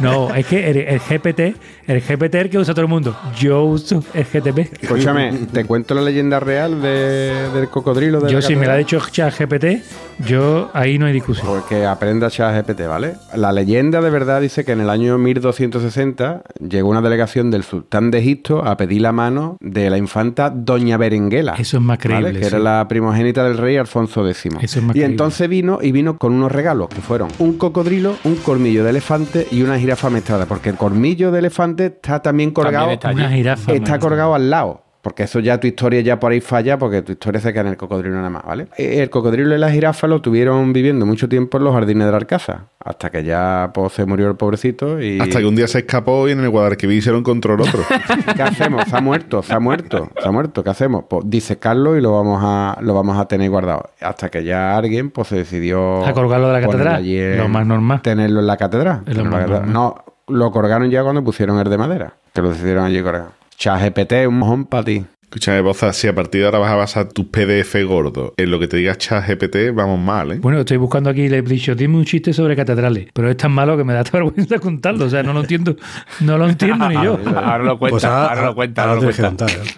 No, 0.00 0.34
es 0.34 0.46
que 0.46 0.70
el, 0.70 0.76
el 0.78 0.98
GPT, 1.00 1.40
el 1.86 2.00
GPT 2.00 2.34
es 2.34 2.40
el 2.42 2.50
que 2.50 2.58
usa 2.58 2.74
todo 2.74 2.82
el 2.82 2.88
mundo. 2.88 3.16
Yo 3.38 3.64
uso 3.64 4.02
el 4.14 4.24
GTP. 4.24 4.82
Escúchame, 4.82 5.32
¿te 5.52 5.64
cuento 5.64 5.94
la 5.94 6.02
leyenda 6.02 6.40
real 6.40 6.80
de- 6.82 7.50
del 7.54 7.68
cocodrilo 7.68 8.20
de 8.20 8.32
Yo 8.32 8.40
si 8.42 8.56
me 8.56 8.66
la 8.66 8.74
ha 8.74 8.76
dicho 8.76 9.00
ChatGPT, 9.10 9.82
yo 10.26 10.70
ahí 10.74 10.98
no 10.98 11.06
hay 11.06 11.12
discusión. 11.12 11.46
Porque 11.46 11.84
aprenda 11.86 12.30
ChatGPT, 12.30 12.86
¿vale? 12.88 13.14
La 13.34 13.52
leyenda 13.52 14.00
de 14.00 14.10
verdad 14.10 14.40
dice 14.40 14.64
que 14.64 14.72
en 14.72 14.80
el 14.80 14.90
año 14.90 15.18
1260 15.18 16.42
llegó 16.68 16.88
una 16.88 17.00
delegación 17.02 17.50
del 17.50 17.62
sultán 17.64 18.10
de 18.10 18.18
Egipto 18.18 18.64
a 18.64 18.76
pedir 18.76 19.00
la 19.02 19.12
mano 19.12 19.56
de 19.60 19.90
la 19.90 19.98
infanta 19.98 20.50
Doña 20.50 20.96
Berenguela. 20.96 21.54
Eso 21.58 21.78
es 21.78 21.82
más 21.82 21.98
¿vale? 21.98 22.08
creíble, 22.20 22.32
Que 22.40 22.44
sí. 22.46 22.54
era 22.54 22.58
la 22.58 22.86
primogénita 22.88 23.44
del 23.44 23.58
rey 23.58 23.76
Alfonso 23.76 24.26
X. 24.28 24.44
Eso 24.62 24.78
es 24.78 24.84
más 24.84 24.96
y 24.96 25.00
creíble. 25.00 25.04
entonces 25.12 25.48
vino 25.48 25.78
y 25.82 25.92
vino 25.92 26.18
con 26.18 26.32
unos 26.32 26.52
regalos 26.52 26.88
que 26.88 27.00
fueron 27.00 27.28
un 27.38 27.58
cocodrilo, 27.58 28.16
un 28.24 28.36
colmillo 28.36 28.84
de 28.84 28.90
elefante 28.90 29.46
y 29.50 29.62
una 29.64 29.78
jirafa 29.78 30.10
mezclada. 30.10 30.46
Porque 30.46 30.70
el 30.70 30.76
colmillo 30.76 31.30
de 31.30 31.40
elefante 31.40 31.86
está 31.86 32.20
también 32.22 32.50
colgado. 32.50 32.90
está 32.90 33.08
allí. 33.08 33.20
Una 33.20 33.30
jirafa. 33.30 33.72
Está 33.72 33.92
man. 33.92 34.00
colgado 34.00 34.34
al 34.34 34.50
lado. 34.50 34.83
Porque 35.04 35.24
eso 35.24 35.38
ya 35.38 35.60
tu 35.60 35.66
historia 35.66 36.00
ya 36.00 36.18
por 36.18 36.32
ahí 36.32 36.40
falla, 36.40 36.78
porque 36.78 37.02
tu 37.02 37.12
historia 37.12 37.38
se 37.38 37.52
queda 37.52 37.60
en 37.60 37.66
el 37.68 37.76
cocodrilo 37.76 38.16
nada 38.16 38.30
más, 38.30 38.42
¿vale? 38.42 38.68
El 38.78 39.10
cocodrilo 39.10 39.54
y 39.54 39.58
la 39.58 39.70
jirafa 39.70 40.06
lo 40.06 40.22
tuvieron 40.22 40.72
viviendo 40.72 41.04
mucho 41.04 41.28
tiempo 41.28 41.58
en 41.58 41.64
los 41.64 41.74
jardines 41.74 42.06
de 42.06 42.10
la 42.10 42.16
Alcázar, 42.16 42.60
hasta 42.82 43.10
que 43.10 43.22
ya 43.22 43.70
pues, 43.74 43.92
se 43.92 44.06
murió 44.06 44.28
el 44.30 44.36
pobrecito 44.36 45.02
y... 45.02 45.20
Hasta 45.20 45.40
que 45.40 45.44
un 45.44 45.56
día 45.56 45.68
se 45.68 45.80
escapó 45.80 46.26
y 46.26 46.32
en 46.32 46.40
el 46.40 46.48
Guadalquivir 46.48 47.02
se 47.02 47.10
lo 47.12 47.18
encontró 47.18 47.52
el 47.54 47.60
otro. 47.60 47.82
¿Qué 48.34 48.42
hacemos? 48.42 48.84
Se 48.88 48.96
ha 48.96 49.02
muerto, 49.02 49.42
se 49.42 49.52
ha 49.52 49.60
muerto, 49.60 50.08
se 50.18 50.26
ha 50.26 50.30
muerto. 50.30 50.64
¿Qué 50.64 50.70
hacemos? 50.70 51.04
Pues 51.06 51.24
disecarlo 51.28 51.98
y 51.98 52.00
lo 52.00 52.12
vamos 52.12 52.40
a, 52.42 52.78
lo 52.80 52.94
vamos 52.94 53.18
a 53.18 53.26
tener 53.28 53.50
guardado. 53.50 53.90
Hasta 54.00 54.30
que 54.30 54.42
ya 54.42 54.74
alguien 54.74 55.10
pues 55.10 55.28
se 55.28 55.36
decidió... 55.36 56.02
A 56.06 56.14
colgarlo 56.14 56.46
de 56.48 56.54
la 56.54 56.66
catedral, 56.66 57.06
en- 57.06 57.36
lo 57.36 57.48
más 57.50 57.66
normal. 57.66 58.00
Tenerlo 58.00 58.40
en 58.40 58.46
la 58.46 58.56
catedral. 58.56 59.02
Lo 59.04 59.24
más. 59.26 59.66
No, 59.66 60.02
lo 60.28 60.50
colgaron 60.50 60.90
ya 60.90 61.02
cuando 61.02 61.22
pusieron 61.22 61.58
el 61.58 61.68
de 61.68 61.76
madera. 61.76 62.14
Que 62.32 62.40
lo 62.40 62.48
decidieron 62.48 62.86
allí 62.86 63.02
colgar. 63.02 63.43
ChatGPT, 63.58 64.26
un 64.28 64.38
mojón 64.38 64.64
para 64.66 64.84
ti. 64.84 65.04
Escúchame, 65.22 65.62
Boza, 65.62 65.92
si 65.92 66.06
a 66.06 66.14
partir 66.14 66.42
de 66.42 66.46
ahora 66.46 66.60
vas 66.60 66.70
a 66.70 66.76
basar 66.76 67.08
tu 67.12 67.28
PDF 67.28 67.74
gordo 67.84 68.34
en 68.36 68.52
lo 68.52 68.60
que 68.60 68.68
te 68.68 68.76
diga 68.76 68.94
ChatGPT, 68.94 69.74
vamos 69.74 69.98
mal, 69.98 70.30
¿eh? 70.30 70.38
Bueno, 70.40 70.60
estoy 70.60 70.76
buscando 70.76 71.10
aquí, 71.10 71.28
le 71.28 71.38
he 71.38 71.42
dicho, 71.42 71.74
dime 71.74 71.96
un 71.96 72.04
chiste 72.04 72.32
sobre 72.32 72.54
catedrales, 72.54 73.08
pero 73.12 73.28
es 73.28 73.36
tan 73.36 73.50
malo 73.50 73.76
que 73.76 73.82
me 73.82 73.92
da 73.94 74.00
hasta 74.00 74.12
vergüenza 74.18 74.60
contarlo, 74.60 75.06
o 75.06 75.10
sea, 75.10 75.24
no 75.24 75.32
lo 75.32 75.40
entiendo, 75.40 75.74
no 76.20 76.38
lo 76.38 76.48
entiendo 76.48 76.88
ni 76.88 76.94
yo. 77.02 77.18
Ahora 77.34 77.64
lo 77.64 77.78
cuenta, 77.80 77.90
Pues 77.94 78.04
ahora, 78.04 78.44
lo 78.44 78.54
cuenta, 78.54 78.82
ahora, 78.82 78.92
ahora 78.94 79.06
lo 79.06 79.12
que 79.12 79.20
cuenta. 79.22 79.46
contar. 79.46 79.66
¿eh? 79.66 79.70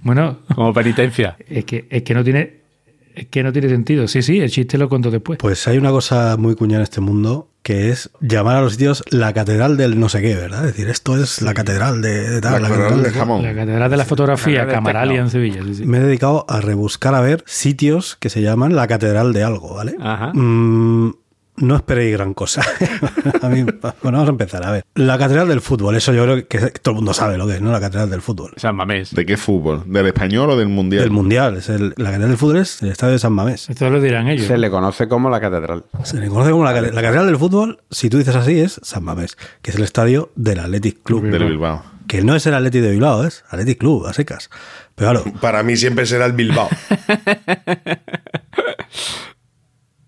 Bueno, 0.00 0.38
Como 0.54 0.72
penitencia. 0.72 1.36
es 1.46 1.66
que, 1.66 1.86
es 1.90 2.02
que 2.04 2.14
no 2.14 2.24
tiene, 2.24 2.61
es 3.14 3.26
que 3.28 3.42
no 3.42 3.52
tiene 3.52 3.68
sentido. 3.68 4.08
Sí, 4.08 4.22
sí, 4.22 4.40
el 4.40 4.50
chiste 4.50 4.78
lo 4.78 4.88
cuento 4.88 5.10
después. 5.10 5.38
Pues 5.38 5.66
hay 5.68 5.78
una 5.78 5.90
cosa 5.90 6.36
muy 6.38 6.54
cuñada 6.54 6.78
en 6.80 6.84
este 6.84 7.00
mundo 7.00 7.48
que 7.62 7.90
es 7.90 8.10
llamar 8.20 8.56
a 8.56 8.60
los 8.62 8.72
sitios 8.72 9.04
la 9.10 9.32
catedral 9.32 9.76
del 9.76 10.00
no 10.00 10.08
sé 10.08 10.20
qué, 10.20 10.34
¿verdad? 10.34 10.66
Es 10.66 10.72
decir, 10.74 10.88
esto 10.88 11.16
es 11.16 11.42
la 11.42 11.54
catedral 11.54 12.02
de, 12.02 12.28
de 12.28 12.40
tal, 12.40 12.54
La 12.54 12.58
la 12.60 12.68
catedral 12.68 12.88
catedral 12.88 13.02
de 13.04 13.08
de- 13.10 13.14
jamón. 13.18 13.42
La 13.44 13.54
catedral 13.54 13.90
de 13.90 13.96
la 13.96 14.04
fotografía, 14.04 14.44
Catedral 14.60 14.66
del 14.66 14.74
Camaralia 14.74 15.20
en 15.20 15.30
Sevilla. 15.30 15.62
sí, 15.64 15.74
sí. 15.76 15.84
Me 15.86 15.98
he 15.98 16.00
dedicado 16.00 16.44
a 16.48 16.60
rebuscar 16.60 17.14
a 17.14 17.20
ver 17.20 17.44
sitios 17.46 18.16
que 18.18 18.30
se 18.30 18.42
llaman 18.42 18.74
la 18.74 18.88
catedral 18.88 19.32
de 19.32 19.44
algo, 19.44 19.74
¿vale? 19.74 19.94
Ajá. 20.00 20.32
Mm, 20.34 21.14
no 21.62 21.76
esperéis 21.76 22.12
gran 22.12 22.34
cosa. 22.34 22.62
A 23.42 23.48
mí- 23.48 23.62
bueno, 24.02 24.18
vamos 24.18 24.26
a 24.28 24.30
empezar. 24.30 24.64
A 24.66 24.70
ver, 24.72 24.84
la 24.94 25.16
catedral 25.18 25.48
del 25.48 25.60
fútbol, 25.60 25.96
eso 25.96 26.12
yo 26.12 26.24
creo 26.24 26.46
que 26.48 26.58
todo 26.80 26.92
el 26.92 26.96
mundo 26.96 27.14
sabe 27.14 27.38
lo 27.38 27.46
que 27.46 27.54
es, 27.54 27.60
¿no? 27.62 27.72
La 27.72 27.80
catedral 27.80 28.10
del 28.10 28.20
fútbol. 28.22 28.52
San 28.56 28.76
Mamés. 28.76 29.14
¿De 29.14 29.24
qué 29.24 29.36
fútbol? 29.36 29.84
¿Del 29.86 30.06
español 30.06 30.50
o 30.50 30.56
del 30.56 30.68
mundial? 30.68 31.04
El 31.04 31.10
mundial, 31.10 31.56
es 31.56 31.68
el- 31.68 31.94
la 31.96 32.06
catedral 32.10 32.28
del 32.28 32.38
fútbol 32.38 32.58
es 32.58 32.82
el 32.82 32.90
estadio 32.90 33.12
de 33.14 33.18
San 33.18 33.32
Mamés. 33.32 33.70
Esto 33.70 33.88
lo 33.90 34.00
dirán 34.00 34.28
ellos. 34.28 34.46
Se 34.46 34.58
le 34.58 34.70
conoce 34.70 35.08
como 35.08 35.30
la 35.30 35.40
catedral. 35.40 35.84
Se 36.04 36.18
le 36.18 36.28
conoce 36.28 36.50
como 36.50 36.64
la, 36.64 36.72
la 36.72 36.88
catedral 37.02 37.26
del 37.26 37.38
fútbol, 37.38 37.78
si 37.90 38.10
tú 38.10 38.18
dices 38.18 38.36
así, 38.36 38.60
es 38.60 38.80
San 38.82 39.04
Mamés, 39.04 39.36
que 39.62 39.70
es 39.70 39.76
el 39.76 39.84
estadio 39.84 40.30
del 40.34 40.58
Athletic 40.60 41.02
Club. 41.02 41.24
Del 41.24 41.44
Bilbao. 41.44 41.82
Que 42.08 42.22
no 42.22 42.34
es 42.34 42.44
el 42.46 42.54
Athletic 42.54 42.82
de 42.82 42.90
Bilbao, 42.90 43.24
es 43.24 43.44
Athletic 43.48 43.78
Club, 43.78 44.06
a 44.06 44.12
secas. 44.12 44.50
Pero 44.96 45.12
claro, 45.22 45.38
Para 45.40 45.62
mí 45.62 45.76
siempre 45.76 46.04
será 46.04 46.26
el 46.26 46.32
Bilbao. 46.32 46.68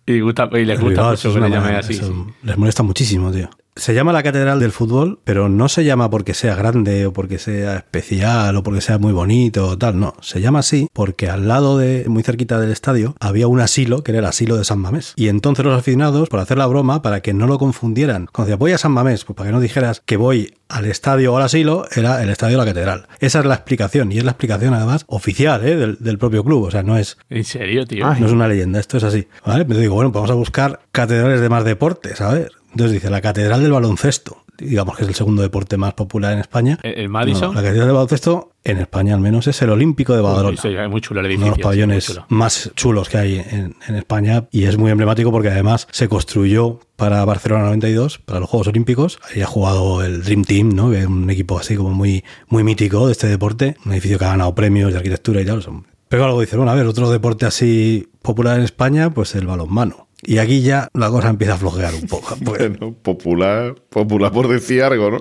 Y, 0.06 0.20
gusta, 0.20 0.48
y 0.52 0.64
les 0.64 0.80
gusta 0.80 1.10
mucho 1.10 1.34
que 1.34 1.40
le 1.40 1.50
llamen 1.50 1.74
así. 1.76 1.94
eso. 1.94 2.26
Les 2.42 2.56
molesta 2.56 2.82
muchísimo, 2.82 3.32
tío. 3.32 3.48
Se 3.76 3.92
llama 3.92 4.12
la 4.12 4.22
Catedral 4.22 4.60
del 4.60 4.70
Fútbol, 4.70 5.18
pero 5.24 5.48
no 5.48 5.68
se 5.68 5.84
llama 5.84 6.08
porque 6.08 6.32
sea 6.32 6.54
grande 6.54 7.06
o 7.06 7.12
porque 7.12 7.40
sea 7.40 7.74
especial 7.78 8.54
o 8.56 8.62
porque 8.62 8.80
sea 8.80 8.98
muy 8.98 9.12
bonito 9.12 9.66
o 9.66 9.76
tal, 9.76 9.98
no. 9.98 10.14
Se 10.20 10.40
llama 10.40 10.60
así 10.60 10.88
porque 10.92 11.28
al 11.28 11.48
lado 11.48 11.76
de, 11.76 12.04
muy 12.08 12.22
cerquita 12.22 12.60
del 12.60 12.70
estadio, 12.70 13.16
había 13.18 13.48
un 13.48 13.58
asilo 13.58 14.04
que 14.04 14.12
era 14.12 14.20
el 14.20 14.26
asilo 14.26 14.56
de 14.56 14.64
San 14.64 14.78
Mamés. 14.78 15.12
Y 15.16 15.26
entonces 15.26 15.64
los 15.64 15.76
aficionados, 15.76 16.28
por 16.28 16.38
hacer 16.38 16.56
la 16.56 16.68
broma, 16.68 17.02
para 17.02 17.20
que 17.20 17.34
no 17.34 17.48
lo 17.48 17.58
confundieran, 17.58 18.28
cuando 18.30 18.46
decía 18.46 18.58
voy 18.58 18.72
a 18.72 18.78
San 18.78 18.92
Mamés, 18.92 19.24
pues 19.24 19.36
para 19.36 19.48
que 19.48 19.52
no 19.52 19.60
dijeras 19.60 20.02
que 20.06 20.16
voy 20.16 20.54
al 20.68 20.86
estadio 20.86 21.32
o 21.32 21.36
al 21.36 21.42
asilo, 21.42 21.84
era 21.96 22.22
el 22.22 22.30
estadio 22.30 22.56
de 22.58 22.64
la 22.64 22.70
Catedral. 22.70 23.08
Esa 23.18 23.40
es 23.40 23.44
la 23.44 23.54
explicación, 23.54 24.12
y 24.12 24.18
es 24.18 24.24
la 24.24 24.30
explicación 24.30 24.74
además 24.74 25.04
oficial 25.08 25.66
¿eh? 25.66 25.74
del, 25.74 25.96
del 25.98 26.18
propio 26.18 26.44
club, 26.44 26.62
o 26.62 26.70
sea, 26.70 26.84
no 26.84 26.96
es 26.96 27.18
¿En 27.28 27.44
serio, 27.44 27.86
tío? 27.86 28.06
no 28.06 28.26
es 28.26 28.32
una 28.32 28.46
leyenda, 28.46 28.78
esto 28.78 28.98
es 28.98 29.04
así. 29.04 29.26
¿vale? 29.44 29.64
Pero 29.64 29.80
digo, 29.80 29.96
bueno, 29.96 30.12
pues 30.12 30.20
vamos 30.20 30.30
a 30.30 30.34
buscar 30.34 30.80
catedrales 30.92 31.40
de 31.40 31.48
más 31.48 31.64
deportes, 31.64 32.20
a 32.20 32.32
ver. 32.32 32.52
Entonces 32.74 32.92
dice 32.92 33.10
la 33.10 33.20
Catedral 33.20 33.62
del 33.62 33.70
Baloncesto, 33.72 34.38
digamos 34.58 34.96
que 34.96 35.02
es 35.04 35.08
el 35.08 35.14
segundo 35.14 35.42
deporte 35.42 35.76
más 35.76 35.94
popular 35.94 36.32
en 36.32 36.40
España. 36.40 36.78
¿El, 36.82 36.98
el 36.98 37.08
Madison? 37.08 37.48
No, 37.48 37.54
la 37.54 37.62
Catedral 37.62 37.86
del 37.86 37.94
Baloncesto, 37.94 38.52
en 38.64 38.78
España 38.78 39.14
al 39.14 39.20
menos, 39.20 39.46
es 39.46 39.62
el 39.62 39.70
Olímpico 39.70 40.14
de 40.14 40.20
Badalona. 40.22 40.60
Sí, 40.60 40.68
es 40.68 40.90
muy 40.90 41.00
chulo 41.00 41.20
el 41.20 41.26
Uno 41.26 41.30
edificio. 41.32 41.52
de 41.52 41.58
los 41.58 41.62
pabellones 41.64 42.06
chulo. 42.06 42.26
más 42.28 42.70
chulos 42.74 43.08
que 43.08 43.18
hay 43.18 43.38
en, 43.38 43.76
en 43.86 43.94
España 43.94 44.44
y 44.50 44.64
es 44.64 44.76
muy 44.76 44.90
emblemático 44.90 45.30
porque 45.30 45.48
además 45.48 45.86
se 45.92 46.08
construyó 46.08 46.80
para 46.96 47.24
Barcelona 47.24 47.64
92, 47.64 48.18
para 48.18 48.40
los 48.40 48.48
Juegos 48.48 48.68
Olímpicos. 48.68 49.18
Ahí 49.34 49.42
ha 49.42 49.46
jugado 49.46 50.02
el 50.04 50.22
Dream 50.24 50.44
Team, 50.44 50.74
¿no? 50.74 50.90
que 50.90 51.00
es 51.00 51.06
un 51.06 51.28
equipo 51.30 51.58
así 51.58 51.76
como 51.76 51.90
muy, 51.90 52.24
muy 52.48 52.64
mítico 52.64 53.06
de 53.06 53.12
este 53.12 53.26
deporte, 53.28 53.76
un 53.84 53.92
edificio 53.92 54.18
que 54.18 54.24
ha 54.24 54.28
ganado 54.30 54.54
premios 54.54 54.90
de 54.92 54.98
arquitectura 54.98 55.40
y 55.40 55.44
tal. 55.44 55.64
Pero 56.08 56.24
luego 56.26 56.40
dicen, 56.40 56.58
bueno, 56.58 56.70
a 56.72 56.74
ver, 56.74 56.86
otro 56.86 57.10
deporte 57.10 57.46
así 57.46 58.08
popular 58.22 58.58
en 58.58 58.64
España, 58.64 59.10
pues 59.10 59.34
el 59.34 59.46
balonmano. 59.46 60.08
Y 60.26 60.38
aquí 60.38 60.60
ya 60.62 60.88
la 60.94 61.10
cosa 61.10 61.28
empieza 61.30 61.54
a 61.54 61.56
flojear 61.58 61.94
un 61.94 62.06
poco. 62.08 62.36
porque- 62.44 62.68
Bueno, 62.68 62.94
popular, 63.02 63.74
popular 63.90 64.32
por 64.32 64.48
decir 64.48 64.82
algo, 64.82 65.10
¿no? 65.10 65.18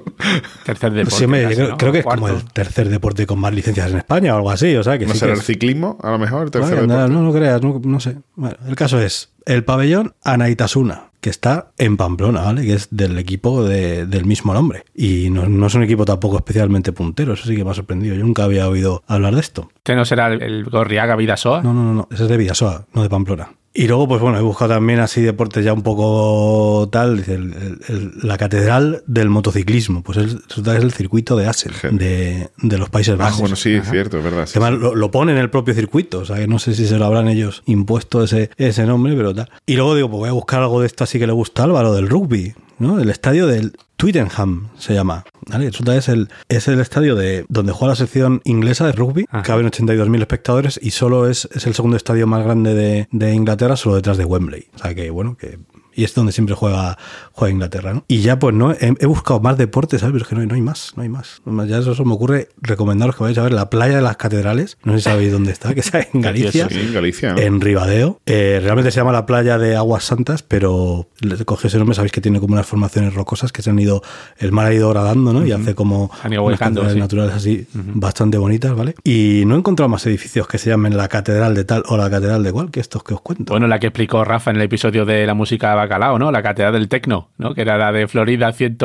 Tercer 0.66 0.94
deporte. 0.94 1.16
Sí, 1.18 1.26
hombre, 1.26 1.44
casi, 1.44 1.56
creo, 1.56 1.70
¿no? 1.70 1.78
creo 1.78 1.92
que 1.92 1.98
es 2.00 2.04
Cuarto. 2.04 2.22
como 2.24 2.34
el 2.36 2.44
tercer 2.52 2.90
deporte 2.90 3.26
con 3.28 3.40
más 3.40 3.54
licencias 3.54 3.92
en 3.92 3.98
España 3.98 4.34
o 4.34 4.38
algo 4.38 4.52
así. 4.52 4.76
O 4.76 4.84
sea, 4.84 4.98
que 4.98 5.06
¿No 5.06 5.14
sí 5.14 5.20
será 5.20 5.32
que 5.32 5.36
el 5.36 5.40
es- 5.42 5.46
ciclismo, 5.46 5.98
a 6.02 6.12
lo 6.12 6.20
mejor, 6.20 6.44
el 6.46 6.52
tercer 6.52 6.76
Vaya, 6.76 6.82
deporte? 6.94 7.14
no, 7.14 7.22
no 7.22 7.34
creas, 7.34 7.62
no, 7.62 7.82
no 7.84 8.00
sé. 8.00 8.18
Bueno, 8.36 8.56
el 8.68 8.76
caso 8.76 9.00
es 9.02 9.32
el 9.46 9.64
pabellón 9.66 10.14
Anaitasuna, 10.24 11.12
que 11.20 11.30
está 11.30 11.72
en 11.78 11.98
Pamplona, 11.98 12.42
¿vale? 12.42 12.64
Que 12.64 12.74
es 12.74 12.88
del 12.92 13.18
equipo 13.18 13.64
de- 13.64 14.06
del 14.06 14.26
mismo 14.26 14.54
nombre. 14.54 14.84
Y 14.96 15.30
no, 15.30 15.48
no 15.48 15.68
es 15.68 15.76
un 15.76 15.84
equipo 15.84 16.06
tampoco 16.06 16.38
especialmente 16.38 16.92
puntero, 16.92 17.34
eso 17.34 17.46
sí 17.48 17.56
que 17.56 17.64
me 17.64 17.72
ha 17.72 17.74
sorprendido. 17.74 18.16
Yo 18.16 18.24
nunca 18.24 18.44
había 18.44 18.68
oído 18.70 19.04
hablar 19.08 19.34
de 19.36 19.42
esto. 19.42 19.70
¿Este 19.76 19.96
no 19.96 20.06
será 20.06 20.28
el, 20.34 20.42
el 20.42 20.64
Gorriaga 20.66 21.16
Vidasoa? 21.16 21.62
No, 21.62 21.74
no, 21.74 21.84
no, 21.84 21.94
no, 21.94 22.08
ese 22.12 22.24
es 22.24 22.30
de 22.30 22.38
Vidasoa, 22.38 22.86
no 22.94 23.04
de 23.04 23.10
Pamplona. 23.10 23.50
Y 23.76 23.88
luego, 23.88 24.08
pues 24.08 24.22
bueno, 24.22 24.38
he 24.38 24.42
buscado 24.44 24.76
también 24.76 25.00
así 25.00 25.22
deportes 25.22 25.66
ya 25.66 25.74
un 25.74 25.82
poco 25.82 26.88
tal, 26.92 27.18
dice, 27.18 27.34
el- 27.34 27.54
el- 27.54 27.80
el- 27.88 28.12
la 28.22 28.38
catedral 28.38 29.02
del 29.08 29.30
motociclismo, 29.30 30.04
pues 30.04 30.20
es, 30.20 30.36
es 30.36 30.68
el 30.68 30.92
circuito 30.92 31.36
de 31.36 31.48
Assen, 31.48 31.72
de, 31.98 32.50
de 32.62 32.78
los 32.78 32.90
Países 32.92 33.16
Ah, 33.16 33.18
Bajos. 33.18 33.40
bueno, 33.40 33.56
sí, 33.56 33.74
es 33.74 33.90
cierto, 33.90 34.20
es 34.20 34.24
verdad. 34.24 34.46
sí, 34.46 34.60
Además, 34.60 34.80
lo, 34.80 34.94
lo 34.96 35.10
pone 35.10 35.32
en 35.32 35.40
el 35.40 35.50
propio 35.50 35.74
circuito, 35.74 36.20
o 36.20 36.26
sea 36.26 36.36
que 36.38 36.48
no 36.48 36.60
sé 36.60 36.76
si 36.76 36.86
se 36.86 37.00
lo 37.00 37.06
habrán 37.06 37.28
ellos 37.28 37.64
impuesto 37.66 38.24
ese, 38.24 38.52
ese 38.58 38.86
nombre, 38.86 39.16
pero 39.16 39.34
tal. 39.34 39.50
Y 39.66 39.76
luego 39.76 39.96
digo, 39.96 40.08
pues 40.10 40.20
voy 40.20 40.30
a 40.30 40.34
buscar 40.34 40.62
algo 40.62 40.80
de 40.82 40.86
esto 40.88 41.04
así 41.04 41.18
que 41.18 41.26
le 41.26 41.34
gusta 41.34 41.64
a 41.64 41.66
Álvaro, 41.66 41.94
del 41.96 42.08
rugby, 42.10 42.54
¿no? 42.84 43.00
El 43.00 43.10
estadio 43.10 43.48
del 43.48 43.74
Twittenham 43.98 44.70
se 44.78 44.94
llama. 44.94 45.24
¿vale? 45.48 45.70
Resulta 45.70 45.94
que 45.94 45.98
es 46.00 46.10
el, 46.10 46.30
es 46.50 46.68
el 46.68 46.80
estadio 46.80 47.16
de 47.16 47.46
donde 47.50 47.72
juega 47.72 47.94
la 47.94 47.96
sección 47.96 48.42
inglesa 48.44 48.86
de 48.86 48.92
rugby, 48.92 49.26
Ajá. 49.30 49.44
caben 49.44 49.66
82.000 49.68 50.20
espectadores 50.20 50.80
y 50.82 50.92
solo 50.92 51.30
es, 51.30 51.48
es 51.54 51.66
el 51.66 51.74
segundo 51.74 51.98
estadio 51.98 52.28
más 52.28 52.44
grande 52.44 52.74
de, 52.74 53.08
de 53.12 53.34
Inglaterra, 53.34 53.76
solo 53.76 53.96
detrás 53.96 54.18
de 54.18 54.26
Wembley. 54.26 54.68
O 54.76 54.78
sea 54.78 54.94
que, 54.94 55.10
bueno, 55.10 55.38
que 55.38 55.58
y 55.96 56.04
es 56.04 56.14
donde 56.14 56.32
siempre 56.32 56.56
juega, 56.56 56.98
juega 57.32 57.52
Inglaterra, 57.52 57.94
¿no? 57.94 58.04
Y 58.08 58.20
ya 58.22 58.40
pues 58.40 58.54
no, 58.56 58.72
he, 58.72 58.94
he 59.00 59.06
buscado 59.06 59.40
más 59.40 59.58
deportes, 59.58 60.02
¿sabes? 60.02 60.14
Pero 60.14 60.24
es 60.24 60.30
que 60.30 60.36
no, 60.36 60.42
hay- 60.42 60.48
no 60.48 60.56
hay 60.56 60.62
más, 60.62 60.94
no 60.96 61.04
hay 61.04 61.10
más. 61.10 61.42
Ya 61.68 61.78
eso 61.80 62.06
me 62.06 62.14
ocurre 62.14 62.50
recomendaros 62.62 63.16
que 63.16 63.24
vayáis 63.24 63.38
a 63.40 63.44
ver 63.44 63.54
la 63.54 63.70
playa 63.70 63.96
de 63.98 64.02
las 64.02 64.18
catedrales, 64.18 64.78
no 64.84 64.94
sé 64.94 65.00
si 65.00 65.04
sabéis 65.06 65.32
dónde 65.32 65.52
está, 65.52 65.74
que 65.74 65.80
está 65.80 66.06
en 66.14 66.22
Galicia. 66.22 66.68
Sí, 66.70 66.80
en 66.80 66.94
Galicia. 66.94 67.34
¿no? 67.34 67.40
En 67.40 67.62
Ribadeo. 67.62 68.20
Eh, 68.26 68.60
realmente 68.62 68.92
se 68.92 68.98
llama 69.00 69.12
la 69.12 69.26
playa 69.26 69.58
de 69.58 69.76
Aguas 69.76 70.04
Santas, 70.04 70.44
pero 70.44 71.08
le 71.20 71.38
coge 71.46 71.68
ese 71.68 71.78
nombre, 71.78 71.96
sabéis 71.96 72.12
que 72.12 72.22
tiene 72.22 72.40
como 72.40 72.54
unas 72.54 72.66
formaciones 72.66 73.14
rocosas 73.14 73.52
que 73.52 73.62
se 73.62 73.70
han 73.70 73.80
ido, 73.80 74.02
el 74.38 74.52
mar 74.52 74.68
ha 74.68 74.74
ido 74.74 74.90
gradando, 74.90 75.34
¿no? 75.34 75.46
Y 75.46 75.52
hace 75.52 75.76
como 75.76 76.10
Han 76.24 76.34
ido 76.34 76.44
unas 76.44 76.60
catedrales 76.60 76.94
sí. 76.94 77.00
naturales 77.00 77.36
así 77.36 77.68
bastante 77.74 78.38
bonitas, 78.38 78.76
¿vale? 78.76 78.96
Y 79.04 79.44
no 79.46 79.56
he 79.56 79.58
encontrado 79.60 79.90
más 79.90 80.06
edificios 80.06 80.48
que 80.48 80.58
se 80.58 80.70
llamen 80.70 80.96
la 80.98 81.08
catedral 81.08 81.56
de 81.56 81.64
tal 81.66 81.84
o 81.88 81.98
la 81.98 82.10
catedral 82.10 82.44
de 82.44 82.52
cual 82.52 82.72
que 82.72 82.80
estos 82.80 83.04
que 83.04 83.14
os 83.14 83.22
cuento. 83.22 83.54
Bueno, 83.54 83.68
la 83.68 83.80
que 83.80 83.88
explicó 83.88 84.24
Rafa 84.24 84.52
en 84.52 84.58
el 84.58 84.64
episodio 84.64 85.06
de 85.06 85.26
la 85.26 85.34
música 85.34 85.74
Bacalao, 85.84 86.18
¿no? 86.20 86.32
La 86.32 86.42
catedral 86.42 86.74
del 86.74 86.88
Tecno, 86.88 87.30
¿no? 87.38 87.54
Que 87.54 87.62
era 87.62 87.78
la 87.78 87.92
de 87.92 88.08
Florida 88.08 88.52
100... 88.52 88.78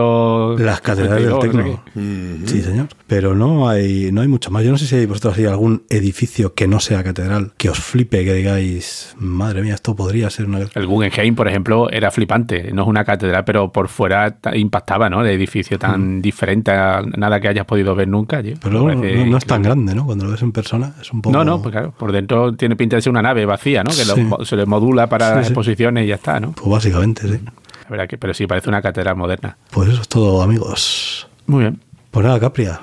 Las 0.58 0.80
catedrales 0.80 1.24
del 1.26 1.32
52, 1.40 1.54
no 1.54 1.62
sé 1.62 1.78
Tecno. 1.94 2.46
Sí, 2.46 2.62
señor. 2.62 2.88
Pero 3.06 3.34
no 3.34 3.68
hay, 3.68 4.10
no 4.12 4.20
hay 4.20 4.28
mucho 4.28 4.50
más. 4.50 4.64
Yo 4.64 4.70
no 4.70 4.78
sé 4.78 4.86
si 4.86 4.96
hay 4.96 5.06
vosotros 5.06 5.38
hay 5.38 5.46
algún 5.46 5.84
edificio 5.88 6.54
que 6.54 6.66
no 6.68 6.80
sea 6.80 7.02
catedral, 7.02 7.52
que 7.56 7.70
os 7.70 7.78
flipe, 7.78 8.24
que 8.24 8.34
digáis, 8.34 9.14
madre 9.18 9.62
mía, 9.62 9.74
esto 9.74 9.96
podría 9.96 10.28
ser 10.30 10.46
una... 10.46 10.58
El 10.74 10.86
Guggenheim, 10.86 11.34
por 11.34 11.48
ejemplo, 11.48 11.88
era 11.90 12.10
flipante. 12.10 12.70
No 12.72 12.82
es 12.82 12.88
una 12.88 13.04
catedral, 13.04 13.44
pero 13.44 13.72
por 13.72 13.88
fuera 13.88 14.30
ta- 14.32 14.56
impactaba, 14.56 15.08
¿no? 15.08 15.22
El 15.22 15.28
edificio 15.28 15.78
tan 15.78 16.20
diferente 16.20 16.70
a 16.70 17.02
nada 17.16 17.40
que 17.40 17.48
hayas 17.48 17.64
podido 17.66 17.94
ver 17.94 18.08
nunca. 18.08 18.42
tío. 18.42 18.54
Pero 18.62 18.94
no, 18.94 19.36
es 19.38 19.46
tan 19.46 19.62
grande, 19.62 19.94
¿no? 19.94 20.04
Cuando 20.04 20.24
lo 20.26 20.32
ves 20.32 20.42
en 20.42 20.52
persona 20.52 20.94
es 21.00 21.12
un 21.12 21.22
poco... 21.22 21.36
No, 21.36 21.44
no, 21.44 21.62
pues 21.62 21.72
claro, 21.72 21.92
por 21.96 22.12
dentro 22.12 22.54
tiene 22.54 22.76
pinta 22.76 22.96
de 22.96 23.02
ser 23.02 23.10
una 23.10 23.22
nave 23.22 23.44
vacía, 23.46 23.82
¿no? 23.84 23.90
Que 23.90 24.04
lo- 24.04 24.44
se 24.44 24.56
le 24.56 24.66
modula 24.66 25.06
para 25.08 25.28
Sí, 25.30 25.34
las 25.36 25.46
sí. 25.46 25.52
exposiciones 25.52 26.04
y 26.04 26.08
ya 26.08 26.16
está, 26.16 26.40
¿no? 26.40 26.52
Pues 26.52 26.68
básicamente, 26.88 27.28
sí. 27.28 27.40
La 27.84 27.90
verdad 27.90 28.08
que, 28.08 28.18
pero 28.18 28.34
sí, 28.34 28.46
parece 28.46 28.68
una 28.68 28.82
catedral 28.82 29.16
moderna. 29.16 29.56
Pues 29.70 29.88
eso 29.88 30.02
es 30.02 30.08
todo, 30.08 30.42
amigos. 30.42 31.28
Muy 31.46 31.60
bien. 31.60 31.80
Pues 32.10 32.26
nada, 32.26 32.38
Capria, 32.38 32.80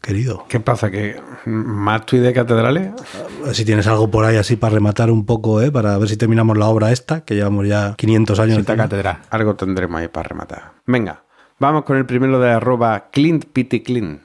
querido. 0.00 0.46
¿Qué 0.48 0.60
pasa? 0.60 0.90
¿Que 0.90 1.20
más 1.44 2.06
tuit 2.06 2.22
de 2.22 2.32
catedrales? 2.32 2.90
Si 3.52 3.64
tienes 3.64 3.86
algo 3.86 4.10
por 4.10 4.24
ahí 4.24 4.36
así 4.36 4.56
para 4.56 4.74
rematar 4.74 5.10
un 5.10 5.26
poco, 5.26 5.60
¿eh? 5.60 5.70
Para 5.70 5.98
ver 5.98 6.08
si 6.08 6.16
terminamos 6.16 6.56
la 6.56 6.66
obra 6.66 6.92
esta, 6.92 7.24
que 7.24 7.34
llevamos 7.34 7.66
ya 7.66 7.94
500 7.96 8.40
años. 8.40 8.58
Esta 8.58 8.76
catedral. 8.76 9.18
Algo 9.30 9.54
tendremos 9.54 10.00
ahí 10.00 10.08
para 10.08 10.28
rematar. 10.28 10.72
Venga, 10.86 11.24
vamos 11.58 11.84
con 11.84 11.96
el 11.96 12.06
primero 12.06 12.40
de 12.40 12.52
arroba 12.52 13.08
Clint 13.10 13.44
Pity 13.52 13.82
Clint. 13.82 14.22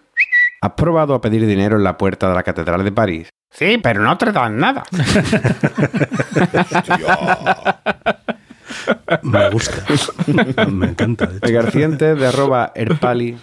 ¿Has 0.62 0.72
probado 0.72 1.14
a 1.14 1.22
pedir 1.22 1.46
dinero 1.46 1.78
en 1.78 1.84
la 1.84 1.98
puerta 1.98 2.30
de 2.30 2.34
la 2.34 2.44
Catedral 2.44 2.84
de 2.84 2.92
París? 2.92 3.30
Sí, 3.52 3.80
pero 3.82 4.02
no 4.02 4.18
te 4.18 4.32
dan 4.32 4.58
nada. 4.58 4.84
Me 9.22 9.50
gusta. 9.50 9.84
Me 10.72 10.88
encanta. 10.88 11.28
de 11.28 11.52
Garciente 11.52 12.16
de 12.16 12.28
arroba 12.28 12.72
Erpali. 12.76 13.38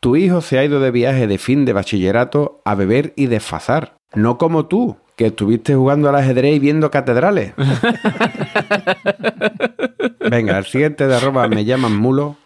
Tu 0.00 0.16
hijo 0.16 0.40
se 0.40 0.58
ha 0.58 0.64
ido 0.64 0.80
de 0.80 0.90
viaje 0.90 1.26
de 1.26 1.38
fin 1.38 1.64
de 1.64 1.72
bachillerato 1.74 2.62
a 2.64 2.74
beber 2.74 3.12
y 3.16 3.26
desfazar. 3.26 3.96
No 4.14 4.38
como 4.38 4.66
tú, 4.66 4.96
que 5.16 5.26
estuviste 5.26 5.74
jugando 5.74 6.08
al 6.08 6.16
ajedrez 6.16 6.56
y 6.56 6.58
viendo 6.58 6.90
catedrales. 6.90 7.52
Venga, 10.30 10.58
el 10.58 10.64
siguiente 10.64 11.06
de 11.06 11.16
arroba 11.16 11.46
me 11.48 11.64
llaman 11.64 11.96
mulo. 11.96 12.36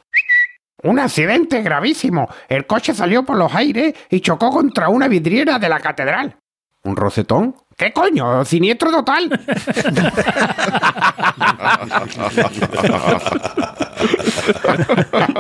Un 0.83 0.99
accidente 0.99 1.63
gravísimo. 1.63 2.29
El 2.49 2.67
coche 2.67 2.93
salió 2.93 3.25
por 3.25 3.37
los 3.37 3.55
aires 3.55 3.95
y 4.11 4.21
chocó 4.21 4.51
contra 4.51 4.89
una 4.89 5.09
vidriera 5.09 5.59
de 5.59 5.69
la 5.69 5.81
catedral. 5.81 6.37
¿Un 6.83 6.97
rocetón? 6.97 7.55
¿Qué 7.77 7.93
coño? 7.93 8.45
Siniestro 8.45 8.91
total. 8.91 9.41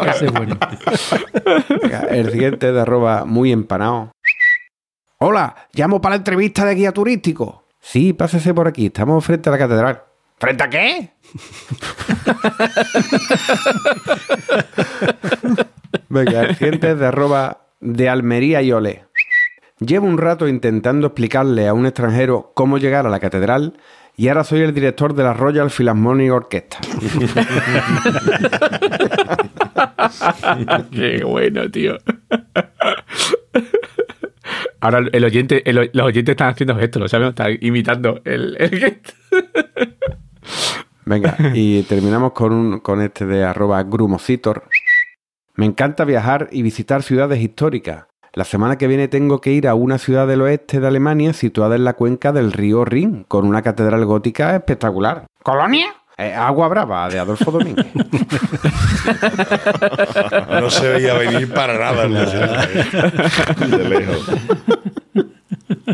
Ese 0.07 0.27
es 0.27 0.33
bueno. 0.33 0.59
Venga, 1.83 2.01
el 2.11 2.31
siguiente 2.33 2.73
de 2.73 2.81
arroba 2.81 3.25
muy 3.25 3.53
empanado. 3.53 4.13
Hola, 5.19 5.55
llamo 5.73 6.01
para 6.01 6.15
la 6.15 6.19
entrevista 6.19 6.65
de 6.65 6.75
guía 6.75 6.93
turístico. 6.93 7.69
Sí, 7.81 8.13
pásese 8.13 8.53
por 8.53 8.67
aquí, 8.67 8.87
estamos 8.87 9.25
frente 9.25 9.49
a 9.49 9.53
la 9.53 9.59
catedral. 9.59 10.03
¿Frente 10.39 10.65
a 10.65 10.71
qué? 10.71 11.13
Venga, 16.09 16.43
el 16.43 16.57
siguiente 16.57 16.91
es 16.91 16.99
de 16.99 17.07
arroba 17.07 17.67
de 17.81 18.09
Almería 18.09 18.63
y 18.63 18.73
Ole. 18.73 19.05
Llevo 19.81 20.07
un 20.07 20.19
rato 20.19 20.47
intentando 20.47 21.09
explicarle 21.09 21.67
a 21.67 21.75
un 21.75 21.87
extranjero 21.87 22.53
cómo 22.55 22.79
llegar 22.79 23.07
a 23.07 23.11
la 23.11 23.19
catedral 23.19 23.77
y 24.17 24.29
ahora 24.29 24.45
soy 24.45 24.61
el 24.61 24.73
director 24.73 25.15
de 25.15 25.25
la 25.25 25.35
Royal 25.35 25.69
Philharmonic 25.71 26.31
Orchestra. 26.33 26.81
Qué 30.93 31.25
bueno, 31.25 31.69
tío. 31.71 31.97
Ahora 34.81 35.01
el 35.13 35.25
oyente, 35.25 35.69
el- 35.69 35.91
los 35.93 36.07
oyentes 36.07 36.33
están 36.35 36.51
haciendo 36.51 36.77
gestos, 36.77 37.03
¿lo 37.03 37.09
sabes? 37.09 37.31
Están 37.31 37.57
imitando 37.61 38.21
el, 38.25 38.57
el 38.59 38.79
gesto. 38.79 39.13
Venga, 41.07 41.37
y 41.55 41.83
terminamos 41.83 42.33
con, 42.33 42.53
un, 42.53 42.81
con 42.81 43.03
este 43.03 43.27
de 43.27 43.45
arroba 43.45 43.83
grumocitor. 43.83 44.65
Me 45.57 45.67
encanta 45.67 46.05
viajar 46.05 46.49
y 46.53 46.63
visitar 46.63 47.03
ciudades 47.03 47.41
históricas. 47.41 48.05
La 48.35 48.45
semana 48.45 48.77
que 48.79 48.89
viene 48.89 49.07
tengo 49.09 49.41
que 49.41 49.53
ir 49.53 49.69
a 49.69 49.75
una 49.75 49.99
ciudad 49.99 50.27
del 50.27 50.43
oeste 50.43 50.81
de 50.81 50.87
Alemania 50.89 51.33
situada 51.33 51.77
en 51.77 51.85
la 51.85 51.93
cuenca 51.95 52.33
del 52.33 52.53
río 52.53 52.85
Rin, 52.85 53.25
con 53.29 53.47
una 53.47 53.63
catedral 53.63 54.05
gótica 54.05 54.57
espectacular. 54.57 55.27
¿Colonia? 55.43 55.87
Eh, 56.19 56.33
Agua 56.35 56.69
Brava, 56.69 57.09
de 57.09 57.19
Adolfo 57.21 57.51
Domínguez. 57.53 57.87
No 60.49 60.71
se 60.71 60.89
veía 60.89 61.15
venir 61.15 61.53
para 61.53 61.79
nada. 61.79 62.09
desierto. 62.09 63.77
De 63.77 63.89
lejos. 63.89 64.27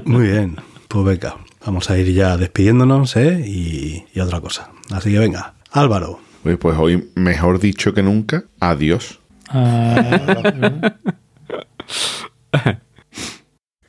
Muy 0.05 0.29
bien, 0.29 0.57
pues 0.89 1.05
venga, 1.05 1.37
vamos 1.65 1.91
a 1.91 1.99
ir 1.99 2.13
ya 2.13 2.37
despidiéndonos, 2.37 3.17
¿eh? 3.17 3.43
Y, 3.47 4.05
y 4.15 4.21
otra 4.21 4.41
cosa. 4.41 4.71
Así 4.93 5.13
que 5.13 5.19
venga, 5.19 5.55
Álvaro, 5.73 6.21
Pues 6.43 6.79
hoy, 6.79 7.11
mejor 7.17 7.59
dicho 7.59 7.93
que 7.95 8.03
nunca, 8.03 8.45
adiós. 8.61 9.19
Ah, 9.49 10.53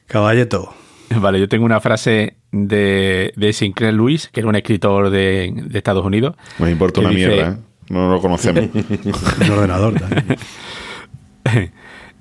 Caballeto. 0.08 0.74
Vale, 1.10 1.40
yo 1.40 1.48
tengo 1.50 1.66
una 1.66 1.80
frase 1.82 2.38
de, 2.52 3.34
de 3.36 3.54
Sinclair 3.54 3.94
Lewis, 3.94 4.30
que 4.32 4.40
era 4.42 4.50
un 4.50 4.56
escritor 4.56 5.10
de, 5.10 5.52
de 5.54 5.78
Estados 5.78 6.06
Unidos. 6.06 6.36
Me 6.60 6.72
importa 6.72 7.02
una 7.02 7.10
dice- 7.10 7.28
mierda, 7.28 7.52
¿eh? 7.52 7.56
No 7.90 8.10
lo 8.10 8.22
conocemos. 8.22 8.70
Un 8.74 9.52
ordenador 9.52 9.96
también. 10.00 10.38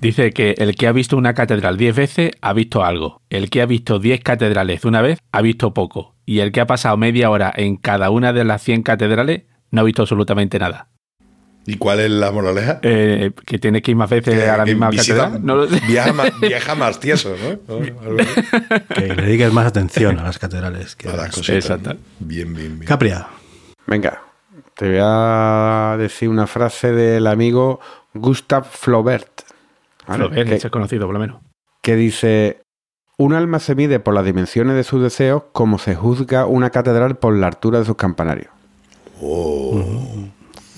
Dice 0.01 0.31
que 0.31 0.55
el 0.57 0.75
que 0.75 0.87
ha 0.87 0.91
visto 0.91 1.15
una 1.15 1.33
catedral 1.35 1.77
10 1.77 1.95
veces 1.95 2.31
ha 2.41 2.51
visto 2.53 2.83
algo. 2.83 3.21
El 3.29 3.49
que 3.49 3.61
ha 3.61 3.65
visto 3.67 3.99
10 3.99 4.21
catedrales 4.21 4.81
de 4.81 4.87
una 4.89 5.01
vez 5.01 5.19
ha 5.31 5.41
visto 5.41 5.73
poco. 5.73 6.15
Y 6.25 6.39
el 6.39 6.51
que 6.51 6.59
ha 6.59 6.65
pasado 6.65 6.97
media 6.97 7.29
hora 7.29 7.53
en 7.55 7.77
cada 7.77 8.09
una 8.09 8.33
de 8.33 8.43
las 8.43 8.63
100 8.63 8.81
catedrales 8.83 9.43
no 9.69 9.81
ha 9.81 9.83
visto 9.85 10.01
absolutamente 10.01 10.59
nada. 10.59 10.89
¿Y 11.65 11.77
cuál 11.77 11.99
es 11.99 12.09
la 12.09 12.31
moraleja? 12.31 12.79
Eh, 12.81 13.31
que 13.45 13.59
tiene 13.59 13.81
que 13.83 13.91
ir 13.91 13.97
más 13.97 14.09
veces 14.09 14.47
a 14.49 14.57
la 14.57 14.63
Que 14.65 14.71
misma 14.71 14.89
visita- 14.89 15.15
catedral. 15.25 15.45
No 15.45 15.55
lo 15.55 15.67
sé. 15.69 15.79
viaja, 15.87 16.11
más, 16.13 16.39
viaja 16.39 16.75
más 16.75 16.99
tieso, 16.99 17.35
¿no? 17.67 17.79
Que 18.95 19.07
le 19.07 19.15
dediques 19.23 19.53
más 19.53 19.67
atención 19.67 20.17
a 20.19 20.23
las 20.23 20.39
catedrales. 20.39 20.95
que 20.95 21.07
A 21.09 21.13
a 21.13 21.17
las 21.17 21.27
cositas. 21.35 21.55
Exacto. 21.69 21.95
Bien, 22.19 22.53
bien, 22.53 22.79
bien. 22.79 22.87
Capria. 22.87 23.27
Venga, 23.85 24.21
te 24.75 24.87
voy 24.89 24.99
a 25.01 25.95
decir 25.99 26.29
una 26.29 26.47
frase 26.47 26.91
del 26.93 27.27
amigo 27.27 27.79
Gustav 28.13 28.65
Flaubert. 28.65 29.41
¿vale? 30.07 30.25
Flaubert, 30.25 30.49
que, 30.49 30.55
ese 30.55 30.67
es 30.67 30.71
conocido 30.71 31.05
por 31.05 31.13
lo 31.13 31.19
menos. 31.19 31.41
que 31.83 31.95
dice: 31.95 32.61
Un 33.17 33.33
alma 33.33 33.59
se 33.59 33.75
mide 33.75 33.99
por 33.99 34.15
las 34.15 34.25
dimensiones 34.25 34.75
de 34.75 34.83
sus 34.83 35.01
deseos 35.03 35.43
como 35.51 35.77
se 35.77 35.93
juzga 35.95 36.47
una 36.47 36.71
catedral 36.71 37.17
por 37.17 37.35
la 37.35 37.47
altura 37.47 37.79
de 37.79 37.85
sus 37.85 37.95
campanarios. 37.97 38.49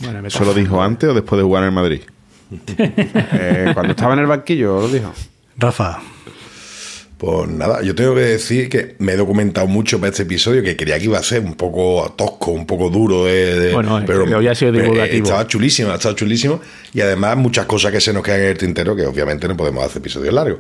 Bueno, 0.04 0.22
me 0.22 0.28
¿Eso 0.28 0.44
lo 0.46 0.54
dijo 0.54 0.82
antes 0.82 1.10
o 1.10 1.14
después 1.14 1.38
de 1.38 1.44
jugar 1.44 1.64
en 1.64 1.70
el 1.70 1.76
Madrid? 1.76 2.02
Eh, 2.78 3.72
cuando 3.74 3.92
estaba 3.92 4.14
en 4.14 4.20
el 4.20 4.28
banquillo 4.28 4.82
lo 4.82 4.88
dijo. 4.88 5.12
Rafa. 5.58 6.00
Pues 7.18 7.48
nada, 7.48 7.82
yo 7.82 7.96
tengo 7.96 8.14
que 8.16 8.22
decir 8.22 8.68
que 8.70 8.96
me 9.00 9.14
he 9.14 9.16
documentado 9.16 9.66
mucho 9.66 9.98
para 9.98 10.10
este 10.10 10.24
episodio, 10.24 10.62
que 10.62 10.76
creía 10.76 10.98
que 11.00 11.06
iba 11.06 11.18
a 11.18 11.24
ser 11.24 11.40
un 11.42 11.54
poco 11.56 12.14
tosco, 12.18 12.52
un 12.52 12.66
poco 12.68 12.90
duro, 12.90 13.26
de, 13.26 13.60
de- 13.60 13.74
Bueno, 13.74 13.98
es 14.00 14.06
que 14.06 14.36
hoy 14.36 14.48
ha 14.48 14.54
sido 14.56 14.74
eh, 14.74 14.82
divulgativo. 14.82 15.24
estaba 15.24 15.48
chulísimo, 15.48 15.94
estaba 15.94 16.16
chulísimo. 16.16 16.60
Y 16.94 17.00
además 17.00 17.38
muchas 17.38 17.66
cosas 17.66 17.94
que 17.94 18.02
se 18.02 18.12
nos 18.12 18.24
quedan 18.24 18.42
en 18.42 18.48
el 18.48 18.58
tintero, 18.58 18.94
que 18.96 19.06
obviamente 19.06 19.48
no 19.48 19.56
podemos 19.56 19.86
hacer 19.86 20.00
episodios 20.00 20.34
largos. 20.34 20.60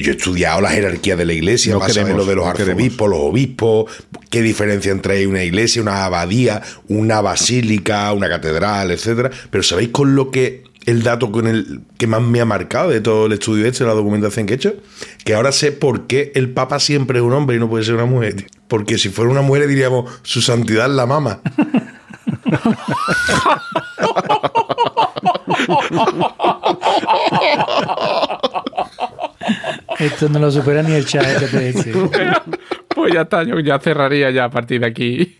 Yo 0.00 0.12
he 0.12 0.16
estudiado 0.16 0.60
la 0.60 0.70
jerarquía 0.70 1.16
de 1.16 1.24
la 1.24 1.32
iglesia, 1.32 1.72
No 1.74 1.78
más 1.80 1.92
queremos, 1.92 2.16
lo 2.16 2.24
de 2.26 2.34
los 2.36 2.46
no 2.46 2.52
queremos. 2.52 2.70
arzobispos, 2.72 3.08
los 3.10 3.20
obispos, 3.20 3.90
qué 4.30 4.42
diferencia 4.42 4.92
entre 4.92 5.26
una 5.26 5.42
iglesia, 5.44 5.80
una 5.82 6.04
abadía, 6.04 6.62
una 6.88 7.20
basílica, 7.20 8.12
una 8.12 8.28
catedral, 8.28 8.90
etcétera. 8.90 9.30
Pero 9.50 9.62
¿sabéis 9.62 9.88
con 9.90 10.14
lo 10.14 10.30
que 10.30 10.64
el 10.84 11.02
dato 11.04 11.30
con 11.30 11.46
el 11.46 11.80
que 11.96 12.06
más 12.06 12.20
me 12.22 12.40
ha 12.40 12.44
marcado 12.44 12.90
de 12.90 13.00
todo 13.00 13.26
el 13.26 13.32
estudio 13.32 13.66
este, 13.66 13.84
la 13.84 13.94
documentación 13.94 14.46
que 14.46 14.54
he 14.54 14.56
hecho? 14.56 14.74
Que 15.24 15.34
ahora 15.34 15.52
sé 15.52 15.72
por 15.72 16.06
qué 16.06 16.32
el 16.34 16.50
Papa 16.50 16.78
siempre 16.80 17.18
es 17.20 17.24
un 17.24 17.32
hombre 17.32 17.56
y 17.56 17.58
no 17.60 17.70
puede 17.70 17.84
ser 17.84 17.94
una 17.94 18.04
mujer. 18.04 18.34
tío. 18.34 18.46
Porque 18.68 18.98
si 18.98 19.08
fuera 19.08 19.30
una 19.30 19.42
mujer 19.42 19.66
diríamos, 19.68 20.10
su 20.22 20.42
santidad 20.42 20.90
la 20.90 21.06
mama. 21.06 21.40
esto 29.98 30.28
no 30.28 30.38
lo 30.38 30.50
supera 30.50 30.82
ni 30.82 30.92
el 30.94 31.04
chat 31.06 31.24
GPS. 31.24 31.92
Pues 32.94 33.14
ya 33.14 33.22
está, 33.22 33.42
yo 33.42 33.58
ya 33.58 33.78
cerraría 33.78 34.30
ya 34.30 34.44
a 34.44 34.50
partir 34.50 34.80
de 34.80 34.86
aquí. 34.86 35.38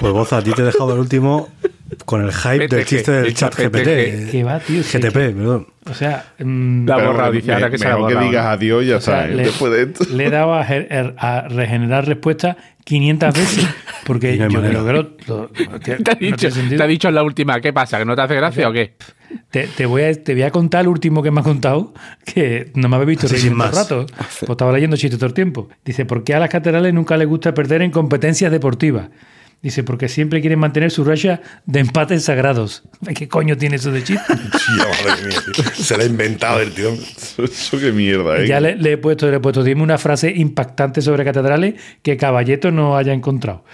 Pues 0.00 0.12
Boza, 0.12 0.38
a 0.38 0.42
ti 0.42 0.52
te 0.52 0.62
he 0.62 0.64
dejado 0.64 0.94
el 0.94 0.98
último 1.00 1.48
con 2.04 2.24
el 2.24 2.32
hype 2.32 2.68
del 2.68 2.84
chiste 2.84 3.12
del 3.12 3.26
el 3.26 3.34
chat 3.34 3.54
GPT. 3.54 4.30
Que 4.30 4.42
va, 4.44 4.58
tío. 4.58 4.82
GTP, 4.82 5.12
perdón. 5.12 5.68
O 5.88 5.94
sea, 5.94 6.24
La 6.38 6.96
borra, 6.96 7.30
dice, 7.30 7.52
ahora 7.52 7.70
que 7.70 7.78
se 7.78 7.88
la 7.88 8.06
que 8.08 8.16
digas 8.16 8.46
adiós, 8.46 8.84
ya 8.84 9.00
sabes. 9.00 9.36
le, 9.36 9.44
Después 9.44 9.72
de 9.72 9.82
esto. 9.82 10.04
le 10.14 10.26
he 10.26 10.30
dado 10.30 10.54
a, 10.54 10.66
a 11.18 11.48
regenerar 11.48 12.06
respuesta 12.06 12.56
500 12.84 13.34
veces. 13.34 13.68
Porque 14.04 14.36
yo 14.36 14.48
creo 14.48 14.84
que 14.84 14.92
lo, 14.92 15.48
te 15.80 16.82
ha 16.82 16.86
dicho 16.86 17.08
en 17.08 17.14
la 17.14 17.22
última, 17.22 17.60
¿qué 17.60 17.72
pasa? 17.72 17.98
¿Que 17.98 18.04
no 18.04 18.16
te 18.16 18.22
hace 18.22 18.34
gracia 18.34 18.68
o 18.68 18.72
qué? 18.72 18.96
Te, 19.50 19.66
te 19.66 19.86
voy 19.86 20.02
a, 20.02 20.12
te 20.14 20.34
voy 20.34 20.42
a 20.42 20.50
contar 20.50 20.82
el 20.82 20.88
último 20.88 21.22
que 21.22 21.30
me 21.30 21.40
ha 21.40 21.44
contado, 21.44 21.94
que 22.24 22.70
no 22.74 22.88
me 22.88 22.96
había 22.96 23.06
visto 23.06 23.28
reír 23.30 23.52
más. 23.52 23.74
rato. 23.74 24.06
Pues 24.06 24.50
estaba 24.50 24.72
leyendo 24.72 24.96
chistes 24.96 25.18
todo 25.18 25.28
el 25.28 25.34
tiempo. 25.34 25.68
Dice, 25.84 26.04
¿por 26.04 26.24
qué 26.24 26.34
a 26.34 26.38
las 26.40 26.50
catedrales 26.50 26.92
nunca 26.94 27.16
les 27.16 27.28
gusta 27.28 27.54
perder 27.54 27.82
en 27.82 27.90
competencias 27.90 28.50
deportivas? 28.50 29.08
Dice, 29.62 29.82
porque 29.82 30.08
siempre 30.08 30.42
quieren 30.42 30.58
mantener 30.58 30.90
su 30.90 31.04
racha 31.04 31.40
de 31.64 31.80
empates 31.80 32.24
sagrados. 32.24 32.82
¿Qué 33.14 33.28
coño 33.28 33.56
tiene 33.56 33.76
eso 33.76 33.90
de 33.92 34.04
chiste? 34.04 34.26
Tía, 34.36 34.84
madre 35.06 35.26
mía, 35.26 35.38
tío. 35.54 35.64
Se 35.74 35.96
la 35.96 36.02
ha 36.04 36.06
inventado 36.06 36.60
el 36.60 36.72
tío. 36.72 36.92
Eso 36.92 37.78
qué 37.78 37.90
mierda, 37.90 38.42
¿eh? 38.42 38.46
Ya 38.46 38.60
le, 38.60 38.76
le 38.76 38.92
he 38.92 38.98
puesto, 38.98 39.30
le 39.30 39.36
he 39.36 39.40
puesto, 39.40 39.62
dime 39.64 39.82
una 39.82 39.96
frase 39.96 40.30
impactante 40.36 41.00
sobre 41.00 41.24
catedrales 41.24 41.74
que 42.02 42.18
Caballeto 42.18 42.70
no 42.72 42.98
haya 42.98 43.14
encontrado. 43.14 43.64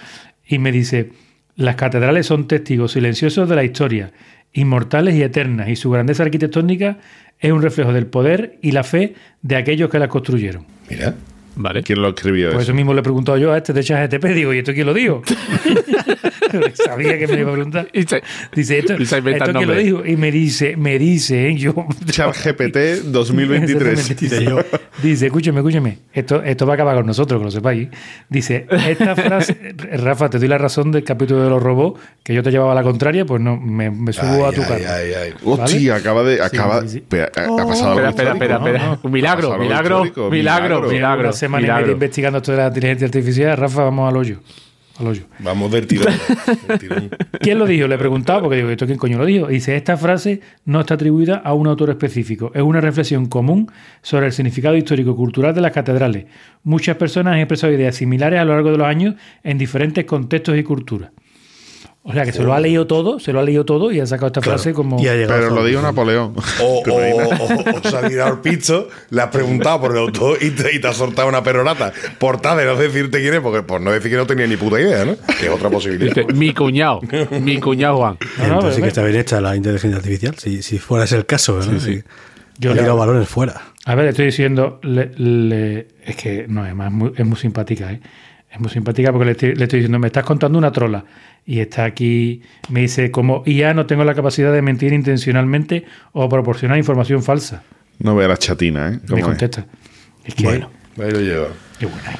Y 0.47 0.59
me 0.59 0.71
dice, 0.71 1.09
las 1.57 1.75
catedrales 1.75 2.25
son 2.25 2.47
testigos 2.47 2.93
silenciosos 2.93 3.49
de 3.49 3.55
la 3.57 3.63
historia, 3.65 4.13
inmortales 4.53 5.15
y 5.15 5.23
eternas, 5.23 5.69
y 5.69 5.75
su 5.75 5.89
grandeza 5.89 6.23
arquitectónica 6.23 6.97
es 7.39 7.51
un 7.51 7.61
reflejo 7.61 7.93
del 7.93 8.05
poder 8.05 8.57
y 8.61 8.71
la 8.71 8.83
fe 8.83 9.15
de 9.41 9.55
aquellos 9.55 9.89
que 9.89 9.99
las 9.99 10.09
construyeron. 10.09 10.65
Mira. 10.89 11.15
Vale. 11.55 11.83
¿Quién 11.83 12.01
lo 12.01 12.09
escribió 12.09 12.47
Por 12.47 12.55
eso? 12.61 12.63
eso 12.71 12.73
mismo 12.73 12.93
le 12.93 13.01
he 13.01 13.03
preguntado 13.03 13.37
yo 13.37 13.51
a 13.51 13.57
este 13.57 13.73
de 13.73 13.83
ChatGPT, 13.83 14.25
digo, 14.27 14.53
¿y 14.53 14.59
esto 14.59 14.73
quién 14.73 14.85
lo 14.85 14.93
dijo? 14.93 15.21
Sabía 16.73 17.17
que 17.17 17.27
me 17.27 17.39
iba 17.39 17.49
a 17.49 17.53
preguntar. 17.53 17.87
Dice, 17.93 18.79
¿esto, 18.79 18.93
¿esto 18.93 19.21
quién 19.21 19.67
lo 19.67 19.75
dijo? 19.75 20.05
Y 20.05 20.17
me 20.17 20.31
dice, 20.31 20.75
me 20.75 20.97
dice, 20.99 21.49
¿eh? 21.49 21.55
yo... 21.55 21.73
ChatGPT 22.05 22.77
2023. 23.05 24.11
Exactamente. 24.11 24.25
Dice, 24.25 24.65
dice, 25.01 25.25
escúchame, 25.27 25.59
escúchame, 25.59 25.97
esto, 26.13 26.41
esto 26.43 26.65
va 26.65 26.73
a 26.73 26.75
acabar 26.75 26.95
con 26.97 27.05
nosotros, 27.05 27.39
que 27.39 27.45
lo 27.45 27.51
sepáis. 27.51 27.89
Dice, 28.29 28.65
esta 28.87 29.15
frase, 29.15 29.75
Rafa, 29.93 30.29
te 30.29 30.39
doy 30.39 30.47
la 30.47 30.57
razón 30.57 30.91
del 30.91 31.03
capítulo 31.03 31.43
de 31.43 31.49
los 31.49 31.61
robots, 31.61 31.99
que 32.23 32.33
yo 32.33 32.43
te 32.43 32.51
llevaba 32.51 32.71
a 32.73 32.75
la 32.75 32.83
contraria, 32.83 33.25
pues 33.25 33.41
no, 33.41 33.57
me, 33.57 33.89
me 33.91 34.13
subo 34.13 34.45
Ay, 34.45 34.51
a 34.51 34.51
tu 34.51 34.61
ay, 34.61 34.67
carro. 34.67 34.83
ay, 34.89 35.13
ay. 35.13 35.33
Hostia, 35.43 35.95
acaba 35.95 36.23
de. 36.23 36.41
Acaba, 36.41 36.81
sí, 36.81 36.89
sí. 36.89 36.97
Espera, 36.97 37.25
ha 37.27 37.31
pasado 37.31 37.71
Espera, 37.71 37.89
algo 37.91 38.09
espera, 38.09 38.33
espera, 38.33 38.55
espera. 38.57 38.85
¿no? 38.85 38.99
Un 39.03 39.11
milagro, 39.11 39.51
algo 39.53 39.63
milagro, 39.63 40.05
histórico, 40.05 40.29
milagro, 40.29 40.81
milagro. 40.89 41.33
Semana 41.41 41.67
y 41.67 41.71
media 41.71 41.93
investigando 41.93 42.37
esto 42.37 42.51
de 42.51 42.59
la 42.59 42.67
inteligencia 42.67 43.07
artificial, 43.07 43.57
Rafa, 43.57 43.85
vamos 43.85 44.07
al 44.07 44.15
hoyo. 44.15 44.41
Al 44.99 45.07
hoyo. 45.07 45.23
Vamos 45.39 45.71
del 45.71 45.87
tirón. 45.87 46.13
del 46.67 46.77
tirón. 46.77 47.09
¿Quién 47.39 47.57
lo 47.57 47.65
dijo? 47.65 47.87
Le 47.87 47.95
he 47.95 47.97
preguntado, 47.97 48.41
porque 48.41 48.57
digo, 48.57 48.69
¿esto 48.69 48.85
quién 48.85 48.99
coño 48.99 49.17
lo 49.17 49.25
dijo? 49.25 49.49
Y 49.49 49.55
dice, 49.55 49.75
esta 49.75 49.97
frase 49.97 50.41
no 50.65 50.81
está 50.81 50.93
atribuida 50.93 51.37
a 51.37 51.55
un 51.55 51.65
autor 51.65 51.89
específico. 51.89 52.51
Es 52.53 52.61
una 52.61 52.79
reflexión 52.79 53.25
común 53.25 53.71
sobre 54.03 54.27
el 54.27 54.33
significado 54.33 54.75
histórico-cultural 54.77 55.55
de 55.55 55.61
las 55.61 55.71
catedrales. 55.71 56.25
Muchas 56.63 56.95
personas 56.97 57.33
han 57.33 57.39
expresado 57.39 57.73
ideas 57.73 57.95
similares 57.95 58.39
a 58.39 58.45
lo 58.45 58.53
largo 58.53 58.71
de 58.71 58.77
los 58.77 58.85
años 58.85 59.15
en 59.43 59.57
diferentes 59.57 60.05
contextos 60.05 60.55
y 60.59 60.61
culturas. 60.61 61.09
O 62.03 62.13
sea, 62.13 62.25
que 62.25 62.31
se 62.31 62.41
lo 62.41 62.51
ha 62.55 62.59
leído 62.59 62.87
todo, 62.87 63.19
se 63.19 63.31
lo 63.31 63.39
ha 63.39 63.43
leído 63.43 63.63
todo 63.63 63.91
y 63.91 63.99
ha 63.99 64.07
sacado 64.07 64.25
esta 64.27 64.41
frase 64.41 64.73
como... 64.73 64.99
Y 64.99 65.07
ha 65.07 65.13
llegado 65.13 65.39
Pero 65.39 65.53
lo 65.53 65.63
dijo 65.63 65.83
Napoleón. 65.83 66.33
O, 66.59 66.81
o, 66.89 66.93
o, 66.93 67.77
o 67.77 67.89
se 67.89 67.95
ha 67.95 68.07
tirado 68.07 68.33
el 68.33 68.39
picho, 68.39 68.87
le 69.11 69.21
has 69.21 69.27
preguntado 69.29 69.81
por 69.81 69.91
el 69.91 69.97
autor 69.99 70.39
y 70.41 70.49
te, 70.49 70.75
y 70.75 70.79
te 70.81 70.87
has 70.87 70.97
soltado 70.97 71.27
una 71.29 71.43
perorata. 71.43 71.93
Por 72.17 72.41
tal 72.41 72.57
de 72.57 72.65
no 72.65 72.75
decirte 72.75 73.21
quién 73.21 73.35
es, 73.35 73.39
porque 73.41 73.61
por 73.61 73.81
no 73.81 73.91
decir 73.91 74.09
que 74.09 74.17
no 74.17 74.25
tenía 74.25 74.47
ni 74.47 74.57
puta 74.57 74.81
idea, 74.81 75.05
¿no? 75.05 75.15
Que 75.39 75.45
es 75.45 75.51
otra 75.51 75.69
posibilidad. 75.69 76.15
Mi 76.33 76.53
cuñado, 76.55 77.01
mi 77.39 77.59
cuñado 77.59 77.97
Juan. 77.97 78.17
No, 78.39 78.47
no, 78.47 78.53
Entonces 78.55 78.75
sí 78.77 78.81
que 78.81 78.87
está 78.87 79.03
bien 79.03 79.17
hecha 79.17 79.39
la 79.39 79.55
inteligencia 79.55 79.97
artificial, 79.97 80.33
si, 80.39 80.63
si 80.63 80.79
fuera 80.79 81.05
ese 81.05 81.17
el 81.17 81.27
caso, 81.27 81.59
¿no? 81.59 81.79
Sí, 81.79 82.01
Yo 82.57 82.71
ha 82.71 82.73
le- 82.73 82.79
tirado 82.81 82.97
balones 82.97 83.29
fuera. 83.29 83.61
A 83.85 83.93
ver, 83.93 84.07
estoy 84.07 84.25
diciendo, 84.25 84.79
le- 84.81 85.11
le- 85.17 85.87
es 86.03 86.15
que 86.15 86.45
no, 86.47 86.63
además 86.63 86.87
es 86.87 86.93
muy, 86.93 87.11
es 87.15 87.25
muy 87.27 87.37
simpática, 87.37 87.91
¿eh? 87.91 88.01
Es 88.51 88.59
muy 88.59 88.69
simpática 88.69 89.11
porque 89.11 89.25
le 89.25 89.31
estoy, 89.31 89.55
le 89.55 89.63
estoy 89.63 89.79
diciendo, 89.79 89.97
me 89.97 90.07
estás 90.07 90.25
contando 90.25 90.57
una 90.57 90.71
trola. 90.71 91.05
Y 91.45 91.59
está 91.59 91.85
aquí, 91.85 92.41
me 92.69 92.81
dice, 92.81 93.09
como 93.09 93.43
IA 93.45 93.73
no 93.73 93.85
tengo 93.85 94.03
la 94.03 94.13
capacidad 94.13 94.51
de 94.51 94.61
mentir 94.61 94.93
intencionalmente 94.93 95.85
o 96.11 96.27
proporcionar 96.27 96.77
información 96.77 97.23
falsa. 97.23 97.63
No 97.99 98.15
vea 98.15 98.27
la 98.27 98.37
chatina, 98.37 98.89
¿eh? 98.89 98.99
Me 99.07 99.21
contesta. 99.21 99.65
Es 100.25 100.35
que, 100.35 100.43
Bueno. 100.43 100.69
Ahí 100.99 101.11
lo 101.11 101.21
lleva. 101.21 101.47
qué 101.79 101.85
buena. 101.85 102.19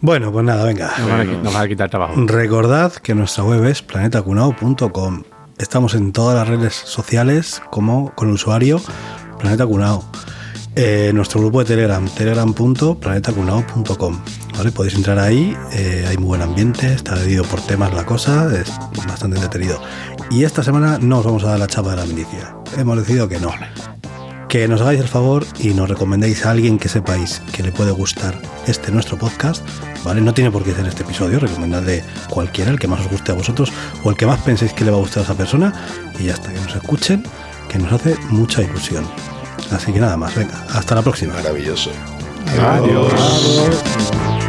Bueno, 0.00 0.32
pues 0.32 0.44
nada, 0.44 0.64
venga. 0.64 0.92
Nos 0.98 1.08
van, 1.08 1.20
a, 1.20 1.24
nos 1.24 1.54
van 1.54 1.62
a 1.62 1.68
quitar 1.68 1.88
trabajo. 1.88 2.14
Recordad 2.26 2.92
que 2.92 3.14
nuestra 3.14 3.44
web 3.44 3.64
es 3.64 3.80
planetacunao.com. 3.82 5.22
Estamos 5.56 5.94
en 5.94 6.12
todas 6.12 6.36
las 6.36 6.48
redes 6.48 6.74
sociales 6.74 7.62
como 7.70 8.12
con 8.14 8.28
el 8.28 8.34
usuario 8.34 8.80
Planeta 9.38 9.66
Cunao. 9.66 10.04
Eh, 10.76 11.12
nuestro 11.14 11.40
grupo 11.40 11.60
de 11.60 11.66
Telegram, 11.66 12.08
telegram.planetacunao.com. 12.08 14.20
¿vale? 14.56 14.72
Podéis 14.72 14.94
entrar 14.94 15.18
ahí, 15.18 15.56
eh, 15.72 16.04
hay 16.08 16.16
muy 16.16 16.28
buen 16.28 16.42
ambiente, 16.42 16.92
está 16.92 17.16
dividido 17.16 17.44
por 17.44 17.60
temas 17.60 17.92
la 17.94 18.04
cosa, 18.04 18.48
es 18.54 18.72
bastante 19.06 19.36
entretenido. 19.36 19.80
Y 20.30 20.44
esta 20.44 20.62
semana 20.62 20.98
no 21.00 21.18
os 21.18 21.24
vamos 21.24 21.44
a 21.44 21.50
dar 21.50 21.58
la 21.58 21.66
chapa 21.66 21.90
de 21.90 21.96
la 21.96 22.06
milicia. 22.06 22.56
Hemos 22.76 22.98
decidido 22.98 23.28
que 23.28 23.38
no. 23.38 23.52
Que 24.48 24.68
nos 24.68 24.80
hagáis 24.80 25.00
el 25.00 25.08
favor 25.08 25.44
y 25.58 25.74
nos 25.74 25.88
recomendéis 25.88 26.46
a 26.46 26.52
alguien 26.52 26.78
que 26.78 26.88
sepáis 26.88 27.42
que 27.52 27.62
le 27.62 27.72
puede 27.72 27.90
gustar 27.90 28.40
este 28.66 28.92
nuestro 28.92 29.18
podcast, 29.18 29.66
¿vale? 30.04 30.20
No 30.20 30.32
tiene 30.32 30.50
por 30.50 30.62
qué 30.62 30.72
ser 30.72 30.86
este 30.86 31.02
episodio, 31.02 31.40
recomendadle 31.40 32.04
cualquiera, 32.30 32.70
el 32.70 32.78
que 32.78 32.86
más 32.86 33.00
os 33.00 33.10
guste 33.10 33.32
a 33.32 33.34
vosotros 33.34 33.72
o 34.04 34.10
el 34.10 34.16
que 34.16 34.26
más 34.26 34.40
penséis 34.40 34.72
que 34.72 34.84
le 34.84 34.92
va 34.92 34.98
a 34.98 35.00
gustar 35.00 35.22
a 35.22 35.24
esa 35.24 35.34
persona 35.34 35.72
y 36.20 36.28
hasta 36.28 36.52
que 36.52 36.60
nos 36.60 36.76
escuchen, 36.76 37.24
que 37.68 37.78
nos 37.78 37.92
hace 37.92 38.16
mucha 38.30 38.62
ilusión. 38.62 39.04
Así 39.72 39.92
que 39.92 40.00
nada 40.00 40.16
más, 40.16 40.34
venga, 40.34 40.64
hasta 40.72 40.94
la 40.94 41.02
próxima. 41.02 41.34
Maravilloso. 41.34 41.90
Adiós. 42.58 44.43